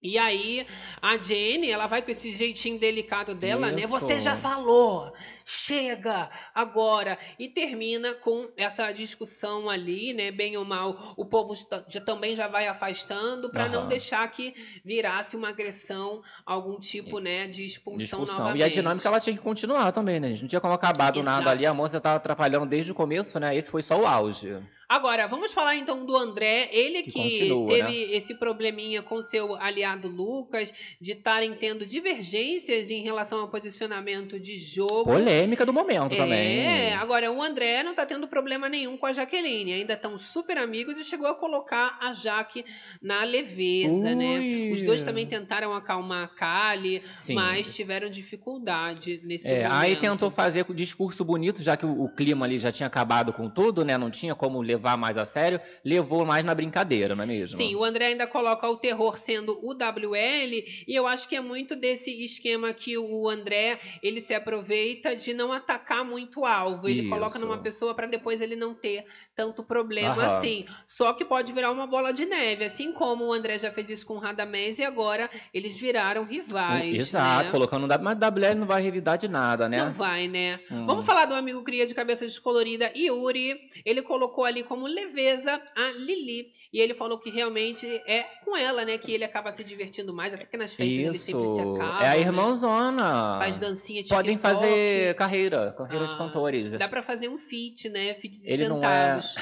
E 0.01 0.17
aí, 0.17 0.65
a 1.01 1.17
Jenny, 1.17 1.71
ela 1.71 1.87
vai 1.87 2.01
com 2.01 2.11
esse 2.11 2.31
jeitinho 2.31 2.79
delicado 2.79 3.33
dela, 3.33 3.71
né? 3.71 3.81
Isso. 3.81 3.89
Você 3.89 4.21
já 4.21 4.37
falou, 4.37 5.11
chega 5.49 6.29
agora. 6.53 7.17
E 7.39 7.47
termina 7.47 8.13
com 8.15 8.49
essa 8.57 8.91
discussão 8.91 9.69
ali, 9.69 10.11
né? 10.11 10.29
Bem 10.29 10.57
ou 10.57 10.65
mal, 10.65 11.13
o 11.15 11.23
povo 11.25 11.55
já- 11.87 12.01
também 12.01 12.35
já 12.35 12.49
vai 12.49 12.67
afastando 12.67 13.49
para 13.49 13.69
não 13.69 13.79
Aham. 13.81 13.87
deixar 13.87 14.29
que 14.29 14.53
virasse 14.83 15.37
uma 15.37 15.47
agressão, 15.49 16.21
algum 16.45 16.77
tipo, 16.79 17.19
né, 17.19 17.47
de 17.47 17.65
expulsão, 17.65 18.19
Discussão. 18.19 18.39
novamente. 18.39 18.59
E 18.61 18.63
a 18.63 18.69
dinâmica 18.69 19.07
ela 19.07 19.19
tinha 19.21 19.35
que 19.37 19.41
continuar 19.41 19.91
também, 19.93 20.19
né? 20.19 20.29
gente? 20.29 20.41
Não 20.41 20.49
tinha 20.49 20.59
como 20.61 20.73
acabar 20.73 21.11
do 21.11 21.23
nada 21.23 21.37
Exato. 21.43 21.49
ali. 21.49 21.65
A 21.65 21.73
moça 21.73 22.01
tava 22.01 22.17
atrapalhando 22.17 22.65
desde 22.65 22.91
o 22.91 22.95
começo, 22.95 23.39
né? 23.39 23.55
Esse 23.55 23.71
foi 23.71 23.81
só 23.81 23.97
o 23.99 24.05
auge. 24.05 24.57
Agora, 24.89 25.27
vamos 25.27 25.51
falar 25.53 25.75
então 25.75 26.05
do 26.05 26.15
André, 26.15 26.69
ele 26.71 27.03
que, 27.03 27.11
Que 27.11 27.19
continua, 27.21 27.67
teve 27.67 27.81
né? 28.07 28.15
esse 28.17 28.35
probleminha 28.35 29.01
com 29.01 29.21
seu 29.21 29.55
aliado 29.55 30.07
Lucas, 30.07 30.73
de 30.99 31.11
estarem 31.11 31.53
tendo 31.55 31.85
divergências 31.85 32.89
em 32.89 33.01
relação 33.03 33.39
ao 33.41 33.49
posicionamento 33.49 34.39
de 34.39 34.57
jogo. 34.57 35.11
Polêmica 35.37 35.65
do 35.65 35.73
momento 35.73 36.15
também. 36.15 36.59
É, 36.59 36.93
agora 36.95 37.31
o 37.31 37.41
André 37.41 37.83
não 37.83 37.93
tá 37.93 38.05
tendo 38.05 38.27
problema 38.27 38.67
nenhum 38.67 38.97
com 38.97 39.05
a 39.05 39.13
Jaqueline, 39.13 39.73
ainda 39.73 39.93
estão 39.93 40.17
super 40.17 40.57
amigos 40.57 40.97
e 40.97 41.03
chegou 41.03 41.27
a 41.27 41.35
colocar 41.35 41.97
a 42.01 42.13
Jaque 42.13 42.65
na 43.01 43.23
leveza, 43.23 44.15
né? 44.15 44.39
Ui. 44.39 44.69
Os 44.71 44.83
dois 44.83 45.03
também 45.03 45.25
tentaram 45.25 45.73
acalmar 45.73 46.23
a 46.23 46.27
Kali, 46.27 47.01
Sim. 47.15 47.35
mas 47.35 47.75
tiveram 47.75 48.09
dificuldade 48.09 49.21
nesse 49.23 49.47
É, 49.47 49.63
momento. 49.63 49.73
aí 49.73 49.95
tentou 49.95 50.31
fazer 50.31 50.63
com 50.65 50.71
o 50.73 50.75
discurso 50.75 51.23
bonito, 51.23 51.61
já 51.61 51.77
que 51.77 51.85
o, 51.85 52.03
o 52.03 52.09
clima 52.09 52.45
ali 52.45 52.57
já 52.57 52.71
tinha 52.71 52.87
acabado 52.87 53.31
com 53.33 53.49
tudo, 53.49 53.83
né? 53.85 53.97
Não 53.97 54.09
tinha 54.09 54.33
como 54.35 54.61
levar 54.61 54.97
mais 54.97 55.17
a 55.17 55.25
sério, 55.25 55.59
levou 55.83 56.25
mais 56.25 56.43
na 56.43 56.55
brincadeira, 56.55 57.15
não 57.15 57.23
é 57.23 57.27
mesmo? 57.27 57.57
Sim, 57.57 57.75
o 57.75 57.83
André 57.83 58.07
ainda 58.07 58.25
coloca 58.27 58.67
o 58.67 58.77
terror 58.77 59.17
sendo 59.17 59.57
o 59.63 59.71
WL, 59.73 60.63
e 60.87 60.95
eu 60.95 61.05
acho 61.07 61.27
que 61.27 61.35
é 61.35 61.41
muito 61.41 61.75
desse 61.75 62.23
esquema 62.23 62.73
que 62.73 62.97
o 62.97 63.27
André, 63.29 63.79
ele 64.01 64.19
se 64.21 64.33
aproveita 64.33 65.15
de 65.15 65.26
não 65.33 65.51
atacar 65.51 66.03
muito 66.03 66.41
o 66.41 66.45
alvo. 66.45 66.87
Ele 66.87 67.01
Isso. 67.01 67.09
coloca 67.09 67.39
numa 67.39 67.57
pessoa 67.57 67.93
para 67.93 68.07
depois 68.07 68.41
ele 68.41 68.55
não 68.55 68.73
ter 68.73 69.05
tanto 69.35 69.63
problema 69.63 70.23
Aham. 70.23 70.25
assim. 70.25 70.65
Só 70.85 71.13
que 71.13 71.23
pode 71.25 71.53
virar 71.53 71.71
uma 71.71 71.87
bola 71.87 72.11
de 72.11 72.25
neve, 72.25 72.65
assim 72.65 72.91
como 72.91 73.25
o 73.25 73.33
André 73.33 73.57
já 73.59 73.71
fez 73.71 73.89
isso 73.89 74.05
com 74.05 74.15
o 74.15 74.19
Radamés 74.19 74.79
e 74.79 74.83
agora 74.83 75.29
eles 75.53 75.77
viraram 75.77 76.23
rivais, 76.23 76.93
Exato, 76.93 77.45
né? 77.45 77.51
colocando 77.51 77.87
W, 77.87 78.03
mas 78.03 78.17
WL 78.17 78.55
não 78.59 78.67
vai 78.67 78.81
revidar 78.81 79.17
de 79.17 79.27
nada, 79.27 79.67
né? 79.69 79.77
Não 79.77 79.93
vai, 79.93 80.27
né? 80.27 80.59
Hum. 80.71 80.85
Vamos 80.85 81.05
falar 81.05 81.25
do 81.25 81.33
amigo 81.33 81.63
cria 81.63 81.85
de 81.85 81.93
cabeça 81.93 82.25
descolorida, 82.25 82.91
Yuri. 82.95 83.57
Ele 83.85 84.01
colocou 84.01 84.45
ali 84.45 84.63
como 84.63 84.87
leveza 84.87 85.61
a 85.75 85.89
Lili. 85.97 86.47
E 86.71 86.79
ele 86.79 86.93
falou 86.93 87.17
que 87.19 87.29
realmente 87.29 87.85
é 88.05 88.23
com 88.43 88.55
ela, 88.55 88.85
né? 88.85 88.97
Que 88.97 89.13
ele 89.13 89.23
acaba 89.23 89.51
se 89.51 89.63
divertindo 89.63 90.13
mais. 90.13 90.33
Até 90.33 90.45
que 90.45 90.57
nas 90.57 90.75
festas 90.75 90.97
ele 90.97 91.17
sempre 91.17 91.47
se 91.47 91.59
Isso. 91.61 91.75
acaba. 91.75 92.03
É 92.03 92.09
a 92.09 92.13
né? 92.13 92.19
irmãzona. 92.21 93.37
Faz 93.37 93.57
dancinha 93.57 94.03
de 94.03 94.09
Podem 94.09 94.35
TikTok. 94.35 94.53
fazer 94.55 95.15
carreira, 95.17 95.73
carreira 95.77 96.07
de 96.07 96.13
Ah, 96.13 96.17
cantores. 96.17 96.71
Dá 96.73 96.87
pra 96.87 97.01
fazer 97.01 97.27
um 97.27 97.37
feat, 97.37 97.89
né? 97.89 98.13
Feat 98.13 98.39
de 98.41 98.49
Ele 98.49 98.69
não 98.69 98.77
centavos. 98.77 99.35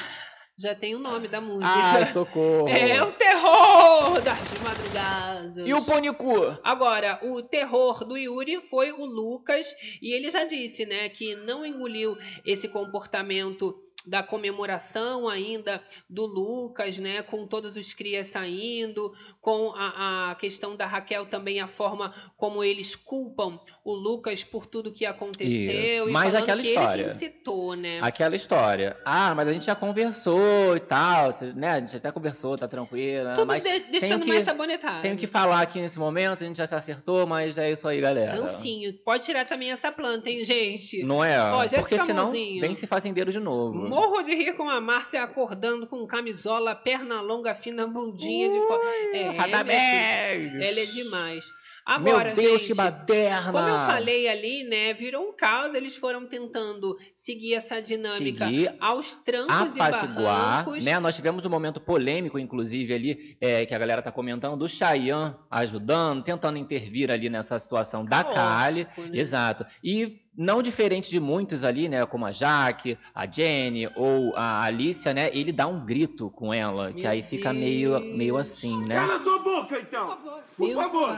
Já 0.57 0.73
tem 0.73 0.95
o 0.95 0.99
nome 0.99 1.27
da 1.27 1.41
música. 1.41 1.67
Ai, 1.67 2.05
socorro. 2.13 2.69
É 2.69 3.03
o 3.03 3.11
terror 3.11 4.21
das 4.23 4.53
madrugadas. 4.53 5.67
E 5.67 5.73
o 5.73 5.85
Pânico? 5.85 6.31
Agora, 6.63 7.19
o 7.23 7.41
terror 7.41 8.05
do 8.05 8.17
Yuri 8.17 8.61
foi 8.61 8.91
o 8.93 9.05
Lucas, 9.05 9.75
e 10.01 10.13
ele 10.13 10.31
já 10.31 10.45
disse, 10.45 10.85
né, 10.85 11.09
que 11.09 11.35
não 11.35 11.65
engoliu 11.65 12.17
esse 12.45 12.69
comportamento 12.69 13.75
da 14.05 14.21
comemoração 14.21 15.27
ainda 15.27 15.81
do 16.09 16.25
Lucas, 16.25 16.99
né, 16.99 17.23
com 17.23 17.45
todos 17.47 17.75
os 17.75 17.93
crias 17.93 18.27
saindo, 18.27 19.11
com 19.45 19.71
a, 19.77 20.31
a 20.31 20.35
questão 20.35 20.75
da 20.75 20.87
Raquel 20.87 21.23
também, 21.27 21.59
a 21.59 21.67
forma 21.67 22.11
como 22.35 22.63
eles 22.63 22.95
culpam 22.95 23.59
o 23.83 23.93
Lucas 23.93 24.43
por 24.43 24.65
tudo 24.65 24.91
que 24.91 25.05
aconteceu, 25.05 26.05
Isso. 26.05 26.09
e 26.09 26.11
Mas 26.11 26.31
falando 26.33 26.41
aquela 26.43 26.61
que 26.63 26.67
história. 26.69 27.01
ele 27.03 27.11
incitou, 27.11 27.75
né. 27.75 27.99
Aquela 28.01 28.35
história. 28.35 28.97
Ah, 29.05 29.35
mas 29.35 29.47
a 29.47 29.53
gente 29.53 29.63
já 29.67 29.75
conversou 29.75 30.75
e 30.75 30.79
tal, 30.79 31.31
né? 31.55 31.69
A 31.73 31.79
gente 31.79 31.95
até 31.95 32.11
conversou, 32.11 32.57
tá 32.57 32.67
tranquila. 32.67 33.35
Tudo 33.35 33.45
mas 33.45 33.61
de- 33.63 33.79
deixando 33.91 34.23
que, 34.23 34.29
mais 34.29 34.41
sabonetado. 34.43 35.03
Tenho 35.03 35.15
que 35.15 35.27
falar 35.27 35.61
aqui 35.61 35.79
nesse 35.79 35.99
momento, 35.99 36.43
a 36.43 36.47
gente 36.47 36.57
já 36.57 36.65
se 36.65 36.73
acertou, 36.73 37.27
mas 37.27 37.55
é 37.59 37.71
isso 37.71 37.87
aí, 37.87 38.01
galera. 38.01 38.41
Ancinho. 38.41 38.91
Pode 39.05 39.25
tirar 39.25 39.45
também 39.45 39.71
essa 39.71 39.91
planta, 39.91 40.27
hein, 40.27 40.43
gente? 40.43 41.03
Não 41.03 41.23
é? 41.23 41.39
Ó, 41.39 41.59
Porque 41.69 41.99
senão 41.99 42.23
Mãozinho. 42.23 42.61
vem 42.61 42.73
se 42.73 42.87
fazendeiro 42.87 43.31
de 43.31 43.39
novo. 43.39 43.77
Morro 43.77 44.23
de 44.23 44.33
rir 44.33 44.53
com 44.53 44.67
a 44.67 44.81
Márcia 44.81 45.21
acordando 45.21 45.85
com 45.85 46.03
camisola, 46.07 46.73
perna 46.73 47.21
longa, 47.21 47.53
fina, 47.53 47.85
bundinha 47.85 48.49
de 48.49 48.59
fora. 48.67 48.81
É, 49.13 49.34
Radamés! 49.37 50.51
filha, 50.51 50.65
ela 50.65 50.79
é 50.79 50.85
demais. 50.85 51.45
Agora, 51.85 52.33
Meu 52.33 52.35
Deus, 52.35 52.61
gente, 52.61 52.71
que 52.71 52.77
baderna! 52.77 53.51
Como 53.51 53.67
eu 53.67 53.75
falei 53.75 54.27
ali, 54.27 54.63
né? 54.63 54.91
Virou 54.93 55.29
um 55.29 55.33
caos. 55.35 55.75
Eles 55.75 55.95
foram 55.95 56.25
tentando 56.25 56.97
seguir 57.13 57.53
essa 57.53 57.79
dinâmica 57.79 58.45
Seguir, 58.45 58.75
aos 58.79 59.17
trancos 59.17 59.75
e 59.75 59.77
barrancos. 59.77 60.83
né? 60.83 60.99
Nós 60.99 61.15
tivemos 61.15 61.45
um 61.45 61.49
momento 61.49 61.79
polêmico, 61.79 62.39
inclusive, 62.39 62.91
ali, 62.91 63.37
é, 63.39 63.67
que 63.67 63.75
a 63.75 63.77
galera 63.77 64.01
tá 64.01 64.11
comentando, 64.11 64.57
do 64.57 64.67
Chayanne 64.67 65.35
ajudando, 65.51 66.23
tentando 66.23 66.57
intervir 66.57 67.11
ali 67.11 67.29
nessa 67.29 67.59
situação 67.59 68.03
da 68.03 68.23
Kali. 68.23 68.85
Caótico, 68.85 69.01
né? 69.01 69.19
Exato. 69.19 69.63
E 69.83 70.24
não 70.37 70.61
diferente 70.61 71.09
de 71.09 71.19
muitos 71.19 71.63
ali, 71.63 71.87
né? 71.87 72.05
Como 72.05 72.25
a 72.25 72.31
Jaque, 72.31 72.97
a 73.13 73.29
Jenny 73.29 73.89
ou 73.95 74.35
a 74.35 74.63
Alicia, 74.63 75.13
né? 75.13 75.29
Ele 75.33 75.51
dá 75.51 75.67
um 75.67 75.85
grito 75.85 76.29
com 76.29 76.53
ela, 76.53 76.91
que 76.93 77.07
aí 77.07 77.21
fica 77.21 77.53
meio, 77.53 77.99
meio 77.99 78.37
assim, 78.37 78.85
né? 78.85 78.95
Cala 78.95 79.23
sua 79.23 79.39
boca, 79.39 79.79
então! 79.79 80.17
Por 80.57 80.71
favor! 80.71 81.09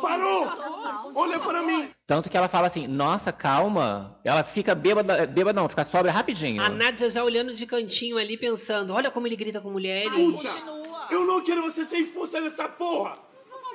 Parou! 0.00 0.48
Olha 1.14 1.38
para 1.38 1.62
mim! 1.62 1.88
Tanto 2.06 2.30
que 2.30 2.36
ela 2.36 2.48
fala 2.48 2.66
assim, 2.66 2.86
nossa, 2.86 3.32
calma. 3.32 4.18
Ela 4.24 4.42
fica 4.44 4.74
bêbada, 4.74 5.26
bêbada 5.26 5.60
não, 5.60 5.68
fica 5.68 5.84
sóbria 5.84 6.12
rapidinho. 6.12 6.62
A 6.62 6.68
Nádia 6.68 7.10
já 7.10 7.22
olhando 7.22 7.54
de 7.54 7.66
cantinho 7.66 8.18
ali, 8.18 8.36
pensando: 8.36 8.92
olha 8.92 9.10
como 9.10 9.26
ele 9.26 9.36
grita 9.36 9.60
com 9.60 9.70
mulheres. 9.70 10.10
Puta! 10.10 10.84
Eu 11.10 11.26
não 11.26 11.42
quero 11.42 11.62
você 11.62 11.84
ser 11.84 11.98
expulsa 11.98 12.40
dessa 12.40 12.68
porra! 12.68 13.18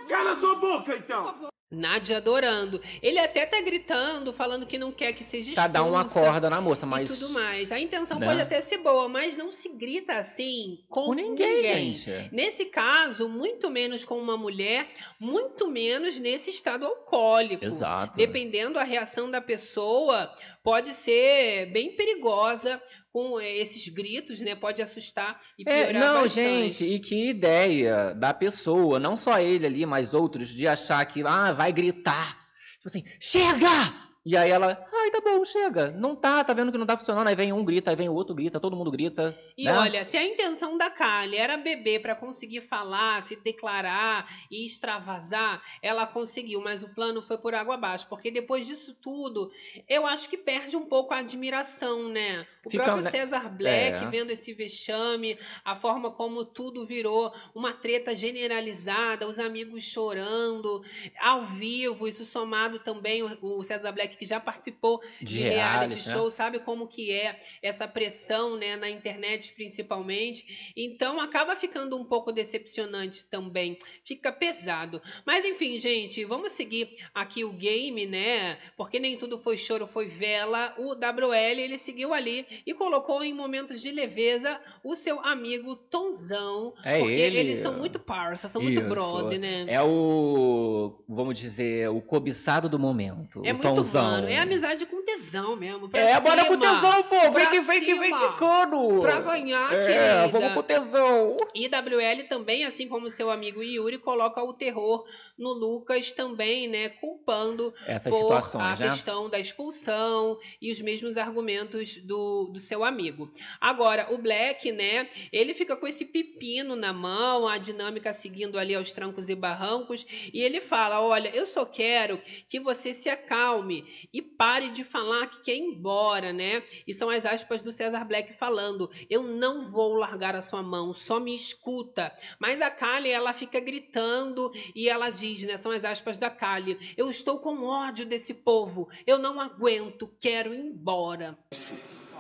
Cala 0.08 0.40
sua 0.40 0.56
boca, 0.56 0.96
então! 0.96 1.49
Nádia 1.72 2.18
adorando. 2.18 2.82
Ele 3.02 3.20
até 3.20 3.46
tá 3.46 3.62
gritando, 3.62 4.34
falando 4.34 4.66
que 4.66 4.80
não 4.80 4.92
quer 4.92 5.14
que 5.14 5.24
seja 5.24 5.50
expulsa. 5.52 5.62
Cada 5.62 5.84
um 5.84 5.96
acorda 5.96 6.50
na 6.50 6.60
moça, 6.60 6.86
mas. 6.86 7.08
E 7.10 7.14
tudo 7.14 7.30
mais. 7.30 7.72
A 7.72 7.80
intenção 7.80 8.18
Né? 8.18 8.26
pode 8.26 8.42
até 8.42 8.60
ser 8.60 8.78
boa, 8.80 9.08
mas 9.08 9.38
não 9.38 9.52
se 9.52 9.70
grita 9.70 10.16
assim 10.16 10.80
com, 10.90 11.06
Com 11.06 11.14
ninguém, 11.14 11.62
gente. 11.62 12.30
Nesse 12.32 12.66
caso, 12.66 13.30
muito 13.30 13.70
menos 13.70 14.04
com 14.04 14.18
uma 14.18 14.36
mulher, 14.36 14.88
muito 15.20 15.68
menos 15.70 16.20
nesse 16.20 16.50
estado 16.50 16.86
alcoólico. 16.88 17.64
Exato. 17.64 18.18
Dependendo 18.18 18.74
da 18.74 18.84
reação 18.84 19.30
da 19.30 19.40
pessoa, 19.40 20.34
pode 20.64 20.94
ser 20.94 21.68
bem 21.68 21.96
perigosa 21.96 22.82
com 23.20 23.38
eh, 23.38 23.58
esses 23.58 23.90
gritos, 23.90 24.40
né? 24.40 24.56
Pode 24.56 24.82
assustar 24.82 25.42
e 25.58 25.66
piorar 25.66 25.90
É, 25.90 25.94
não, 25.94 26.22
bastante. 26.22 26.36
gente, 26.36 26.90
e 26.90 27.00
que 27.00 27.30
ideia 27.30 28.14
da 28.16 28.34
pessoa, 28.34 28.98
não 28.98 29.18
só 29.18 29.38
ele 29.40 29.66
ali, 29.66 29.86
mas 29.86 30.14
outros, 30.14 30.50
de 30.50 30.66
achar 30.66 31.06
que, 31.06 31.22
ah, 31.26 31.52
vai 31.52 31.74
gritar. 31.74 32.48
Tipo 32.78 32.88
assim, 32.88 33.04
chega! 33.20 34.10
E 34.26 34.36
aí 34.36 34.52
ela, 34.52 34.88
ai, 34.94 35.12
tá 35.12 35.22
bom, 35.22 35.44
chega. 35.46 35.92
Não 35.92 36.16
tá, 36.16 36.44
tá 36.44 36.54
vendo 36.54 36.72
que 36.72 36.78
não 36.78 36.86
tá 36.86 36.98
funcionando. 36.98 37.28
Aí 37.28 37.36
vem 37.36 37.54
um 37.54 37.64
grita, 37.64 37.90
aí 37.90 37.96
vem 37.96 38.10
o 38.10 38.14
outro 38.14 38.36
grita, 38.36 38.60
todo 38.60 38.76
mundo 38.76 38.92
grita. 38.92 39.36
E 39.58 39.64
né? 39.64 39.78
olha, 39.78 40.06
se 40.06 40.18
a 40.18 40.24
intenção 40.24 40.78
da 40.78 40.90
Kali 40.90 41.38
era 41.38 41.58
beber 41.58 42.02
para 42.02 42.14
conseguir 42.14 42.62
falar, 42.62 43.24
se 43.24 43.38
declarar 43.38 44.30
e 44.52 44.66
extravasar, 44.66 45.62
ela 45.82 46.06
conseguiu, 46.06 46.62
mas 46.62 46.84
o 46.84 46.94
plano 46.94 47.22
foi 47.22 47.38
por 47.38 47.56
água 47.56 47.76
abaixo, 47.76 48.08
porque 48.08 48.30
depois 48.30 48.68
disso 48.68 48.94
tudo, 49.02 49.50
eu 49.88 50.06
acho 50.06 50.30
que 50.30 50.38
perde 50.38 50.76
um 50.76 50.86
pouco 50.86 51.14
a 51.14 51.20
admiração, 51.20 52.10
né? 52.10 52.46
O 52.70 52.72
Fica, 52.72 52.84
próprio 52.84 53.04
né? 53.04 53.12
César 53.12 53.50
Black 53.50 54.06
É. 54.06 54.10
vendo 54.10 54.32
esse 54.32 54.54
vexame, 54.54 55.38
a 55.66 55.76
forma 55.76 56.12
como 56.12 56.46
tudo 56.46 56.86
virou 56.86 57.34
uma 57.56 57.74
treta 57.74 58.16
generalizada, 58.16 59.28
os 59.28 59.40
amigos 59.40 59.84
chorando, 59.84 60.84
ao 61.20 61.44
vivo, 61.46 62.08
isso 62.08 62.24
somado 62.24 62.80
também 62.80 63.24
o, 63.42 63.64
César 63.64 63.92
Black 63.92 64.18
que 64.18 64.26
já 64.26 64.40
participou 64.40 65.02
De 65.22 65.26
de, 65.26 65.40
reality, 65.40 65.96
reality, 65.96 66.08
né? 66.08 66.14
show, 66.14 66.30
sabe 66.32 66.60
como 66.60 66.88
que 66.88 67.12
é 67.12 67.36
essa 67.62 67.88
pressão, 67.88 68.56
né, 68.58 68.76
na 68.76 68.90
internet 68.90 69.54
principalmente. 69.54 70.72
Então 70.76 71.20
acaba 71.20 71.56
ficando 71.56 71.98
um 71.98 72.04
pouco 72.06 72.32
decepcionante 72.32 73.26
também, 73.26 73.78
fica 74.04 74.32
pesado. 74.32 75.02
Mas 75.26 75.46
enfim, 75.46 75.80
gente, 75.80 76.24
vamos 76.26 76.52
seguir 76.52 76.90
aqui 77.14 77.44
o 77.44 77.52
game, 77.52 78.06
né? 78.06 78.58
Porque 78.78 79.00
nem 79.00 79.18
tudo 79.18 79.38
foi 79.40 79.58
choro, 79.58 79.88
foi 79.88 80.08
vela. 80.08 80.76
O 80.78 80.94
WL, 80.94 81.60
ele 81.60 81.78
seguiu 81.78 82.14
ali 82.14 82.46
e 82.66 82.74
colocou 82.74 83.24
em 83.24 83.34
momentos 83.34 83.82
de 83.82 83.92
leveza 83.92 84.60
o 84.84 84.96
seu 84.96 85.20
amigo 85.22 85.76
Tonzão, 85.76 86.74
É 86.84 86.98
porque 87.00 87.14
ele. 87.14 87.38
eles 87.38 87.58
são 87.60 87.74
muito 87.74 88.00
parça, 88.00 88.48
são 88.50 88.62
muito 88.62 88.80
Isso. 88.82 88.90
brother, 88.90 89.40
né? 89.40 89.66
É 89.68 89.82
o, 89.82 90.94
vamos 91.08 91.38
dizer, 91.40 91.90
o 91.90 92.02
cobiçado 92.02 92.70
do 92.70 92.80
momento. 92.80 93.42
É 93.46 93.52
o 93.52 93.56
muito 93.58 93.62
Tonzão. 93.62 94.04
mano, 94.04 94.28
é 94.28 94.38
amizade 94.40 94.86
com 94.86 95.04
tesão 95.04 95.56
mesmo. 95.56 95.90
Pra 95.90 96.00
É, 96.00 96.20
bora 96.20 96.46
com 96.46 96.58
tesão, 96.58 97.04
pô. 97.04 97.32
Vem 97.32 97.48
que 97.50 97.60
vem 97.62 97.80
que 97.86 97.96
vem 97.96 98.12
quicando. 98.18 99.00
Pra 99.02 99.20
ganhar, 99.20 99.74
É, 99.74 99.86
querida. 99.86 100.28
vamos 100.28 100.54
com 100.54 100.64
tesão. 100.64 101.38
E 101.56 101.68
WL 101.68 102.24
também, 102.28 102.66
assim 102.66 102.88
como 102.88 103.10
seu 103.12 103.30
amigo 103.30 103.62
Yuri, 103.64 103.98
coloca 103.98 104.44
o 104.44 104.54
terror 104.54 105.04
no 105.40 105.54
Lucas 105.54 106.12
também, 106.12 106.68
né? 106.68 106.90
Culpando 106.90 107.74
Essas 107.88 108.14
por 108.14 108.34
a 108.34 108.76
né? 108.76 108.90
questão 108.90 109.30
da 109.30 109.40
expulsão 109.40 110.38
e 110.62 110.72
os 110.72 110.82
mesmos 110.82 111.18
argumentos 111.18 111.96
do, 112.06 112.50
do 112.52 112.60
seu 112.60 112.84
amigo. 112.84 113.32
Agora, 113.60 114.08
o 114.14 114.18
Black, 114.18 114.72
né? 114.72 115.08
Ele 115.32 115.54
fica 115.54 115.76
com 115.76 115.88
esse 115.88 116.06
pepino 116.06 116.76
na 116.76 116.92
mão, 116.92 117.48
a 117.48 117.58
dinâmica 117.58 118.12
seguindo 118.12 118.60
ali 118.60 118.76
aos 118.76 118.92
trancos 118.92 119.30
e 119.30 119.36
barrancos, 119.36 120.06
e 120.34 120.42
ele 120.42 120.60
fala: 120.60 121.02
Olha, 121.02 121.30
eu 121.34 121.46
só 121.46 121.66
quero 121.66 122.20
que 122.50 122.60
você 122.60 122.94
se 122.94 123.10
acalme 123.10 123.86
e 124.14 124.22
pare 124.22 124.70
de 124.70 124.84
falar 124.84 125.28
que 125.28 125.42
quer 125.42 125.56
ir 125.56 125.62
embora, 125.62 126.34
né? 126.34 126.62
E 126.86 126.94
são 126.94 127.10
as 127.10 127.26
aspas 127.26 127.62
do 127.62 127.72
César 127.72 128.04
Black 128.04 128.34
falando: 128.34 128.90
Eu 129.10 129.24
não 129.24 129.72
vou 129.72 129.94
largar 129.94 130.36
a 130.36 130.42
sua 130.42 130.62
mão, 130.62 130.94
só 130.94 131.20
me 131.20 131.34
escuta. 131.34 132.14
Mas 132.40 132.62
a 132.62 132.70
Kali, 132.70 133.10
ela 133.10 133.32
fica 133.32 133.60
gritando 133.60 134.52
e 134.76 134.90
ela 134.90 135.10
diz, 135.10 135.29
né? 135.46 135.58
São 135.58 135.72
as 135.72 135.84
aspas 135.84 136.18
da 136.18 136.30
Kali: 136.30 136.78
Eu 136.98 137.10
estou 137.10 137.40
com 137.40 137.64
ódio 137.64 138.06
desse 138.06 138.34
povo, 138.34 138.90
eu 139.06 139.18
não 139.18 139.40
aguento, 139.40 140.12
quero 140.20 140.54
ir 140.54 140.60
embora. 140.60 141.38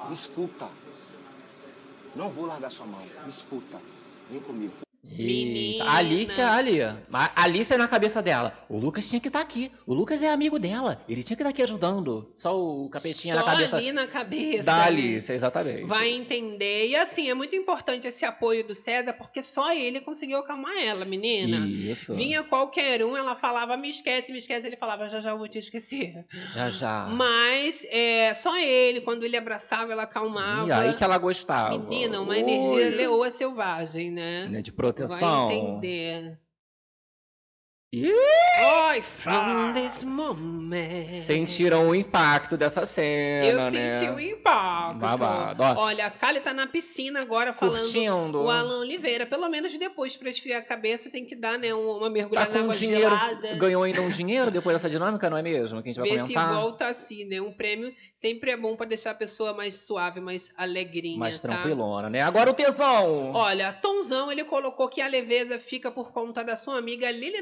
Me 0.07 0.14
escuta. 0.14 0.69
Não 2.15 2.30
vou 2.30 2.45
largar 2.45 2.72
sua 2.72 2.86
mão. 2.86 3.02
Me 3.23 3.30
escuta. 3.30 3.80
Vem 4.30 4.40
comigo. 4.41 4.89
Eita, 5.12 5.84
a 5.86 5.96
Alicia 5.98 6.52
ali. 6.52 6.82
A 6.82 7.00
Alicia 7.36 7.78
na 7.78 7.88
cabeça 7.88 8.22
dela. 8.22 8.54
O 8.68 8.78
Lucas 8.78 9.08
tinha 9.08 9.20
que 9.20 9.28
estar 9.28 9.42
aqui. 9.42 9.72
O 9.86 9.94
Lucas 9.94 10.22
é 10.22 10.30
amigo 10.30 10.60
dela. 10.60 11.02
Ele 11.08 11.24
tinha 11.24 11.36
que 11.38 11.44
estar 11.44 11.50
aqui 11.50 11.62
ajudando. 11.64 12.32
Só 12.36 12.58
o 12.60 12.90
capetinha 12.90 13.36
Só 13.36 13.46
na 13.46 13.52
cabeça. 13.52 13.78
ali 13.78 13.92
na 13.92 14.08
cabeça. 14.08 14.64
Da? 14.64 14.84
Alicia, 14.84 15.34
exatamente. 15.34 15.86
Vai 15.86 16.10
entender. 16.10 16.88
E 16.88 16.96
assim, 16.96 17.30
é 17.30 17.34
muito 17.34 17.56
importante 17.56 18.08
esse 18.08 18.26
apoio 18.26 18.66
do 18.68 18.76
César, 18.76 19.14
porque 19.14 19.42
só 19.42 19.72
ele 19.74 20.02
conseguiu 20.02 20.40
acalmar 20.40 20.78
ela, 20.78 21.06
menina. 21.06 21.66
Isso. 21.68 22.14
Vinha 22.14 22.44
qualquer 22.44 23.04
um, 23.04 23.16
ela 23.16 23.36
falava, 23.36 23.78
me 23.78 23.90
esquece, 23.90 24.32
me 24.32 24.40
esquece. 24.40 24.68
Ele 24.68 24.78
falava, 24.78 25.08
já 25.10 25.22
já 25.22 25.32
eu 25.32 25.38
vou 25.38 25.48
te 25.48 25.58
esquecer. 25.60 26.26
Já, 26.54 26.70
já. 26.70 27.06
Mas 27.08 27.86
é, 27.90 28.34
só 28.34 28.58
ele, 28.60 29.02
quando 29.02 29.24
ele 29.24 29.38
abraçava, 29.38 29.92
ela 29.92 30.04
acalmava. 30.04 30.68
E 30.68 30.72
aí 30.72 30.94
que 30.94 31.04
ela 31.04 31.18
gostava. 31.18 31.78
Menina, 31.78 32.22
uma 32.22 32.34
Ui. 32.34 32.40
energia 32.40 32.90
leoa 32.96 33.32
selvagem, 33.32 34.12
né? 34.12 34.48
Né, 34.50 34.62
De 34.62 34.72
proteção. 34.94 35.52
entender. 35.52 36.40
Oi, 37.91 39.02
from 39.02 39.74
this 39.74 40.03
moment. 40.03 41.07
Sentiram 41.10 41.88
o 41.90 41.95
impacto 41.95 42.56
dessa 42.56 42.86
cena, 42.86 43.45
Eu 43.48 43.57
né? 43.72 43.91
senti 43.91 44.11
o 44.11 44.20
impacto. 44.20 44.99
Babado. 44.99 45.64
Olha, 45.80 46.06
a 46.06 46.11
Kali 46.11 46.40
tá 46.40 46.53
na 46.53 46.68
piscina 46.68 47.20
agora 47.20 47.52
falando 47.52 47.82
Curtindo. 47.82 48.44
o 48.44 48.49
Alan 48.52 48.82
Oliveira. 48.82 49.26
Pelo 49.26 49.49
menos 49.49 49.76
depois, 49.76 50.16
pra 50.16 50.30
esfriar 50.30 50.60
a 50.60 50.64
cabeça, 50.64 51.10
tem 51.10 51.26
que 51.26 51.36
dar, 51.36 51.57
né, 51.57 51.74
um- 51.74 51.98
uma 51.98 52.02
Tá 52.06 52.10
mergulhada 52.11 52.49
na 52.49 52.53
com 52.57 52.64
água 52.66 52.76
dinheiro, 52.76 53.10
gelada. 53.10 53.56
ganhou 53.56 53.82
ainda 53.82 54.02
um 54.03 54.11
dinheiro 54.11 54.52
depois 54.52 54.76
dessa 54.76 54.88
dinâmica, 54.90 55.28
não 55.28 55.38
é 55.38 55.41
mesmo? 55.41 55.82
Que 55.82 55.90
a 55.90 55.91
gente 55.94 55.99
vai 55.99 56.10
se 56.28 56.34
comentar. 56.34 56.53
volta 56.53 56.86
assim, 56.90 57.26
né? 57.26 57.41
Um 57.41 57.52
prêmio 57.52 57.91
sempre 58.14 58.52
é 58.52 58.57
bom 58.57 58.76
pra 58.76 58.86
deixar 58.86 59.11
a 59.11 59.16
pessoa 59.16 59.52
mais 59.53 59.74
suave, 59.74 60.20
mais 60.22 60.52
alegrinha, 60.56 61.18
Mais 61.18 61.40
tá? 61.40 61.48
tranquilona, 61.48 62.07
né? 62.07 62.22
Agora 62.22 62.52
o 62.52 62.53
tesão. 62.53 63.32
Olha, 63.34 63.74
Tonzão, 63.74 64.32
ele 64.32 64.44
colocou 64.44 64.88
que 64.90 65.02
a 65.02 65.07
leveza 65.07 65.57
fica 65.57 65.90
por 65.90 66.11
conta 66.11 66.44
da 66.44 66.56
sua 66.56 66.78
amiga 66.78 67.10
Lili 67.10 67.41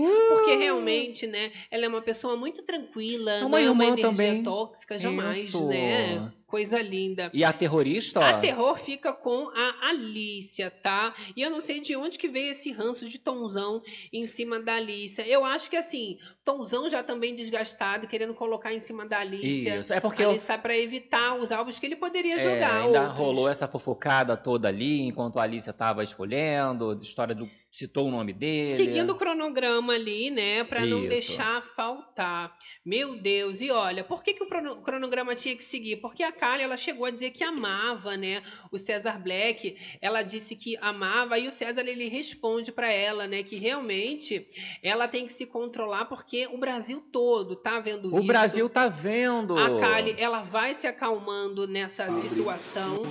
Uh! 0.00 0.28
porque 0.30 0.56
realmente, 0.56 1.26
né, 1.26 1.50
ela 1.70 1.84
é 1.84 1.88
uma 1.88 2.02
pessoa 2.02 2.36
muito 2.36 2.62
tranquila, 2.62 3.30
É 3.32 3.40
não 3.40 3.48
uma 3.48 3.60
é 3.60 3.70
uma 3.70 3.84
energia 3.84 4.10
também. 4.10 4.42
tóxica, 4.42 4.98
jamais, 4.98 5.38
Isso. 5.48 5.66
né? 5.68 6.32
Coisa 6.52 6.82
linda. 6.82 7.30
E 7.32 7.42
a 7.42 7.50
terrorista, 7.50 8.20
ó. 8.20 8.22
A 8.24 8.34
terror 8.34 8.76
fica 8.78 9.10
com 9.10 9.48
a 9.56 9.88
Alicia, 9.88 10.70
tá? 10.70 11.14
E 11.34 11.40
eu 11.40 11.48
não 11.48 11.62
sei 11.62 11.80
de 11.80 11.96
onde 11.96 12.18
que 12.18 12.28
veio 12.28 12.50
esse 12.50 12.70
ranço 12.72 13.08
de 13.08 13.18
Tonzão 13.18 13.82
em 14.12 14.26
cima 14.26 14.60
da 14.60 14.74
Alicia. 14.74 15.26
Eu 15.26 15.46
acho 15.46 15.70
que 15.70 15.78
assim, 15.78 16.18
Tonzão 16.44 16.90
já 16.90 17.02
também 17.02 17.34
desgastado, 17.34 18.06
querendo 18.06 18.34
colocar 18.34 18.74
em 18.74 18.80
cima 18.80 19.06
da 19.06 19.20
Alicia. 19.20 19.76
Isso, 19.80 19.94
é 19.94 19.98
porque 20.00 20.22
eu- 20.22 20.28
Alicia 20.28 20.58
para 20.58 20.76
evitar 20.76 21.36
os 21.36 21.50
alvos 21.50 21.78
que 21.78 21.86
ele 21.86 21.96
poderia 21.96 22.34
É, 22.36 22.38
jogar. 22.38 22.82
ainda 22.82 23.00
outros. 23.04 23.18
rolou 23.18 23.48
essa 23.48 23.66
fofocada 23.66 24.36
toda 24.36 24.68
ali, 24.68 25.00
enquanto 25.00 25.38
a 25.38 25.44
Alicia 25.44 25.72
tava 25.72 26.04
escolhendo, 26.04 26.92
história 27.00 27.34
do. 27.34 27.48
citou 27.74 28.08
o 28.08 28.10
nome 28.10 28.34
dele. 28.34 28.76
Seguindo 28.76 29.14
o 29.14 29.16
cronograma 29.16 29.94
ali, 29.94 30.28
né? 30.30 30.62
Pra 30.64 30.84
não 30.84 31.08
deixar 31.08 31.62
faltar. 31.62 32.54
Meu 32.84 33.16
Deus, 33.16 33.62
e 33.62 33.70
olha, 33.70 34.04
por 34.04 34.22
que, 34.22 34.34
que 34.34 34.44
o 34.44 34.82
cronograma 34.82 35.34
tinha 35.34 35.56
que 35.56 35.64
seguir? 35.64 35.96
Porque 35.96 36.22
a 36.22 36.30
Kali, 36.42 36.64
ela 36.64 36.76
chegou 36.76 37.06
a 37.06 37.10
dizer 37.12 37.30
que 37.30 37.44
amava, 37.44 38.16
né, 38.16 38.42
o 38.72 38.76
César 38.76 39.16
Black. 39.20 39.76
Ela 40.00 40.22
disse 40.22 40.56
que 40.56 40.76
amava 40.78 41.38
e 41.38 41.46
o 41.46 41.52
César 41.52 41.82
ele 41.86 42.08
responde 42.08 42.72
para 42.72 42.92
ela, 42.92 43.28
né, 43.28 43.44
que 43.44 43.54
realmente 43.54 44.44
ela 44.82 45.06
tem 45.06 45.24
que 45.24 45.32
se 45.32 45.46
controlar 45.46 46.06
porque 46.06 46.48
o 46.48 46.58
Brasil 46.58 47.00
todo 47.12 47.54
tá 47.54 47.78
vendo 47.78 48.12
O 48.12 48.18
isso. 48.18 48.26
Brasil 48.26 48.68
tá 48.68 48.88
vendo. 48.88 49.56
A 49.56 49.78
Kali, 49.78 50.16
ela 50.18 50.42
vai 50.42 50.74
se 50.74 50.88
acalmando 50.88 51.68
nessa 51.68 52.10
situação. 52.10 53.06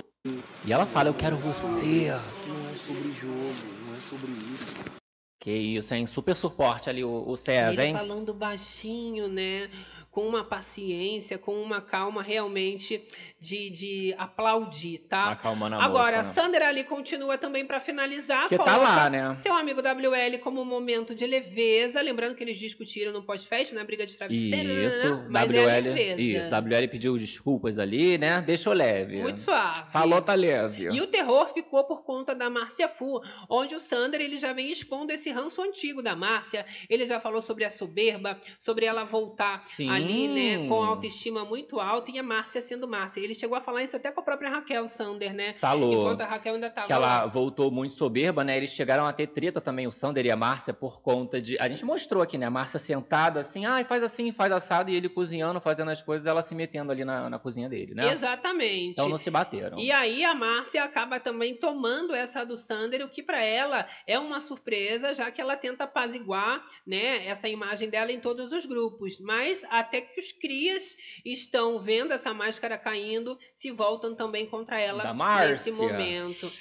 E 0.66 0.74
ela 0.74 0.86
fala, 0.86 1.08
eu 1.08 1.14
quero 1.14 1.38
você. 1.38 2.10
Não 2.48 2.70
é 2.70 2.76
sobre 2.76 3.14
jogo, 3.14 3.56
não 3.86 3.96
é 3.96 4.00
sobre 4.10 4.32
isso. 4.32 4.92
Que 5.40 5.52
isso, 5.52 5.94
hein? 5.96 6.06
Super 6.06 6.36
suporte 6.36 6.90
ali 6.90 7.04
o, 7.04 7.24
o 7.28 7.34
E 7.34 7.38
César, 7.38 7.82
ele 7.82 7.92
hein? 7.92 7.94
falando 7.96 8.32
baixinho, 8.32 9.28
né? 9.28 9.68
Com 10.12 10.28
uma 10.28 10.44
paciência, 10.44 11.38
com 11.38 11.62
uma 11.62 11.82
calma 11.82 12.22
realmente 12.22 13.02
de, 13.42 13.72
de 13.72 14.16
aplaudir, 14.20 15.00
tá? 15.00 15.32
Acalmando 15.32 15.76
a 15.76 15.84
Agora, 15.84 16.18
moça, 16.18 16.42
né? 16.42 16.46
Sander 16.46 16.62
ali 16.62 16.84
continua 16.84 17.40
também 17.40 17.66
para 17.66 17.80
finalizar. 17.80 18.48
Que 18.48 18.56
tá 18.56 18.78
lá, 18.78 19.10
né? 19.10 19.36
Seu 19.36 19.54
amigo 19.54 19.82
WL 19.82 20.38
como 20.44 20.62
um 20.62 20.66
momento 20.66 21.16
de 21.16 21.26
leveza. 21.26 22.00
Lembrando 22.04 22.36
que 22.36 22.44
eles 22.44 22.60
discutiram 22.60 23.12
no 23.12 23.24
pós-festa, 23.24 23.74
na 23.74 23.84
briga 23.84 24.06
de 24.06 24.16
travesseiro. 24.16 24.70
Isso, 24.70 25.26
mas 25.28 25.50
é 25.50 25.66
WL. 25.66 25.82
leveza. 25.82 26.22
isso, 26.22 26.50
WL 26.50 26.88
pediu 26.92 27.18
desculpas 27.18 27.80
ali, 27.80 28.16
né? 28.20 28.44
Deixou 28.44 28.74
leve. 28.74 29.20
Muito 29.20 29.40
suave. 29.40 29.92
Falou, 29.92 30.22
tá 30.22 30.36
leve. 30.36 30.90
E 30.92 31.02
o 31.02 31.08
terror 31.08 31.52
ficou 31.52 31.84
por 31.86 32.04
conta 32.04 32.36
da 32.36 32.48
Márcia 32.48 32.88
Fu, 32.88 33.20
onde 33.50 33.74
o 33.74 33.80
Sander 33.80 34.22
ele 34.22 34.38
já 34.38 34.54
vem 34.54 34.72
expondo 34.72 35.12
esse 35.14 35.32
ranço 35.32 35.64
antigo 35.64 36.04
da 36.04 36.16
Márcia. 36.16 36.64
Ele 36.88 37.08
já 37.08 37.20
falou 37.20 37.42
sobre 37.42 37.66
a 37.66 37.72
soberba, 37.72 38.38
sobre 38.60 38.86
ela 38.86 39.04
voltar 39.04 39.60
Sim. 39.64 39.90
ali, 39.90 40.28
né, 40.28 40.68
com 40.68 40.84
autoestima 40.84 41.44
muito 41.44 41.80
alta 41.80 42.12
e 42.12 42.20
a 42.20 42.24
Márcia 42.24 42.62
sendo 42.62 42.88
Márcia. 42.88 43.20
Ele 43.20 43.31
chegou 43.36 43.58
a 43.58 43.62
falar 43.62 43.84
isso 43.84 43.96
até 43.96 44.12
com 44.12 44.20
a 44.20 44.24
própria 44.24 44.50
Raquel 44.50 44.88
Sander, 44.88 45.34
né? 45.34 45.54
Falou. 45.54 45.94
Enquanto 45.94 46.22
a 46.22 46.26
Raquel 46.26 46.56
ainda 46.56 46.70
tava 46.70 46.88
que 46.88 46.94
ela 46.94 47.22
lá. 47.22 47.26
voltou 47.26 47.72
muito 47.72 47.94
soberba, 47.94 48.44
né? 48.44 48.58
Eles 48.58 48.72
chegaram 48.72 49.06
a 49.06 49.14
ter 49.14 49.28
treta 49.28 49.62
também, 49.62 49.88
o 49.88 49.92
Sander 49.92 50.26
e 50.26 50.32
a 50.32 50.36
Márcia, 50.36 50.74
por 50.74 51.02
conta 51.02 51.42
de. 51.42 51.58
A 51.60 51.68
gente 51.68 51.86
mostrou 51.86 52.22
aqui, 52.24 52.38
né? 52.38 52.46
A 52.46 52.52
Márcia 52.52 52.80
sentada 52.80 53.40
assim, 53.40 53.66
ai, 53.66 53.84
faz 53.84 54.04
assim, 54.04 54.32
faz 54.32 54.52
assado, 54.52 54.90
e 54.90 54.96
ele 54.96 55.10
cozinhando, 55.10 55.60
fazendo 55.60 55.92
as 55.92 56.02
coisas, 56.02 56.26
ela 56.26 56.42
se 56.42 56.56
metendo 56.56 56.92
ali 56.92 57.06
na, 57.06 57.30
na 57.30 57.40
cozinha 57.40 57.70
dele, 57.70 57.94
né? 57.94 58.12
Exatamente. 58.12 58.92
Então 58.92 59.10
não 59.10 59.18
se 59.18 59.30
bateram. 59.30 59.78
E 59.78 59.92
aí 59.92 60.24
a 60.24 60.34
Márcia 60.34 60.84
acaba 60.84 61.20
também 61.20 61.56
tomando 61.56 62.14
essa 62.14 62.44
do 62.44 62.58
Sander, 62.58 63.06
o 63.06 63.10
que 63.10 63.22
para 63.22 63.44
ela 63.44 63.86
é 64.08 64.18
uma 64.18 64.42
surpresa, 64.42 65.14
já 65.14 65.30
que 65.30 65.42
ela 65.42 65.56
tenta 65.56 65.84
apaziguar, 65.84 66.66
né, 66.86 67.28
essa 67.28 67.48
imagem 67.48 67.90
dela 67.90 68.12
em 68.12 68.20
todos 68.20 68.52
os 68.52 68.66
grupos. 68.66 69.20
Mas 69.20 69.64
até 69.70 70.02
que 70.02 70.20
os 70.20 70.32
crias 70.32 70.96
estão 71.26 71.80
vendo 71.80 72.12
essa 72.12 72.34
máscara 72.34 72.78
caindo, 72.78 73.21
se 73.54 73.72
voltam 73.72 74.14
também 74.16 74.46
contra 74.46 74.80
ela 74.80 75.14
nesse 75.48 75.72
momento. 75.72 76.52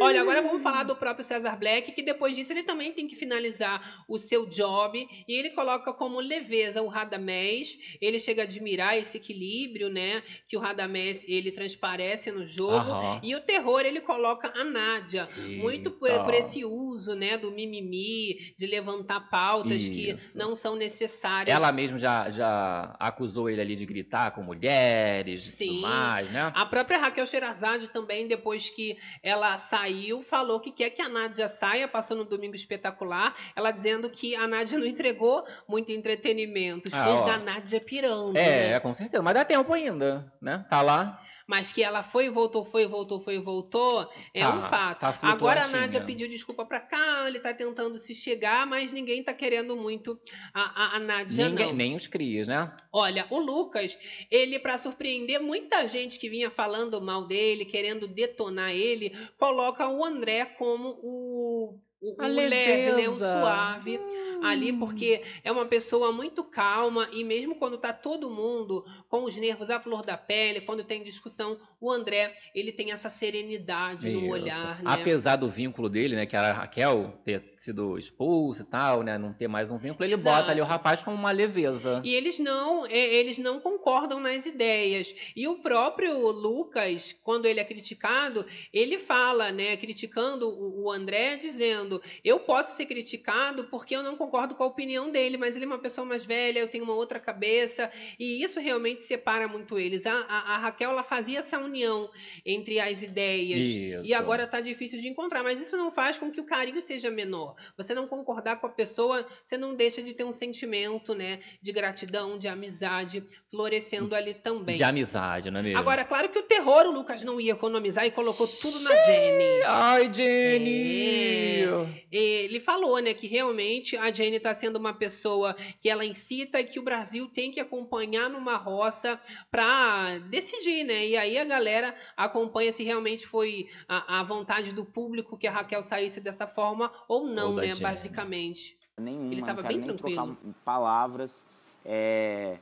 Olha, 0.00 0.20
agora 0.20 0.40
vamos 0.40 0.62
falar 0.62 0.84
do 0.84 0.94
próprio 0.94 1.24
César 1.24 1.56
Black, 1.56 1.90
que 1.90 2.02
depois 2.02 2.36
disso 2.36 2.52
ele 2.52 2.62
também 2.62 2.92
tem 2.92 3.08
que 3.08 3.16
finalizar 3.16 4.04
o 4.06 4.16
seu 4.16 4.46
job 4.46 5.08
e 5.26 5.34
ele 5.34 5.50
coloca 5.50 5.92
como 5.92 6.20
leveza 6.20 6.80
o 6.82 6.86
Radamés. 6.86 7.76
Ele 8.00 8.20
chega 8.20 8.42
a 8.42 8.44
admirar 8.44 8.96
esse 8.96 9.16
equilíbrio, 9.16 9.88
né, 9.88 10.22
que 10.46 10.56
o 10.56 10.60
Radamés 10.60 11.24
ele 11.26 11.50
transparece 11.50 12.30
no 12.30 12.46
jogo. 12.46 12.90
Aham. 12.92 13.20
E 13.24 13.34
o 13.34 13.40
terror 13.40 13.80
ele 13.80 14.00
coloca 14.00 14.52
a 14.54 14.64
Nádia, 14.64 15.28
muito 15.56 15.90
por, 15.90 16.08
Eita. 16.08 16.24
por 16.24 16.34
esse 16.34 16.64
uso, 16.64 17.14
né, 17.14 17.36
do 17.36 17.50
mimimi, 17.50 18.52
de 18.56 18.66
levantar 18.66 19.28
pautas 19.28 19.82
Isso. 19.82 19.92
que 20.32 20.38
não 20.38 20.54
são 20.54 20.76
necessárias. 20.76 21.56
Ela 21.56 21.72
mesma 21.72 21.98
já, 21.98 22.30
já 22.30 22.94
acusou 23.00 23.50
ele 23.50 23.60
ali 23.60 23.74
de 23.74 23.84
gritar 23.84 24.30
com 24.30 24.42
mulheres 24.42 25.42
Sim. 25.66 25.80
mais, 25.80 26.30
né? 26.30 26.52
A 26.54 26.64
própria 26.66 26.98
Raquel 26.98 27.26
Sherazade 27.26 27.90
também, 27.90 28.26
depois 28.28 28.70
que 28.70 28.96
ela 29.22 29.58
saiu, 29.58 30.22
falou 30.22 30.60
que 30.60 30.70
quer 30.70 30.90
que 30.90 31.02
a 31.02 31.08
Nádia 31.08 31.48
saia, 31.48 31.86
passou 31.88 32.16
no 32.16 32.24
Domingo 32.24 32.54
Espetacular, 32.54 33.34
ela 33.56 33.70
dizendo 33.70 34.08
que 34.08 34.34
a 34.36 34.46
Nádia 34.46 34.78
não 34.78 34.86
entregou 34.86 35.44
muito 35.68 35.90
entretenimento. 35.92 36.88
Os 36.88 36.94
Ah, 36.94 37.04
fãs 37.04 37.22
ó. 37.22 37.24
da 37.24 37.38
Nádia 37.38 37.80
pirando, 37.80 38.36
É, 38.36 38.70
né? 38.70 38.80
com 38.80 38.92
certeza. 38.94 39.22
Mas 39.22 39.34
dá 39.34 39.44
tempo 39.44 39.72
ainda, 39.72 40.32
né? 40.40 40.64
Tá 40.68 40.82
lá. 40.82 41.20
Mas 41.48 41.72
que 41.72 41.82
ela 41.82 42.02
foi 42.02 42.26
e 42.26 42.30
voltou, 42.30 42.62
foi 42.62 42.82
e 42.82 42.86
voltou, 42.86 43.18
foi 43.20 43.36
e 43.36 43.38
voltou, 43.38 44.06
é 44.34 44.40
Tá, 44.42 44.54
um 44.54 44.60
fato. 44.60 45.00
tá 45.00 45.08
Agora 45.22 45.60
a 45.60 45.64
flutuantinha. 45.64 45.80
Nádia 45.80 46.00
pediu 46.02 46.28
desculpa 46.28 46.66
pra 46.66 46.78
cá, 46.78 47.24
ele 47.26 47.40
tá 47.40 47.54
tentando 47.54 47.96
se 47.98 48.14
chegar, 48.14 48.66
mas 48.66 48.92
ninguém 48.92 49.22
tá 49.24 49.32
querendo 49.32 49.74
muito 49.74 50.20
a, 50.52 50.60
a, 50.60 50.96
a 50.96 50.98
Nádia, 50.98 51.48
Ninguém, 51.48 51.66
não. 51.68 51.74
nem 51.74 51.96
os 51.96 52.06
crias, 52.06 52.46
né? 52.46 52.70
Olha, 52.92 53.26
o 53.30 53.38
Lucas, 53.38 53.98
ele, 54.30 54.58
pra 54.58 54.76
surpreender 54.76 55.40
muita 55.40 55.86
gente 55.86 56.18
que 56.18 56.28
vinha 56.28 56.50
falando 56.50 57.00
mal 57.00 57.26
dele, 57.26 57.64
querendo 57.64 58.06
detonar 58.06 58.70
ele, 58.72 59.10
coloca 59.38 59.88
o 59.88 60.04
André 60.04 60.44
como 60.44 60.98
o, 61.02 61.78
o, 62.00 62.22
A 62.22 62.26
o 62.26 62.28
leve, 62.28 62.92
né? 62.92 63.08
O 63.08 63.18
suave 63.18 64.00
ali, 64.42 64.72
porque 64.72 65.22
é 65.42 65.50
uma 65.50 65.66
pessoa 65.66 66.12
muito 66.12 66.44
calma 66.44 67.08
e 67.12 67.24
mesmo 67.24 67.56
quando 67.56 67.78
tá 67.78 67.92
todo 67.92 68.30
mundo 68.30 68.84
com 69.08 69.24
os 69.24 69.36
nervos 69.36 69.70
à 69.70 69.80
flor 69.80 70.04
da 70.04 70.16
pele, 70.16 70.60
quando 70.60 70.84
tem 70.84 71.02
discussão, 71.02 71.58
o 71.80 71.90
André, 71.90 72.34
ele 72.54 72.72
tem 72.72 72.92
essa 72.92 73.08
serenidade 73.08 74.10
no 74.10 74.20
Isso. 74.20 74.30
olhar, 74.30 74.82
né? 74.82 74.84
Apesar 74.84 75.36
do 75.36 75.48
vínculo 75.48 75.88
dele, 75.88 76.16
né? 76.16 76.26
Que 76.26 76.36
era 76.36 76.50
a 76.50 76.52
Raquel 76.52 77.20
ter 77.24 77.54
sido 77.56 77.98
expulsa 77.98 78.62
e 78.62 78.64
tal, 78.64 79.02
né? 79.02 79.16
Não 79.16 79.32
ter 79.32 79.48
mais 79.48 79.70
um 79.70 79.78
vínculo, 79.78 80.04
ele 80.04 80.14
Exato. 80.14 80.36
bota 80.36 80.50
ali 80.50 80.60
o 80.60 80.64
rapaz 80.64 81.02
com 81.02 81.14
uma 81.14 81.30
leveza. 81.30 82.02
E 82.04 82.14
eles 82.14 82.38
não, 82.38 82.86
é, 82.86 83.14
eles 83.14 83.38
não 83.38 83.60
concordam 83.60 84.18
nas 84.20 84.46
ideias. 84.46 85.14
E 85.36 85.46
o 85.46 85.60
próprio 85.60 86.30
Lucas, 86.30 87.12
quando 87.24 87.46
ele 87.46 87.60
é 87.60 87.64
criticado, 87.64 88.44
ele 88.72 88.98
fala, 88.98 89.52
né, 89.52 89.76
criticando 89.76 90.48
o, 90.48 90.86
o 90.86 90.90
André, 90.90 91.36
dizendo: 91.36 91.87
eu 92.24 92.38
posso 92.40 92.76
ser 92.76 92.86
criticado 92.86 93.64
porque 93.64 93.94
eu 93.96 94.02
não 94.02 94.16
concordo 94.16 94.54
com 94.54 94.62
a 94.62 94.66
opinião 94.66 95.10
dele, 95.10 95.36
mas 95.36 95.54
ele 95.56 95.64
é 95.64 95.68
uma 95.68 95.78
pessoa 95.78 96.04
mais 96.04 96.24
velha, 96.24 96.58
eu 96.60 96.68
tenho 96.68 96.84
uma 96.84 96.94
outra 96.94 97.18
cabeça. 97.18 97.90
E 98.18 98.42
isso 98.42 98.60
realmente 98.60 99.02
separa 99.02 99.48
muito 99.48 99.78
eles. 99.78 100.06
A, 100.06 100.12
a- 100.12 100.54
a 100.54 100.58
Raquel 100.58 100.90
ela 100.90 101.02
fazia 101.02 101.38
essa 101.38 101.58
união 101.58 102.10
entre 102.44 102.78
as 102.80 103.02
ideias. 103.02 103.66
E 103.76 103.92
Isso. 104.02 104.14
agora 104.14 104.46
tá 104.46 104.60
difícil 104.60 104.98
de 105.00 105.08
encontrar. 105.08 105.42
Mas 105.42 105.60
isso 105.60 105.76
não 105.76 105.90
faz 105.90 106.18
com 106.18 106.30
que 106.30 106.40
o 106.40 106.44
carinho 106.44 106.80
seja 106.80 107.10
menor. 107.10 107.54
Você 107.76 107.94
não 107.94 108.06
concordar 108.06 108.56
com 108.60 108.66
a 108.66 108.70
pessoa, 108.70 109.26
você 109.44 109.56
não 109.56 109.74
deixa 109.74 110.02
de 110.02 110.14
ter 110.14 110.24
um 110.24 110.32
sentimento, 110.32 111.14
né? 111.14 111.38
De 111.62 111.72
gratidão, 111.72 112.36
de 112.38 112.48
amizade, 112.48 113.22
florescendo 113.50 114.14
ali 114.14 114.34
também. 114.34 114.76
De 114.76 114.82
amizade, 114.82 115.50
não 115.50 115.60
é 115.60 115.62
mesmo? 115.62 115.78
Agora, 115.78 116.04
claro 116.04 116.28
que 116.28 116.38
o 116.38 116.42
terror 116.42 116.86
o 116.86 116.90
Lucas 116.90 117.22
não 117.24 117.40
ia 117.40 117.52
economizar 117.52 118.04
e 118.06 118.10
colocou 118.10 118.46
tudo 118.48 118.80
na 118.80 118.90
Jenny. 119.02 119.62
Ai, 119.64 120.10
Jenny! 120.12 121.62
É. 121.62 121.77
Ele 122.10 122.60
falou, 122.60 122.98
né, 123.00 123.12
que 123.14 123.26
realmente 123.26 123.96
a 123.96 124.10
Jenny 124.12 124.40
tá 124.40 124.54
sendo 124.54 124.76
uma 124.76 124.92
pessoa 124.92 125.54
que 125.80 125.88
ela 125.88 126.04
incita 126.04 126.60
e 126.60 126.64
que 126.64 126.78
o 126.78 126.82
Brasil 126.82 127.28
tem 127.28 127.50
que 127.50 127.60
acompanhar 127.60 128.30
numa 128.30 128.56
roça 128.56 129.20
pra 129.50 130.18
decidir, 130.30 130.84
né? 130.84 131.06
E 131.06 131.16
aí 131.16 131.38
a 131.38 131.44
galera 131.44 131.94
acompanha 132.16 132.72
se 132.72 132.82
realmente 132.82 133.26
foi 133.26 133.68
a, 133.88 134.20
a 134.20 134.22
vontade 134.22 134.72
do 134.72 134.84
público 134.84 135.36
que 135.36 135.46
a 135.46 135.50
Raquel 135.50 135.82
saísse 135.82 136.20
dessa 136.20 136.46
forma 136.46 136.92
ou 137.08 137.26
não, 137.26 137.50
Ou 137.50 137.56
né? 137.56 137.68
Jenny. 137.68 137.80
Basicamente. 137.80 138.76
Nenhuma, 138.98 139.32
Ele 139.32 139.42
tava 139.42 139.62
não 139.62 139.68
quero 139.68 139.68
bem 139.68 139.86
nem 139.86 139.96
tranquilo. 139.96 140.36
trocar 140.36 140.54
palavras. 140.64 141.44
É, 141.84 142.56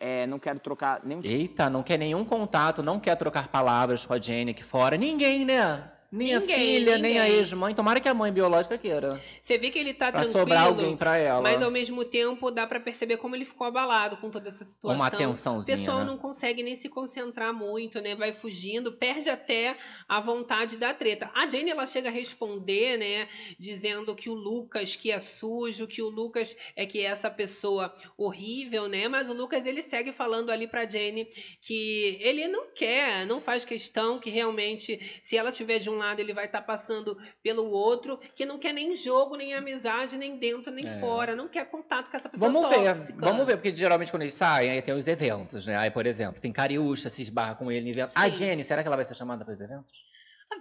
é, 0.00 0.26
não 0.26 0.38
quero 0.38 0.58
trocar 0.58 1.00
nenhum 1.04 1.20
Eita, 1.22 1.68
não 1.68 1.82
quer 1.82 1.98
nenhum 1.98 2.24
contato, 2.24 2.82
não 2.82 2.98
quer 2.98 3.16
trocar 3.16 3.48
palavras 3.48 4.06
com 4.06 4.14
a 4.14 4.18
Jenny 4.18 4.52
aqui 4.52 4.64
fora. 4.64 4.96
Ninguém, 4.96 5.44
né? 5.44 5.90
Nem 6.12 6.34
a 6.34 6.40
Ninguém, 6.40 6.56
filha, 6.58 6.98
nem 6.98 7.18
a 7.18 7.22
ninguém. 7.24 7.38
ex-mãe. 7.38 7.74
Tomara 7.74 8.00
que 8.00 8.08
a 8.08 8.14
mãe 8.14 8.32
biológica 8.32 8.76
queira. 8.76 9.22
Você 9.40 9.56
vê 9.58 9.70
que 9.70 9.78
ele 9.78 9.94
tá 9.94 10.10
Pra 10.10 10.22
tranquilo. 10.22 10.40
sobrar 10.40 10.64
alguém 10.66 10.96
pra 10.96 11.16
ela. 11.16 11.40
Mas 11.40 11.62
ao 11.62 11.70
mesmo 11.70 12.04
tempo 12.04 12.50
dá 12.50 12.66
pra 12.66 12.80
perceber 12.80 13.16
como 13.18 13.36
ele 13.36 13.44
ficou 13.44 13.66
abalado 13.66 14.16
com 14.16 14.28
toda 14.28 14.48
essa 14.48 14.64
situação. 14.64 15.00
Uma 15.00 15.10
tensãozinha, 15.10 15.76
O 15.76 15.78
pessoal 15.78 15.98
né? 16.00 16.04
não 16.06 16.16
consegue 16.16 16.62
nem 16.64 16.74
se 16.74 16.88
concentrar 16.88 17.54
muito, 17.54 18.00
né? 18.00 18.16
Vai 18.16 18.32
fugindo, 18.32 18.92
perde 18.92 19.30
até 19.30 19.76
a 20.08 20.18
vontade 20.20 20.76
da 20.76 20.92
treta. 20.92 21.30
A 21.34 21.48
Jane 21.48 21.70
ela 21.70 21.86
chega 21.86 22.08
a 22.08 22.12
responder, 22.12 22.96
né, 22.98 23.28
dizendo 23.58 24.14
que 24.16 24.28
o 24.28 24.34
Lucas 24.34 24.96
que 24.96 25.12
é 25.12 25.20
sujo, 25.20 25.86
que 25.86 26.02
o 26.02 26.08
Lucas 26.08 26.56
é 26.74 26.86
que 26.86 26.98
é 27.00 27.04
essa 27.04 27.30
pessoa 27.30 27.94
horrível, 28.18 28.88
né? 28.88 29.06
Mas 29.06 29.30
o 29.30 29.34
Lucas 29.34 29.64
ele 29.64 29.80
segue 29.82 30.10
falando 30.12 30.50
ali 30.50 30.66
pra 30.66 30.88
Jane 30.88 31.28
que 31.60 32.18
ele 32.20 32.48
não 32.48 32.66
quer, 32.74 33.26
não 33.26 33.40
faz 33.40 33.64
questão 33.64 34.18
que 34.18 34.28
realmente 34.28 34.98
se 35.22 35.36
ela 35.36 35.52
tiver 35.52 35.78
de 35.78 35.88
um 35.88 35.99
lado 36.00 36.20
ele 36.20 36.34
vai 36.34 36.46
estar 36.46 36.62
passando 36.62 37.16
pelo 37.42 37.64
outro, 37.70 38.18
que 38.34 38.44
não 38.44 38.58
quer 38.58 38.72
nem 38.72 38.96
jogo, 38.96 39.36
nem 39.36 39.54
amizade, 39.54 40.16
nem 40.18 40.36
dentro, 40.36 40.72
nem 40.72 40.86
É. 40.86 40.98
fora, 41.00 41.36
não 41.36 41.46
quer 41.48 41.64
contato 41.70 42.10
com 42.10 42.16
essa 42.16 42.28
pessoa 42.28 42.50
Vamos 42.50 42.68
ver, 42.68 42.84
tóxica. 42.84 43.18
vamos 43.20 43.46
ver, 43.46 43.56
porque 43.56 43.74
geralmente 43.76 44.10
quando 44.10 44.22
eles 44.22 44.34
saem, 44.34 44.70
aí 44.70 44.82
tem 44.82 44.94
os 44.94 45.06
eventos, 45.06 45.66
né? 45.66 45.76
Aí, 45.76 45.90
por 45.90 46.06
exemplo, 46.06 46.40
tem 46.40 46.52
Cariúcha, 46.52 47.08
se 47.08 47.22
esbarra 47.22 47.54
com 47.54 47.70
ele 47.70 47.86
em 47.88 47.90
eventos. 47.92 48.16
A 48.16 48.28
Sim. 48.28 48.34
Jenny, 48.36 48.64
será 48.64 48.82
que 48.82 48.88
ela 48.88 48.96
vai 48.96 49.04
ser 49.04 49.14
chamada 49.14 49.44
para 49.44 49.54
os 49.54 49.60
eventos? 49.60 49.90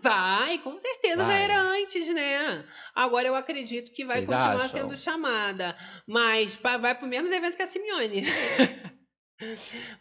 Vai, 0.04 0.60
com 0.60 0.78
certeza 0.78 1.18
já 1.26 1.32
Vai. 1.32 1.44
era 1.46 1.60
antes, 1.60 2.14
né? 2.14 2.64
Agora 2.94 3.28
eu 3.28 3.34
acredito 3.36 3.92
que 3.92 4.06
vai 4.06 4.18
Vocês 4.18 4.28
continuar 4.30 4.66
acham? 4.66 4.82
sendo 4.82 4.96
chamada. 4.96 5.76
Mas 6.06 6.54
vai 6.56 6.94
pro 6.94 7.08
mesmo 7.08 7.28
evento 7.34 7.56
que 7.58 7.64
a 7.64 7.68
Simeone. 7.68 8.24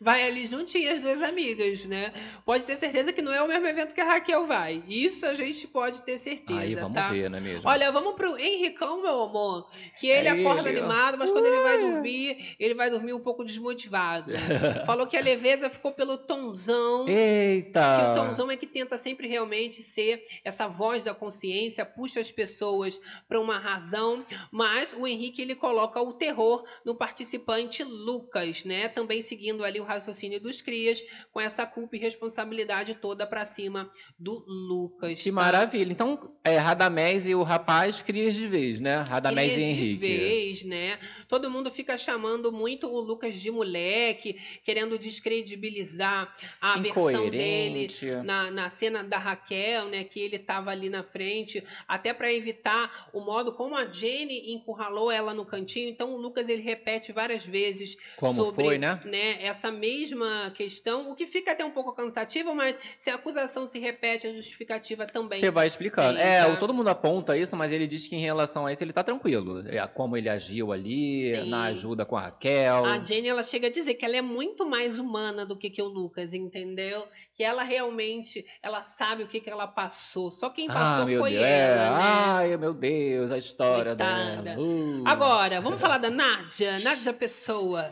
Vai 0.01 0.23
ali 0.25 0.47
juntinho 0.47 0.93
as 0.93 1.01
duas 1.01 1.23
amigas, 1.23 1.85
né? 1.85 2.13
Pode 2.45 2.67
ter 2.67 2.77
certeza 2.77 3.13
que 3.13 3.23
não 3.23 3.33
é 3.33 3.43
o 3.43 3.47
mesmo 3.49 3.67
evento 3.67 3.95
que 3.95 4.01
a 4.01 4.05
Raquel 4.05 4.47
vai. 4.47 4.83
Isso 4.89 5.25
a 5.27 5.35
gente 5.35 5.67
pode 5.69 6.03
ter 6.03 6.19
certeza, 6.19 6.61
Aí 6.61 6.75
vamos 6.75 6.95
tá? 6.95 7.11
ver, 7.11 7.31
não 7.31 7.39
é 7.39 7.41
mesmo? 7.41 7.63
Olha, 7.69 7.93
vamos 7.93 8.15
pro 8.15 8.37
Henricão, 8.39 9.01
meu 9.01 9.23
amor. 9.23 9.69
Que 9.99 10.09
ele 10.09 10.29
É 10.29 10.31
acorda 10.33 10.69
ele, 10.69 10.81
ó. 10.81 10.85
animado, 10.85 11.19
mas 11.19 11.31
quando 11.31 11.47
ele 11.47 11.61
vai 11.61 11.79
dormir, 11.79 12.57
ele 12.59 12.75
vai 12.75 12.91
dormir 12.91 13.13
um 13.13 13.21
pouco 13.21 13.45
desmotivado. 13.45 14.33
Falou 14.85 15.07
que 15.07 15.17
a 15.17 15.21
leveza 15.21 15.71
ficou 15.71 15.93
pelo 15.93 16.19
tonzão. 16.19 17.09
Eita! 17.09 17.97
Que 17.99 18.11
o 18.11 18.15
Tomzão 18.25 18.51
é 18.51 18.57
que 18.57 18.67
tenta 18.67 18.97
sempre 18.97 19.29
realmente 19.29 19.83
ser 19.83 20.23
essa 20.45 20.67
voz 20.67 21.05
da 21.05 21.15
consciência, 21.15 21.85
puxa 21.85 22.21
as 22.21 22.31
pessoas 22.33 23.01
para 23.29 23.41
uma 23.41 23.59
razão, 23.59 24.25
mas 24.51 24.93
o 24.93 25.07
Henrique 25.07 25.43
ele 25.43 25.55
coloca 25.55 26.01
o 26.01 26.13
terror 26.13 26.65
no 26.85 26.95
participante 26.95 27.85
Lucas, 27.85 28.65
né? 28.65 28.89
Também 28.89 29.23
seguindo 29.29 29.65
ali 29.65 29.81
o 29.81 29.85
raciocínio 29.85 30.41
dos 30.41 30.61
crias, 30.61 31.03
com 31.33 31.41
essa 31.41 31.67
culpa 31.67 31.97
e 31.97 31.99
responsabilidade 31.99 32.95
toda 32.95 33.27
para 33.27 33.45
cima 33.45 33.91
do 34.19 34.45
Lucas. 34.47 35.23
Que 35.23 35.31
tá? 35.31 35.35
maravilha. 35.35 35.93
Então, 35.93 36.35
é, 36.45 36.57
Radamés 36.57 37.27
e 37.27 37.35
o 37.35 37.43
rapaz 37.43 38.03
crias 38.03 38.35
de 38.35 38.47
vez, 38.47 38.81
né? 38.81 38.97
Radamés 39.03 39.53
e 39.53 39.55
Crias 39.55 39.67
de 39.67 39.71
Henrique. 39.71 39.99
vez, 39.99 40.63
né? 40.65 40.99
Todo 41.29 41.51
mundo 41.51 41.71
fica 41.71 41.97
chamando 41.99 42.53
muito 42.53 42.87
o 42.87 43.01
Lucas 43.01 43.35
de 43.35 43.51
moleque, 43.51 44.37
querendo 44.65 44.99
descredibilizar 44.99 46.33
a 46.61 46.79
versão 46.79 47.29
dele 47.31 47.89
na, 48.25 48.51
na 48.51 48.71
cena 48.71 49.03
da 49.05 49.19
Raquel, 49.19 49.87
né? 49.87 50.05
Que 50.05 50.21
ele 50.21 50.39
tava 50.39 50.71
ali 50.71 50.89
na 50.89 51.03
frente, 51.03 51.63
até 51.87 52.13
para 52.13 52.33
evitar 52.33 53.09
o 53.13 53.21
modo 53.21 53.53
como 53.53 53.77
a 53.77 53.87
Jenny 53.87 54.53
encurralou 54.53 55.11
ela 55.11 55.35
no 55.35 55.45
cantinho. 55.45 55.89
Então 55.89 56.13
o 56.15 56.17
Lucas 56.17 56.49
ele 56.49 56.63
repete 56.63 57.13
várias 57.13 57.45
vezes 57.45 57.97
Como 58.17 58.35
sobre 58.35 58.65
foi, 58.65 58.79
né? 58.79 58.99
Essa 59.43 59.71
mesma 59.71 60.51
questão, 60.55 61.11
o 61.11 61.15
que 61.15 61.27
fica 61.27 61.53
até 61.53 61.65
um 61.65 61.71
pouco 61.71 61.93
cansativo, 61.93 62.55
mas 62.55 62.79
se 62.97 63.11
a 63.11 63.15
acusação 63.15 63.67
se 63.67 63.79
repete, 63.79 64.27
a 64.27 64.33
justificativa 64.33 65.07
também. 65.07 65.41
Você 65.41 65.51
vai 65.51 65.67
explicando. 65.67 66.19
é, 66.19 66.47
o- 66.47 66.59
todo 66.59 66.73
mundo 66.75 66.89
aponta 66.89 67.37
isso, 67.37 67.57
mas 67.57 67.73
ele 67.73 67.87
diz 67.87 68.07
que 68.07 68.17
em 68.17 68.21
relação 68.21 68.67
a 68.67 68.73
isso 68.73 68.83
ele 68.83 68.93
tá 68.93 69.03
tranquilo. 69.05 69.67
É, 69.69 69.87
como 69.87 70.17
ele 70.17 70.29
agiu 70.29 70.73
ali, 70.73 71.35
Sim. 71.37 71.51
na 71.51 71.65
ajuda 71.65 72.05
com 72.05 72.17
a 72.17 72.23
Raquel. 72.23 72.85
A 72.85 73.03
Jenny 73.03 73.29
ela 73.29 73.43
chega 73.43 73.67
a 73.69 73.71
dizer 73.71 73.95
que 73.95 74.05
ela 74.05 74.17
é 74.17 74.23
muito 74.23 74.67
mais 74.67 74.99
humana 74.99 75.45
do 75.45 75.57
que, 75.57 75.71
que 75.71 75.83
o 75.83 75.87
Lucas, 75.89 76.35
entendeu? 76.35 77.07
Que 77.33 77.43
ela 77.43 77.63
realmente 77.63 78.45
ela 78.63 78.83
sabe 78.83 79.23
o 79.23 79.29
que, 79.29 79.41
que 79.41 79.51
ela 79.51 79.67
passou. 79.67 80.31
Só 80.31 80.51
quem 80.51 80.67
passou 80.69 81.05
ah, 81.05 81.19
foi 81.19 81.31
Deus. 81.31 81.43
ela, 81.43 81.47
é. 81.47 81.77
né? 81.77 81.97
Ai, 82.01 82.57
meu 82.57 82.75
Deus, 82.75 83.31
a 83.31 83.39
história 83.39 83.95
Coitada. 83.97 84.43
dela. 84.43 84.61
Uh. 84.61 85.03
Agora, 85.07 85.61
vamos 85.61 85.81
falar 85.81 85.99
da 85.99 86.11
Nádia, 86.11 86.79
Nádia 86.81 87.13
Pessoa. 87.13 87.85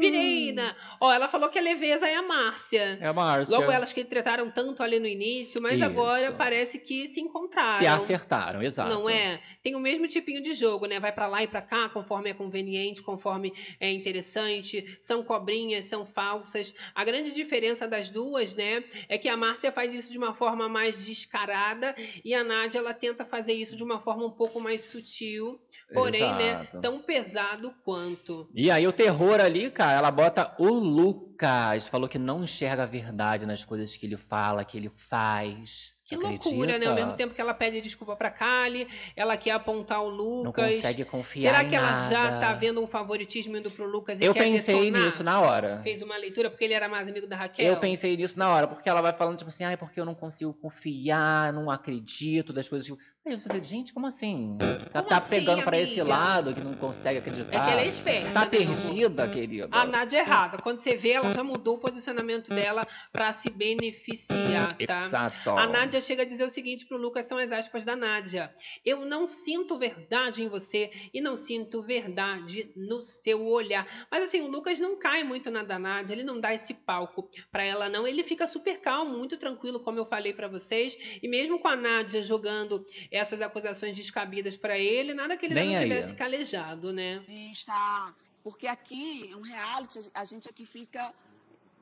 Pereira. 0.00 0.62
Ó, 1.00 1.12
ela 1.12 1.28
falou 1.28 1.48
que 1.48 1.58
a 1.58 1.62
leveza 1.62 2.06
é 2.06 2.14
a 2.16 2.22
Márcia. 2.22 2.98
É 3.00 3.06
a 3.06 3.12
Márcia. 3.12 3.56
Logo 3.56 3.70
elas 3.70 3.92
que 3.92 4.04
trataram 4.04 4.50
tanto 4.50 4.82
ali 4.82 4.98
no 4.98 5.06
início, 5.06 5.60
mas 5.60 5.74
Isso. 5.74 5.84
agora 5.84 6.32
parece 6.32 6.78
que 6.78 7.06
se 7.06 7.20
encontraram. 7.20 7.78
Se 7.78 7.86
acertaram, 7.86 8.62
exato. 8.62 8.94
Não 8.94 9.08
é? 9.08 9.40
Tem 9.62 9.74
o 9.74 9.80
mesmo 9.80 10.06
tipinho 10.06 10.42
de 10.42 10.52
jogo, 10.52 10.86
né? 10.86 11.00
Vai 11.00 11.12
pra 11.12 11.26
lá 11.26 11.42
e 11.42 11.46
pra 11.46 11.62
cá, 11.62 11.88
conforme 11.88 12.30
é 12.30 12.34
conveniente, 12.34 13.02
conforme 13.02 13.52
é 13.80 13.90
interessante. 13.90 14.98
São 15.00 15.22
cobrinhas, 15.22 15.84
são 15.86 16.04
falsas. 16.04 16.74
A 16.94 17.04
grande 17.04 17.32
diferença 17.32 17.86
das 17.88 18.10
duas, 18.10 18.54
né, 18.54 18.84
é 19.08 19.18
que 19.18 19.28
a 19.28 19.36
Márcia 19.36 19.72
faz 19.72 19.94
isso 19.94 20.12
de 20.12 20.18
uma 20.18 20.34
forma 20.34 20.68
mais 20.68 21.04
descarada 21.04 21.94
e 22.24 22.34
a 22.34 22.42
Nádia 22.44 22.78
ela 22.78 22.94
tenta 22.94 23.24
fazer 23.24 23.52
isso 23.52 23.76
de 23.76 23.82
uma 23.82 23.98
forma 23.98 24.24
um 24.26 24.30
pouco 24.30 24.60
mais 24.60 24.80
sutil, 24.82 25.60
porém, 25.92 26.22
né, 26.22 26.50
Exato. 26.50 26.80
tão 26.80 26.98
pesado 26.98 27.74
quanto. 27.84 28.48
E 28.54 28.70
aí 28.70 28.86
o 28.86 28.92
terror 28.92 29.40
ali, 29.40 29.53
cara, 29.70 29.92
ela 29.98 30.10
bota 30.10 30.54
o 30.58 30.68
Lucas. 30.68 31.86
Falou 31.86 32.08
que 32.08 32.18
não 32.18 32.44
enxerga 32.44 32.84
a 32.84 32.86
verdade 32.86 33.46
nas 33.46 33.64
coisas 33.64 33.96
que 33.96 34.06
ele 34.06 34.16
fala, 34.16 34.64
que 34.64 34.76
ele 34.76 34.88
faz. 34.88 35.94
Que 36.04 36.14
Acredita? 36.16 36.48
loucura, 36.50 36.78
né? 36.78 36.86
Ao 36.86 36.94
mesmo 36.94 37.14
tempo 37.14 37.34
que 37.34 37.40
ela 37.40 37.54
pede 37.54 37.80
desculpa 37.80 38.14
pra 38.14 38.30
Kali, 38.30 38.86
ela 39.16 39.38
quer 39.38 39.52
apontar 39.52 40.02
o 40.02 40.08
Lucas. 40.08 40.44
Não 40.44 40.52
consegue 40.76 41.04
confiar 41.06 41.54
Será 41.54 41.64
que 41.68 41.74
ela 41.74 42.10
já 42.10 42.24
nada. 42.30 42.40
tá 42.40 42.52
vendo 42.52 42.82
um 42.82 42.86
favoritismo 42.86 43.56
indo 43.56 43.70
pro 43.70 43.86
Lucas 43.86 44.20
e 44.20 44.24
Eu 44.24 44.34
pensei 44.34 44.80
detonar? 44.82 45.02
nisso 45.02 45.24
na 45.24 45.40
hora. 45.40 45.80
Fez 45.82 46.02
uma 46.02 46.16
leitura 46.18 46.50
porque 46.50 46.64
ele 46.66 46.74
era 46.74 46.90
mais 46.90 47.08
amigo 47.08 47.26
da 47.26 47.36
Raquel? 47.36 47.66
Eu 47.66 47.78
pensei 47.78 48.14
nisso 48.18 48.38
na 48.38 48.50
hora, 48.50 48.66
porque 48.66 48.86
ela 48.86 49.00
vai 49.00 49.14
falando, 49.14 49.38
tipo 49.38 49.48
assim, 49.48 49.64
ai, 49.64 49.78
porque 49.78 49.98
eu 49.98 50.04
não 50.04 50.14
consigo 50.14 50.52
confiar, 50.52 51.52
não 51.54 51.70
acredito 51.70 52.52
das 52.52 52.68
coisas. 52.68 52.86
Que-" 53.24 53.30
Aí 53.30 53.40
você 53.40 53.58
diz, 53.58 53.68
gente, 53.68 53.92
como 53.92 54.06
assim? 54.06 54.58
Ela 54.92 55.02
tá 55.02 55.16
assim, 55.16 55.30
pegando 55.30 55.62
pra 55.62 55.78
esse 55.78 56.02
lado 56.02 56.54
que 56.54 56.60
não 56.60 56.74
consegue 56.74 57.18
acreditar. 57.18 57.56
É 57.56 57.64
que 57.64 57.72
ela 57.72 57.80
é 57.80 57.86
esperta, 57.86 58.30
Tá 58.32 58.40
né, 58.40 58.46
perdida, 58.46 59.28
querida. 59.28 59.68
A 59.70 59.86
Nádia 59.86 60.18
é 60.18 60.20
errada. 60.20 60.58
Quando 60.58 60.78
você 60.78 60.96
vê, 60.96 61.12
ela 61.12 61.32
já 61.32 61.42
mudou 61.42 61.76
o 61.76 61.78
posicionamento 61.78 62.50
dela 62.50 62.86
pra 63.12 63.32
se 63.32 63.50
beneficiar, 63.50 64.76
tá? 64.86 65.06
Exato. 65.06 65.50
A 65.50 65.66
Nádia 65.66 66.00
chega 66.00 66.22
a 66.22 66.26
dizer 66.26 66.44
o 66.44 66.50
seguinte 66.50 66.86
pro 66.86 66.98
Lucas, 66.98 67.26
são 67.26 67.38
as 67.38 67.50
aspas 67.50 67.84
da 67.84 67.96
Nádia. 67.96 68.52
Eu 68.84 69.04
não 69.04 69.26
sinto 69.26 69.78
verdade 69.78 70.42
em 70.42 70.48
você 70.48 70.90
e 71.12 71.20
não 71.20 71.36
sinto 71.36 71.82
verdade 71.82 72.70
no 72.76 73.02
seu 73.02 73.44
olhar. 73.46 73.86
Mas 74.10 74.24
assim, 74.24 74.42
o 74.42 74.48
Lucas 74.48 74.78
não 74.78 74.96
cai 74.96 75.24
muito 75.24 75.50
na 75.50 75.62
da 75.62 75.78
Nádia, 75.78 76.14
ele 76.14 76.24
não 76.24 76.38
dá 76.38 76.52
esse 76.52 76.74
palco 76.74 77.28
pra 77.50 77.64
ela 77.64 77.88
não. 77.88 78.06
Ele 78.06 78.22
fica 78.22 78.46
super 78.46 78.80
calmo, 78.80 79.16
muito 79.16 79.36
tranquilo, 79.36 79.80
como 79.80 79.98
eu 79.98 80.04
falei 80.04 80.32
pra 80.32 80.46
vocês. 80.46 80.96
E 81.22 81.28
mesmo 81.28 81.58
com 81.58 81.68
a 81.68 81.76
Nádia 81.76 82.22
jogando 82.22 82.84
essas 83.16 83.40
acusações 83.40 83.96
descabidas 83.96 84.56
pra 84.56 84.78
ele, 84.78 85.14
nada 85.14 85.36
que 85.36 85.46
ele 85.46 85.54
não 85.54 85.62
aí. 85.62 85.76
tivesse 85.76 86.14
calejado, 86.14 86.92
né? 86.92 87.22
Está. 87.52 88.14
Porque 88.42 88.66
aqui 88.66 89.30
é 89.32 89.36
um 89.36 89.40
reality, 89.40 90.00
a 90.12 90.24
gente 90.24 90.48
aqui 90.48 90.66
fica 90.66 91.14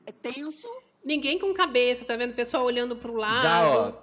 é 0.05 0.11
tenso. 0.11 0.67
Ninguém 1.03 1.39
com 1.39 1.53
cabeça, 1.53 2.05
tá 2.05 2.15
vendo? 2.15 2.31
O 2.31 2.35
pessoal 2.35 2.63
olhando 2.63 2.95
pro 2.95 3.13
lado. 3.13 3.43
Já, 3.43 3.67
ó. 3.67 3.93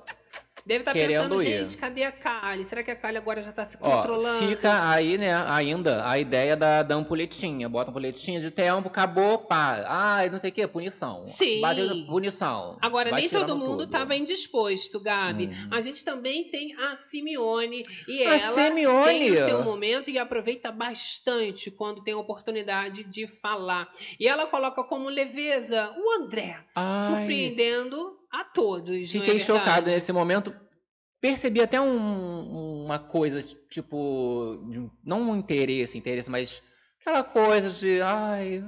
Deve 0.67 0.81
estar 0.81 0.93
querendo 0.93 1.23
pensando, 1.23 1.43
ir. 1.43 1.47
gente, 1.61 1.77
cadê 1.77 2.05
a 2.05 2.13
Kali? 2.13 2.65
Será 2.65 2.83
que 2.83 2.91
a 2.91 2.97
Kali 2.97 3.17
agora 3.17 3.43
já 3.43 3.53
tá 3.53 3.65
se 3.65 3.77
Ó, 3.81 3.91
controlando? 3.97 4.47
fica 4.49 4.89
aí, 4.91 5.17
né, 5.19 5.35
ainda 5.49 6.07
a 6.09 6.19
ideia 6.19 6.57
da, 6.57 6.83
da 6.83 6.95
ampulhetinha. 6.95 7.69
Bota 7.69 7.91
ampulhetinha 7.91 8.41
de 8.41 8.51
tempo, 8.51 8.89
acabou, 8.89 9.39
pá. 9.39 9.85
Ai, 9.87 10.31
não 10.31 10.39
sei 10.39 10.51
o 10.51 10.53
que, 10.53 10.67
punição. 10.67 11.23
Sim. 11.23 11.61
Bateu 11.61 12.07
punição. 12.07 12.79
Agora, 12.81 13.11
Vai 13.11 13.21
nem 13.23 13.31
todo 13.31 13.57
mundo 13.57 13.85
estava 13.85 14.15
indisposto, 14.15 15.01
Gabi. 15.01 15.47
Hum. 15.47 15.69
A 15.71 15.81
gente 15.81 16.05
também 16.05 16.45
tem 16.51 16.75
a 16.77 16.95
Simeone. 16.97 17.85
E 18.07 18.23
A 18.27 18.39
ela 18.39 18.55
Simeone? 18.55 19.05
tem 19.07 19.33
o 19.33 19.37
seu 19.37 19.63
momento 19.63 20.11
e 20.11 20.19
aproveita 20.19 20.71
bastante 20.71 21.71
quando 21.71 22.03
tem 22.03 22.15
a 22.15 22.19
oportunidade 22.19 23.05
de 23.05 23.27
falar. 23.27 23.91
E 24.19 24.29
ela 24.29 24.47
coloca 24.47 24.85
como 24.85 25.09
leveza 25.09 25.93
o 25.97 26.23
André, 26.23 26.59
Ai. 26.75 26.97
surpreendendo 26.97 28.20
a 28.31 28.45
todos. 28.45 28.89
não 28.91 28.95
é 29.03 29.07
Fiquei 29.07 29.39
verdade? 29.39 29.45
chocado 29.45 29.87
nesse 29.91 30.13
momento. 30.13 30.55
Percebi 31.21 31.61
até 31.61 31.79
um- 31.81 32.85
uma 32.85 32.99
coisa, 32.99 33.43
tipo, 33.69 34.59
não 35.05 35.31
um 35.31 35.37
interesse, 35.37 35.99
interesse, 35.99 36.31
mas 36.31 36.63
aquela 37.01 37.23
coisa 37.23 37.69
de, 37.71 38.01
ai, 38.01 38.65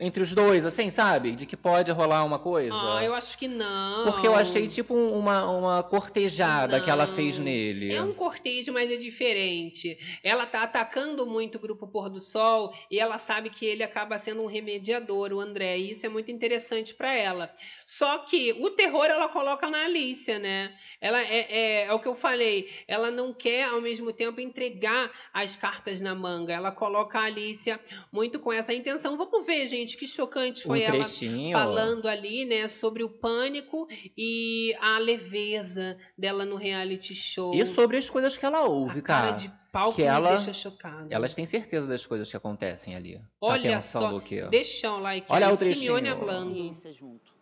entre 0.00 0.22
os 0.24 0.32
dois, 0.34 0.66
assim, 0.66 0.90
sabe? 0.90 1.36
De 1.36 1.46
que 1.46 1.56
pode 1.56 1.90
rolar 1.92 2.24
uma 2.24 2.38
coisa. 2.38 2.74
Ah, 2.74 3.02
eu 3.04 3.14
acho 3.14 3.38
que 3.38 3.46
não. 3.46 4.04
Porque 4.04 4.26
eu 4.26 4.34
achei 4.34 4.66
tipo 4.66 4.92
um- 4.92 5.16
uma, 5.16 5.48
uma 5.50 5.82
cortejada 5.84 6.80
que 6.80 6.90
ela 6.90 7.06
fez 7.06 7.38
Não. 7.38 7.44
nele. 7.44 7.94
É 7.94 8.02
um 8.02 8.12
cortejo, 8.12 8.72
mas 8.72 8.90
é 8.90 8.96
diferente. 8.96 9.96
Ela 10.24 10.46
tá 10.46 10.64
atacando 10.64 11.24
muito 11.26 11.56
o 11.56 11.60
grupo 11.60 11.86
Pôr 11.86 12.10
do 12.10 12.18
Sol 12.20 12.74
e 12.90 12.98
ela 12.98 13.18
sabe 13.18 13.50
que 13.50 13.64
ele 13.64 13.84
acaba 13.84 14.18
sendo 14.18 14.42
um 14.42 14.46
remediador, 14.46 15.32
o 15.32 15.40
André. 15.40 15.78
E 15.78 15.92
isso 15.92 16.04
é 16.04 16.08
muito 16.08 16.30
interessante 16.32 16.92
pra 16.94 17.14
ela. 17.14 17.48
Só 17.86 18.18
que 18.18 18.52
o 18.60 18.70
terror 18.70 19.06
ela 19.06 19.28
coloca 19.28 19.68
na 19.68 19.84
Alicia, 19.84 20.38
né? 20.38 20.72
Ela 21.00 21.20
é, 21.22 21.46
é, 21.50 21.84
é 21.86 21.92
o 21.92 21.98
que 21.98 22.08
eu 22.08 22.14
falei. 22.14 22.70
Ela 22.86 23.10
não 23.10 23.32
quer 23.32 23.64
ao 23.64 23.80
mesmo 23.80 24.12
tempo 24.12 24.40
entregar 24.40 25.10
as 25.32 25.56
cartas 25.56 26.00
na 26.00 26.14
manga. 26.14 26.52
Ela 26.52 26.70
coloca 26.70 27.18
a 27.18 27.24
Alicia 27.24 27.80
muito 28.12 28.38
com 28.38 28.52
essa 28.52 28.72
intenção. 28.72 29.16
Vamos 29.16 29.46
ver, 29.46 29.66
gente, 29.66 29.96
que 29.96 30.06
chocante 30.06 30.62
foi 30.62 30.80
Um 30.80 30.82
ela 30.82 31.04
falando 31.52 32.06
ali, 32.06 32.44
né, 32.44 32.68
sobre 32.68 33.02
o 33.02 33.08
pânico 33.08 33.88
e 34.16 34.74
a 34.80 34.98
leveza 34.98 35.98
dela 36.16 36.44
no 36.44 36.56
reality 36.56 37.14
show. 37.14 37.54
E 37.54 37.64
sobre 37.66 37.96
as 37.96 38.08
coisas 38.08 38.36
que 38.36 38.44
ela 38.44 38.64
ouve, 38.64 39.02
cara 39.02 39.24
cara. 39.24 39.32
de 39.32 39.52
pau 39.72 39.90
que, 39.90 39.96
que 39.96 40.02
me 40.02 40.08
ela, 40.08 40.30
deixa 40.30 40.52
chocada. 40.52 41.08
Elas 41.10 41.34
têm 41.34 41.46
certeza 41.46 41.86
das 41.86 42.06
coisas 42.06 42.30
que 42.30 42.36
acontecem 42.36 42.94
ali. 42.94 43.20
Olha 43.40 43.72
tá 43.72 43.80
só, 43.80 44.16
o 44.16 44.20
quê? 44.20 44.46
deixa 44.50 44.92
um 44.92 45.00
like 45.00 45.26
Olha 45.30 45.48
aí, 45.48 45.52
o 45.52 45.56
trechinho. 45.56 45.96
Simeone 45.96 46.08
hablando. 46.08 46.72
Junto. 46.92 47.33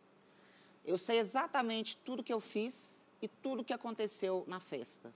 Eu 0.84 0.98
sei 0.98 1.18
exatamente 1.18 1.96
tudo 1.96 2.22
que 2.22 2.32
eu 2.32 2.40
fiz 2.40 3.02
e 3.20 3.28
tudo 3.28 3.64
que 3.64 3.72
aconteceu 3.72 4.44
na 4.46 4.60
festa. 4.60 5.12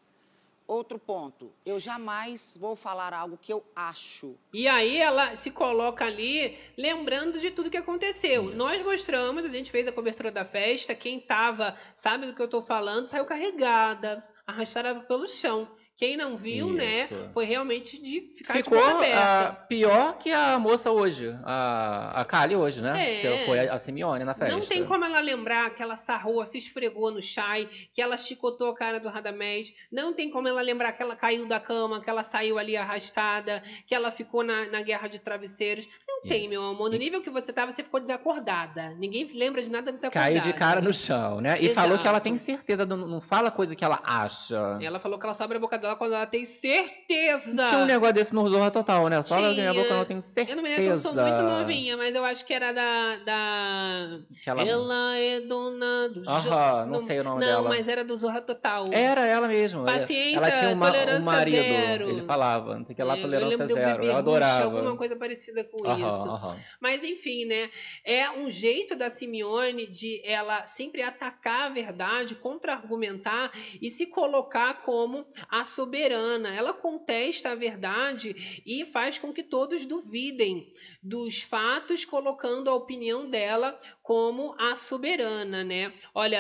Outro 0.67 0.99
ponto, 0.99 1.53
eu 1.65 1.79
jamais 1.79 2.57
vou 2.61 2.75
falar 2.75 3.15
algo 3.15 3.39
que 3.41 3.53
eu 3.53 3.65
acho. 3.75 4.35
E 4.53 4.67
aí 4.67 4.97
ela 4.97 5.37
se 5.37 5.53
coloca 5.53 6.05
ali 6.05 6.59
lembrando 6.77 7.39
de 7.39 7.53
tudo 7.53 7.71
que 7.71 7.77
aconteceu. 7.77 8.53
Nós 8.55 8.85
mostramos, 8.85 9.45
a 9.45 9.49
gente 9.49 9.71
fez 9.71 9.87
a 9.87 9.93
cobertura 9.93 10.33
da 10.33 10.45
festa, 10.45 10.93
quem 10.93 11.21
tava, 11.21 11.77
sabe 11.95 12.27
do 12.27 12.35
que 12.35 12.43
eu 12.43 12.49
tô 12.49 12.63
falando, 12.63 13.07
saiu 13.07 13.25
carregada, 13.25 14.27
arrastada 14.45 15.01
pelo 15.03 15.29
chão. 15.29 15.69
Quem 15.97 16.15
não 16.15 16.37
viu, 16.37 16.75
né, 16.75 17.05
Isso. 17.05 17.31
foi 17.33 17.47
realmente 17.47 17.99
de 17.99 18.21
ficar 18.37 18.53
Ficou 18.53 18.77
de 18.77 18.85
aberta. 18.85 19.19
ah, 19.19 19.53
pior 19.67 20.19
que 20.19 20.31
a 20.31 20.59
moça 20.59 20.91
hoje, 20.91 21.35
a, 21.43 22.21
a 22.21 22.25
Kali 22.25 22.55
hoje, 22.55 22.83
né? 22.83 22.93
É. 23.01 23.21
Que 23.23 23.47
foi 23.47 23.61
a, 23.61 23.73
a 23.73 23.79
Simeone 23.79 24.23
na 24.23 24.35
festa. 24.35 24.55
Não 24.55 24.65
tem 24.65 24.85
como 24.85 25.07
ela 25.07 25.21
lembrar 25.21 25.71
que 25.71 25.83
ela 25.83 25.97
sarrou, 25.97 26.45
se 26.45 26.59
esfregou 26.59 27.11
no 27.11 27.23
chai, 27.23 27.67
que 27.95 28.03
ela 28.03 28.19
chicotou 28.19 28.69
a 28.69 28.75
cara 28.75 29.01
do 29.01 29.09
Radamés. 29.09 29.73
Não 29.91 30.13
tem 30.13 30.31
como 30.31 30.47
ela 30.47 30.61
lembrar 30.61 30.93
que 30.93 31.03
ela 31.03 31.17
caiu 31.17 31.47
da 31.47 31.59
cama, 31.59 31.99
que 31.99 32.11
ela 32.11 32.23
saiu 32.23 32.59
ali 32.59 32.77
arrastada, 32.77 33.63
que 33.87 33.95
ela 33.95 34.13
ficou 34.13 34.45
na, 34.45 34.67
na 34.67 34.83
guerra 34.83 35.09
de 35.09 35.19
travesseiros. 35.19 35.89
Não 36.07 36.21
tem, 36.23 36.47
meu 36.47 36.63
amor. 36.63 36.91
No 36.91 36.99
nível 36.99 37.23
que 37.23 37.31
você 37.31 37.55
tá, 37.55 37.65
você 37.65 37.83
ficou 37.83 38.01
desacordada. 38.01 38.95
Ninguém 38.99 39.27
lembra 39.35 39.63
de 39.63 39.71
nada 39.71 39.91
desacordada. 39.91 40.31
Caiu 40.31 40.43
de 40.43 40.53
cara 40.53 40.83
no 40.83 40.93
chão, 40.93 41.41
né? 41.41 41.57
E 41.59 41.71
falou 41.71 41.99
que 41.99 42.07
ela 42.07 42.21
tem 42.21 42.37
certeza, 42.37 42.85
não, 42.85 42.99
não 42.99 43.21
fala 43.23 43.51
coisa 43.51 43.75
que 43.75 43.85
ela 43.85 44.03
acha. 44.05 44.79
Ela 44.83 44.99
falou 44.99 45.19
que 45.19 45.25
ela 45.25 45.35
só 45.35 45.45
abre 45.45 45.57
a 45.57 45.61
boca 45.61 45.79
dela 45.87 45.97
quando 45.97 46.15
ela 46.15 46.27
tem 46.27 46.45
certeza. 46.45 47.69
Tinha 47.69 47.79
um 47.83 47.87
negócio 47.87 48.15
desse 48.15 48.35
no 48.35 48.49
Zorra 48.49 48.71
Total, 48.71 49.09
né? 49.09 49.23
Só 49.23 49.37
ela 49.39 49.51
abre 49.51 49.67
a 49.67 49.73
boca, 49.73 49.87
Tinha. 49.87 49.99
eu 50.01 50.05
tenho 50.05 50.23
certeza. 50.23 50.53
Eu 50.53 50.57
não 50.57 50.63
me 50.63 50.69
lembro 50.69 50.85
que 50.85 50.91
eu 50.91 50.97
sou 51.01 51.15
muito 51.15 51.43
novinha, 51.43 51.97
mas 51.97 52.15
eu 52.15 52.25
acho 52.25 52.45
que 52.45 52.53
era 52.53 52.73
da. 52.73 53.17
da... 53.25 54.19
Aquela- 54.41 54.63
Ela 54.67 55.17
é 55.19 55.41
dona 55.41 56.09
do 56.09 56.29
Aham, 56.29 56.85
jo- 56.87 56.91
não 56.93 57.01
sei 57.01 57.21
o 57.21 57.25
nome 57.25 57.41
não, 57.41 57.47
dela. 57.47 57.63
Não, 57.63 57.69
mas 57.69 57.89
era 57.89 58.05
do 58.05 58.17
Zorra 58.17 58.41
Total. 58.41 58.93
Era 58.93 59.27
ela 59.27 59.49
mesmo. 59.49 59.85
Paciência, 59.85 60.37
ela 60.39 60.51
tinha 60.51 60.71
uma, 60.71 60.87
tolerância 60.91 61.21
um 61.21 61.25
marido. 61.25 61.57
zero. 61.57 62.09
Ele 62.11 62.27
falava, 62.27 62.79
não 62.79 62.85
sei 62.85 62.93
o 62.93 62.97
que 62.97 63.03
lá, 63.03 63.15
É, 63.15 63.19
eu 63.19 63.23
tolerância 63.23 63.67
do 63.67 63.75
zero. 63.75 64.01
Bebê 64.01 64.13
Eu 64.13 64.17
adorava. 64.17 64.65
alguma 64.65 64.97
coisa 64.97 65.17
parecida 65.17 65.65
com 65.65 65.87
Aham, 65.87 65.97
isso. 66.09 66.29
aham. 66.29 66.57
Mas 66.81 67.05
enfim, 67.05 67.45
né? 67.47 67.71
É 68.05 68.31
um 68.31 68.51
jeito 68.51 68.97
da 68.97 69.09
Simeone 69.11 69.87
de 69.87 70.21
ela 70.27 70.67
sempre 70.67 71.03
atacar 71.03 71.67
a 71.67 71.69
verdade, 71.69 72.35
contra-argumentar 72.37 73.51
e 73.81 73.91
se 73.91 74.07
colocar 74.07 74.83
como 74.83 75.27
a 75.49 75.65
soberana. 75.77 76.49
Ela 76.57 76.73
contesta 76.73 77.51
a 77.51 77.55
verdade 77.55 78.63
e 78.67 78.87
faz 78.87 79.19
com 79.19 79.33
que 79.33 79.43
todos 79.43 79.85
duvidem 79.85 80.73
dos 81.03 81.43
fatos, 81.43 82.05
colocando 82.05 82.69
a 82.69 82.75
opinião 82.75 83.29
dela 83.29 83.79
como 84.03 84.55
a 84.59 84.75
soberana, 84.77 85.63
né? 85.63 85.93
Olha, 86.15 86.39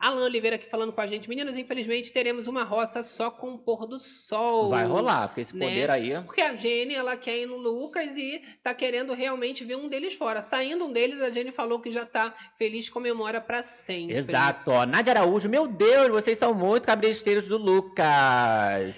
Alan 0.00 0.24
Oliveira 0.24 0.56
aqui 0.56 0.68
falando 0.68 0.92
com 0.92 1.00
a 1.00 1.06
gente. 1.06 1.28
Meninos, 1.28 1.56
infelizmente 1.56 2.12
teremos 2.12 2.46
uma 2.46 2.64
roça 2.64 3.02
só 3.02 3.30
com 3.30 3.54
o 3.54 3.58
pôr 3.58 3.86
do 3.86 3.98
sol. 3.98 4.70
Vai 4.70 4.86
rolar, 4.86 5.28
porque 5.28 5.40
esse 5.42 5.54
né? 5.54 5.66
poder 5.66 5.90
aí. 5.90 6.22
Porque 6.24 6.40
a 6.40 6.54
Jenny, 6.54 6.94
ela 6.94 7.16
quer 7.16 7.38
ir 7.38 7.46
no 7.46 7.56
Lucas 7.56 8.16
e 8.16 8.40
tá 8.62 8.72
querendo 8.72 9.12
realmente 9.14 9.64
ver 9.64 9.76
um 9.76 9.88
deles 9.88 10.14
fora. 10.14 10.40
Saindo 10.40 10.86
um 10.86 10.92
deles, 10.92 11.20
a 11.20 11.30
Jenny 11.30 11.50
falou 11.50 11.80
que 11.80 11.90
já 11.90 12.06
tá 12.06 12.32
feliz, 12.56 12.88
comemora 12.88 13.40
pra 13.40 13.62
sempre. 13.62 14.16
Exato, 14.16 14.70
ó. 14.70 14.86
Nádia 14.86 15.12
Araújo, 15.12 15.48
meu 15.48 15.66
Deus, 15.66 16.08
vocês 16.08 16.38
são 16.38 16.54
muito 16.54 16.86
cabresteiros 16.86 17.46
do 17.46 17.58
Lucas. 17.58 18.06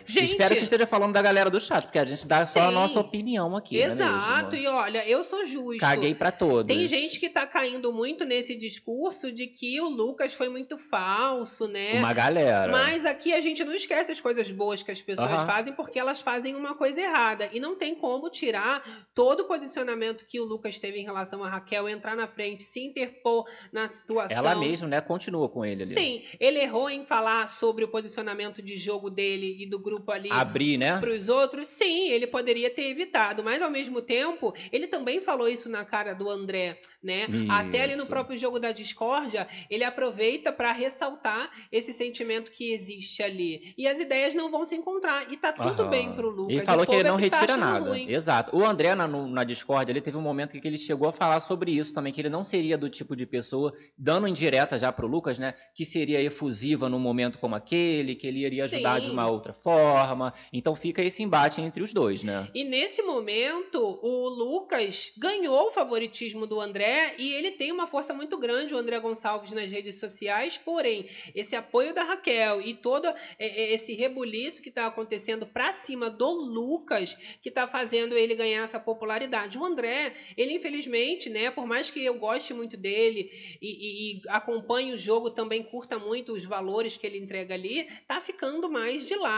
Gente- 0.07 0.32
Espero 0.32 0.57
que 0.57 0.65
esteja 0.65 0.86
falando 0.86 1.12
da 1.12 1.23
galera 1.23 1.51
do 1.51 1.61
chat, 1.61 1.82
porque 1.85 1.99
a 1.99 2.05
gente 2.05 2.27
dá 2.27 2.45
só 2.47 2.61
a 2.61 2.69
Sim. 2.69 2.74
nossa 2.74 3.01
opinião 3.01 3.57
aqui. 3.57 3.77
não 3.78 3.85
é 3.85 3.91
Exato, 3.93 4.53
mesmo? 4.57 4.69
e 4.70 4.73
olha, 4.73 5.09
eu 5.09 5.23
sou 5.24 5.45
justo. 5.47 5.78
Caguei 5.81 6.15
pra 6.15 6.31
todos. 6.32 6.66
Tem 6.74 6.86
gente 6.86 7.19
que 7.20 7.28
tá 7.28 7.47
caindo 7.47 7.93
muito 7.93 8.24
nesse 8.24 8.55
discurso 8.57 9.32
de 9.32 9.47
que 9.47 9.81
o 9.81 9.89
Lucas 9.89 10.35
foi 10.35 10.49
muito 10.49 10.77
falso, 10.78 11.66
né? 11.69 11.95
Uma 11.95 12.12
galera. 12.12 12.70
Mas 12.73 13.05
aqui 13.07 13.32
a 13.32 13.41
gente 13.41 13.65
não 13.65 13.74
esquece 13.74 14.11
as 14.12 14.20
coisas 14.20 14.51
boas 14.51 14.82
que 14.82 14.91
as 14.91 15.03
pessoas 15.03 15.31
Aham. 15.31 15.47
fazem 15.47 15.73
porque 15.73 15.99
elas 15.99 16.20
fazem 16.20 16.55
uma 16.55 16.74
coisa 16.74 17.01
errada. 17.01 17.49
E 17.53 17.61
não 17.61 17.77
tem 17.77 17.95
como 17.95 18.28
tirar 18.31 18.82
todo 19.15 19.41
o 19.41 19.45
posicionamento 19.45 20.24
que 20.27 20.41
o 20.41 20.45
Lucas 20.45 20.78
teve 20.78 20.99
em 21.01 21.05
relação 21.05 21.43
a 21.43 21.49
Raquel, 21.49 21.89
entrar 21.89 22.16
na 22.16 22.27
frente, 22.27 22.62
se 22.62 22.81
interpor 22.81 23.45
na 23.73 23.89
situação. 23.89 24.36
Ela 24.36 24.55
mesmo, 24.57 24.86
né, 24.89 25.01
continua 25.01 25.49
com 25.49 25.65
ele 25.65 25.82
ali. 25.82 25.95
Sim, 25.95 26.23
ele 26.41 26.59
errou 26.61 26.89
em 26.91 27.05
falar 27.05 27.49
sobre 27.49 27.85
o 27.85 27.89
posicionamento 27.89 28.62
de 28.62 28.77
jogo 28.77 29.11
dele 29.11 29.53
e 29.62 29.66
do 29.66 29.78
grupo 29.78 30.10
ali 30.12 30.31
Abrir, 30.31 30.76
né? 30.78 30.98
para 30.98 31.10
os 31.10 31.28
outros. 31.28 31.68
Sim, 31.68 32.10
ele 32.10 32.26
poderia 32.26 32.70
ter 32.70 32.89
evitado, 32.90 33.43
mas 33.43 33.62
ao 33.62 33.70
mesmo 33.70 34.01
tempo, 34.01 34.52
ele 34.72 34.86
também 34.86 35.20
falou 35.20 35.48
isso 35.48 35.68
na 35.68 35.85
cara 35.85 36.14
do 36.14 36.28
André, 36.28 36.78
né? 37.02 37.26
Até 37.48 37.82
ali 37.82 37.94
no 37.97 38.02
Isso. 38.02 38.10
próprio 38.10 38.39
jogo 38.39 38.59
da 38.59 38.72
discórdia, 38.72 39.47
ele 39.70 39.85
aproveita 39.85 40.52
para 40.52 40.72
ressaltar 40.72 41.51
esse 41.70 41.93
sentimento 41.93 42.51
que 42.51 42.72
existe 42.72 43.22
ali. 43.22 43.74
E 43.76 43.86
as 43.86 44.01
ideias 44.01 44.35
não 44.35 44.51
vão 44.51 44.64
se 44.64 44.74
encontrar 44.74 45.31
e 45.32 45.36
tá 45.36 45.52
tudo 45.52 45.82
Aham. 45.82 45.90
bem 45.90 46.12
pro 46.12 46.31
Lucas. 46.31 46.56
Ele 46.56 46.62
falou 46.62 46.86
que 46.86 46.94
ele 46.94 47.09
é 47.09 47.10
não 47.10 47.16
tá 47.16 47.22
retira 47.22 47.44
achando 47.44 47.60
nada. 47.60 47.89
ruim. 47.89 48.09
Exato. 48.09 48.56
O 48.56 48.64
André, 48.64 48.94
na, 48.94 49.06
na 49.06 49.44
Discord, 49.44 49.90
ele 49.90 50.01
teve 50.01 50.16
um 50.16 50.22
momento 50.22 50.59
que 50.59 50.66
ele 50.66 50.78
chegou 50.78 51.09
a 51.09 51.12
falar 51.12 51.40
sobre 51.40 51.72
isso 51.72 51.93
também, 51.93 52.12
que 52.12 52.20
ele 52.20 52.28
não 52.28 52.44
seria 52.44 52.76
do 52.78 52.89
tipo 52.89 53.14
de 53.16 53.26
pessoa, 53.26 53.72
dando 53.97 54.28
indireta 54.28 54.78
já 54.78 54.93
pro 54.93 55.06
Lucas, 55.06 55.39
né? 55.39 55.55
Que 55.74 55.85
seria 55.85 56.20
efusiva 56.22 56.89
num 56.89 56.98
momento 56.98 57.39
como 57.39 57.55
aquele, 57.55 58.14
que 58.14 58.26
ele 58.26 58.44
iria 58.44 58.64
ajudar 58.64 58.98
de 59.01 59.06
Sim. 59.06 59.12
uma 59.12 59.22
outra 59.45 59.53
forma. 59.53 60.33
Então 60.53 60.75
fica 60.75 61.03
esse 61.03 61.23
embate 61.23 61.61
entre 61.61 61.83
os 61.83 61.93
dois, 61.93 62.23
né? 62.23 62.49
E 62.55 62.65
nesse 62.65 63.03
momento, 63.03 63.79
o 64.03 64.29
Lucas 64.29 65.12
ganhou 65.19 65.69
o 65.69 65.71
favoritismo 65.71 66.47
do 66.47 66.61
André 66.61 67.15
e 67.19 67.35
ele 67.35 67.51
tem 67.51 67.71
uma 67.71 67.87
força 67.87 68.15
muito 68.15 68.39
grande, 68.39 68.75
o 68.75 68.79
André 68.79 68.99
Gonçalves, 68.99 69.53
nas 69.53 69.71
redes 69.71 70.01
sociais. 70.01 70.57
Porém, 70.57 71.07
esse 71.35 71.55
apoio 71.55 71.93
da 71.93 72.03
Raquel 72.03 72.62
e 72.62 72.75
todo 72.75 73.07
é, 73.07 73.15
é, 73.39 73.75
esse 73.75 73.95
rebuliço 73.95 74.62
que 74.62 74.71
está 74.71 74.87
acontecendo 74.87 75.47
pra 75.47 75.73
cima 75.73 76.09
do 76.09 76.31
Lucas, 76.31 77.16
que 77.43 77.51
tá 77.51 77.66
fazendo 77.66 78.16
ele 78.16 78.35
ganhar 78.35 78.65
essa 78.65 78.81
popularidade. 78.81 79.59
O 79.59 79.65
André, 79.65 80.15
ele 80.37 80.55
infelizmente, 80.55 81.29
né, 81.29 81.51
por 81.51 81.66
mais 81.66 81.91
que 81.91 82.05
eu 82.05 82.19
goste 82.19 82.55
muito 82.55 82.77
dele 82.77 83.31
e, 83.61 83.69
e, 83.69 84.19
e 84.19 84.23
acompanhe 84.29 84.93
o 84.93 84.99
jogo, 84.99 85.31
também 85.31 85.62
curta 85.62 85.99
muito 85.99 86.33
os 86.33 86.45
valores 86.45 86.97
que 86.97 87.07
ele 87.07 87.19
entrega 87.19 87.55
ali, 87.55 87.87
tá 88.07 88.21
ficando 88.21 88.71
mais 88.71 89.07
de 89.07 89.16
lado. 89.16 89.34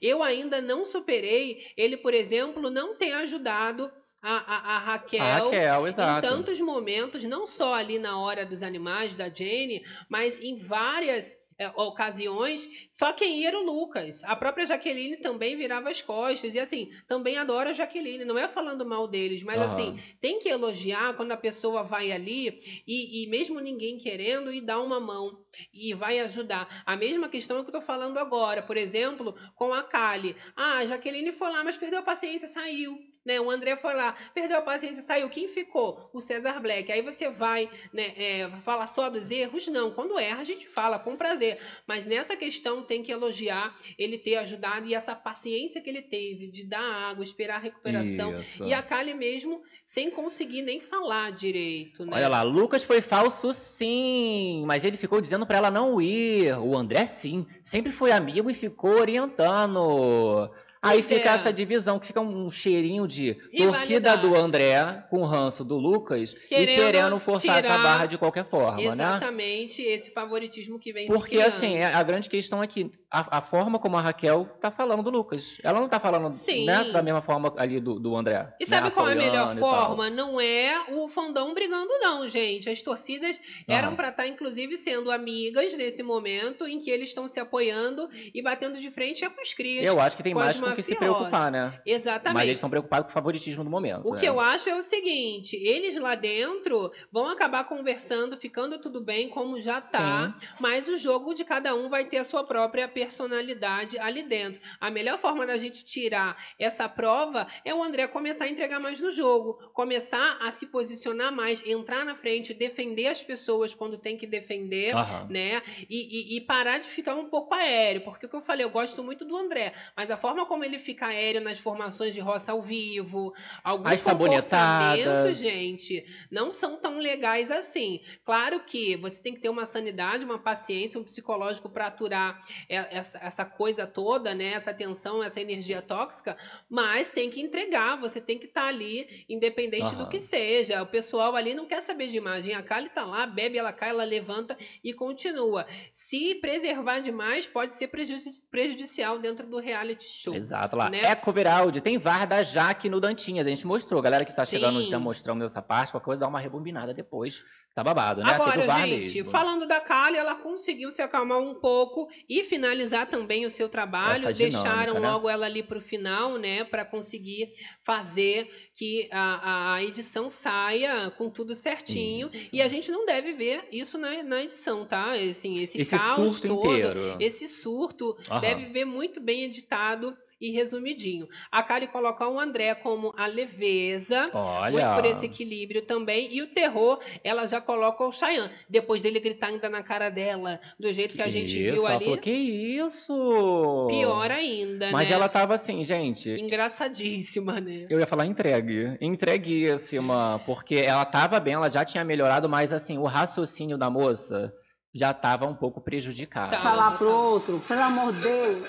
Eu 0.00 0.22
ainda 0.22 0.60
não 0.60 0.84
superei 0.84 1.66
ele, 1.76 1.96
por 1.96 2.14
exemplo, 2.14 2.70
não 2.70 2.94
ter 2.94 3.12
ajudado 3.14 3.90
a, 4.22 4.36
a, 4.36 4.76
a 4.76 4.78
Raquel, 4.78 5.20
A 5.20 5.38
Raquel, 5.44 5.88
em 5.88 6.20
tantos 6.20 6.60
momentos, 6.60 7.24
não 7.24 7.46
só 7.46 7.74
ali 7.74 7.98
na 7.98 8.18
hora 8.20 8.46
dos 8.46 8.62
animais 8.62 9.14
da 9.14 9.28
Jenny, 9.28 9.82
mas 10.08 10.38
em 10.38 10.56
várias 10.56 11.36
ocasiões, 11.76 12.88
só 12.90 13.12
quem 13.12 13.40
ia 13.40 13.52
era 13.52 13.58
o 13.58 13.64
Lucas. 13.64 14.24
A 14.24 14.34
própria 14.34 14.66
Jaqueline 14.66 15.18
também 15.18 15.54
virava 15.54 15.90
as 15.90 16.00
costas. 16.00 16.54
E 16.54 16.58
assim, 16.58 16.90
também 17.06 17.36
adoro 17.36 17.68
a 17.68 17.72
Jaqueline. 17.72 18.24
Não 18.24 18.38
é 18.38 18.48
falando 18.48 18.86
mal 18.86 19.06
deles, 19.06 19.42
mas 19.42 19.60
Aham. 19.60 19.66
assim, 19.66 19.98
tem 20.20 20.40
que 20.40 20.48
elogiar 20.48 21.14
quando 21.14 21.32
a 21.32 21.36
pessoa 21.36 21.82
vai 21.82 22.10
ali 22.10 22.48
e, 22.86 23.22
e 23.22 23.26
mesmo 23.28 23.60
ninguém 23.60 23.98
querendo 23.98 24.52
e 24.52 24.60
dá 24.60 24.80
uma 24.80 24.98
mão 24.98 25.44
e 25.72 25.92
vai 25.94 26.18
ajudar. 26.20 26.82
A 26.86 26.96
mesma 26.96 27.28
questão 27.28 27.58
é 27.58 27.62
que 27.62 27.68
eu 27.68 27.72
tô 27.72 27.82
falando 27.82 28.18
agora, 28.18 28.62
por 28.62 28.76
exemplo, 28.76 29.34
com 29.54 29.72
a 29.72 29.82
Kali. 29.82 30.34
Ah, 30.56 30.78
a 30.78 30.86
Jaqueline 30.86 31.32
foi 31.32 31.50
lá, 31.50 31.62
mas 31.62 31.76
perdeu 31.76 31.98
a 31.98 32.02
paciência, 32.02 32.48
saiu. 32.48 33.11
Né? 33.24 33.40
O 33.40 33.50
André 33.50 33.76
foi 33.76 33.94
lá, 33.94 34.14
perdeu 34.34 34.58
a 34.58 34.62
paciência, 34.62 35.02
saiu. 35.02 35.28
Quem 35.28 35.46
ficou? 35.46 36.10
O 36.12 36.20
César 36.20 36.60
Black. 36.60 36.90
Aí 36.90 37.02
você 37.02 37.30
vai 37.30 37.68
né, 37.92 38.12
é, 38.16 38.48
falar 38.62 38.86
só 38.86 39.08
dos 39.08 39.30
erros? 39.30 39.68
Não. 39.68 39.92
Quando 39.92 40.18
erra, 40.18 40.40
a 40.40 40.44
gente 40.44 40.66
fala 40.66 40.98
com 40.98 41.16
prazer. 41.16 41.58
Mas 41.86 42.06
nessa 42.06 42.36
questão 42.36 42.82
tem 42.82 43.02
que 43.02 43.12
elogiar 43.12 43.76
ele 43.98 44.18
ter 44.18 44.36
ajudado 44.36 44.88
e 44.88 44.94
essa 44.94 45.14
paciência 45.14 45.80
que 45.80 45.88
ele 45.88 46.02
teve 46.02 46.48
de 46.48 46.66
dar 46.66 47.10
água, 47.10 47.22
esperar 47.22 47.56
a 47.56 47.60
recuperação. 47.60 48.34
Isso. 48.34 48.64
E 48.64 48.74
a 48.74 48.82
Kali 48.82 49.14
mesmo 49.14 49.62
sem 49.84 50.10
conseguir 50.10 50.62
nem 50.62 50.80
falar 50.80 51.32
direito. 51.32 52.04
Né? 52.04 52.12
Olha 52.14 52.28
lá, 52.28 52.42
Lucas 52.42 52.82
foi 52.82 53.00
falso 53.00 53.52
sim, 53.52 54.64
mas 54.66 54.84
ele 54.84 54.96
ficou 54.96 55.20
dizendo 55.20 55.46
pra 55.46 55.58
ela 55.58 55.70
não 55.70 56.00
ir. 56.00 56.52
O 56.58 56.76
André 56.76 57.06
sim, 57.06 57.46
sempre 57.62 57.92
foi 57.92 58.10
amigo 58.10 58.50
e 58.50 58.54
ficou 58.54 58.98
orientando. 58.98 60.50
Aí 60.82 61.02
Pois 61.02 61.06
fica 61.18 61.30
é. 61.30 61.34
essa 61.34 61.52
divisão, 61.52 61.98
que 61.98 62.06
fica 62.06 62.20
um 62.20 62.50
cheirinho 62.50 63.06
de 63.06 63.34
torcida 63.56 64.16
do 64.16 64.34
André 64.34 65.06
com 65.08 65.20
o 65.22 65.24
ranço 65.24 65.64
do 65.64 65.78
Lucas 65.78 66.34
Querendo 66.48 66.68
e 66.68 66.74
querendo 66.74 67.18
forçar 67.18 67.58
essa 67.58 67.78
barra 67.78 68.06
de 68.06 68.18
qualquer 68.18 68.44
forma, 68.44 68.76
né? 68.76 68.92
Exatamente 68.92 69.80
esse 69.80 70.10
favoritismo 70.10 70.78
que 70.78 70.92
vem 70.92 71.06
Porque, 71.06 71.38
assim, 71.38 71.80
a 71.80 72.02
a 72.02 72.04
grande 72.04 72.28
questão 72.28 72.62
é 72.62 72.66
que 72.66 72.90
a, 73.08 73.38
a 73.38 73.40
forma 73.40 73.78
como 73.78 73.96
a 73.96 74.00
Raquel 74.00 74.44
tá 74.60 74.70
falando 74.70 75.02
do 75.04 75.10
Lucas. 75.10 75.58
Ela 75.62 75.78
não 75.78 75.88
tá 75.88 76.00
falando 76.00 76.34
né, 76.64 76.84
da 76.84 77.02
mesma 77.02 77.22
forma 77.22 77.54
ali 77.56 77.78
do, 77.78 78.00
do 78.00 78.16
André. 78.16 78.52
E 78.60 78.66
sabe 78.66 78.88
né, 78.88 78.90
qual 78.90 79.08
é 79.08 79.12
a 79.12 79.16
melhor 79.16 79.56
forma? 79.56 80.10
Não 80.10 80.40
é 80.40 80.74
o 80.88 81.08
fandão 81.08 81.54
brigando, 81.54 81.92
não, 82.00 82.28
gente. 82.28 82.68
As 82.68 82.82
torcidas 82.82 83.40
eram 83.68 83.94
pra 83.94 84.08
estar, 84.08 84.26
inclusive, 84.26 84.76
sendo 84.76 85.10
amigas 85.12 85.76
nesse 85.76 86.02
momento 86.02 86.66
em 86.66 86.80
que 86.80 86.90
eles 86.90 87.08
estão 87.08 87.28
se 87.28 87.38
apoiando 87.38 88.08
e 88.34 88.42
batendo 88.42 88.80
de 88.80 88.90
frente 88.90 89.24
é 89.24 89.30
com 89.30 89.40
os 89.40 89.54
crias. 89.54 89.84
Eu 89.84 90.00
acho 90.00 90.16
que 90.16 90.22
tem 90.22 90.32
com 90.32 90.40
mais 90.40 90.56
as 90.56 90.60
com 90.72 90.76
que 90.76 90.82
se 90.82 90.94
preocupar, 90.96 91.50
né? 91.50 91.80
Exatamente. 91.86 92.34
Mas 92.34 92.44
eles 92.44 92.56
estão 92.58 92.70
preocupados 92.70 93.06
com 93.06 93.10
o 93.10 93.14
favoritismo 93.14 93.64
do 93.64 93.70
momento. 93.70 94.06
O 94.08 94.14
né? 94.14 94.20
que 94.20 94.26
eu 94.26 94.40
acho 94.40 94.68
é 94.68 94.76
o 94.76 94.82
seguinte: 94.82 95.56
eles 95.56 95.98
lá 96.00 96.14
dentro 96.14 96.90
vão 97.10 97.28
acabar 97.28 97.64
conversando, 97.64 98.36
ficando 98.36 98.78
tudo 98.78 99.00
bem 99.02 99.28
como 99.28 99.60
já 99.60 99.80
tá, 99.80 100.34
mas 100.60 100.88
o 100.88 100.98
jogo 100.98 101.34
de 101.34 101.44
cada 101.44 101.74
um 101.74 101.88
vai 101.88 102.04
ter 102.04 102.18
a 102.18 102.24
sua 102.24 102.44
própria 102.44 102.88
personalidade 102.88 103.98
ali 103.98 104.22
dentro. 104.22 104.60
A 104.80 104.90
melhor 104.90 105.18
forma 105.18 105.46
da 105.46 105.56
gente 105.56 105.84
tirar 105.84 106.36
essa 106.58 106.88
prova 106.88 107.46
é 107.64 107.74
o 107.74 107.82
André 107.82 108.06
começar 108.08 108.44
a 108.44 108.48
entregar 108.48 108.80
mais 108.80 109.00
no 109.00 109.10
jogo, 109.10 109.54
começar 109.72 110.38
a 110.42 110.50
se 110.50 110.66
posicionar 110.66 111.32
mais, 111.32 111.64
entrar 111.66 112.04
na 112.04 112.14
frente, 112.14 112.52
defender 112.54 113.06
as 113.08 113.22
pessoas 113.22 113.74
quando 113.74 113.96
tem 113.96 114.16
que 114.16 114.26
defender, 114.26 114.94
Aham. 114.94 115.28
né? 115.30 115.62
E, 115.88 116.34
e- 116.34 116.36
e 116.36 116.40
parar 116.42 116.78
de 116.78 116.88
ficar 116.88 117.14
um 117.14 117.28
pouco 117.28 117.54
aéreo, 117.54 118.02
porque 118.02 118.26
o 118.26 118.28
que 118.28 118.36
eu 118.36 118.40
falei, 118.40 118.64
eu 118.64 118.70
gosto 118.70 119.02
muito 119.02 119.24
do 119.24 119.36
André, 119.36 119.72
mas 119.96 120.10
a 120.10 120.16
forma 120.16 120.46
como 120.46 120.61
ele 120.64 120.78
fica 120.78 121.06
aéreo 121.06 121.40
nas 121.40 121.58
formações 121.58 122.14
de 122.14 122.20
roça 122.20 122.52
ao 122.52 122.60
vivo, 122.62 123.32
alguns 123.62 123.92
As 123.92 124.02
comportamentos, 124.02 125.38
gente, 125.38 126.04
não 126.30 126.52
são 126.52 126.76
tão 126.80 126.98
legais 126.98 127.50
assim. 127.50 128.00
Claro 128.24 128.60
que 128.60 128.96
você 128.96 129.20
tem 129.20 129.34
que 129.34 129.40
ter 129.40 129.48
uma 129.48 129.66
sanidade, 129.66 130.24
uma 130.24 130.38
paciência, 130.38 131.00
um 131.00 131.04
psicológico 131.04 131.68
para 131.68 131.86
aturar 131.86 132.40
essa, 132.68 133.18
essa 133.18 133.44
coisa 133.44 133.86
toda, 133.86 134.34
né? 134.34 134.52
Essa 134.52 134.72
tensão, 134.74 135.22
essa 135.22 135.40
energia 135.40 135.80
tóxica, 135.82 136.36
mas 136.68 137.10
tem 137.10 137.30
que 137.30 137.40
entregar, 137.40 137.96
você 137.96 138.20
tem 138.20 138.38
que 138.38 138.46
estar 138.46 138.66
ali, 138.66 139.24
independente 139.28 139.94
do 139.96 140.08
que 140.08 140.20
seja. 140.20 140.82
O 140.82 140.86
pessoal 140.86 141.34
ali 141.36 141.54
não 141.54 141.66
quer 141.66 141.82
saber 141.82 142.08
de 142.08 142.16
imagem. 142.16 142.54
A 142.54 142.62
Kali 142.62 142.88
tá 142.88 143.04
lá, 143.04 143.26
bebe, 143.26 143.58
ela 143.58 143.72
cai, 143.72 143.90
ela 143.90 144.04
levanta 144.04 144.56
e 144.82 144.92
continua. 144.92 145.66
Se 145.90 146.36
preservar 146.36 147.00
demais, 147.00 147.46
pode 147.46 147.74
ser 147.74 147.88
prejudici- 147.88 148.42
prejudicial 148.50 149.18
dentro 149.18 149.46
do 149.46 149.58
reality 149.58 150.04
show. 150.08 150.34
Exato, 150.34 150.51
lá. 150.72 150.90
né? 150.90 150.98
Eco 151.02 151.32
Veraldi, 151.32 151.80
tem 151.80 151.98
VAR 151.98 152.26
da 152.26 152.42
Jaque 152.42 152.88
no 152.88 153.00
Dantinhas. 153.00 153.46
A 153.46 153.50
gente 153.50 153.66
mostrou. 153.66 154.02
Galera 154.02 154.24
que 154.24 154.34
tá 154.34 154.44
Sim. 154.44 154.56
chegando, 154.56 154.90
tá 154.90 154.98
mostrando 154.98 155.44
essa 155.44 155.62
parte, 155.62 155.92
qualquer 155.92 156.04
coisa 156.04 156.20
dá 156.20 156.28
uma 156.28 156.40
rebobinada 156.40 156.92
depois. 156.92 157.42
Tá 157.74 157.82
babado, 157.82 158.22
né? 158.22 158.34
Agora, 158.34 158.68
gente, 158.86 159.14
mesmo. 159.16 159.30
falando 159.30 159.66
da 159.66 159.80
Kali, 159.80 160.16
ela 160.18 160.34
conseguiu 160.34 160.90
se 160.90 161.00
acalmar 161.00 161.38
um 161.38 161.54
pouco 161.54 162.06
e 162.28 162.44
finalizar 162.44 163.08
também 163.08 163.46
o 163.46 163.50
seu 163.50 163.66
trabalho. 163.66 164.28
Essa 164.28 164.32
dinâmica, 164.34 164.62
Deixaram 164.62 165.00
né? 165.00 165.10
logo 165.10 165.28
ela 165.28 165.46
ali 165.46 165.62
pro 165.62 165.80
final, 165.80 166.36
né, 166.36 166.64
Pra 166.64 166.84
conseguir 166.84 167.50
fazer 167.82 168.46
que 168.74 169.08
a, 169.10 169.74
a 169.74 169.82
edição 169.84 170.28
saia 170.28 171.10
com 171.12 171.30
tudo 171.30 171.54
certinho. 171.54 172.28
E 172.52 172.60
a 172.60 172.68
gente 172.68 172.90
não 172.90 173.06
deve 173.06 173.32
ver 173.32 173.66
isso 173.72 173.96
na, 173.96 174.22
na 174.22 174.42
edição, 174.42 174.84
tá? 174.84 175.12
Assim, 175.12 175.58
esse, 175.62 175.80
Esse 175.80 175.96
caos 175.96 176.42
todo, 176.42 176.66
inteiro. 176.66 177.16
esse 177.20 177.48
surto, 177.48 178.14
Aham. 178.30 178.40
deve 178.40 178.66
ver 178.66 178.84
muito 178.84 179.18
bem 179.20 179.44
editado. 179.44 180.14
E 180.44 180.50
resumidinho. 180.50 181.28
A 181.52 181.62
Kali 181.62 181.86
coloca 181.86 182.28
o 182.28 182.36
André 182.40 182.74
como 182.74 183.14
a 183.16 183.26
leveza, 183.28 184.28
Olha. 184.34 184.72
muito 184.72 184.94
por 184.96 185.04
esse 185.08 185.26
equilíbrio 185.26 185.82
também. 185.82 186.34
E 186.34 186.42
o 186.42 186.48
terror, 186.52 186.98
ela 187.22 187.46
já 187.46 187.60
coloca 187.62 188.04
o 188.04 188.12
Cheyenne. 188.12 188.50
Depois 188.68 189.00
dele 189.00 189.20
gritar 189.20 189.46
ainda 189.46 189.68
na 189.68 189.82
cara 189.82 190.10
dela, 190.10 190.60
do 190.78 190.92
jeito 190.92 191.16
que 191.16 191.22
a 191.22 191.30
gente 191.30 191.62
isso, 191.62 191.74
viu 191.74 191.86
ali. 191.86 192.04
falou, 192.04 192.18
que 192.18 192.30
isso? 192.30 193.86
Pior 193.88 194.30
ainda, 194.30 194.90
Mas 194.90 195.08
né? 195.08 195.14
ela 195.14 195.28
tava 195.28 195.54
assim, 195.54 195.82
gente. 195.84 196.30
Engraçadíssima, 196.30 197.60
né? 197.60 197.86
Eu 197.88 197.98
ia 197.98 198.06
falar 198.06 198.26
entregue. 198.26 198.96
Entreguíssima. 199.00 200.40
Porque 200.44 200.74
ela 200.76 201.04
tava 201.04 201.40
bem, 201.40 201.54
ela 201.54 201.70
já 201.70 201.84
tinha 201.84 202.04
melhorado, 202.04 202.48
mas 202.48 202.72
assim, 202.72 202.98
o 202.98 203.04
raciocínio 203.04 203.78
da 203.78 203.88
moça 203.88 204.52
já 204.94 205.14
tava 205.14 205.46
um 205.46 205.54
pouco 205.54 205.80
prejudicado. 205.80 206.54
Falar 206.56 206.98
pro 206.98 207.10
outro, 207.10 207.58
pelo 207.60 207.80
amor 207.80 208.12
de 208.12 208.20
Deus, 208.20 208.68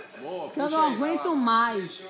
que 0.54 0.60
eu 0.60 0.70
não 0.70 0.94
aguento 0.94 1.36
mais. 1.36 2.02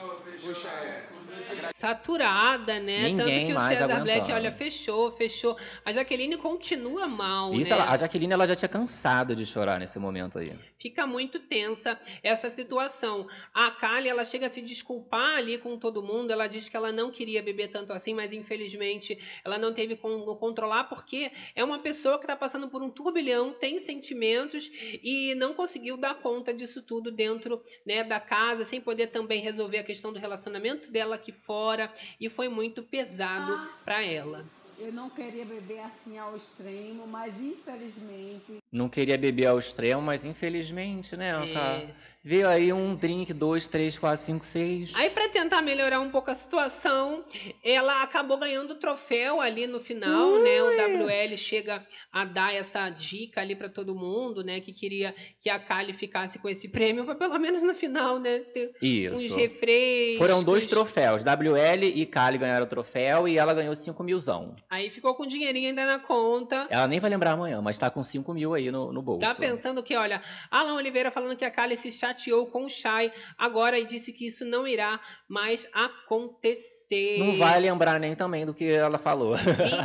Saturada, 1.74 2.80
né? 2.80 3.10
Ninguém 3.10 3.18
Tanto 3.18 3.46
que 3.48 3.52
o 3.52 3.56
mais 3.56 3.78
Cesar 3.78 4.04
Black, 4.04 4.32
olha, 4.32 4.52
fechou, 4.52 5.12
fechou. 5.12 5.58
A 5.86 5.92
Jaqueline 5.92 6.38
continua 6.38 7.08
mal, 7.08 7.54
Isso, 7.54 7.72
né? 7.72 7.78
ela- 7.80 7.92
a 7.92 7.98
Jaqueline 7.98 8.34
ela 8.34 8.48
já 8.48 8.56
tinha 8.56 8.70
cansado 8.70 9.36
de 9.36 9.46
chorar 9.46 9.80
nesse 9.80 10.00
momento 10.00 10.40
aí. 10.40 10.58
Fica 10.78 11.06
muito 11.06 11.40
tensa 11.40 11.98
essa 12.22 12.50
situação. 12.50 13.28
A 13.54 13.72
Kali, 13.72 14.10
ela 14.10 14.26
chega 14.26 14.48
a 14.48 14.50
se 14.50 14.62
desculpar 14.62 15.38
ali 15.38 15.58
com 15.58 15.78
todo 15.78 16.04
mundo. 16.04 16.32
Ela 16.32 16.48
diz 16.48 16.70
que 16.70 16.76
ela 16.76 16.92
não 16.92 17.12
queria 17.12 17.42
beber 17.42 17.68
tanto 17.70 17.94
assim, 17.94 18.14
mas 18.14 18.34
infelizmente 18.34 19.18
ela 19.44 19.58
não 19.58 19.74
teve 19.74 19.96
como 19.96 20.36
controlar 20.38 20.86
porque 20.86 21.32
é 21.56 21.64
uma 21.64 21.80
pessoa 21.80 22.18
que 22.18 22.24
está 22.26 22.36
passando 22.36 22.68
por 22.68 22.82
um 22.82 22.90
turbilhão, 22.90 23.52
tem 23.54 23.80
sentimentos 23.80 24.70
e 25.04 25.36
não 25.36 25.54
conseguiu 25.54 25.98
dar 25.98 26.16
conta 26.16 26.54
disso 26.54 26.82
tudo 26.82 27.12
dentro 27.12 27.62
né, 27.86 28.04
da 28.04 28.20
casa, 28.20 28.66
sem 28.66 28.80
poder 28.82 29.08
também 29.08 29.42
resolver 29.42 29.80
a 29.80 29.84
questão 29.84 30.12
do 30.12 30.20
relacionamento 30.20 30.92
dela 30.92 31.16
aqui 31.16 31.32
fora. 31.46 31.92
E 32.20 32.30
foi 32.30 32.50
muito 32.50 32.84
pesado 32.84 33.60
para 33.84 34.04
ela. 34.04 34.46
Eu 34.80 34.92
não 34.92 35.10
queria 35.10 35.46
beber 35.46 35.80
assim 35.80 36.18
ao 36.18 36.36
extremo, 36.36 37.06
mas 37.08 37.40
infelizmente. 37.40 38.58
Não 38.72 38.90
queria 38.90 39.18
beber 39.18 39.46
ao 39.46 39.60
extremo, 39.60 40.02
mas 40.02 40.26
infelizmente, 40.26 41.16
né, 41.16 41.30
É. 41.30 41.94
Veio 42.26 42.48
aí 42.48 42.72
um 42.72 42.96
drink, 42.96 43.34
dois, 43.34 43.68
três, 43.68 43.98
quatro, 43.98 44.26
cinco, 44.26 44.46
seis. 44.46 44.94
Aí, 44.96 45.10
para 45.10 45.28
tentar 45.28 45.62
melhorar 45.62 46.00
um 46.00 46.10
pouco 46.10 46.32
a 46.32 46.36
situação, 46.36 47.22
ela 47.62 48.02
acabou 48.02 48.38
ganhando 48.38 48.72
o 48.72 48.76
troféu 48.76 49.42
ali 49.42 49.68
no 49.68 49.82
final, 49.82 50.40
né? 50.40 50.64
O 50.64 51.04
WL 51.04 51.36
chega 51.36 51.86
a 52.14 52.24
dar 52.24 52.56
essa 52.56 52.90
dica 52.90 53.42
ali 53.42 53.58
para 53.58 53.68
todo 53.68 53.94
mundo, 53.94 54.42
né? 54.42 54.62
Que 54.62 54.72
queria 54.72 55.14
que 55.42 55.50
a 55.50 55.60
Kali 55.60 55.92
ficasse 55.92 56.40
com 56.40 56.48
esse 56.48 56.70
prêmio, 56.70 57.04
para 57.04 57.16
pelo 57.16 57.38
menos 57.40 57.62
no 57.62 57.76
final, 57.76 58.18
né? 58.18 58.40
Ter 58.40 58.72
Isso. 58.82 59.16
uns 59.16 59.36
refrescos. 59.36 60.20
Foram 60.20 60.42
dois 60.44 60.66
troféus. 60.66 61.24
WL 61.24 61.84
e 61.94 62.06
Kali 62.06 62.38
ganharam 62.38 62.66
o 62.66 62.70
troféu 62.70 63.28
e 63.28 63.38
ela 63.38 63.54
ganhou 63.54 63.76
cinco 63.76 64.02
milzão. 64.02 64.54
Aí 64.70 64.90
ficou 64.90 65.14
com 65.14 65.28
dinheirinho 65.28 65.68
ainda 65.68 65.86
na 65.86 66.00
conta. 66.00 66.68
Ela 66.70 66.88
nem 66.88 67.02
vai 67.02 67.10
lembrar 67.10 67.32
amanhã, 67.32 67.62
mas 67.62 67.78
tá 67.78 67.90
com 67.90 68.02
cinco 68.02 68.34
mil 68.34 68.54
aí 68.54 68.72
no, 68.72 68.94
no 68.94 69.02
bolso. 69.02 69.28
Tá 69.28 69.36
pensando 69.36 69.84
que, 69.84 69.98
olha, 69.98 70.22
Alan 70.50 70.76
Oliveira 70.76 71.12
falando 71.12 71.36
que 71.36 71.44
a 71.44 71.52
Kali 71.52 71.76
se 71.76 71.92
chateou 71.92 72.13
com 72.52 72.66
o 72.66 72.70
Shai 72.70 73.12
agora 73.38 73.80
e 73.80 73.86
disse 73.86 74.14
que 74.14 74.28
isso 74.28 74.46
não 74.46 74.68
irá 74.68 75.00
mais 75.28 75.68
acontecer. 75.74 77.20
Não 77.20 77.38
vai 77.38 77.60
lembrar 77.60 78.00
nem 78.00 78.16
também 78.16 78.46
do 78.46 78.54
que 78.54 78.66
ela 78.66 78.98
falou. 78.98 79.36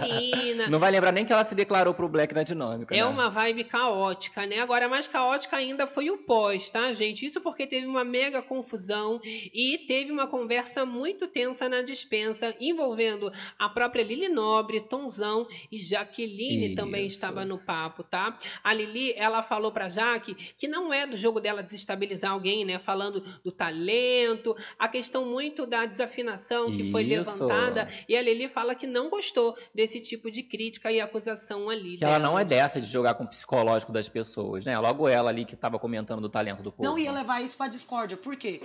Menina. 0.02 0.68
Não 0.68 0.78
vai 0.78 0.90
lembrar 0.90 1.12
nem 1.12 1.24
que 1.24 1.32
ela 1.32 1.44
se 1.44 1.54
declarou 1.54 1.94
pro 1.94 2.08
Black 2.08 2.34
na 2.34 2.42
dinâmica. 2.42 2.94
É 2.94 2.98
né? 2.98 3.04
uma 3.04 3.30
vibe 3.30 3.64
caótica, 3.64 4.44
né? 4.46 4.58
Agora, 4.60 4.88
mais 4.88 5.08
caótica 5.08 5.56
ainda 5.56 5.86
foi 5.86 6.10
o 6.10 6.18
pós, 6.18 6.68
tá, 6.68 6.92
gente? 6.92 7.24
Isso 7.24 7.40
porque 7.40 7.66
teve 7.66 7.86
uma 7.86 8.04
mega 8.04 8.42
confusão 8.42 9.20
e 9.24 9.78
teve 9.86 10.12
uma 10.12 10.26
conversa 10.26 10.84
muito 10.84 11.26
tensa 11.26 11.68
na 11.68 11.82
dispensa, 11.82 12.54
envolvendo 12.60 13.32
a 13.58 13.68
própria 13.68 14.02
Lili 14.02 14.28
Nobre, 14.28 14.80
Tonzão 14.80 15.46
e 15.72 15.78
Jaqueline 15.78 16.74
também 16.74 17.06
Isso. 17.06 17.16
estava 17.16 17.44
no 17.44 17.58
papo, 17.58 18.02
tá? 18.02 18.36
A 18.62 18.74
Lili, 18.74 19.14
ela 19.16 19.42
falou 19.42 19.72
pra 19.72 19.88
Jaque 19.88 20.34
que 20.56 20.68
não 20.68 20.92
é 20.92 21.06
do 21.06 21.16
jogo 21.16 21.40
dela 21.40 21.62
desestabilizar 21.62 22.17
alguém, 22.24 22.64
né? 22.64 22.78
Falando 22.78 23.22
do 23.44 23.52
talento, 23.52 24.56
a 24.78 24.88
questão 24.88 25.24
muito 25.26 25.66
da 25.66 25.86
desafinação 25.86 26.74
que 26.74 26.90
foi 26.90 27.02
Isso. 27.04 27.30
levantada. 27.30 27.88
E 28.08 28.16
a 28.16 28.22
Lili 28.22 28.48
fala 28.48 28.74
que 28.74 28.86
não 28.86 29.08
gostou 29.08 29.56
desse 29.74 30.00
tipo 30.00 30.30
de 30.30 30.42
crítica 30.42 30.90
e 30.90 31.00
acusação 31.00 31.68
ali. 31.68 31.96
Que 31.96 32.04
ela 32.04 32.18
não 32.18 32.38
é 32.38 32.44
dessa 32.44 32.80
de 32.80 32.86
jogar 32.86 33.14
com 33.14 33.24
o 33.24 33.28
psicológico 33.28 33.92
das 33.92 34.08
pessoas, 34.08 34.64
né? 34.64 34.78
Logo 34.78 35.08
ela 35.08 35.30
ali 35.30 35.44
que 35.44 35.56
tava 35.56 35.78
comentando 35.78 36.20
do 36.20 36.28
talento 36.28 36.62
do 36.62 36.72
povo. 36.72 36.88
Não 36.88 36.98
ia 36.98 37.12
levar 37.12 37.42
isso 37.42 37.56
pra 37.56 37.68
discórdia. 37.68 38.16
Por 38.16 38.36
quê? 38.36 38.60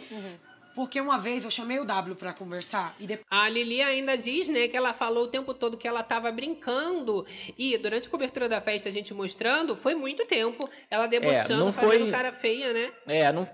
Porque 0.75 0.99
uma 0.99 1.17
vez 1.19 1.43
eu 1.43 1.51
chamei 1.51 1.79
o 1.79 1.85
W 1.85 2.15
pra 2.15 2.33
conversar 2.33 2.95
e 2.99 3.05
depois. 3.05 3.25
A 3.29 3.47
Lili 3.49 3.81
ainda 3.81 4.17
diz, 4.17 4.47
né, 4.47 4.67
que 4.67 4.75
ela 4.75 4.93
falou 4.93 5.25
o 5.25 5.27
tempo 5.27 5.53
todo 5.53 5.77
que 5.77 5.87
ela 5.87 6.01
tava 6.03 6.31
brincando. 6.31 7.25
E 7.57 7.77
durante 7.77 8.07
a 8.07 8.11
cobertura 8.11 8.49
da 8.49 8.59
festa, 8.59 8.89
a 8.89 8.91
gente 8.91 9.13
mostrando, 9.13 9.75
foi 9.75 9.93
muito 9.95 10.25
tempo 10.25 10.69
ela 10.89 11.07
debochando, 11.07 11.53
É, 11.63 11.65
não 11.65 11.73
fazendo 11.73 12.01
foi- 12.03 12.11
cara 12.11 12.31
feia, 12.31 12.73
né? 12.73 12.91
É, 13.07 13.31
não. 13.31 13.47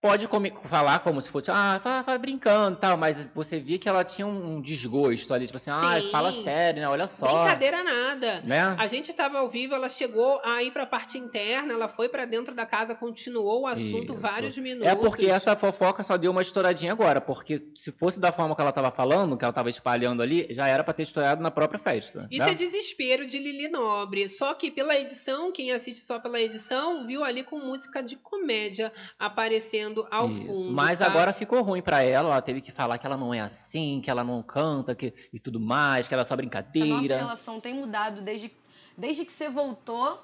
Pode 0.00 0.28
falar 0.64 1.00
como 1.00 1.20
se 1.20 1.28
fosse, 1.28 1.50
ah, 1.50 1.78
fala, 1.82 2.02
fala 2.02 2.18
brincando 2.18 2.76
e 2.76 2.80
tal, 2.80 2.96
mas 2.96 3.26
você 3.34 3.60
via 3.60 3.78
que 3.78 3.88
ela 3.88 4.02
tinha 4.02 4.26
um 4.26 4.40
um 4.50 4.60
desgosto 4.60 5.32
ali, 5.32 5.46
tipo 5.46 5.56
assim, 5.56 5.70
ah, 5.70 6.00
fala 6.10 6.32
sério, 6.32 6.80
né? 6.80 6.88
Olha 6.88 7.06
só. 7.06 7.26
Brincadeira 7.26 7.82
nada. 7.82 8.40
Né? 8.44 8.76
A 8.78 8.86
gente 8.86 9.10
estava 9.10 9.38
ao 9.38 9.48
vivo, 9.48 9.74
ela 9.74 9.88
chegou 9.88 10.40
a 10.44 10.62
ir 10.62 10.70
para 10.70 10.84
a 10.84 10.86
parte 10.86 11.18
interna, 11.18 11.72
ela 11.72 11.88
foi 11.88 12.08
para 12.08 12.24
dentro 12.24 12.54
da 12.54 12.66
casa, 12.66 12.94
continuou 12.94 13.62
o 13.62 13.66
assunto 13.66 14.12
Isso. 14.12 14.22
vários 14.22 14.58
minutos. 14.58 14.86
É 14.86 14.94
porque 14.94 15.26
essa 15.26 15.56
fofoca 15.56 16.02
só 16.02 16.16
deu 16.16 16.30
uma 16.30 16.42
estouradinha 16.42 16.92
agora, 16.92 17.20
porque 17.20 17.58
se 17.74 17.92
fosse 17.92 18.18
da 18.18 18.32
forma 18.32 18.54
que 18.54 18.60
ela 18.60 18.72
tava 18.72 18.90
falando, 18.90 19.36
que 19.36 19.44
ela 19.44 19.52
tava 19.52 19.70
espalhando 19.70 20.22
ali, 20.22 20.46
já 20.50 20.66
era 20.66 20.82
pra 20.82 20.92
ter 20.94 21.02
estourado 21.02 21.42
na 21.42 21.50
própria 21.50 21.78
festa. 21.78 22.26
Isso 22.30 22.46
né? 22.46 22.52
é 22.52 22.54
desespero 22.54 23.26
de 23.26 23.38
Lili 23.38 23.68
Nobre. 23.68 24.28
Só 24.28 24.54
que 24.54 24.70
pela 24.70 24.96
edição, 24.96 25.52
quem 25.52 25.72
assiste 25.72 26.04
só 26.04 26.18
pela 26.18 26.40
edição, 26.40 27.06
viu 27.06 27.24
ali 27.24 27.42
com 27.42 27.58
música 27.58 28.02
de 28.02 28.16
comédia 28.16 28.92
aparecendo 29.18 29.89
ao 30.10 30.28
Isso. 30.28 30.46
fundo. 30.46 30.72
Mas 30.72 30.98
tá? 30.98 31.06
agora 31.06 31.32
ficou 31.32 31.62
ruim 31.62 31.82
pra 31.82 32.02
ela, 32.02 32.30
ela 32.30 32.42
teve 32.42 32.60
que 32.60 32.72
falar 32.72 32.98
que 32.98 33.06
ela 33.06 33.16
não 33.16 33.32
é 33.32 33.40
assim, 33.40 34.00
que 34.02 34.10
ela 34.10 34.24
não 34.24 34.42
canta 34.42 34.94
que, 34.94 35.12
e 35.32 35.38
tudo 35.38 35.60
mais, 35.60 36.08
que 36.08 36.14
ela 36.14 36.22
é 36.22 36.26
só 36.26 36.34
A 36.34 36.36
nossa 36.36 36.36
brincadeira. 36.36 37.16
relação 37.18 37.60
tem 37.60 37.74
mudado 37.74 38.22
desde, 38.22 38.52
desde 38.96 39.24
que 39.24 39.32
você 39.32 39.48
voltou. 39.48 40.22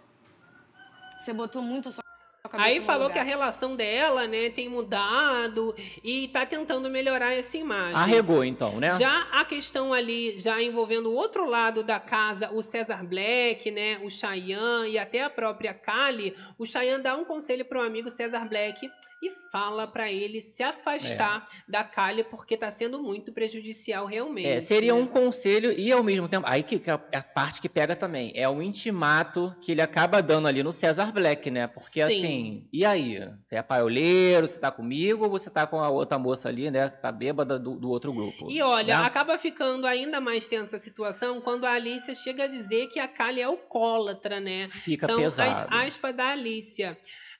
Você 1.18 1.32
botou 1.32 1.62
muito 1.62 1.88
a 1.88 1.92
sua 1.92 2.06
Aí 2.52 2.80
falou 2.80 3.10
que 3.10 3.18
a 3.18 3.22
relação 3.22 3.74
dela, 3.74 4.26
né, 4.26 4.50
tem 4.50 4.68
mudado 4.68 5.74
e 6.02 6.28
tá 6.28 6.46
tentando 6.46 6.88
melhorar 6.90 7.32
essa 7.34 7.56
imagem. 7.56 7.94
Arregou, 7.94 8.44
então, 8.44 8.78
né? 8.78 8.96
Já 8.98 9.26
a 9.32 9.44
questão 9.44 9.92
ali, 9.92 10.38
já 10.38 10.62
envolvendo 10.62 11.10
o 11.10 11.14
outro 11.14 11.48
lado 11.48 11.82
da 11.82 11.98
casa, 11.98 12.50
o 12.52 12.62
César 12.62 13.04
Black, 13.04 13.70
né, 13.70 13.98
o 14.02 14.10
Chayanne 14.10 14.90
e 14.90 14.98
até 14.98 15.22
a 15.22 15.30
própria 15.30 15.74
Kali, 15.74 16.36
o 16.58 16.66
Chayanne 16.66 17.02
dá 17.02 17.16
um 17.16 17.24
conselho 17.24 17.64
pro 17.64 17.82
amigo 17.82 18.10
César 18.10 18.46
Black 18.48 18.88
e 19.22 19.30
fala 19.50 19.86
para 19.86 20.10
ele 20.10 20.40
se 20.40 20.62
afastar 20.62 21.46
da 21.66 21.82
Kali 21.82 22.22
porque 22.24 22.56
tá 22.56 22.70
sendo 22.70 23.02
muito 23.02 23.32
prejudicial 23.32 24.04
realmente. 24.04 24.46
É, 24.46 24.60
seria 24.60 24.94
né? 24.94 25.00
um 25.00 25.06
conselho 25.06 25.72
e 25.72 25.90
ao 25.90 26.02
mesmo 26.02 26.28
tempo, 26.28 26.46
aí 26.46 26.62
que, 26.62 26.78
que 26.78 26.90
é 26.90 26.94
a 27.12 27.22
parte 27.22 27.60
que 27.60 27.68
pega 27.68 27.96
também, 27.96 28.32
é 28.34 28.48
o 28.48 28.60
intimato 28.60 29.54
que 29.62 29.72
ele 29.72 29.80
acaba 29.80 30.20
dando 30.20 30.48
ali 30.48 30.62
no 30.62 30.72
César 30.72 31.12
Black, 31.12 31.50
né? 31.50 31.66
Porque 31.66 32.06
Sim. 32.06 32.18
assim, 32.18 32.68
e 32.72 32.84
aí? 32.84 33.18
Você 33.46 33.56
é 33.56 33.62
paioleiro, 33.62 34.46
você 34.46 34.58
tá 34.58 34.70
comigo 34.70 35.24
ou 35.24 35.30
você 35.30 35.48
tá 35.48 35.66
com 35.66 35.80
a 35.80 35.88
outra 35.88 36.18
moça 36.18 36.48
ali, 36.48 36.70
né? 36.70 36.90
Que 36.90 37.00
tá 37.00 37.10
bêbada 37.10 37.58
do, 37.58 37.76
do 37.76 37.88
outro 37.88 38.12
grupo? 38.12 38.50
E 38.50 38.60
olha, 38.60 38.98
né? 38.98 39.04
acaba 39.04 39.38
ficando 39.38 39.86
ainda 39.86 40.20
mais 40.20 40.46
tensa 40.46 40.76
a 40.76 40.78
situação 40.78 41.40
quando 41.40 41.64
a 41.64 41.72
Alicia 41.72 42.14
chega 42.14 42.44
a 42.44 42.46
dizer 42.46 42.88
que 42.88 43.00
a 43.00 43.08
Kali 43.08 43.40
é 43.40 43.44
alcoólatra, 43.44 44.40
né? 44.40 44.68
Fica 44.70 45.06
São 45.06 45.18
pesado. 45.18 45.50
as 45.50 45.86
aspas 45.86 46.14
da 46.14 46.28
Alicia. 46.28 46.98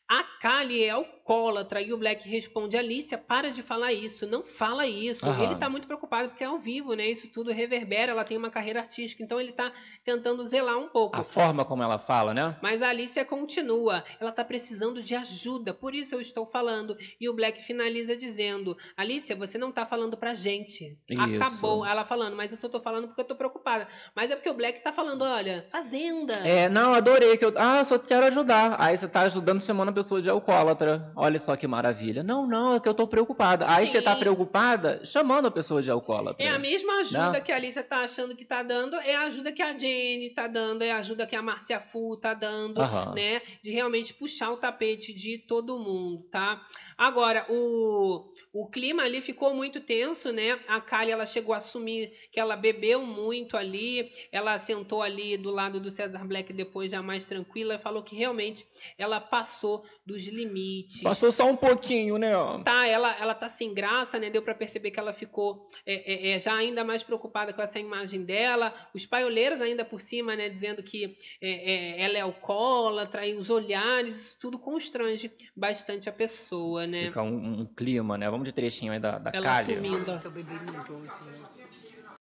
A 0.09 0.23
Kali 0.41 0.85
é 0.85 0.95
alcoólatra 1.27 1.83
e 1.83 1.93
o 1.93 1.99
Black 1.99 2.29
responde: 2.29 2.77
Alicia, 2.77 3.19
para 3.19 3.51
de 3.51 3.63
falar 3.63 3.93
isso, 3.93 4.27
não 4.27 4.45
fala 4.45 4.87
isso. 4.87 5.29
Aham. 5.29 5.45
Ele 5.45 5.55
tá 5.57 5.69
muito 5.69 5.87
preocupado 5.87 6.29
porque 6.29 6.45
é 6.45 6.47
ao 6.47 6.59
vivo, 6.59 6.95
né? 6.95 7.07
Isso 7.07 7.29
tudo 7.29 7.53
reverbera, 7.53 8.13
ela 8.13 8.25
tem 8.25 8.37
uma 8.37 8.49
carreira 8.49 8.81
artística, 8.81 9.23
então 9.23 9.41
ele 9.41 9.53
tá 9.53 9.71
tentando 10.05 10.45
zelar 10.45 10.79
um 10.79 10.89
pouco. 10.89 11.19
A 11.19 11.25
forma 11.25 11.65
como 11.65 11.83
ela 11.83 11.99
fala, 11.99 12.33
né? 12.33 12.57
Mas 12.63 12.81
a 12.81 12.89
Alicia 12.89 13.25
continua. 13.25 14.05
Ela 14.21 14.31
tá 14.31 14.45
precisando 14.45 15.03
de 15.03 15.15
ajuda, 15.15 15.75
por 15.75 15.95
isso 15.95 16.15
eu 16.15 16.21
estou 16.21 16.47
falando. 16.47 16.97
E 17.21 17.29
o 17.29 17.35
Black 17.35 17.63
finaliza 17.63 18.17
dizendo: 18.17 18.77
Alicia, 18.97 19.35
você 19.35 19.59
não 19.59 19.73
tá 19.73 19.85
falando 19.85 20.17
pra 20.17 20.33
gente. 20.33 20.97
Isso. 21.09 21.21
Acabou. 21.21 21.85
Ela 21.85 22.05
falando, 22.05 22.37
mas 22.37 22.53
eu 22.53 22.59
só 22.59 22.69
tô 22.69 22.81
falando 22.81 23.09
porque 23.09 23.21
eu 23.21 23.25
tô 23.25 23.35
preocupada. 23.35 23.89
Mas 24.15 24.31
é 24.31 24.37
porque 24.37 24.51
o 24.51 24.55
Black 24.55 24.81
tá 24.81 24.93
falando: 24.93 25.23
olha, 25.23 25.67
fazenda. 25.71 26.35
É, 26.47 26.69
não, 26.69 26.95
adorei 26.95 27.37
que 27.37 27.45
eu. 27.45 27.53
Ah, 27.57 27.85
só 27.85 27.99
quero 27.99 28.27
ajudar. 28.27 28.77
Aí 28.79 28.97
você 28.97 29.09
tá 29.09 29.23
ajudando 29.23 29.61
chamando 29.61 29.89
a 29.89 29.93
pessoa 29.93 30.23
de 30.23 30.31
alcoólatra. 30.31 31.13
Olha 31.17 31.41
só 31.41 31.57
que 31.57 31.67
maravilha. 31.67 32.23
Não, 32.23 32.47
não, 32.47 32.75
é 32.77 32.81
que 32.81 32.87
eu 32.87 32.93
tô 32.93 33.07
preocupada. 33.09 33.65
Aí 33.71 33.87
você 33.87 34.03
tá 34.03 34.15
preocupada 34.15 35.01
chamando 35.05 35.47
a 35.47 35.51
pessoa 35.51 35.81
de 35.81 35.91
alcoólatra. 35.91 36.45
É 36.45 36.49
a 36.49 36.59
mesma 36.59 37.01
ajuda 37.01 37.31
Né? 37.31 37.41
que 37.41 37.51
a 37.51 37.57
Alicia 37.57 37.83
tá 37.83 38.01
achando 38.05 38.37
que 38.37 38.45
tá 38.45 38.63
dando, 38.63 38.95
é 38.97 39.17
a 39.17 39.23
ajuda 39.23 39.51
que 39.51 39.63
a 39.63 39.77
Jenny 39.77 40.31
tá 40.35 40.47
dando, 40.47 40.83
é 40.83 40.93
a 40.93 40.99
ajuda 40.99 41.27
que 41.27 41.35
a 41.35 41.41
Marcia 41.41 41.81
Fu 41.81 42.17
tá 42.19 42.35
dando, 42.35 42.83
Aham. 42.83 43.15
né? 43.15 43.41
De 43.63 43.71
realmente 43.71 44.13
puxar 44.13 44.51
o 44.51 44.59
tapete 44.59 45.15
de 45.15 45.39
todo 45.39 45.79
mundo, 45.79 46.23
tá? 46.31 46.61
Agora, 46.99 47.47
o, 47.49 48.31
o 48.59 48.67
clima 48.67 49.03
ali 49.03 49.21
ficou 49.21 49.55
muito 49.55 49.81
tenso, 49.81 50.33
né? 50.33 50.59
A 50.67 50.81
Kali, 50.81 51.11
ela 51.11 51.27
chegou 51.27 51.55
a 51.55 51.59
assumir 51.59 52.11
que 52.33 52.41
ela 52.41 52.57
bebeu 52.57 53.05
muito 53.05 53.55
ali, 53.55 54.11
ela 54.33 54.59
sentou 54.59 55.03
ali 55.03 55.37
do 55.37 55.51
lado 55.51 55.79
do 55.79 55.91
César 55.91 56.25
Black 56.25 56.55
depois 56.55 56.91
já 56.91 57.03
mais 57.03 57.27
tranquila 57.27 57.75
e 57.75 57.79
falou 57.79 58.03
que 58.03 58.17
realmente 58.17 58.65
ela 58.97 59.21
passou 59.21 59.85
dos 60.07 60.27
limites. 60.27 61.03
Passou 61.03 61.31
só 61.31 61.47
um 61.47 61.57
pouquinho, 61.57 62.17
né? 62.17 62.33
Tá, 62.65 62.87
ela, 62.87 63.15
ela 63.21 63.35
tá 63.35 63.49
sem 63.49 63.75
graça, 63.75 64.19
né? 64.19 64.31
Deu 64.31 64.41
pra 64.41 64.55
perceber 64.55 64.91
que 64.91 64.99
ela 64.99 65.13
ficou 65.13 65.67
é, 65.85 66.31
é, 66.31 66.31
é, 66.31 66.41
já 66.41 66.55
ainda 66.55 66.83
mais 66.83 67.03
preocupada 67.03 67.53
com 67.53 67.61
essa 67.61 67.79
imagem 67.79 68.25
dela. 68.25 68.73
Os 68.95 69.05
paioleiros 69.05 69.61
ainda 69.61 69.85
por 69.85 70.01
cima, 70.01 70.35
né? 70.35 70.49
Dizendo 70.49 70.83
que 70.83 71.15
é, 71.43 71.51
é, 71.51 72.01
ela 72.01 72.17
é 72.17 72.21
alcoólatra 72.23 73.27
e 73.27 73.35
os 73.35 73.51
olhares, 73.51 74.17
isso 74.17 74.39
tudo 74.41 74.59
constrange 74.59 75.31
bastante 75.55 76.09
a 76.09 76.13
pessoa, 76.13 76.87
né? 76.87 77.07
Fica 77.07 77.23
um, 77.23 77.61
um 77.61 77.67
clima, 77.67 78.17
né? 78.17 78.31
Vamos 78.31 78.46
de 78.47 78.53
trechinho 78.53 78.93
aí 78.93 78.99
da, 78.99 79.19
da 79.19 79.31
Ela 79.33 79.53
Kali. 79.53 79.75
sumindo. 79.75 80.21
Eu 80.25 80.31
bebi 80.31 80.55
muito 80.55 80.93
hoje? 80.95 81.11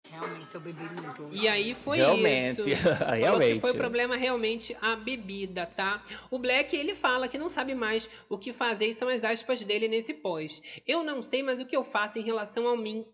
Realmente, 0.09 0.55
eu 0.55 0.61
bebi 0.61 0.85
muito 1.03 1.23
hoje. 1.25 1.39
E 1.43 1.49
aí 1.49 1.75
foi 1.75 1.97
Realmente, 1.99 2.49
isso. 2.49 2.63
Falou 2.97 3.11
que 3.13 3.17
realmente. 3.17 3.61
foi 3.61 3.75
problema 3.75 4.17
realmente 4.17 4.77
a 4.81 4.97
bebida, 4.97 5.67
tá? 5.67 6.03
O 6.31 6.39
Black, 6.39 6.75
ele 6.77 6.95
fala 6.95 7.29
que 7.29 7.37
não 7.37 7.49
sabe 7.49 7.75
mais 7.75 8.09
o 8.29 8.39
que 8.39 8.53
fazer 8.53 8.87
e 8.87 8.95
são 8.95 9.09
as 9.09 9.25
aspas 9.25 9.65
dele 9.65 9.89
nesse 9.89 10.15
pós. 10.15 10.63
Eu 10.87 11.03
não 11.03 11.23
sei 11.23 11.43
mais 11.43 11.61
o 11.61 11.67
que 11.67 11.77
eu 11.77 11.83
faço 11.85 12.19
em 12.19 12.23
relação 12.23 12.69
a 12.69 12.77
mim. 12.77 13.05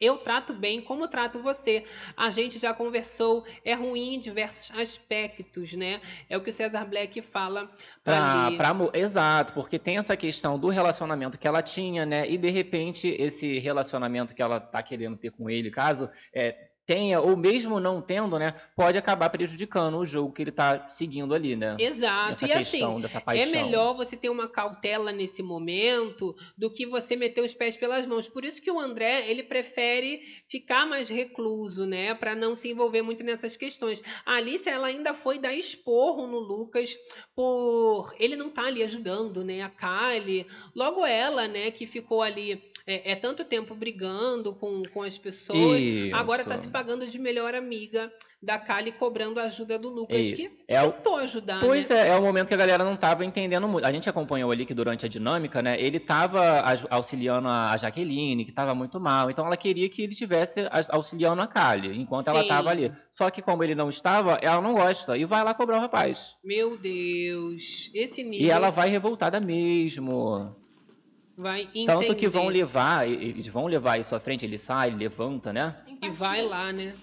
Eu 0.00 0.18
trato 0.18 0.52
bem 0.52 0.80
como 0.80 1.06
trato 1.06 1.40
você. 1.40 1.84
A 2.16 2.30
gente 2.30 2.58
já 2.58 2.74
conversou, 2.74 3.44
é 3.64 3.74
ruim 3.74 4.14
em 4.14 4.18
diversos 4.18 4.76
aspectos, 4.78 5.74
né? 5.74 6.00
É 6.28 6.36
o 6.36 6.42
que 6.42 6.50
o 6.50 6.52
César 6.52 6.84
Black 6.84 7.20
fala 7.22 7.70
Pra, 8.02 8.46
ali. 8.46 8.56
pra 8.56 8.74
exato, 8.94 9.52
porque 9.52 9.78
tem 9.78 9.98
essa 9.98 10.16
questão 10.16 10.58
do 10.58 10.68
relacionamento 10.68 11.38
que 11.38 11.46
ela 11.46 11.62
tinha, 11.62 12.04
né? 12.04 12.28
E 12.28 12.36
de 12.36 12.50
repente 12.50 13.08
esse 13.08 13.58
relacionamento 13.60 14.34
que 14.34 14.42
ela 14.42 14.58
tá 14.60 14.82
querendo 14.82 15.16
ter 15.16 15.30
com 15.30 15.48
ele, 15.48 15.70
caso 15.70 16.10
é, 16.34 16.71
tenha, 16.86 17.20
ou 17.20 17.36
mesmo 17.36 17.78
não 17.78 18.00
tendo, 18.00 18.38
né? 18.38 18.54
Pode 18.76 18.98
acabar 18.98 19.30
prejudicando 19.30 19.98
o 19.98 20.06
jogo 20.06 20.32
que 20.32 20.42
ele 20.42 20.52
tá 20.52 20.88
seguindo 20.88 21.34
ali, 21.34 21.54
né? 21.54 21.76
Exato. 21.78 22.32
Essa 22.32 22.46
e 22.46 22.52
assim, 22.52 22.70
questão 22.78 23.00
dessa 23.00 23.22
é 23.26 23.46
melhor 23.46 23.94
você 23.94 24.16
ter 24.16 24.28
uma 24.28 24.48
cautela 24.48 25.12
nesse 25.12 25.42
momento 25.42 26.34
do 26.56 26.70
que 26.70 26.86
você 26.86 27.14
meter 27.14 27.42
os 27.42 27.54
pés 27.54 27.76
pelas 27.76 28.04
mãos. 28.06 28.28
Por 28.28 28.44
isso 28.44 28.60
que 28.60 28.70
o 28.70 28.80
André, 28.80 29.28
ele 29.28 29.42
prefere 29.42 30.20
ficar 30.48 30.86
mais 30.86 31.08
recluso, 31.08 31.86
né, 31.86 32.14
Pra 32.14 32.34
não 32.34 32.54
se 32.56 32.68
envolver 32.70 33.02
muito 33.02 33.22
nessas 33.22 33.56
questões. 33.56 34.02
A 34.26 34.36
Alice, 34.36 34.68
ela 34.68 34.88
ainda 34.88 35.14
foi 35.14 35.38
dar 35.38 35.54
esporro 35.54 36.26
no 36.26 36.38
Lucas 36.38 36.96
por 37.34 38.12
ele 38.18 38.36
não 38.36 38.50
tá 38.50 38.66
ali 38.66 38.82
ajudando, 38.82 39.44
né, 39.44 39.62
a 39.62 39.70
Kylie. 39.70 40.46
Logo 40.74 41.06
ela, 41.06 41.46
né, 41.48 41.70
que 41.70 41.86
ficou 41.86 42.22
ali 42.22 42.60
é, 42.86 43.12
é 43.12 43.16
tanto 43.16 43.44
tempo 43.44 43.74
brigando 43.74 44.54
com, 44.54 44.82
com 44.92 45.02
as 45.02 45.16
pessoas, 45.16 45.84
Isso. 45.84 46.14
agora 46.14 46.44
tá 46.44 46.58
se 46.58 46.68
pagando 46.72 47.06
de 47.06 47.18
melhor 47.18 47.54
amiga 47.54 48.10
da 48.42 48.58
Kylie 48.58 48.90
cobrando 48.90 49.38
a 49.38 49.44
ajuda 49.44 49.78
do 49.78 49.88
Lucas, 49.88 50.32
É, 50.32 50.32
que 50.34 50.50
é 50.66 50.82
o- 50.82 50.90
tentou 50.90 51.14
ajudar, 51.18 51.60
Pois 51.60 51.88
né? 51.88 52.08
é, 52.08 52.10
é 52.10 52.16
o 52.16 52.22
momento 52.22 52.48
que 52.48 52.54
a 52.54 52.56
galera 52.56 52.82
não 52.82 52.96
tava 52.96 53.24
entendendo 53.24 53.68
muito. 53.68 53.84
A 53.84 53.92
gente 53.92 54.08
acompanhou 54.10 54.50
ali 54.50 54.66
que 54.66 54.74
durante 54.74 55.06
a 55.06 55.08
dinâmica, 55.08 55.62
né, 55.62 55.80
ele 55.80 56.00
tava 56.00 56.60
aj- 56.64 56.84
auxiliando 56.90 57.46
a 57.46 57.76
Jaqueline, 57.76 58.44
que 58.44 58.50
tava 58.50 58.74
muito 58.74 58.98
mal. 58.98 59.30
Então 59.30 59.46
ela 59.46 59.56
queria 59.56 59.88
que 59.88 60.02
ele 60.02 60.12
estivesse 60.12 60.66
as- 60.72 60.90
auxiliando 60.90 61.40
a 61.40 61.46
Kali, 61.46 61.96
enquanto 62.00 62.26
ela 62.26 62.42
Sim. 62.42 62.48
tava 62.48 62.70
ali. 62.70 62.92
Só 63.12 63.30
que 63.30 63.40
como 63.40 63.62
ele 63.62 63.76
não 63.76 63.88
estava, 63.88 64.32
ela 64.42 64.60
não 64.60 64.74
gosta 64.74 65.16
e 65.16 65.24
vai 65.24 65.44
lá 65.44 65.54
cobrar 65.54 65.76
o 65.78 65.80
rapaz. 65.80 66.34
Meu 66.42 66.76
Deus, 66.76 67.90
esse 67.94 68.24
nível 68.24 68.44
E 68.46 68.50
ela 68.50 68.70
vai 68.70 68.88
revoltada 68.88 69.38
mesmo. 69.38 70.56
Vai 71.36 71.62
entender. 71.62 71.86
Tanto 71.86 72.16
que 72.16 72.28
vão 72.28 72.48
levar, 72.48 73.08
e- 73.08 73.14
eles 73.14 73.46
vão 73.48 73.66
levar 73.66 73.98
isso 73.98 74.14
à 74.14 74.20
frente, 74.20 74.44
ele 74.44 74.58
sai, 74.58 74.88
ele 74.88 74.96
levanta, 74.96 75.52
né? 75.52 75.76
E 76.02 76.10
vai 76.10 76.42
lá, 76.42 76.72
né? 76.72 76.94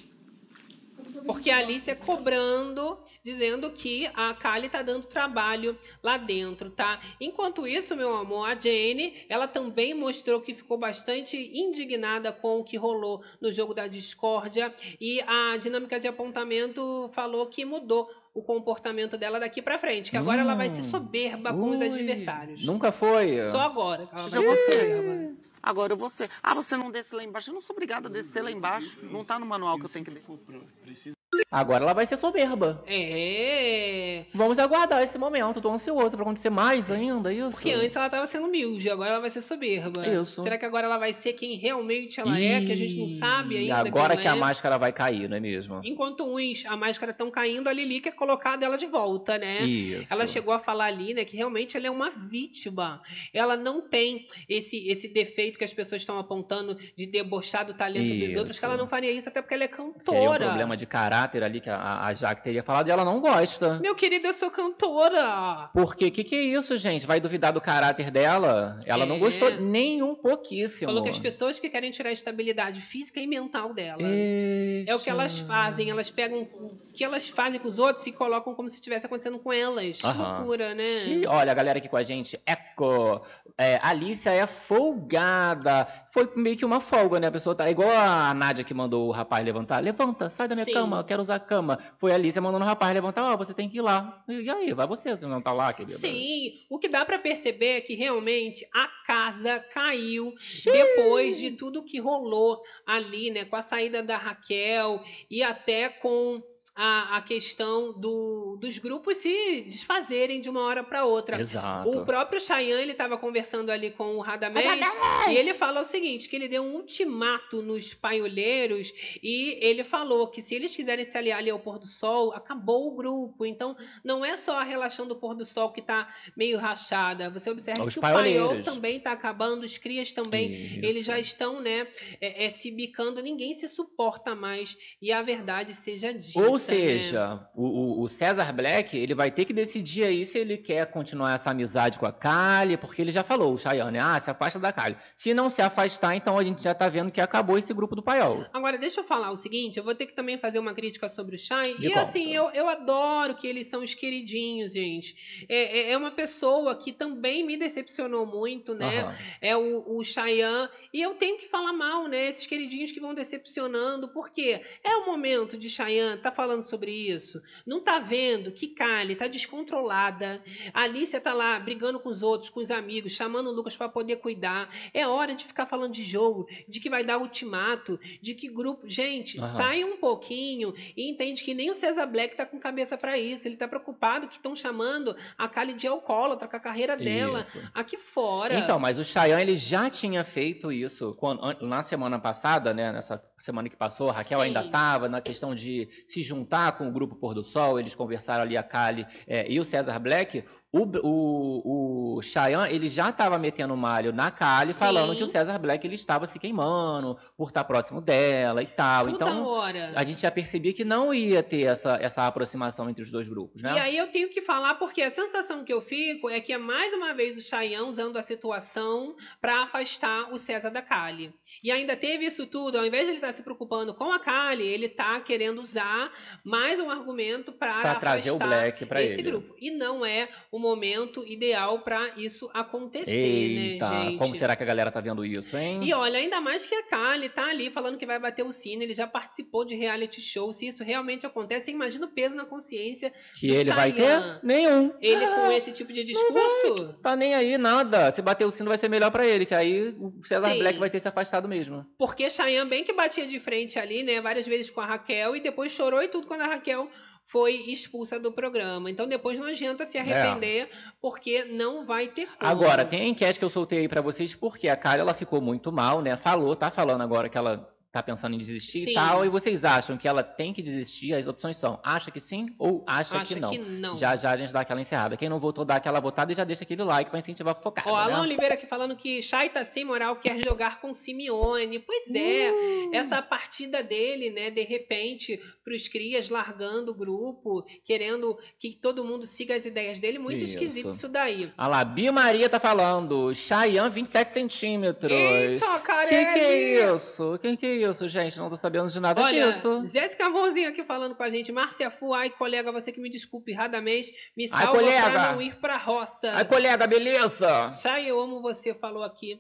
Porque 1.26 1.50
a 1.50 1.60
Alice 1.60 1.90
é 1.90 1.96
cobrando, 1.96 2.98
dizendo 3.24 3.70
que 3.72 4.06
a 4.14 4.34
Kali 4.34 4.68
tá 4.68 4.82
dando 4.82 5.08
trabalho 5.08 5.78
lá 6.04 6.18
dentro, 6.18 6.70
tá? 6.70 7.00
Enquanto 7.22 7.66
isso, 7.66 7.96
meu 7.96 8.16
amor, 8.16 8.46
a 8.50 8.54
Jane, 8.54 9.14
ela 9.30 9.48
também 9.48 9.94
mostrou 9.94 10.42
que 10.42 10.54
ficou 10.54 10.78
bastante 10.78 11.38
indignada 11.58 12.34
com 12.34 12.60
o 12.60 12.64
que 12.64 12.78
rolou 12.78 13.24
no 13.42 13.52
jogo 13.52 13.74
da 13.74 13.88
discórdia 13.88 14.74
e 15.00 15.22
a 15.22 15.58
dinâmica 15.58 16.00
de 16.00 16.08
apontamento 16.08 17.10
falou 17.14 17.48
que 17.48 17.64
mudou 17.64 18.10
o 18.34 18.44
comportamento 18.44 19.18
dela 19.18 19.40
daqui 19.40 19.62
pra 19.62 19.78
frente, 19.78 20.12
que 20.12 20.18
agora 20.18 20.42
ela 20.42 20.56
vai 20.56 20.70
ser 20.70 20.84
soberba 20.84 21.54
com 21.54 21.70
os 21.70 21.78
Ui, 21.78 21.86
adversários. 21.86 22.66
Nunca 22.66 22.92
foi? 22.92 23.42
Só 23.42 23.60
agora. 23.62 24.08
Ela 24.12 24.30
vai 24.30 24.44
ser 24.44 24.58
soberba. 24.58 25.34
Agora 25.62 25.94
eu 25.94 25.98
vou 25.98 26.10
ser. 26.10 26.30
Ah, 26.42 26.54
você 26.54 26.78
não 26.78 26.90
desce 26.90 27.14
lá 27.14 27.24
embaixo? 27.24 27.50
Eu 27.50 27.56
não 27.56 27.62
sou 27.62 27.76
obrigada 27.76 28.08
a 28.08 28.12
descer 28.12 28.42
lá 28.42 28.52
embaixo. 28.52 29.00
Não 29.04 29.26
tá 29.26 29.38
no 29.38 29.46
manual 29.46 29.78
que 29.78 29.86
eu 29.86 29.90
tenho 29.90 30.06
que 30.06 30.12
descer. 30.12 31.14
Agora 31.52 31.84
ela 31.84 31.94
vai 31.94 32.06
ser 32.06 32.18
soberba. 32.18 32.84
É. 32.88 34.26
Vamos 34.34 34.60
aguardar 34.60 35.02
esse 35.02 35.18
momento, 35.18 35.62
tô 35.62 35.70
ansioso 35.72 36.12
pra 36.12 36.22
acontecer 36.22 36.50
mais 36.50 36.92
ainda, 36.92 37.34
isso. 37.34 37.52
Porque 37.52 37.72
antes 37.72 37.96
ela 37.96 38.10
tava 38.10 38.28
sendo 38.28 38.48
humilde, 38.48 38.90
agora 38.90 39.12
ela 39.12 39.20
vai 39.20 39.30
ser 39.30 39.42
soberba. 39.42 40.06
Isso. 40.08 40.42
Será 40.44 40.58
que 40.58 40.66
agora 40.66 40.88
ela 40.88 40.98
vai 40.98 41.14
ser 41.14 41.34
quem 41.34 41.56
realmente 41.58 42.20
ela 42.20 42.40
é, 42.40 42.64
que 42.64 42.72
a 42.72 42.76
gente 42.76 42.96
não 42.96 43.08
sabe 43.08 43.56
E 43.56 43.58
ainda 43.72 43.88
agora 43.88 44.16
que 44.16 44.28
a 44.28 44.36
é? 44.36 44.40
máscara 44.40 44.78
vai 44.78 44.92
cair, 44.94 45.28
não 45.30 45.38
é 45.38 45.40
mesmo? 45.40 45.82
Enquanto 45.84 46.26
uns, 46.26 46.66
a 46.66 46.76
máscara 46.76 47.12
estão 47.12 47.32
caindo, 47.32 47.68
a 47.68 47.74
Lili 47.74 48.00
quer 48.00 48.14
colocar 48.14 48.56
dela 48.56 48.78
de 48.78 48.86
volta, 48.86 49.38
né? 49.38 49.62
Isso. 49.62 50.14
Ela 50.14 50.28
chegou 50.28 50.54
a 50.54 50.60
falar 50.60 50.86
ali, 50.86 51.14
né, 51.14 51.26
que 51.26 51.36
realmente 51.36 51.76
ela 51.78 51.88
é 51.88 51.92
uma 51.92 52.10
vítima. 52.10 53.02
Ela 53.34 53.56
não 53.58 53.82
tem 53.82 54.26
esse, 54.48 54.90
esse 54.90 55.08
defeito 55.08 55.58
que 55.58 55.64
as 55.66 55.74
pessoas 55.74 56.02
estão 56.02 56.18
apontando 56.18 56.78
de 56.96 57.06
debochar 57.06 57.66
do 57.66 57.74
talento 57.74 58.14
dos 58.14 58.30
Isso. 58.30 58.38
outros, 58.40 58.60
que 58.60 58.66
ela 58.66 58.78
não 58.78 58.88
faria 58.88 59.12
isso 59.12 59.30
até 59.30 59.42
porque 59.42 59.54
ela 59.54 59.64
é 59.64 59.68
Seria 59.70 59.86
um 59.86 59.94
cantora. 59.94 60.46
problema 60.46 60.76
de 60.78 60.86
caráter 60.86 61.29
caráter 61.30 61.44
ali 61.44 61.62
que 61.62 61.70
a, 61.70 62.06
a 62.06 62.14
Jaque 62.14 62.44
teria 62.44 62.64
falado 62.64 62.88
e 62.88 62.92
ela 62.92 63.06
não 63.06 63.20
gosta. 63.22 63.80
Meu 63.80 63.96
querido, 63.96 64.28
eu 64.28 64.34
sou 64.34 64.50
cantora. 64.50 65.70
Porque 65.74 66.10
que 66.10 66.24
que 66.24 66.36
é 66.36 66.42
isso, 66.42 66.76
gente? 66.76 67.06
Vai 67.06 67.20
duvidar 67.20 67.54
do 67.54 67.62
caráter 67.62 68.10
dela? 68.12 68.76
Ela 68.86 69.06
não 69.06 69.16
É. 69.18 69.20
gostou 69.20 69.52
nem 69.62 70.02
um 70.02 70.16
pouquíssimo. 70.16 70.90
Falou 70.90 71.04
que 71.04 71.10
as 71.10 71.20
pessoas 71.20 71.60
que 71.60 71.70
querem 71.70 71.92
tirar 71.92 72.10
a 72.10 72.14
estabilidade 72.14 72.82
física 72.82 73.20
e 73.20 73.28
mental 73.28 73.74
dela. 73.74 74.02
É 74.04 74.94
o 74.96 75.00
que 75.00 75.10
elas 75.10 75.40
fazem. 75.40 75.90
Elas 75.90 76.10
pegam 76.10 76.42
o 76.42 76.80
que 76.96 77.04
elas 77.04 77.30
fazem 77.30 77.60
com 77.60 77.68
os 77.68 77.78
outros 77.80 78.06
e 78.08 78.12
colocam 78.12 78.54
como 78.56 78.68
se 78.70 78.76
estivesse 78.76 79.06
acontecendo 79.06 79.40
com 79.40 79.54
elas. 79.54 80.02
Que 80.02 80.08
Aham. 80.08 80.38
loucura, 80.38 80.74
né? 80.74 81.06
E 81.08 81.26
olha, 81.28 81.52
a 81.52 81.56
galera 81.56 81.78
aqui 81.80 81.88
com 81.88 81.98
a 81.98 82.04
gente, 82.04 82.40
Eco. 82.46 83.22
É, 83.58 83.78
Alicia 83.84 84.32
é 84.32 84.48
folgada. 84.48 85.86
Foi 86.12 86.30
meio 86.36 86.58
que 86.58 86.66
uma 86.66 86.80
folga, 86.80 87.20
né? 87.20 87.28
A 87.28 87.32
pessoa 87.32 87.56
tá 87.56 87.70
igual 87.70 87.90
a 87.90 88.34
Nádia 88.34 88.64
que 88.64 88.74
mandou 88.74 89.08
o 89.08 89.12
rapaz 89.12 89.46
levantar. 89.46 89.80
Levanta, 89.80 90.30
sai 90.30 90.48
da 90.48 90.56
minha 90.56 90.66
Sim. 90.66 90.74
cama, 90.74 90.98
eu 90.98 91.04
quero 91.04 91.22
usar 91.22 91.36
a 91.36 91.40
cama. 91.40 91.80
Foi 91.98 92.12
a 92.12 92.16
Alicia 92.16 92.42
mandando 92.42 92.66
o 92.66 92.68
rapaz 92.68 92.94
levantar. 92.94 93.32
Ó, 93.32 93.38
você 93.38 93.54
tem 93.54 93.70
que 93.70 93.78
ir 93.78 93.82
lá. 93.82 94.24
E 94.28 94.50
aí, 94.50 94.74
vai 94.74 94.88
você, 94.88 95.16
você 95.16 95.28
não 95.28 95.42
tá 95.42 95.52
lá, 95.52 95.72
querida. 95.72 95.98
Sim, 95.98 96.54
o 96.70 96.80
que 96.80 96.90
dá 96.90 97.06
pra 97.06 97.20
perceber 97.20 97.78
é 97.78 97.82
que 97.82 97.94
realmente 97.94 98.66
a 98.74 98.88
casa 99.06 99.60
caiu 99.74 100.34
depois 100.66 101.40
de 101.40 101.52
tudo 101.52 101.84
que 101.84 102.00
rolou 102.00 102.60
ali, 102.86 103.30
né? 103.30 103.46
Com 103.46 103.56
a 103.56 103.62
saída 103.62 104.02
da 104.02 104.18
Raquel 104.18 105.02
e 105.30 105.44
até 105.44 105.90
com 105.90 106.42
a, 106.82 107.18
a 107.18 107.22
questão 107.22 107.92
do, 107.92 108.58
dos 108.58 108.78
grupos 108.78 109.18
se 109.18 109.62
desfazerem 109.68 110.40
de 110.40 110.50
uma 110.50 110.62
hora 110.62 110.82
para 110.82 111.04
outra. 111.04 111.42
Exato. 111.42 111.90
O 111.90 112.06
próprio 112.06 112.40
Chayanne, 112.40 112.84
ele 112.84 112.94
estava 112.94 113.18
conversando 113.18 113.70
ali 113.70 113.92
com 113.92 114.16
o 114.16 114.22
Radamés, 114.22 114.66
Radamés! 114.66 115.34
e 115.34 115.38
ele 115.38 115.54
fala 115.54 115.82
o 115.82 115.86
seguinte, 115.86 116.30
que 116.30 116.38
ele 116.38 116.48
deu 116.48 116.64
um 116.64 116.76
ultimato 116.76 117.62
nos 117.62 117.94
paiolheiros 117.94 118.94
e 119.22 119.58
ele 119.60 119.84
falou 119.84 120.30
que 120.30 120.42
se 120.42 120.56
eles 120.56 120.74
quiserem 120.74 121.04
se 121.04 121.18
aliar 121.18 121.40
ali 121.40 121.50
ao 121.50 121.60
pôr 121.60 121.80
do 121.80 121.86
sol, 121.86 122.32
acabou 122.34 122.88
o 122.88 122.96
grupo. 122.96 123.46
Então, 123.46 123.76
não 124.02 124.24
é 124.24 124.38
só 124.38 124.62
a 124.62 124.64
relação 124.64 125.06
do 125.06 125.18
pôr 125.18 125.36
do 125.36 125.44
sol 125.44 125.74
que 125.74 125.82
tá 125.82 126.08
meio 126.38 126.58
rachada. 126.58 127.30
Você 127.30 127.50
observa 127.50 127.84
Os 127.84 127.94
que 127.94 128.00
o 128.00 128.02
paiol 128.02 128.64
também 128.64 129.02
tá 129.02 129.12
acabando, 129.12 129.66
os 129.66 129.78
crias 129.78 130.14
também, 130.14 130.50
Isso. 130.54 130.80
eles 130.82 131.06
já 131.06 131.20
estão, 131.20 131.60
né, 131.60 131.86
é, 132.22 132.46
é, 132.46 132.50
se 132.50 132.72
bicando, 132.72 133.22
ninguém 133.22 133.54
se 133.54 133.68
suporta 133.68 134.34
mais. 134.34 134.78
E 135.02 135.12
a 135.12 135.22
verdade 135.22 135.74
seja 135.74 136.14
dita, 136.14 136.40
Ou? 136.40 136.58
Seja, 136.70 137.50
o, 137.56 138.02
o- 138.04 138.10
César 138.10 138.52
Black, 138.54 138.98
ele 138.98 139.14
vai 139.14 139.30
ter 139.32 139.46
que 139.46 139.54
decidir 139.54 140.04
aí 140.04 140.26
se 140.26 140.38
ele 140.38 140.58
quer 140.58 140.86
continuar 140.88 141.34
essa 141.36 141.50
amizade 141.52 141.98
com 142.00 142.06
a 142.06 142.12
Kali, 142.12 142.76
porque 142.78 143.02
ele 143.02 143.12
já 143.12 143.24
falou, 143.24 143.54
o 143.54 143.58
Chayane, 143.58 143.98
ah, 144.00 144.20
se 144.20 144.30
afasta 144.30 144.60
da 144.60 144.72
Kali. 144.74 144.98
Se 145.16 145.34
não 145.34 145.50
se 145.50 145.62
afastar, 145.62 146.16
então 146.16 146.38
a 146.38 146.44
gente 146.44 146.64
já 146.64 146.74
tá 146.74 146.90
vendo 146.90 147.12
que 147.12 147.22
acabou 147.22 147.58
esse 147.58 147.74
grupo 147.74 147.96
do 147.96 148.02
Paiol. 148.04 148.46
Agora, 148.54 148.78
deixa 148.78 149.02
eu 149.02 149.04
falar 149.04 149.32
o 149.32 149.38
seguinte, 149.38 149.78
eu 149.78 149.84
vou 149.84 149.94
ter 149.94 150.06
que 150.06 150.14
também 150.14 150.38
fazer 150.38 150.60
uma 150.60 150.74
crítica 150.74 151.08
sobre 151.08 151.36
o. 151.38 151.76
Me 151.80 151.86
E 151.86 151.90
conta. 151.90 152.02
assim, 152.02 152.34
eu, 152.34 152.50
eu 152.52 152.68
adoro 152.68 153.36
que 153.36 153.48
eles 153.48 153.68
são 153.68 153.84
os 153.84 153.94
queridinhos, 153.94 154.74
gente. 154.74 155.46
É, 155.48 155.80
é- 155.80 155.92
é 155.92 155.98
uma 155.98 156.12
pessoa 156.12 156.76
que 156.76 156.92
também 156.92 157.44
me 157.44 157.56
decepcionou 157.58 158.26
muito, 158.26 158.74
né? 158.74 159.00
Aham. 159.02 159.16
É 159.42 159.56
o, 159.58 159.98
o 160.00 160.04
Chayanne. 160.04 160.70
E 160.94 161.02
eu 161.02 161.14
tenho 161.16 161.38
que 161.38 161.48
falar 161.48 161.74
mal, 161.74 162.08
né? 162.08 162.28
Esses 162.28 162.48
queridinhos 162.48 162.92
que 162.92 163.00
vão 163.00 163.14
decepcionando. 163.14 164.10
Porque 164.10 164.60
é 164.84 164.96
o 164.98 165.06
momento 165.06 165.58
de 165.58 165.70
Chayanne 165.70 166.20
tá 166.22 166.32
falando 166.32 166.49
sobre 166.62 166.92
isso. 166.92 167.42
Não 167.66 167.80
tá 167.80 168.00
vendo 168.00 168.52
que 168.52 168.68
Kali 168.68 169.16
tá 169.16 169.28
descontrolada. 169.28 170.42
A 170.74 170.84
Alicia 170.84 171.22
tá 171.22 171.34
lá 171.34 171.60
brigando 171.60 172.00
com 172.00 172.10
os 172.10 172.22
outros, 172.22 172.50
com 172.50 172.60
os 172.60 172.72
amigos, 172.72 173.12
chamando 173.12 173.48
o 173.48 173.52
Lucas 173.54 173.76
para 173.78 173.90
poder 173.90 174.18
cuidar. 174.18 174.70
É 174.94 175.08
hora 175.08 175.36
de 175.36 175.46
ficar 175.46 175.66
falando 175.66 175.94
de 175.94 176.04
jogo, 176.04 176.48
de 176.68 176.80
que 176.80 176.90
vai 176.90 177.04
dar 177.04 177.18
ultimato, 177.20 178.00
de 178.22 178.34
que 178.34 178.48
grupo. 178.50 178.88
Gente, 178.90 179.40
Aham. 179.40 179.48
sai 179.56 179.84
um 179.84 179.98
pouquinho 179.98 180.74
e 180.98 181.10
entende 181.10 181.44
que 181.44 181.54
nem 181.54 181.70
o 181.70 181.76
César 181.76 182.06
Black 182.06 182.36
tá 182.36 182.46
com 182.46 182.60
cabeça 182.60 182.98
para 182.98 183.18
isso. 183.18 183.48
Ele 183.48 183.56
tá 183.58 183.68
preocupado 183.68 184.28
que 184.28 184.36
estão 184.36 184.56
chamando 184.56 185.16
a 185.38 185.48
Kali 185.48 185.74
de 185.74 185.88
alcoólatra 185.88 186.48
com 186.48 186.56
a 186.56 186.60
carreira 186.60 186.98
dela 186.98 187.42
Isso. 187.42 187.60
aqui 187.74 187.98
fora. 187.98 188.56
Então, 188.58 188.80
mas 188.80 188.98
o 188.98 189.04
Chayanne, 189.04 189.42
ele 189.44 189.58
já 189.58 189.90
tinha 189.90 190.24
feito 190.24 190.72
isso 190.72 191.14
quando- 191.20 191.44
an- 191.44 191.58
na 191.62 191.84
semana 191.84 192.20
passada, 192.20 192.74
né? 192.74 192.92
Nessa 192.92 193.22
semana 193.38 193.70
que 193.70 193.76
passou, 193.76 194.10
a 194.10 194.14
Raquel 194.14 194.40
Sim. 194.40 194.46
ainda 194.48 194.66
estava 194.66 195.08
na 195.08 195.22
questão 195.22 195.54
de 195.54 195.88
se 196.08 196.22
juntar 196.24 196.39
com 196.74 196.88
o 196.88 196.92
grupo 196.92 197.16
Pôr 197.16 197.34
do 197.34 197.44
Sol, 197.44 197.80
eles 197.80 197.96
conversaram 197.96 198.44
ali, 198.44 198.58
a 198.58 198.64
Kali 198.64 199.06
é, 199.28 199.50
e 199.52 199.60
o 199.60 199.64
César 199.64 200.00
Black. 200.00 200.44
O, 200.72 200.86
o, 201.04 202.18
o 202.18 202.22
Chayanne, 202.22 202.72
ele 202.74 202.90
já 202.90 203.10
estava 203.10 203.40
metendo 203.40 203.76
malho 203.76 204.14
na 204.14 204.30
Kali, 204.30 204.72
Sim. 204.72 204.80
falando 204.80 205.16
que 205.16 205.24
o 205.24 205.28
César 205.28 205.58
Black, 205.58 205.86
ele 205.86 205.96
estava 205.96 206.28
se 206.28 206.38
queimando 206.38 207.18
por 207.36 207.48
estar 207.48 207.64
próximo 207.64 208.00
dela 208.00 208.62
e 208.62 208.68
tal. 208.68 209.06
Toda 209.06 209.16
então, 209.16 209.48
hora. 209.48 209.92
a 209.96 210.04
gente 210.04 210.22
já 210.22 210.30
percebia 210.30 210.72
que 210.72 210.86
não 210.86 211.12
ia 211.12 211.42
ter 211.42 211.64
essa, 211.64 211.98
essa 212.00 212.28
aproximação 212.28 212.88
entre 212.88 213.04
os 213.04 213.10
dois 213.10 213.28
grupos, 213.28 213.64
né? 213.64 213.74
E 213.74 213.80
aí 213.80 213.98
eu 213.98 214.08
tenho 214.08 214.30
que 214.30 214.42
falar 214.42 214.76
porque 214.76 215.02
a 215.02 215.10
sensação 215.10 215.64
que 215.64 215.74
eu 215.74 215.82
fico 215.82 216.30
é 216.30 216.40
que 216.40 216.54
é 216.54 216.58
mais 216.60 216.94
uma 216.94 217.14
vez 217.16 217.36
o 217.36 217.42
Chayanne 217.42 217.88
usando 217.90 218.18
a 218.18 218.22
situação 218.22 219.16
para 219.42 219.64
afastar 219.64 220.32
o 220.32 220.38
César 220.38 220.70
da 220.70 220.84
Kali. 220.84 221.34
E 221.64 221.72
ainda 221.72 221.96
teve 221.96 222.26
isso 222.26 222.46
tudo, 222.46 222.78
ao 222.78 222.86
invés 222.86 223.06
de 223.06 223.10
ele 223.10 223.18
estar 223.18 223.34
se 223.34 223.42
preocupando 223.42 223.96
com 223.96 224.12
a 224.12 224.20
Kali, 224.20 224.64
ele 224.64 224.88
tá 224.88 225.20
querendo 225.20 225.60
usar 225.60 226.12
mais 226.46 226.80
um 226.80 226.92
argumento 226.92 227.52
para 227.54 227.82
Pra 227.82 227.96
trazer 227.96 228.30
o 228.32 228.36
afastar 228.36 228.48
Black 228.60 228.86
pra 228.86 229.02
esse 229.02 229.16
ele. 229.16 229.24
grupo. 229.32 229.56
E 229.60 229.72
não 229.72 230.06
é 230.06 230.28
o 230.60 230.62
momento 230.62 231.26
ideal 231.26 231.80
para 231.80 232.06
isso 232.18 232.50
acontecer, 232.54 233.12
Eita, 233.12 233.90
né, 233.90 234.06
gente? 234.06 234.18
como 234.18 234.36
será 234.36 234.56
que 234.56 234.64
a 234.64 234.66
galera 234.66 234.92
tá 234.92 235.00
vendo 235.00 235.26
isso, 235.26 235.58
hein? 235.58 235.80
E 235.82 235.94
olha, 235.94 236.20
ainda 236.20 236.42
mais 236.42 236.68
que 236.68 236.76
a 236.76 236.84
Kali 236.84 237.30
tá 237.30 237.46
ali 237.50 237.70
falando 237.70 237.98
que 237.98 238.06
vai 238.06 238.20
bater 238.20 238.44
o 238.44 238.52
sino, 238.52 238.84
ele 238.84 238.94
já 238.94 239.08
participou 239.08 239.64
de 239.66 239.76
reality 239.76 240.20
show. 240.22 240.52
Se 240.54 240.68
isso 240.68 240.84
realmente 240.84 241.26
acontece, 241.26 241.72
imagina 241.72 242.06
o 242.06 242.10
peso 242.10 242.36
na 242.36 242.46
consciência 242.46 243.12
Que 243.40 243.48
do 243.48 243.54
ele 243.54 243.72
vai 243.72 243.92
Chayanne. 243.92 244.24
ter? 244.24 244.40
Nenhum. 244.46 244.94
Ele 245.02 245.26
com 245.26 245.40
Ah, 245.50 245.56
esse 245.58 245.72
tipo 245.72 245.92
de 245.94 246.04
discurso? 246.04 246.94
Tá 247.02 247.16
nem 247.16 247.34
aí, 247.34 247.58
nada. 247.58 248.12
Se 248.12 248.22
bater 248.22 248.46
o 248.46 248.52
sino 248.52 248.68
vai 248.70 248.78
ser 248.78 248.90
melhor 248.90 249.10
pra 249.12 249.26
ele, 249.26 249.46
que 249.46 249.56
aí 249.56 249.96
o 249.98 250.14
César 250.26 250.52
Sim. 250.52 250.60
Black 250.60 250.78
vai 250.78 250.90
ter 250.90 251.00
se 251.00 251.08
afastado 251.08 251.48
mesmo. 251.48 251.86
Porque 251.98 252.30
Chayanne 252.30 252.70
bem 252.70 252.84
que 252.84 252.94
batia 252.94 253.26
de 253.26 253.40
frente 253.40 253.80
ali, 253.80 254.04
né? 254.04 254.20
Várias 254.22 254.46
vezes 254.46 254.70
com 254.70 254.82
a 254.82 254.86
Raquel 254.86 255.36
e 255.36 255.40
depois 255.40 255.72
chorou 255.72 256.02
e 256.04 256.08
tudo 256.08 256.28
quando 256.28 256.42
a 256.42 256.48
Raquel 256.48 256.90
foi 257.30 257.54
expulsa 257.68 258.20
do 258.20 258.32
programa. 258.32 258.90
Então 258.90 259.08
depois 259.08 259.40
não 259.40 259.48
adianta 259.48 259.86
se 259.86 260.00
arrepender, 260.00 260.68
porque 261.00 261.46
não 261.46 261.86
vai 261.86 262.08
ter 262.08 262.26
como. 262.26 262.38
É. 262.42 262.48
Agora, 262.48 262.84
tem 262.84 263.02
a 263.02 263.08
enquete 263.08 263.38
que 263.38 263.46
eu 263.46 263.50
soltei 263.50 263.80
aí 263.80 263.88
pra 263.88 264.02
vocês, 264.02 264.34
porque 264.34 264.68
a 264.68 264.76
Kali, 264.76 265.02
ela 265.02 265.14
ficou 265.14 265.40
muito 265.40 265.72
mal, 265.72 266.02
né? 266.02 266.18
Falou, 266.18 266.56
tá 266.56 266.72
falando 266.72 267.02
agora 267.02 267.30
que 267.30 267.38
ela 267.38 267.72
tá 267.92 268.04
pensando 268.04 268.36
em 268.36 268.38
desistir 268.38 268.86
Sim. 268.86 268.92
e 268.92 268.94
tal. 268.94 269.26
E 269.26 269.30
vocês 269.30 269.66
acham 269.66 269.98
que 269.98 270.08
ela 270.08 270.22
tem 270.24 270.54
que 270.54 270.62
desistir? 270.62 271.14
As 271.14 271.26
opções 271.28 271.58
são 271.58 271.80
acha 271.84 272.12
que 272.12 272.20
sim 272.20 272.54
ou 272.60 272.84
acha, 272.88 273.18
Acha 273.18 273.34
que, 273.34 273.40
não. 273.40 273.50
que 273.50 273.58
não. 273.58 273.98
Já 273.98 274.16
já 274.16 274.32
a 274.32 274.38
gente 274.38 274.54
dá 274.54 274.62
aquela 274.62 274.80
encerrada. 274.80 275.18
Quem 275.18 275.28
não 275.30 275.40
votou, 275.40 275.66
dá 275.66 275.76
aquela 275.76 276.00
votada 276.00 276.32
e 276.32 276.36
já 276.36 276.44
deixa 276.44 276.64
aquele 276.64 276.84
like 276.84 277.10
pra 277.10 277.18
incentivar 277.20 277.56
a 277.58 277.62
focada, 277.62 277.90
Ó, 277.90 277.96
Alan 277.96 278.14
né? 278.18 278.22
Oliveira 278.22 278.54
aqui 278.54 278.68
falando 278.68 278.96
que 278.96 279.22
Chay 279.24 279.50
tá 279.50 279.66
sem 279.66 279.84
moral, 279.84 280.16
quer 280.18 280.38
jogar 280.44 280.80
com 280.80 280.94
Simeone. 280.94 281.80
Pois 281.80 282.14
é, 282.16 282.52
Uh! 282.52 282.92
essa 282.94 283.22
partida 283.22 283.82
dele, 283.82 284.30
né, 284.30 284.50
de 284.52 284.62
repente, 284.64 285.40
pros 285.64 285.88
crias 285.88 286.30
largando 286.30 286.92
o 286.92 286.96
grupo, 286.96 287.66
querendo 287.84 288.38
que 288.60 288.76
todo 288.76 289.04
mundo 289.04 289.26
siga 289.26 289.56
as 289.56 289.66
ideias 289.66 290.00
dele, 290.00 290.20
muito 290.20 290.44
Isso. 290.44 290.54
esquisito 290.54 290.90
isso 290.90 291.08
daí. 291.08 291.52
Ah 291.58 291.68
lá, 291.68 291.84
Bia 291.84 292.12
Maria 292.12 292.48
tá 292.50 292.60
falando. 292.60 293.34
Chayanne, 293.34 293.90
27 293.90 294.32
centímetros. 294.32 295.12
Eita, 295.12 295.66
Que 295.66 295.80
que 295.80 295.86
Carelli! 295.88 296.40
é 296.80 296.94
isso? 296.96 297.38
Quem 297.42 297.56
que 297.56 297.66
é 297.66 297.79
isso, 297.82 298.08
gente? 298.08 298.38
Não 298.38 298.50
tô 298.50 298.56
sabendo 298.56 298.90
de 298.90 299.00
nada 299.00 299.22
Olha, 299.22 299.52
disso. 299.52 299.84
Jéssica 299.86 300.26
Amorzinho 300.26 300.70
aqui 300.70 300.84
falando 300.84 301.16
com 301.16 301.24
a 301.24 301.30
gente. 301.30 301.52
Márcia 301.52 301.90
Fu, 301.90 302.14
ai, 302.14 302.30
colega, 302.30 302.72
você 302.72 302.92
que 302.92 303.00
me 303.00 303.10
desculpe 303.10 303.52
erradamente, 303.52 304.14
me 304.36 304.46
Ai, 304.46 304.50
salva 304.50 304.80
colega. 304.80 305.12
pra 305.12 305.34
não 305.34 305.42
ir 305.42 305.56
pra 305.56 305.78
roça. 305.78 306.32
Ai, 306.34 306.46
colega, 306.46 306.86
beleza? 306.88 307.68
Chay, 307.68 308.08
eu 308.08 308.20
amo 308.20 308.42
você, 308.42 308.74
falou 308.74 309.04
aqui 309.04 309.40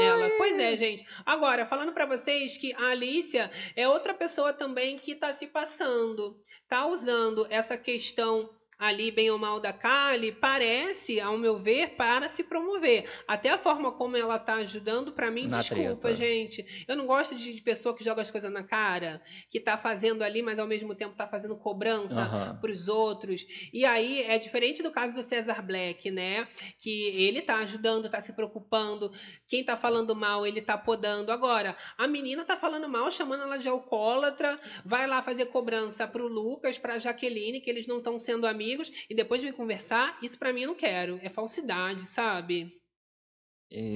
ela. 0.00 0.30
Pois 0.36 0.58
é, 0.58 0.76
gente. 0.76 1.04
Agora, 1.24 1.66
falando 1.66 1.92
pra 1.92 2.06
vocês 2.06 2.56
que 2.56 2.74
a 2.74 2.88
Alicia 2.90 3.50
é 3.76 3.88
outra 3.88 4.14
pessoa 4.14 4.52
também 4.52 4.98
que 4.98 5.14
tá 5.14 5.32
se 5.32 5.46
passando. 5.46 6.38
Tá 6.68 6.86
usando 6.86 7.46
essa 7.50 7.76
questão 7.76 8.48
ali, 8.80 9.10
bem 9.10 9.30
ou 9.30 9.38
mal 9.38 9.60
da 9.60 9.74
Kali, 9.74 10.32
parece, 10.32 11.20
ao 11.20 11.36
meu 11.36 11.58
ver, 11.58 11.90
para 11.96 12.26
se 12.28 12.42
promover. 12.44 13.06
Até 13.28 13.50
a 13.50 13.58
forma 13.58 13.92
como 13.92 14.16
ela 14.16 14.38
tá 14.38 14.54
ajudando, 14.54 15.12
pra 15.12 15.30
mim, 15.30 15.46
Na 15.48 15.58
desculpa, 15.58 16.08
treta. 16.08 16.16
gente. 16.16 16.84
Eu 16.88 16.96
não 16.96 17.06
gosto 17.06 17.36
de, 17.36 17.52
de 17.54 17.62
pessoa 17.62 17.94
que 17.94 18.02
joga 18.02 18.22
as 18.22 18.30
coisas 18.30 18.50
na 18.50 18.62
cara, 18.62 19.20
que 19.50 19.60
tá 19.60 19.76
fazendo 19.76 20.22
ali, 20.22 20.40
mas 20.40 20.58
ao 20.58 20.66
mesmo 20.66 20.94
tempo 20.94 21.14
tá 21.14 21.26
fazendo 21.28 21.54
cobrança 21.58 22.22
Aham. 22.22 22.58
pros 22.60 22.88
outros. 22.88 23.44
E 23.70 23.84
aí 23.84 24.22
é 24.22 24.38
diferente 24.38 24.82
do 24.82 24.90
caso 24.90 25.14
do 25.14 25.22
César 25.22 25.60
Black, 25.60 26.10
né? 26.10 26.48
Que 26.78 27.08
ele 27.22 27.42
tá 27.42 27.56
ajudando, 27.58 28.08
tá 28.08 28.20
se 28.20 28.32
preocupando. 28.32 29.12
Quem 29.46 29.62
tá 29.62 29.76
falando 29.76 30.16
mal, 30.16 30.46
ele 30.46 30.62
tá 30.62 30.78
podando. 30.78 31.30
Agora, 31.30 31.76
a 31.98 32.06
menina 32.08 32.46
tá 32.46 32.56
falando 32.56 32.88
mal, 32.88 33.10
chamando 33.10 33.42
ela 33.42 33.58
de 33.58 33.68
alcoólatra, 33.68 34.58
vai 34.86 35.06
lá 35.06 35.20
fazer 35.20 35.46
cobrança 35.46 36.08
pro 36.08 36.26
Lucas, 36.26 36.78
pra 36.78 36.98
Jaqueline, 36.98 37.60
que 37.60 37.68
eles 37.68 37.86
não 37.86 37.98
estão 37.98 38.18
sendo 38.18 38.46
amigos, 38.46 38.69
e 39.08 39.14
depois 39.14 39.42
vem 39.42 39.52
conversar. 39.52 40.18
Isso 40.22 40.38
pra 40.38 40.52
mim 40.52 40.62
eu 40.62 40.68
não 40.68 40.74
quero. 40.74 41.18
É 41.22 41.28
falsidade, 41.28 42.02
sabe? 42.02 42.72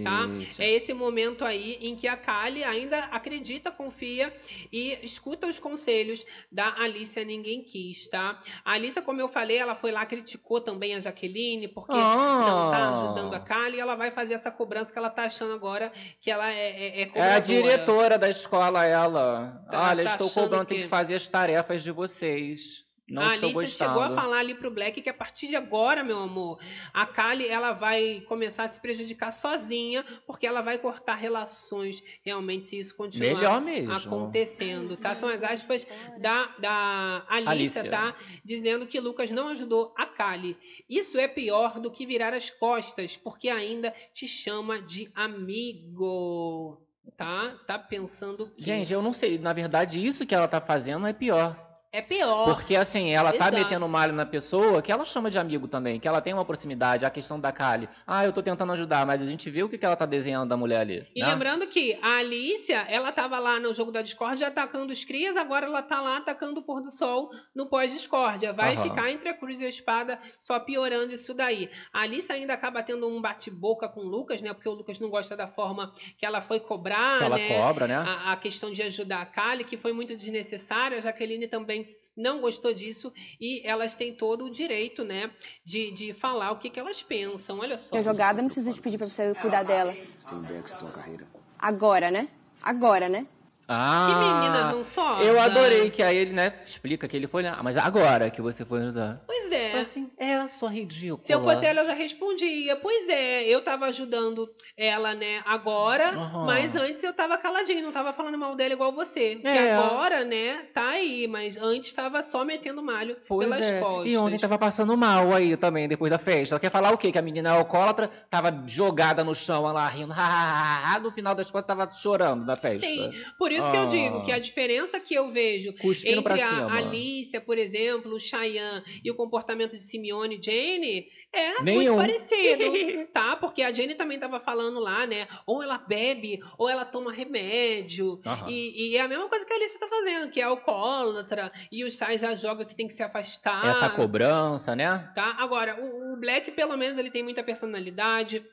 Tá? 0.05 0.29
Isso. 0.41 0.63
É 0.63 0.71
esse 0.71 0.95
momento 0.95 1.45
aí 1.45 1.79
em 1.83 1.97
que 1.97 2.07
a 2.07 2.17
Kali 2.17 2.63
ainda 2.63 2.97
acredita, 3.07 3.73
confia 3.73 4.33
e 4.73 4.97
escuta 5.05 5.49
os 5.49 5.59
conselhos 5.59 6.25
da 6.53 6.81
Alicia 6.81 7.25
Ninguém 7.25 7.61
Quis, 7.65 8.07
tá? 8.07 8.39
A 8.65 8.75
Alicia, 8.75 9.03
como 9.03 9.21
eu 9.21 9.27
falei, 9.29 9.57
ela 9.57 9.75
foi 9.75 9.91
lá, 9.91 10.07
criticou 10.07 10.61
também 10.61 10.95
a 10.95 11.01
Jaqueline, 11.01 11.67
porque 11.67 11.91
Ah. 11.93 12.45
não 12.47 12.71
tá 12.71 12.93
ajudando 12.93 13.35
a 13.35 13.41
Kali, 13.41 13.77
e 13.79 13.81
ela 13.81 13.97
vai 13.97 14.13
fazer 14.13 14.35
essa 14.35 14.49
cobrança 14.53 14.93
que 14.93 14.99
ela 15.01 15.11
tá 15.11 15.25
achando 15.25 15.55
agora 15.55 15.93
que 16.21 16.31
ela 16.31 16.49
é, 16.53 17.01
é, 17.01 17.03
é 17.03 17.11
É 17.13 17.33
a 17.33 17.41
diretora 17.41 18.17
da 18.17 18.31
escola, 18.31 18.85
ela. 18.87 19.61
Tá- 19.69 19.89
Olha, 19.91 20.05
tá 20.05 20.13
estou 20.13 20.31
cobrando, 20.31 20.67
tem 20.67 20.77
que- 20.79 20.83
que 20.85 20.89
fazer 20.89 21.17
as 21.17 21.29
tarefas 21.29 21.83
de 21.83 21.91
vocês. 21.91 22.85
Não 23.07 23.21
a 23.21 23.35
estou 23.35 23.51
Alicia 23.51 23.63
gostando. 23.63 23.91
chegou 23.91 24.03
a 24.03 24.11
falar 24.15 24.39
ali 24.39 24.55
pro 24.55 24.71
Black 24.71 25.03
que 25.03 25.11
a 25.11 25.15
partir 25.15 25.47
de 25.47 25.55
agora, 25.57 26.03
meu 26.03 26.19
amor, 26.19 26.59
a 26.93 27.05
Kali 27.05 27.47
ela 27.47 27.73
vai 27.73 28.23
começar 28.27 28.65
a 28.65 28.69
se 28.69 28.81
prejudicar 28.81 29.31
sozinha, 29.31 30.03
porque 30.27 30.47
ela 30.47 30.63
vai 30.63 30.79
cortar 30.79 31.15
relações 31.15 32.03
realmente 32.23 32.67
se 32.67 32.79
isso 32.79 32.95
continuar 32.97 33.63
acontecendo, 33.95 34.97
tá? 34.97 35.15
São 35.15 35.29
as 35.29 35.43
aspas 35.43 35.87
da, 36.19 36.47
da 36.59 37.25
Alicia, 37.29 37.83
Alicia. 37.83 37.91
tá? 37.91 38.17
Dizendo 38.43 38.87
que 38.87 38.99
Lucas 39.01 39.31
não 39.31 39.49
ajudou 39.49 39.93
a 39.97 40.07
Kali. 40.07 40.57
Isso 40.89 41.19
é 41.19 41.29
pior 41.29 41.81
do 41.81 41.91
que 41.91 42.07
virar 42.07 42.33
as 42.33 42.49
costas, 42.49 43.17
porque 43.19 43.51
ainda 43.51 43.93
te 44.15 44.27
chama 44.27 44.81
de 44.81 45.11
amigo. 45.15 46.81
Tá? 47.19 47.55
Tá 47.67 47.79
pensando 47.79 48.49
que 48.57 48.65
Gente, 48.65 48.91
eu 48.93 49.03
não 49.03 49.13
sei. 49.13 49.39
Na 49.39 49.53
verdade, 49.53 50.05
isso 50.05 50.25
que 50.27 50.35
ela 50.35 50.49
tá 50.49 50.59
fazendo 50.61 51.07
é 51.07 51.13
pior. 51.13 51.64
É 51.95 52.03
pior. 52.03 52.53
Porque 52.57 52.75
assim, 52.75 53.15
ela 53.15 53.31
tá 53.31 53.47
Exato. 53.47 53.57
metendo 53.57 53.89
malho 53.89 54.13
na 54.13 54.27
pessoa 54.27 54.83
que 54.83 54.91
ela 54.91 55.05
chama 55.05 55.31
de 55.31 55.39
amigo 55.39 55.69
também, 55.69 56.01
que 56.01 56.09
ela 56.09 56.21
tem 56.21 56.35
uma 56.35 56.45
proximidade. 56.45 57.05
A 57.05 57.11
questão 57.11 57.39
da 57.39 57.53
Kali. 57.53 57.89
Ah, 58.05 58.25
eu 58.25 58.33
tô 58.33 58.43
tentando 58.43 58.73
ajudar, 58.73 59.07
mas 59.07 59.23
a 59.23 59.25
gente 59.25 59.49
viu 59.49 59.67
o 59.67 59.69
que, 59.69 59.79
que 59.79 59.87
ela 59.87 59.95
tá 59.95 60.05
desenhando 60.05 60.49
da 60.49 60.57
mulher 60.57 60.81
ali. 60.81 61.07
E 61.15 61.21
né? 61.21 61.29
lembrando 61.29 61.69
que 61.69 61.97
a 62.03 62.17
Alicia, 62.17 62.85
ela 62.89 63.13
tava 63.13 63.39
lá 63.39 63.61
no 63.61 63.73
jogo 63.73 63.93
da 63.93 64.03
discórdia 64.03 64.49
atacando 64.49 64.93
os 64.93 65.05
crias, 65.05 65.37
agora 65.37 65.67
ela 65.67 65.83
tá 65.83 66.01
lá 66.01 66.17
atacando 66.17 66.59
o 66.59 66.63
pôr 66.65 66.81
do 66.81 66.91
sol 66.91 67.31
no 67.55 67.67
pós-discórdia. 67.67 68.53
Vai 68.53 68.77
ficar 68.77 69.09
entre 69.13 69.29
a 69.29 69.35
cruz 69.35 69.61
e 69.61 69.65
a 69.65 69.69
espada, 69.69 70.19
só 70.37 70.59
piorando 70.59 71.15
isso 71.15 71.33
daí. 71.33 71.71
A 71.93 72.01
Alicia 72.01 72.35
ainda 72.35 72.55
acaba 72.55 72.83
tendo 72.83 73.07
um 73.07 73.23
bate-boca 73.23 73.89
com 73.89 74.01
o 74.01 74.09
Lucas, 74.09 74.43
né? 74.43 74.53
Porque 74.53 74.69
o 74.69 74.73
Lucas 74.73 74.99
não 74.99 75.09
gosta 75.09 75.37
da 75.37 75.47
forma 75.47 75.93
que 76.19 76.27
ela 76.27 76.41
foi 76.41 76.59
cobrar, 76.59 77.19
Que 77.19 77.25
ela 77.25 77.37
né? 77.37 77.49
cobra, 77.57 77.87
né? 77.87 77.95
A, 77.95 78.33
a 78.33 78.37
questão 78.37 78.73
de 78.73 78.83
ajudar 78.83 79.23
a 79.23 79.27
Kali, 79.27 79.63
que 79.63 79.77
foi 79.77 79.93
muito 79.93 80.17
desnecessária. 80.17 80.99
A 80.99 81.01
Jaqueline 81.01 81.47
também 81.47 81.84
não 82.17 82.41
gostou 82.41 82.73
disso. 82.73 83.13
E 83.41 83.67
elas 83.67 83.95
têm 83.95 84.15
todo 84.15 84.45
o 84.45 84.51
direito, 84.51 85.05
né? 85.05 85.31
De, 85.65 85.91
de 85.93 86.13
falar 86.13 86.51
o 86.53 86.59
que, 86.59 86.71
que 86.71 86.79
elas 86.79 87.03
pensam. 87.03 87.61
Olha 87.61 87.79
só. 87.79 87.97
A 87.97 88.03
jogada 88.03 88.41
não 88.41 88.49
precisa 88.49 88.73
te 88.73 88.81
pedir 88.81 88.99
pra 88.99 89.09
você 89.09 89.35
cuidar 89.35 89.63
dela. 89.63 89.93
Tem 89.93 90.39
ideia 90.39 90.63
que 90.63 90.71
você 90.71 90.77
tem 90.77 90.87
uma 90.87 90.95
carreira? 90.95 91.27
Agora, 91.59 92.11
né? 92.11 92.29
Agora, 92.63 93.09
né? 93.09 93.27
Ah, 93.67 94.07
Que 94.09 94.15
menina 94.45 94.71
rançosa. 94.71 95.23
Eu 95.23 95.41
adorei 95.41 95.91
que 95.91 96.03
aí 96.03 96.17
ele, 96.17 96.33
né, 96.33 96.53
explica 96.67 97.09
que 97.09 97.17
ele 97.17 97.27
foi, 97.27 97.43
né? 97.43 97.57
Mas 97.63 97.77
agora 97.77 98.31
que 98.31 98.43
você 98.43 98.65
foi 98.65 98.81
ajudar. 98.83 99.23
Pois 99.27 99.51
é. 99.53 99.81
Assim, 99.81 100.11
é, 100.19 100.47
sua 100.49 100.71
ridícula. 100.71 101.21
Se 101.21 101.33
eu 101.33 101.43
fosse 101.43 101.65
ela, 101.67 101.81
eu 101.81 101.87
já 101.87 101.95
respondia. 101.95 102.77
Pois 102.77 103.09
é, 103.09 103.45
eu 103.45 103.61
tava 103.63 103.87
ajudando 103.87 104.49
ela, 104.77 105.15
né, 105.15 105.41
agora, 105.47 106.09
Aham. 106.11 106.45
mas 106.47 106.77
antes 106.77 107.03
eu 107.03 107.13
tava 107.13 107.37
caladinho, 107.39 107.83
não 107.83 107.93
tava 107.93 108.13
falando 108.13 108.37
mal 108.39 108.55
dela 108.55 108.73
igual 108.75 108.93
você. 108.93 109.37
Que 109.37 109.49
É. 109.49 109.75
agora, 109.75 110.25
né, 110.25 110.63
tá 110.75 110.89
aí, 110.91 111.27
mas 111.29 111.57
antes 111.57 111.93
tava 111.93 112.23
só 112.23 112.45
metendo 112.45 112.83
malho 112.83 113.17
Pois 113.29 113.49
pelas 113.49 113.71
é. 113.71 113.81
costas. 113.81 114.13
E 114.13 114.17
ontem 114.17 114.39
tava 114.39 114.59
passando 114.59 114.97
mal 114.97 115.33
aí 115.35 115.57
também, 115.57 115.89
depois 115.89 116.11
da 116.11 116.19
festa. 116.19 116.55
Ela 116.55 116.61
quer 116.61 116.71
falar 116.71 116.93
o 116.93 116.99
quê? 116.99 117.11
Que 117.11 117.19
a 117.19 117.23
menina 117.23 117.49
é 117.51 117.53
alcoólatra, 117.53 118.11
tava 118.31 118.63
jogada 118.67 119.25
no 119.25 119.35
chão, 119.35 119.69
ela 119.69 119.89
rindo. 119.89 120.13
No 121.03 121.11
final 121.11 121.35
das 121.35 121.51
contas, 121.51 121.67
tava 121.67 121.91
chorando 121.93 122.45
na 122.45 122.57
festa. 122.57 122.87
Sim, 122.87 123.11
por 123.39 123.51
isso 123.55 123.71
que 123.71 123.77
eu 123.77 123.83
Ah. 123.83 123.87
digo 123.87 124.23
que 124.23 124.33
a 124.33 124.39
diferença 124.39 124.99
que 125.01 125.15
eu 125.15 125.31
vejo 125.31 125.73
Cuspindo 125.75 126.21
entre 126.21 126.41
a 126.43 126.49
cima. 126.49 126.77
Alicia, 126.77 127.41
por 127.41 127.57
exemplo, 127.59 128.15
o 128.15 128.21
Cheyenne 128.21 128.83
e 129.05 129.11
o 129.11 129.15
comportamento 129.15 129.73
de 129.73 129.83
Simeone 129.83 130.39
e 130.41 130.43
Jane 130.45 131.07
é 131.33 131.63
Nenhum. 131.63 131.95
muito 131.95 131.97
parecido, 132.07 133.07
tá? 133.13 133.37
Porque 133.37 133.63
a 133.63 133.73
Jane 133.73 133.95
também 133.95 134.19
tava 134.19 134.39
falando 134.39 134.79
lá, 134.81 135.07
né? 135.07 135.27
Ou 135.47 135.63
ela 135.63 135.79
bebe, 135.79 136.39
ou 136.59 136.69
ela 136.69 136.85
toma 136.85 137.13
remédio. 137.13 138.21
E, 138.49 138.93
e 138.93 138.97
é 138.97 139.01
a 139.01 139.09
mesma 139.09 139.29
coisa 139.29 139.45
que 139.45 139.53
a 139.53 139.57
Alicia 139.57 139.79
tá 139.81 139.89
fazendo, 139.89 140.31
que 140.31 140.41
é 140.41 140.45
alcoólatra, 140.45 141.51
e 141.73 141.85
o 141.85 141.91
Sai 141.93 142.19
já 142.19 142.35
joga 142.37 142.65
que 142.65 142.75
tem 142.75 142.87
que 142.87 142.95
se 142.95 143.03
afastar. 143.03 143.65
Essa 143.69 143.91
cobrança, 143.91 144.75
né? 144.77 145.11
Tá? 145.15 145.37
Agora, 145.39 145.77
o, 145.81 146.13
o 146.15 146.17
Black, 146.21 146.51
pelo 146.53 146.77
menos, 146.77 146.99
ele 146.99 147.11
tem 147.11 147.23
muita 147.23 147.43
personalidade. 147.43 148.45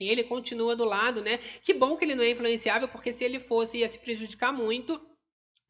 Ele 0.00 0.24
continua 0.24 0.74
do 0.74 0.84
lado, 0.84 1.22
né? 1.22 1.38
Que 1.62 1.74
bom 1.74 1.96
que 1.96 2.04
ele 2.04 2.14
não 2.14 2.24
é 2.24 2.30
influenciável, 2.30 2.88
porque 2.88 3.12
se 3.12 3.24
ele 3.24 3.38
fosse, 3.38 3.78
ia 3.78 3.88
se 3.88 3.98
prejudicar 3.98 4.52
muito. 4.52 5.00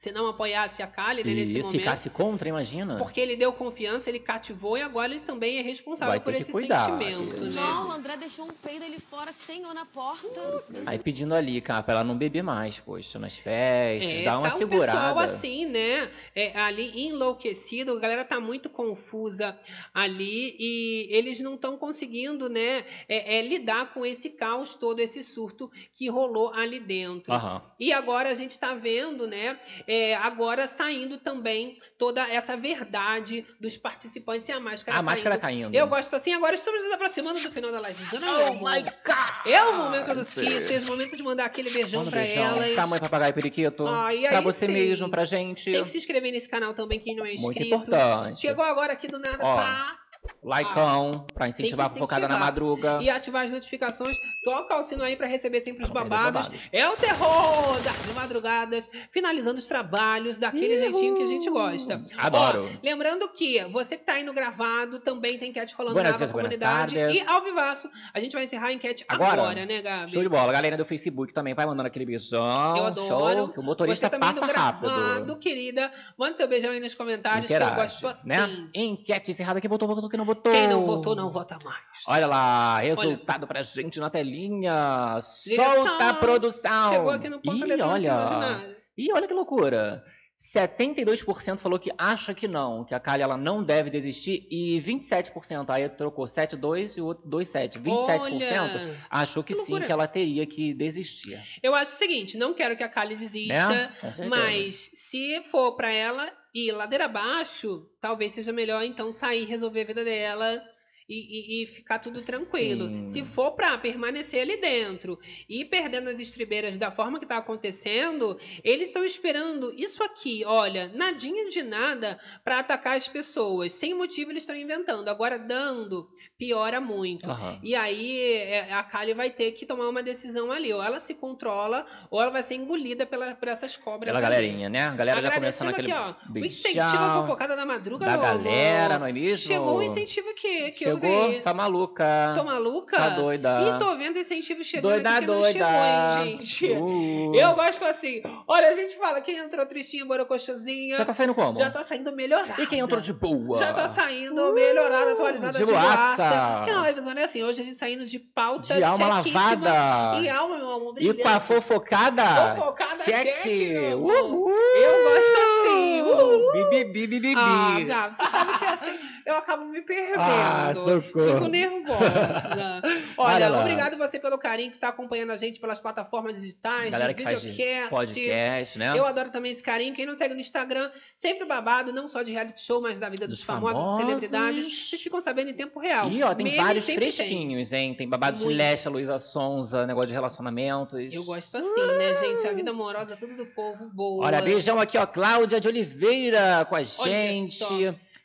Se 0.00 0.10
não 0.12 0.26
apoiasse 0.28 0.82
a 0.82 0.86
Kali 0.86 1.22
né, 1.22 1.30
E 1.30 1.34
nesse 1.34 1.52
se 1.52 1.58
momento. 1.58 1.78
ficasse 1.78 2.08
contra, 2.08 2.48
imagina. 2.48 2.96
Porque 2.96 3.20
ele 3.20 3.36
deu 3.36 3.52
confiança, 3.52 4.08
ele 4.08 4.18
cativou 4.18 4.78
e 4.78 4.80
agora 4.80 5.12
ele 5.12 5.20
também 5.20 5.58
é 5.58 5.60
responsável 5.60 6.12
Vai 6.12 6.20
por 6.20 6.32
esse 6.32 6.50
cuidar, 6.50 6.78
sentimento, 6.86 7.44
né? 7.44 7.50
Não, 7.60 7.88
o 7.88 7.90
André 7.92 8.16
deixou 8.16 8.46
um 8.46 8.48
peido 8.48 8.82
ali 8.86 8.98
fora, 8.98 9.30
senhor, 9.30 9.74
na 9.74 9.84
porta. 9.84 10.64
Aí 10.86 10.98
pedindo 10.98 11.34
ali, 11.34 11.60
cara, 11.60 11.82
pra 11.82 11.96
ela 11.96 12.04
não 12.04 12.16
beber 12.16 12.42
mais, 12.42 12.80
poxa, 12.80 13.18
nas 13.18 13.36
festas, 13.36 14.10
É, 14.10 14.22
dá 14.22 14.38
uma 14.38 14.48
tá 14.48 14.56
segurada. 14.56 14.90
o 14.90 14.94
pessoal 14.94 15.18
assim, 15.18 15.66
né? 15.66 16.10
É, 16.34 16.58
ali 16.60 17.06
enlouquecido, 17.08 17.92
a 17.92 18.00
galera 18.00 18.24
tá 18.24 18.40
muito 18.40 18.70
confusa 18.70 19.54
ali 19.92 20.56
e 20.58 21.08
eles 21.10 21.40
não 21.40 21.56
estão 21.56 21.76
conseguindo, 21.76 22.48
né, 22.48 22.86
é, 23.06 23.36
é, 23.36 23.42
lidar 23.42 23.92
com 23.92 24.06
esse 24.06 24.30
caos 24.30 24.74
todo, 24.74 25.00
esse 25.00 25.22
surto 25.22 25.70
que 25.92 26.08
rolou 26.08 26.54
ali 26.54 26.80
dentro. 26.80 27.34
Aham. 27.34 27.60
E 27.78 27.92
agora 27.92 28.30
a 28.30 28.34
gente 28.34 28.58
tá 28.58 28.74
vendo, 28.74 29.26
né, 29.26 29.60
é, 29.92 30.14
agora 30.14 30.68
saindo 30.68 31.16
também 31.18 31.76
toda 31.98 32.20
essa 32.32 32.56
verdade 32.56 33.44
dos 33.58 33.76
participantes 33.76 34.48
e 34.48 34.52
a 34.52 34.60
máscara 34.60 34.98
A 34.98 35.02
máscara 35.02 35.36
caindo. 35.36 35.62
caindo. 35.62 35.74
Eu 35.74 35.88
gosto 35.88 36.14
assim, 36.14 36.32
agora 36.32 36.54
estamos 36.54 36.82
nos 36.84 36.92
aproximando 36.92 37.40
do 37.40 37.50
final 37.50 37.72
da 37.72 37.80
live. 37.80 38.00
Oh 38.14 38.52
my 38.54 38.82
God! 38.82 39.46
É 39.52 39.64
o 39.64 39.76
momento 39.76 40.14
dos 40.14 40.32
kisses, 40.32 40.84
o 40.84 40.86
momento 40.86 41.16
de 41.16 41.22
mandar 41.24 41.46
aquele 41.46 41.70
beijão 41.70 42.00
Manda 42.00 42.12
pra 42.12 42.20
beijão. 42.20 42.44
elas. 42.44 42.70
Pra 42.72 42.86
mãe, 42.86 43.00
papagaio 43.00 43.30
e 43.30 43.32
periquito. 43.32 43.86
Ah, 43.88 44.14
e 44.14 44.20
pra 44.28 44.38
aí 44.38 44.44
você 44.44 44.66
sim. 44.66 44.72
mesmo, 44.72 45.10
pra 45.10 45.24
gente. 45.24 45.72
Tem 45.72 45.82
que 45.84 45.90
se 45.90 45.98
inscrever 45.98 46.30
nesse 46.30 46.48
canal 46.48 46.72
também, 46.72 47.00
quem 47.00 47.16
não 47.16 47.24
é 47.26 47.30
Muito 47.34 47.58
inscrito. 47.60 47.74
importante. 47.74 48.40
Chegou 48.40 48.64
agora 48.64 48.92
aqui 48.92 49.08
do 49.08 49.18
nada, 49.18 49.44
Ó, 49.44 49.56
pá. 49.56 49.96
Likeão, 50.42 51.26
pra 51.34 51.44
Tem 51.44 51.52
que 51.52 51.62
incentivar 51.62 51.86
a 51.86 51.90
focada 51.90 52.26
na 52.28 52.38
madruga. 52.38 52.98
E 53.00 53.10
ativar 53.10 53.44
as 53.44 53.52
notificações. 53.52 54.16
Toca 54.42 54.76
o 54.76 54.82
sino 54.82 55.02
aí 55.02 55.16
pra 55.16 55.26
receber 55.26 55.60
sempre 55.60 55.84
os 55.84 55.90
babados. 55.90 56.48
babados. 56.48 56.68
É 56.72 56.88
o 56.88 56.96
terror 56.96 57.80
das 57.82 58.14
madrugadas, 58.14 58.88
finalizando 59.10 59.58
os 59.58 59.66
trabalhos 59.66 60.36
daquele 60.36 60.78
jeitinho 60.78 61.16
que 61.16 61.22
a 61.22 61.26
gente 61.26 61.50
gosta. 61.50 62.02
Adoro. 62.16 62.70
Ó, 62.72 62.78
lembrando 62.82 63.28
que 63.28 63.62
você 63.64 63.96
que 63.96 64.04
tá 64.04 64.14
aí 64.14 64.22
no 64.22 64.32
gravado 64.32 64.98
também 64.98 65.38
tem 65.38 65.50
enquete 65.50 65.74
rolando 65.74 65.94
Buenas 65.94 66.12
na 66.12 66.18
dias, 66.18 66.30
comunidade. 66.30 66.98
E 66.98 67.20
ao 67.26 67.42
vivaço, 67.42 67.88
a 68.12 68.20
gente 68.20 68.32
vai 68.32 68.44
encerrar 68.44 68.68
a 68.68 68.72
enquete 68.72 69.04
Agora, 69.08 69.42
agora, 69.42 69.66
né, 69.66 69.82
Gabi? 69.82 70.12
Show 70.12 70.22
de 70.22 70.28
bola. 70.28 70.52
Galera 70.52 70.76
do 70.76 70.84
Facebook 70.84 71.32
também 71.32 71.54
vai 71.54 71.66
mandando 71.66 71.86
aquele 71.86 72.06
beijão. 72.06 72.76
Eu 72.76 72.86
adoro. 72.86 73.38
Show, 73.38 73.48
que 73.52 73.60
o 73.60 73.62
motorista 73.62 74.06
Você 74.06 74.10
também 74.10 74.28
passa 74.28 74.46
no 74.46 74.52
rápido. 74.52 74.88
gravado, 74.88 75.38
querida. 75.38 75.90
Manda 76.18 76.36
seu 76.36 76.48
beijão 76.48 76.70
aí 76.70 76.80
nos 76.80 76.94
comentários, 76.94 77.46
que 77.46 77.52
eu 77.52 77.56
Interage, 77.56 77.76
gosto 77.76 78.08
assim. 78.08 78.28
Né? 78.28 78.66
Enquete 78.74 79.30
encerrada. 79.30 79.60
Quem 79.60 79.68
votou, 79.68 79.88
votou, 79.88 80.09
quem 80.10 80.18
não 80.18 80.24
votou. 80.24 80.52
Quem 80.52 80.68
não 80.68 80.84
votou, 80.84 81.14
não 81.14 81.30
vota 81.30 81.56
mais. 81.64 82.04
Olha 82.08 82.26
lá, 82.26 82.80
resultado 82.80 83.46
pra 83.46 83.62
gente 83.62 83.98
na 84.00 84.10
telinha. 84.10 85.18
Direção. 85.46 85.86
Solta 85.86 86.08
a 86.10 86.14
produção. 86.14 86.88
Chegou 86.90 87.10
aqui 87.10 87.28
no 87.28 87.40
ponto 87.40 87.66
Ih, 87.66 87.82
olha. 87.82 88.76
Ih, 88.96 89.12
olha 89.12 89.26
que 89.26 89.34
loucura. 89.34 90.04
72% 90.40 91.58
falou 91.58 91.78
que 91.78 91.92
acha 91.98 92.32
que 92.32 92.48
não, 92.48 92.82
que 92.82 92.94
a 92.94 92.98
Kali 92.98 93.22
ela 93.22 93.36
não 93.36 93.62
deve 93.62 93.90
desistir 93.90 94.46
e 94.50 94.80
27% 94.80 95.68
aí 95.68 95.86
trocou 95.90 96.24
7,2 96.24 96.96
e 96.96 97.00
o 97.02 97.04
outro 97.04 97.28
2,7. 97.28 97.78
27% 97.78 98.20
Olha, 98.20 98.96
achou 99.10 99.44
que, 99.44 99.52
que 99.52 99.60
sim, 99.60 99.78
que 99.82 99.92
ela 99.92 100.08
teria 100.08 100.46
que 100.46 100.72
desistir. 100.72 101.38
Eu 101.62 101.74
acho 101.74 101.92
o 101.92 101.94
seguinte, 101.94 102.38
não 102.38 102.54
quero 102.54 102.74
que 102.74 102.82
a 102.82 102.88
Kali 102.88 103.16
desista, 103.16 103.92
certeza. 104.00 104.28
mas 104.30 104.90
se 104.94 105.42
for 105.42 105.72
pra 105.72 105.92
ela 105.92 106.26
ir 106.54 106.72
ladeira 106.72 107.04
abaixo, 107.04 107.90
talvez 108.00 108.32
seja 108.32 108.52
melhor 108.52 108.82
então 108.82 109.12
sair, 109.12 109.44
resolver 109.44 109.82
a 109.82 109.84
vida 109.84 110.04
dela 110.04 110.62
e, 111.10 111.60
e- 111.60 111.62
e 111.64 111.66
ficar 111.66 111.98
tudo 111.98 112.22
tranquilo. 112.22 112.84
Sim. 112.86 113.04
Se 113.04 113.24
for 113.24 113.50
pra 113.52 113.76
permanecer 113.76 114.40
ali 114.42 114.56
dentro 114.60 115.18
e 115.48 115.64
perdendo 115.64 116.08
as 116.08 116.20
estribeiras 116.20 116.78
da 116.78 116.90
forma 116.90 117.18
que 117.18 117.26
tá 117.26 117.36
acontecendo, 117.38 118.38
eles 118.62 118.86
estão 118.86 119.04
esperando 119.04 119.74
isso 119.76 120.02
aqui, 120.04 120.44
olha, 120.46 120.90
nadinha 120.94 121.50
de 121.50 121.62
nada 121.62 122.18
pra 122.44 122.60
atacar 122.60 122.96
as 122.96 123.08
pessoas. 123.08 123.72
Sem 123.72 123.92
motivo 123.94 124.30
eles 124.30 124.44
estão 124.44 124.54
inventando. 124.56 125.08
Agora 125.08 125.38
dando, 125.38 126.08
piora 126.38 126.80
muito. 126.80 127.28
Aham. 127.28 127.58
E 127.62 127.74
aí 127.74 128.22
é, 128.36 128.72
a 128.74 128.82
Kali 128.84 129.12
vai 129.12 129.30
ter 129.30 129.50
que 129.52 129.66
tomar 129.66 129.88
uma 129.88 130.02
decisão 130.02 130.52
ali. 130.52 130.72
Ou 130.72 130.82
ela 130.82 131.00
se 131.00 131.14
controla, 131.14 131.84
ou 132.10 132.20
ela 132.22 132.30
vai 132.30 132.42
ser 132.44 132.54
engolida 132.54 133.04
pela, 133.04 133.34
por 133.34 133.48
essas 133.48 133.76
cobras 133.76 134.06
Pela 134.14 134.18
ali. 134.18 134.22
galerinha, 134.36 134.68
né? 134.68 134.84
A 134.86 134.94
galera 134.94 135.20
já 135.22 135.30
começando 135.32 135.68
Agradecendo 135.68 135.70
aquele 135.70 135.92
aqui, 135.92 136.16
ó. 136.30 136.40
O 136.40 136.46
incentivo 136.46 137.02
à 137.02 137.20
fofocada 137.22 137.56
da 137.56 137.66
madruga, 137.66 138.06
da 138.06 138.16
galera, 138.16 138.98
não 138.98 139.06
é 139.06 139.12
mesmo? 139.12 139.46
Chegou 139.46 139.78
um 139.78 139.82
incentivo 139.82 140.32
que, 140.34 140.70
que 140.72 140.84
eu 140.84 140.99
chegou, 141.00 141.28
ver. 141.30 141.42
tá 141.42 141.54
maluca. 141.54 142.32
Tô 142.34 142.44
maluca? 142.44 142.96
Tá 142.96 143.08
doida. 143.10 143.60
E 143.62 143.78
tô 143.78 143.96
vendo 143.96 144.18
incentivo 144.18 144.62
chegando 144.64 144.92
Doida, 144.92 145.10
aqui 145.10 145.20
que 145.20 145.26
não 145.26 145.40
doida. 145.40 145.52
chegou, 145.52 145.68
hein, 145.70 146.38
gente? 146.38 146.66
Uh. 146.72 147.34
Eu 147.34 147.54
gosto 147.54 147.84
assim. 147.84 148.22
Olha, 148.46 148.68
a 148.68 148.76
gente 148.76 148.96
fala, 148.96 149.20
quem 149.20 149.36
entrou 149.38 149.64
tristinha, 149.66 150.04
borocochosinha. 150.04 150.96
Já 150.98 151.04
tá 151.04 151.14
saindo 151.14 151.34
como? 151.34 151.58
Já 151.58 151.70
tá 151.70 151.82
saindo 151.84 152.12
melhorada. 152.12 152.60
E 152.62 152.66
quem 152.66 152.80
entrou 152.80 153.00
de 153.00 153.12
boa? 153.12 153.58
Já 153.58 153.72
tá 153.72 153.88
saindo 153.88 154.52
melhorada, 154.52 155.12
atualizada, 155.12 155.58
de 155.58 155.64
de 155.64 155.70
boaça. 155.72 156.16
boaça. 156.16 156.56
Porque 156.58 156.72
na 156.72 156.88
livezona 156.88 157.20
é 157.20 157.24
assim, 157.24 157.42
hoje 157.42 157.60
a 157.60 157.64
gente 157.64 157.76
saindo 157.76 158.04
de 158.06 158.18
pauta 158.18 158.74
De 158.74 158.82
alma 158.82 159.08
lavada. 159.08 160.18
E 160.20 160.28
alma, 160.28 160.56
meu 160.58 160.70
amor, 160.70 160.94
E 160.98 161.06
com 161.06 161.10
a 161.10 161.14
brilhante. 161.14 161.46
fofocada. 161.46 162.54
Fofocada 162.56 163.04
cheque. 163.04 163.74
Uhul. 163.94 164.50
Eu 164.50 165.04
gosto 165.04 165.38
assim. 165.40 166.02
Uhul. 166.02 166.52
Bibi, 166.52 166.84
bibi, 166.92 167.20
bibi. 167.20 167.34
Ah, 167.40 167.80
Gabi, 167.86 168.14
você 168.16 168.24
sabe 168.26 168.58
que 168.58 168.64
assim, 168.64 168.98
eu 169.30 169.36
acabo 169.36 169.64
me 169.64 169.80
perdendo. 169.82 170.20
Ah, 170.20 170.72
socorro. 170.74 171.00
Fico 171.34 171.48
nervosa. 171.48 172.82
Olha, 173.16 173.46
Olha 173.50 173.60
obrigado 173.60 173.96
você 173.96 174.18
pelo 174.18 174.38
carinho 174.38 174.70
que 174.72 174.78
tá 174.78 174.88
acompanhando 174.88 175.30
a 175.30 175.36
gente 175.36 175.60
pelas 175.60 175.78
plataformas 175.80 176.40
digitais, 176.40 176.90
Galera 176.90 177.12
de 177.14 177.22
videocast. 177.24 177.90
podcast, 177.90 178.78
né? 178.78 178.92
Eu 178.96 179.06
adoro 179.06 179.30
também 179.30 179.52
esse 179.52 179.62
carinho. 179.62 179.94
Quem 179.94 180.06
não 180.06 180.14
segue 180.14 180.34
no 180.34 180.40
Instagram, 180.40 180.90
sempre 181.14 181.44
babado, 181.46 181.92
não 181.92 182.06
só 182.08 182.22
de 182.22 182.32
reality 182.32 182.60
show, 182.60 182.80
mas 182.80 182.98
da 183.00 183.08
vida 183.08 183.26
dos, 183.26 183.38
Dos 183.38 183.44
famosos, 183.44 183.78
famosos. 183.80 184.06
celebridades. 184.06 184.88
Vocês 184.88 185.00
ficam 185.02 185.20
sabendo 185.20 185.50
em 185.50 185.54
tempo 185.54 185.78
real. 185.78 186.10
Ih, 186.10 186.22
ó, 186.22 186.34
tem 186.34 186.44
Meme 186.46 186.56
vários 186.58 186.84
sempre 186.84 187.06
tem. 187.06 187.12
fresquinhos, 187.12 187.72
hein? 187.72 187.94
Tem 187.94 188.08
babado 188.08 188.36
de. 188.38 188.50
Leste, 188.54 188.88
Luísa 188.88 189.18
Sonza, 189.18 189.86
negócio 189.86 190.08
de 190.08 190.14
relacionamentos. 190.14 191.12
Eu 191.12 191.24
gosto 191.24 191.56
assim, 191.56 191.86
né, 191.98 192.14
gente? 192.20 192.46
A 192.46 192.52
vida 192.52 192.70
amorosa, 192.70 193.16
tudo 193.16 193.36
do 193.36 193.46
povo, 193.46 193.88
boa. 193.92 194.26
Olha, 194.26 194.42
beijão 194.42 194.78
aqui, 194.78 194.98
ó. 194.98 195.06
Cláudia 195.06 195.60
de 195.60 195.68
Oliveira 195.68 196.66
com 196.68 196.76
a 196.76 196.82
gente. 196.82 197.54
só. 197.54 197.68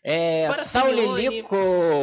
É, 0.07 0.45
Fora 0.47 0.63
Saulo 0.63 1.17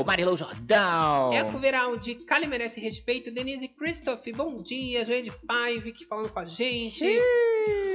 Marilou 0.04 0.36
Jordão. 0.36 1.32
Eco 1.32 1.56
Veraldi, 1.58 2.16
Cali 2.16 2.48
merece 2.48 2.80
respeito. 2.80 3.30
Denise 3.30 3.68
Christoph, 3.68 4.26
bom 4.34 4.56
dia. 4.60 5.04
Joia 5.04 5.22
de 5.22 5.30
Paive, 5.30 5.92
que 5.92 6.04
falando 6.04 6.28
com 6.28 6.40
a 6.40 6.44
gente. 6.44 7.06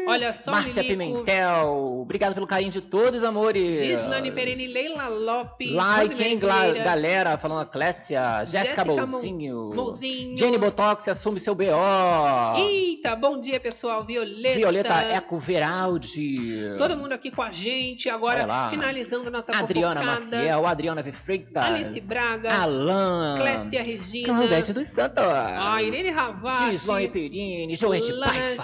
Olha 0.08 0.32
só, 0.32 0.52
Márcia 0.52 0.82
Lilico. 0.82 0.98
Pimentel, 0.98 2.00
obrigado 2.00 2.34
pelo 2.34 2.48
carinho 2.48 2.72
de 2.72 2.80
todos, 2.80 3.22
amores. 3.22 3.86
Gislane 3.86 4.32
Perene, 4.32 4.68
Leila 4.68 5.10
Lopes. 5.10 5.74
Like, 5.74 6.24
hein, 6.24 6.40
galera, 6.40 7.38
falando 7.38 7.64
a 7.64 7.66
Clécia, 7.66 8.46
Jéssica 8.46 8.86
Bolzinho, 8.86 9.74
Mozinho. 9.76 10.38
Jenny 10.38 10.58
Botox, 10.58 11.10
assume 11.10 11.38
seu 11.38 11.54
BO. 11.54 11.66
Eita, 12.56 13.14
bom 13.18 13.38
dia, 13.38 13.60
pessoal. 13.60 14.06
Violeta. 14.06 14.56
Violeta 14.56 14.94
Eco 15.12 15.38
Veraldi. 15.38 16.78
Todo 16.78 16.96
mundo 16.96 17.12
aqui 17.12 17.30
com 17.30 17.42
a 17.42 17.52
gente. 17.52 18.10
Agora, 18.10 18.70
finalizando 18.70 19.30
nossa 19.30 19.52
Adriana 19.52 19.97
fofocada. 19.99 20.38
Maciel, 20.38 20.65
Adriana 20.65 21.02
V. 21.02 21.11
Freitas. 21.11 21.65
Alice 21.65 22.02
Braga. 22.07 22.61
Alan. 22.61 23.38
Clécia 23.38 23.84
Regina. 23.84 24.28
Claudete 24.28 24.74
dos 24.74 24.88
Santos. 24.88 25.26
A 25.26 25.82
Irene 25.82 26.11
Ravache. 26.11 26.72
Gislane 26.72 27.10
Perini, 27.10 27.76
Joete 27.76 28.14
Paiva. 28.14 28.64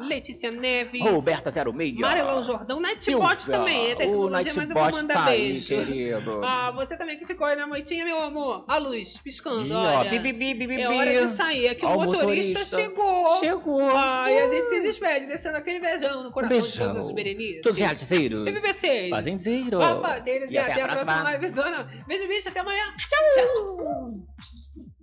Letícia 0.00 0.50
Neves. 0.50 1.00
Roberta 1.00 1.50
06. 1.50 1.98
Marelão 1.98 2.42
Jordão, 2.42 2.82
Silvia, 2.96 3.36
também, 3.46 3.90
é 3.90 3.94
tecnologia, 3.94 4.52
mas 4.54 4.70
eu 4.70 4.76
vou 4.76 4.90
mandar 4.90 5.14
tá 5.14 5.24
aí, 5.26 5.52
beijo. 5.52 5.68
querido. 5.68 6.40
Ah, 6.44 6.70
você 6.70 6.96
também 6.96 7.18
que 7.18 7.26
ficou 7.26 7.46
aí 7.46 7.56
na 7.56 7.66
moitinha, 7.66 8.04
meu 8.04 8.20
amor. 8.22 8.64
A 8.68 8.78
luz 8.78 9.18
piscando, 9.18 9.74
ó, 9.74 9.98
olha. 9.98 10.10
bi, 10.10 10.18
bi, 10.18 10.32
bi, 10.32 10.66
bi, 10.66 10.80
é 10.80 10.88
hora 10.88 11.10
de 11.22 11.28
sair, 11.28 11.66
é 11.66 11.74
que 11.74 11.84
Ó, 11.84 11.90
o 11.90 12.04
motorista, 12.04 12.60
motorista 12.60 12.64
chegou. 12.64 13.40
chegou. 13.40 13.90
Ah, 13.96 14.30
e 14.30 14.38
a 14.38 14.48
gente 14.48 14.66
se 14.68 14.80
despede, 14.82 15.26
deixando 15.26 15.56
aquele 15.56 15.80
beijão 15.80 16.22
no 16.22 16.30
coração 16.30 16.56
de 16.56 16.62
beijão. 16.62 16.92
todos 16.92 17.06
os 17.06 17.12
berenices. 17.12 17.62
Todos 17.62 17.76
os 17.76 17.78
realizeiros. 17.82 18.44
BBBCs. 18.44 19.10
Fazendeiros. 19.10 19.80
Babadeiros. 19.80 20.50
E, 20.50 20.54
E 20.54 20.58
até, 20.58 20.82
a 20.82 20.88
próxima 20.88 21.32
livezona. 21.32 21.88
Beijo, 22.06 22.28
bicho. 22.28 22.48
Até 22.48 22.60
amanhã. 22.60 22.84
Tchau. 22.96 24.93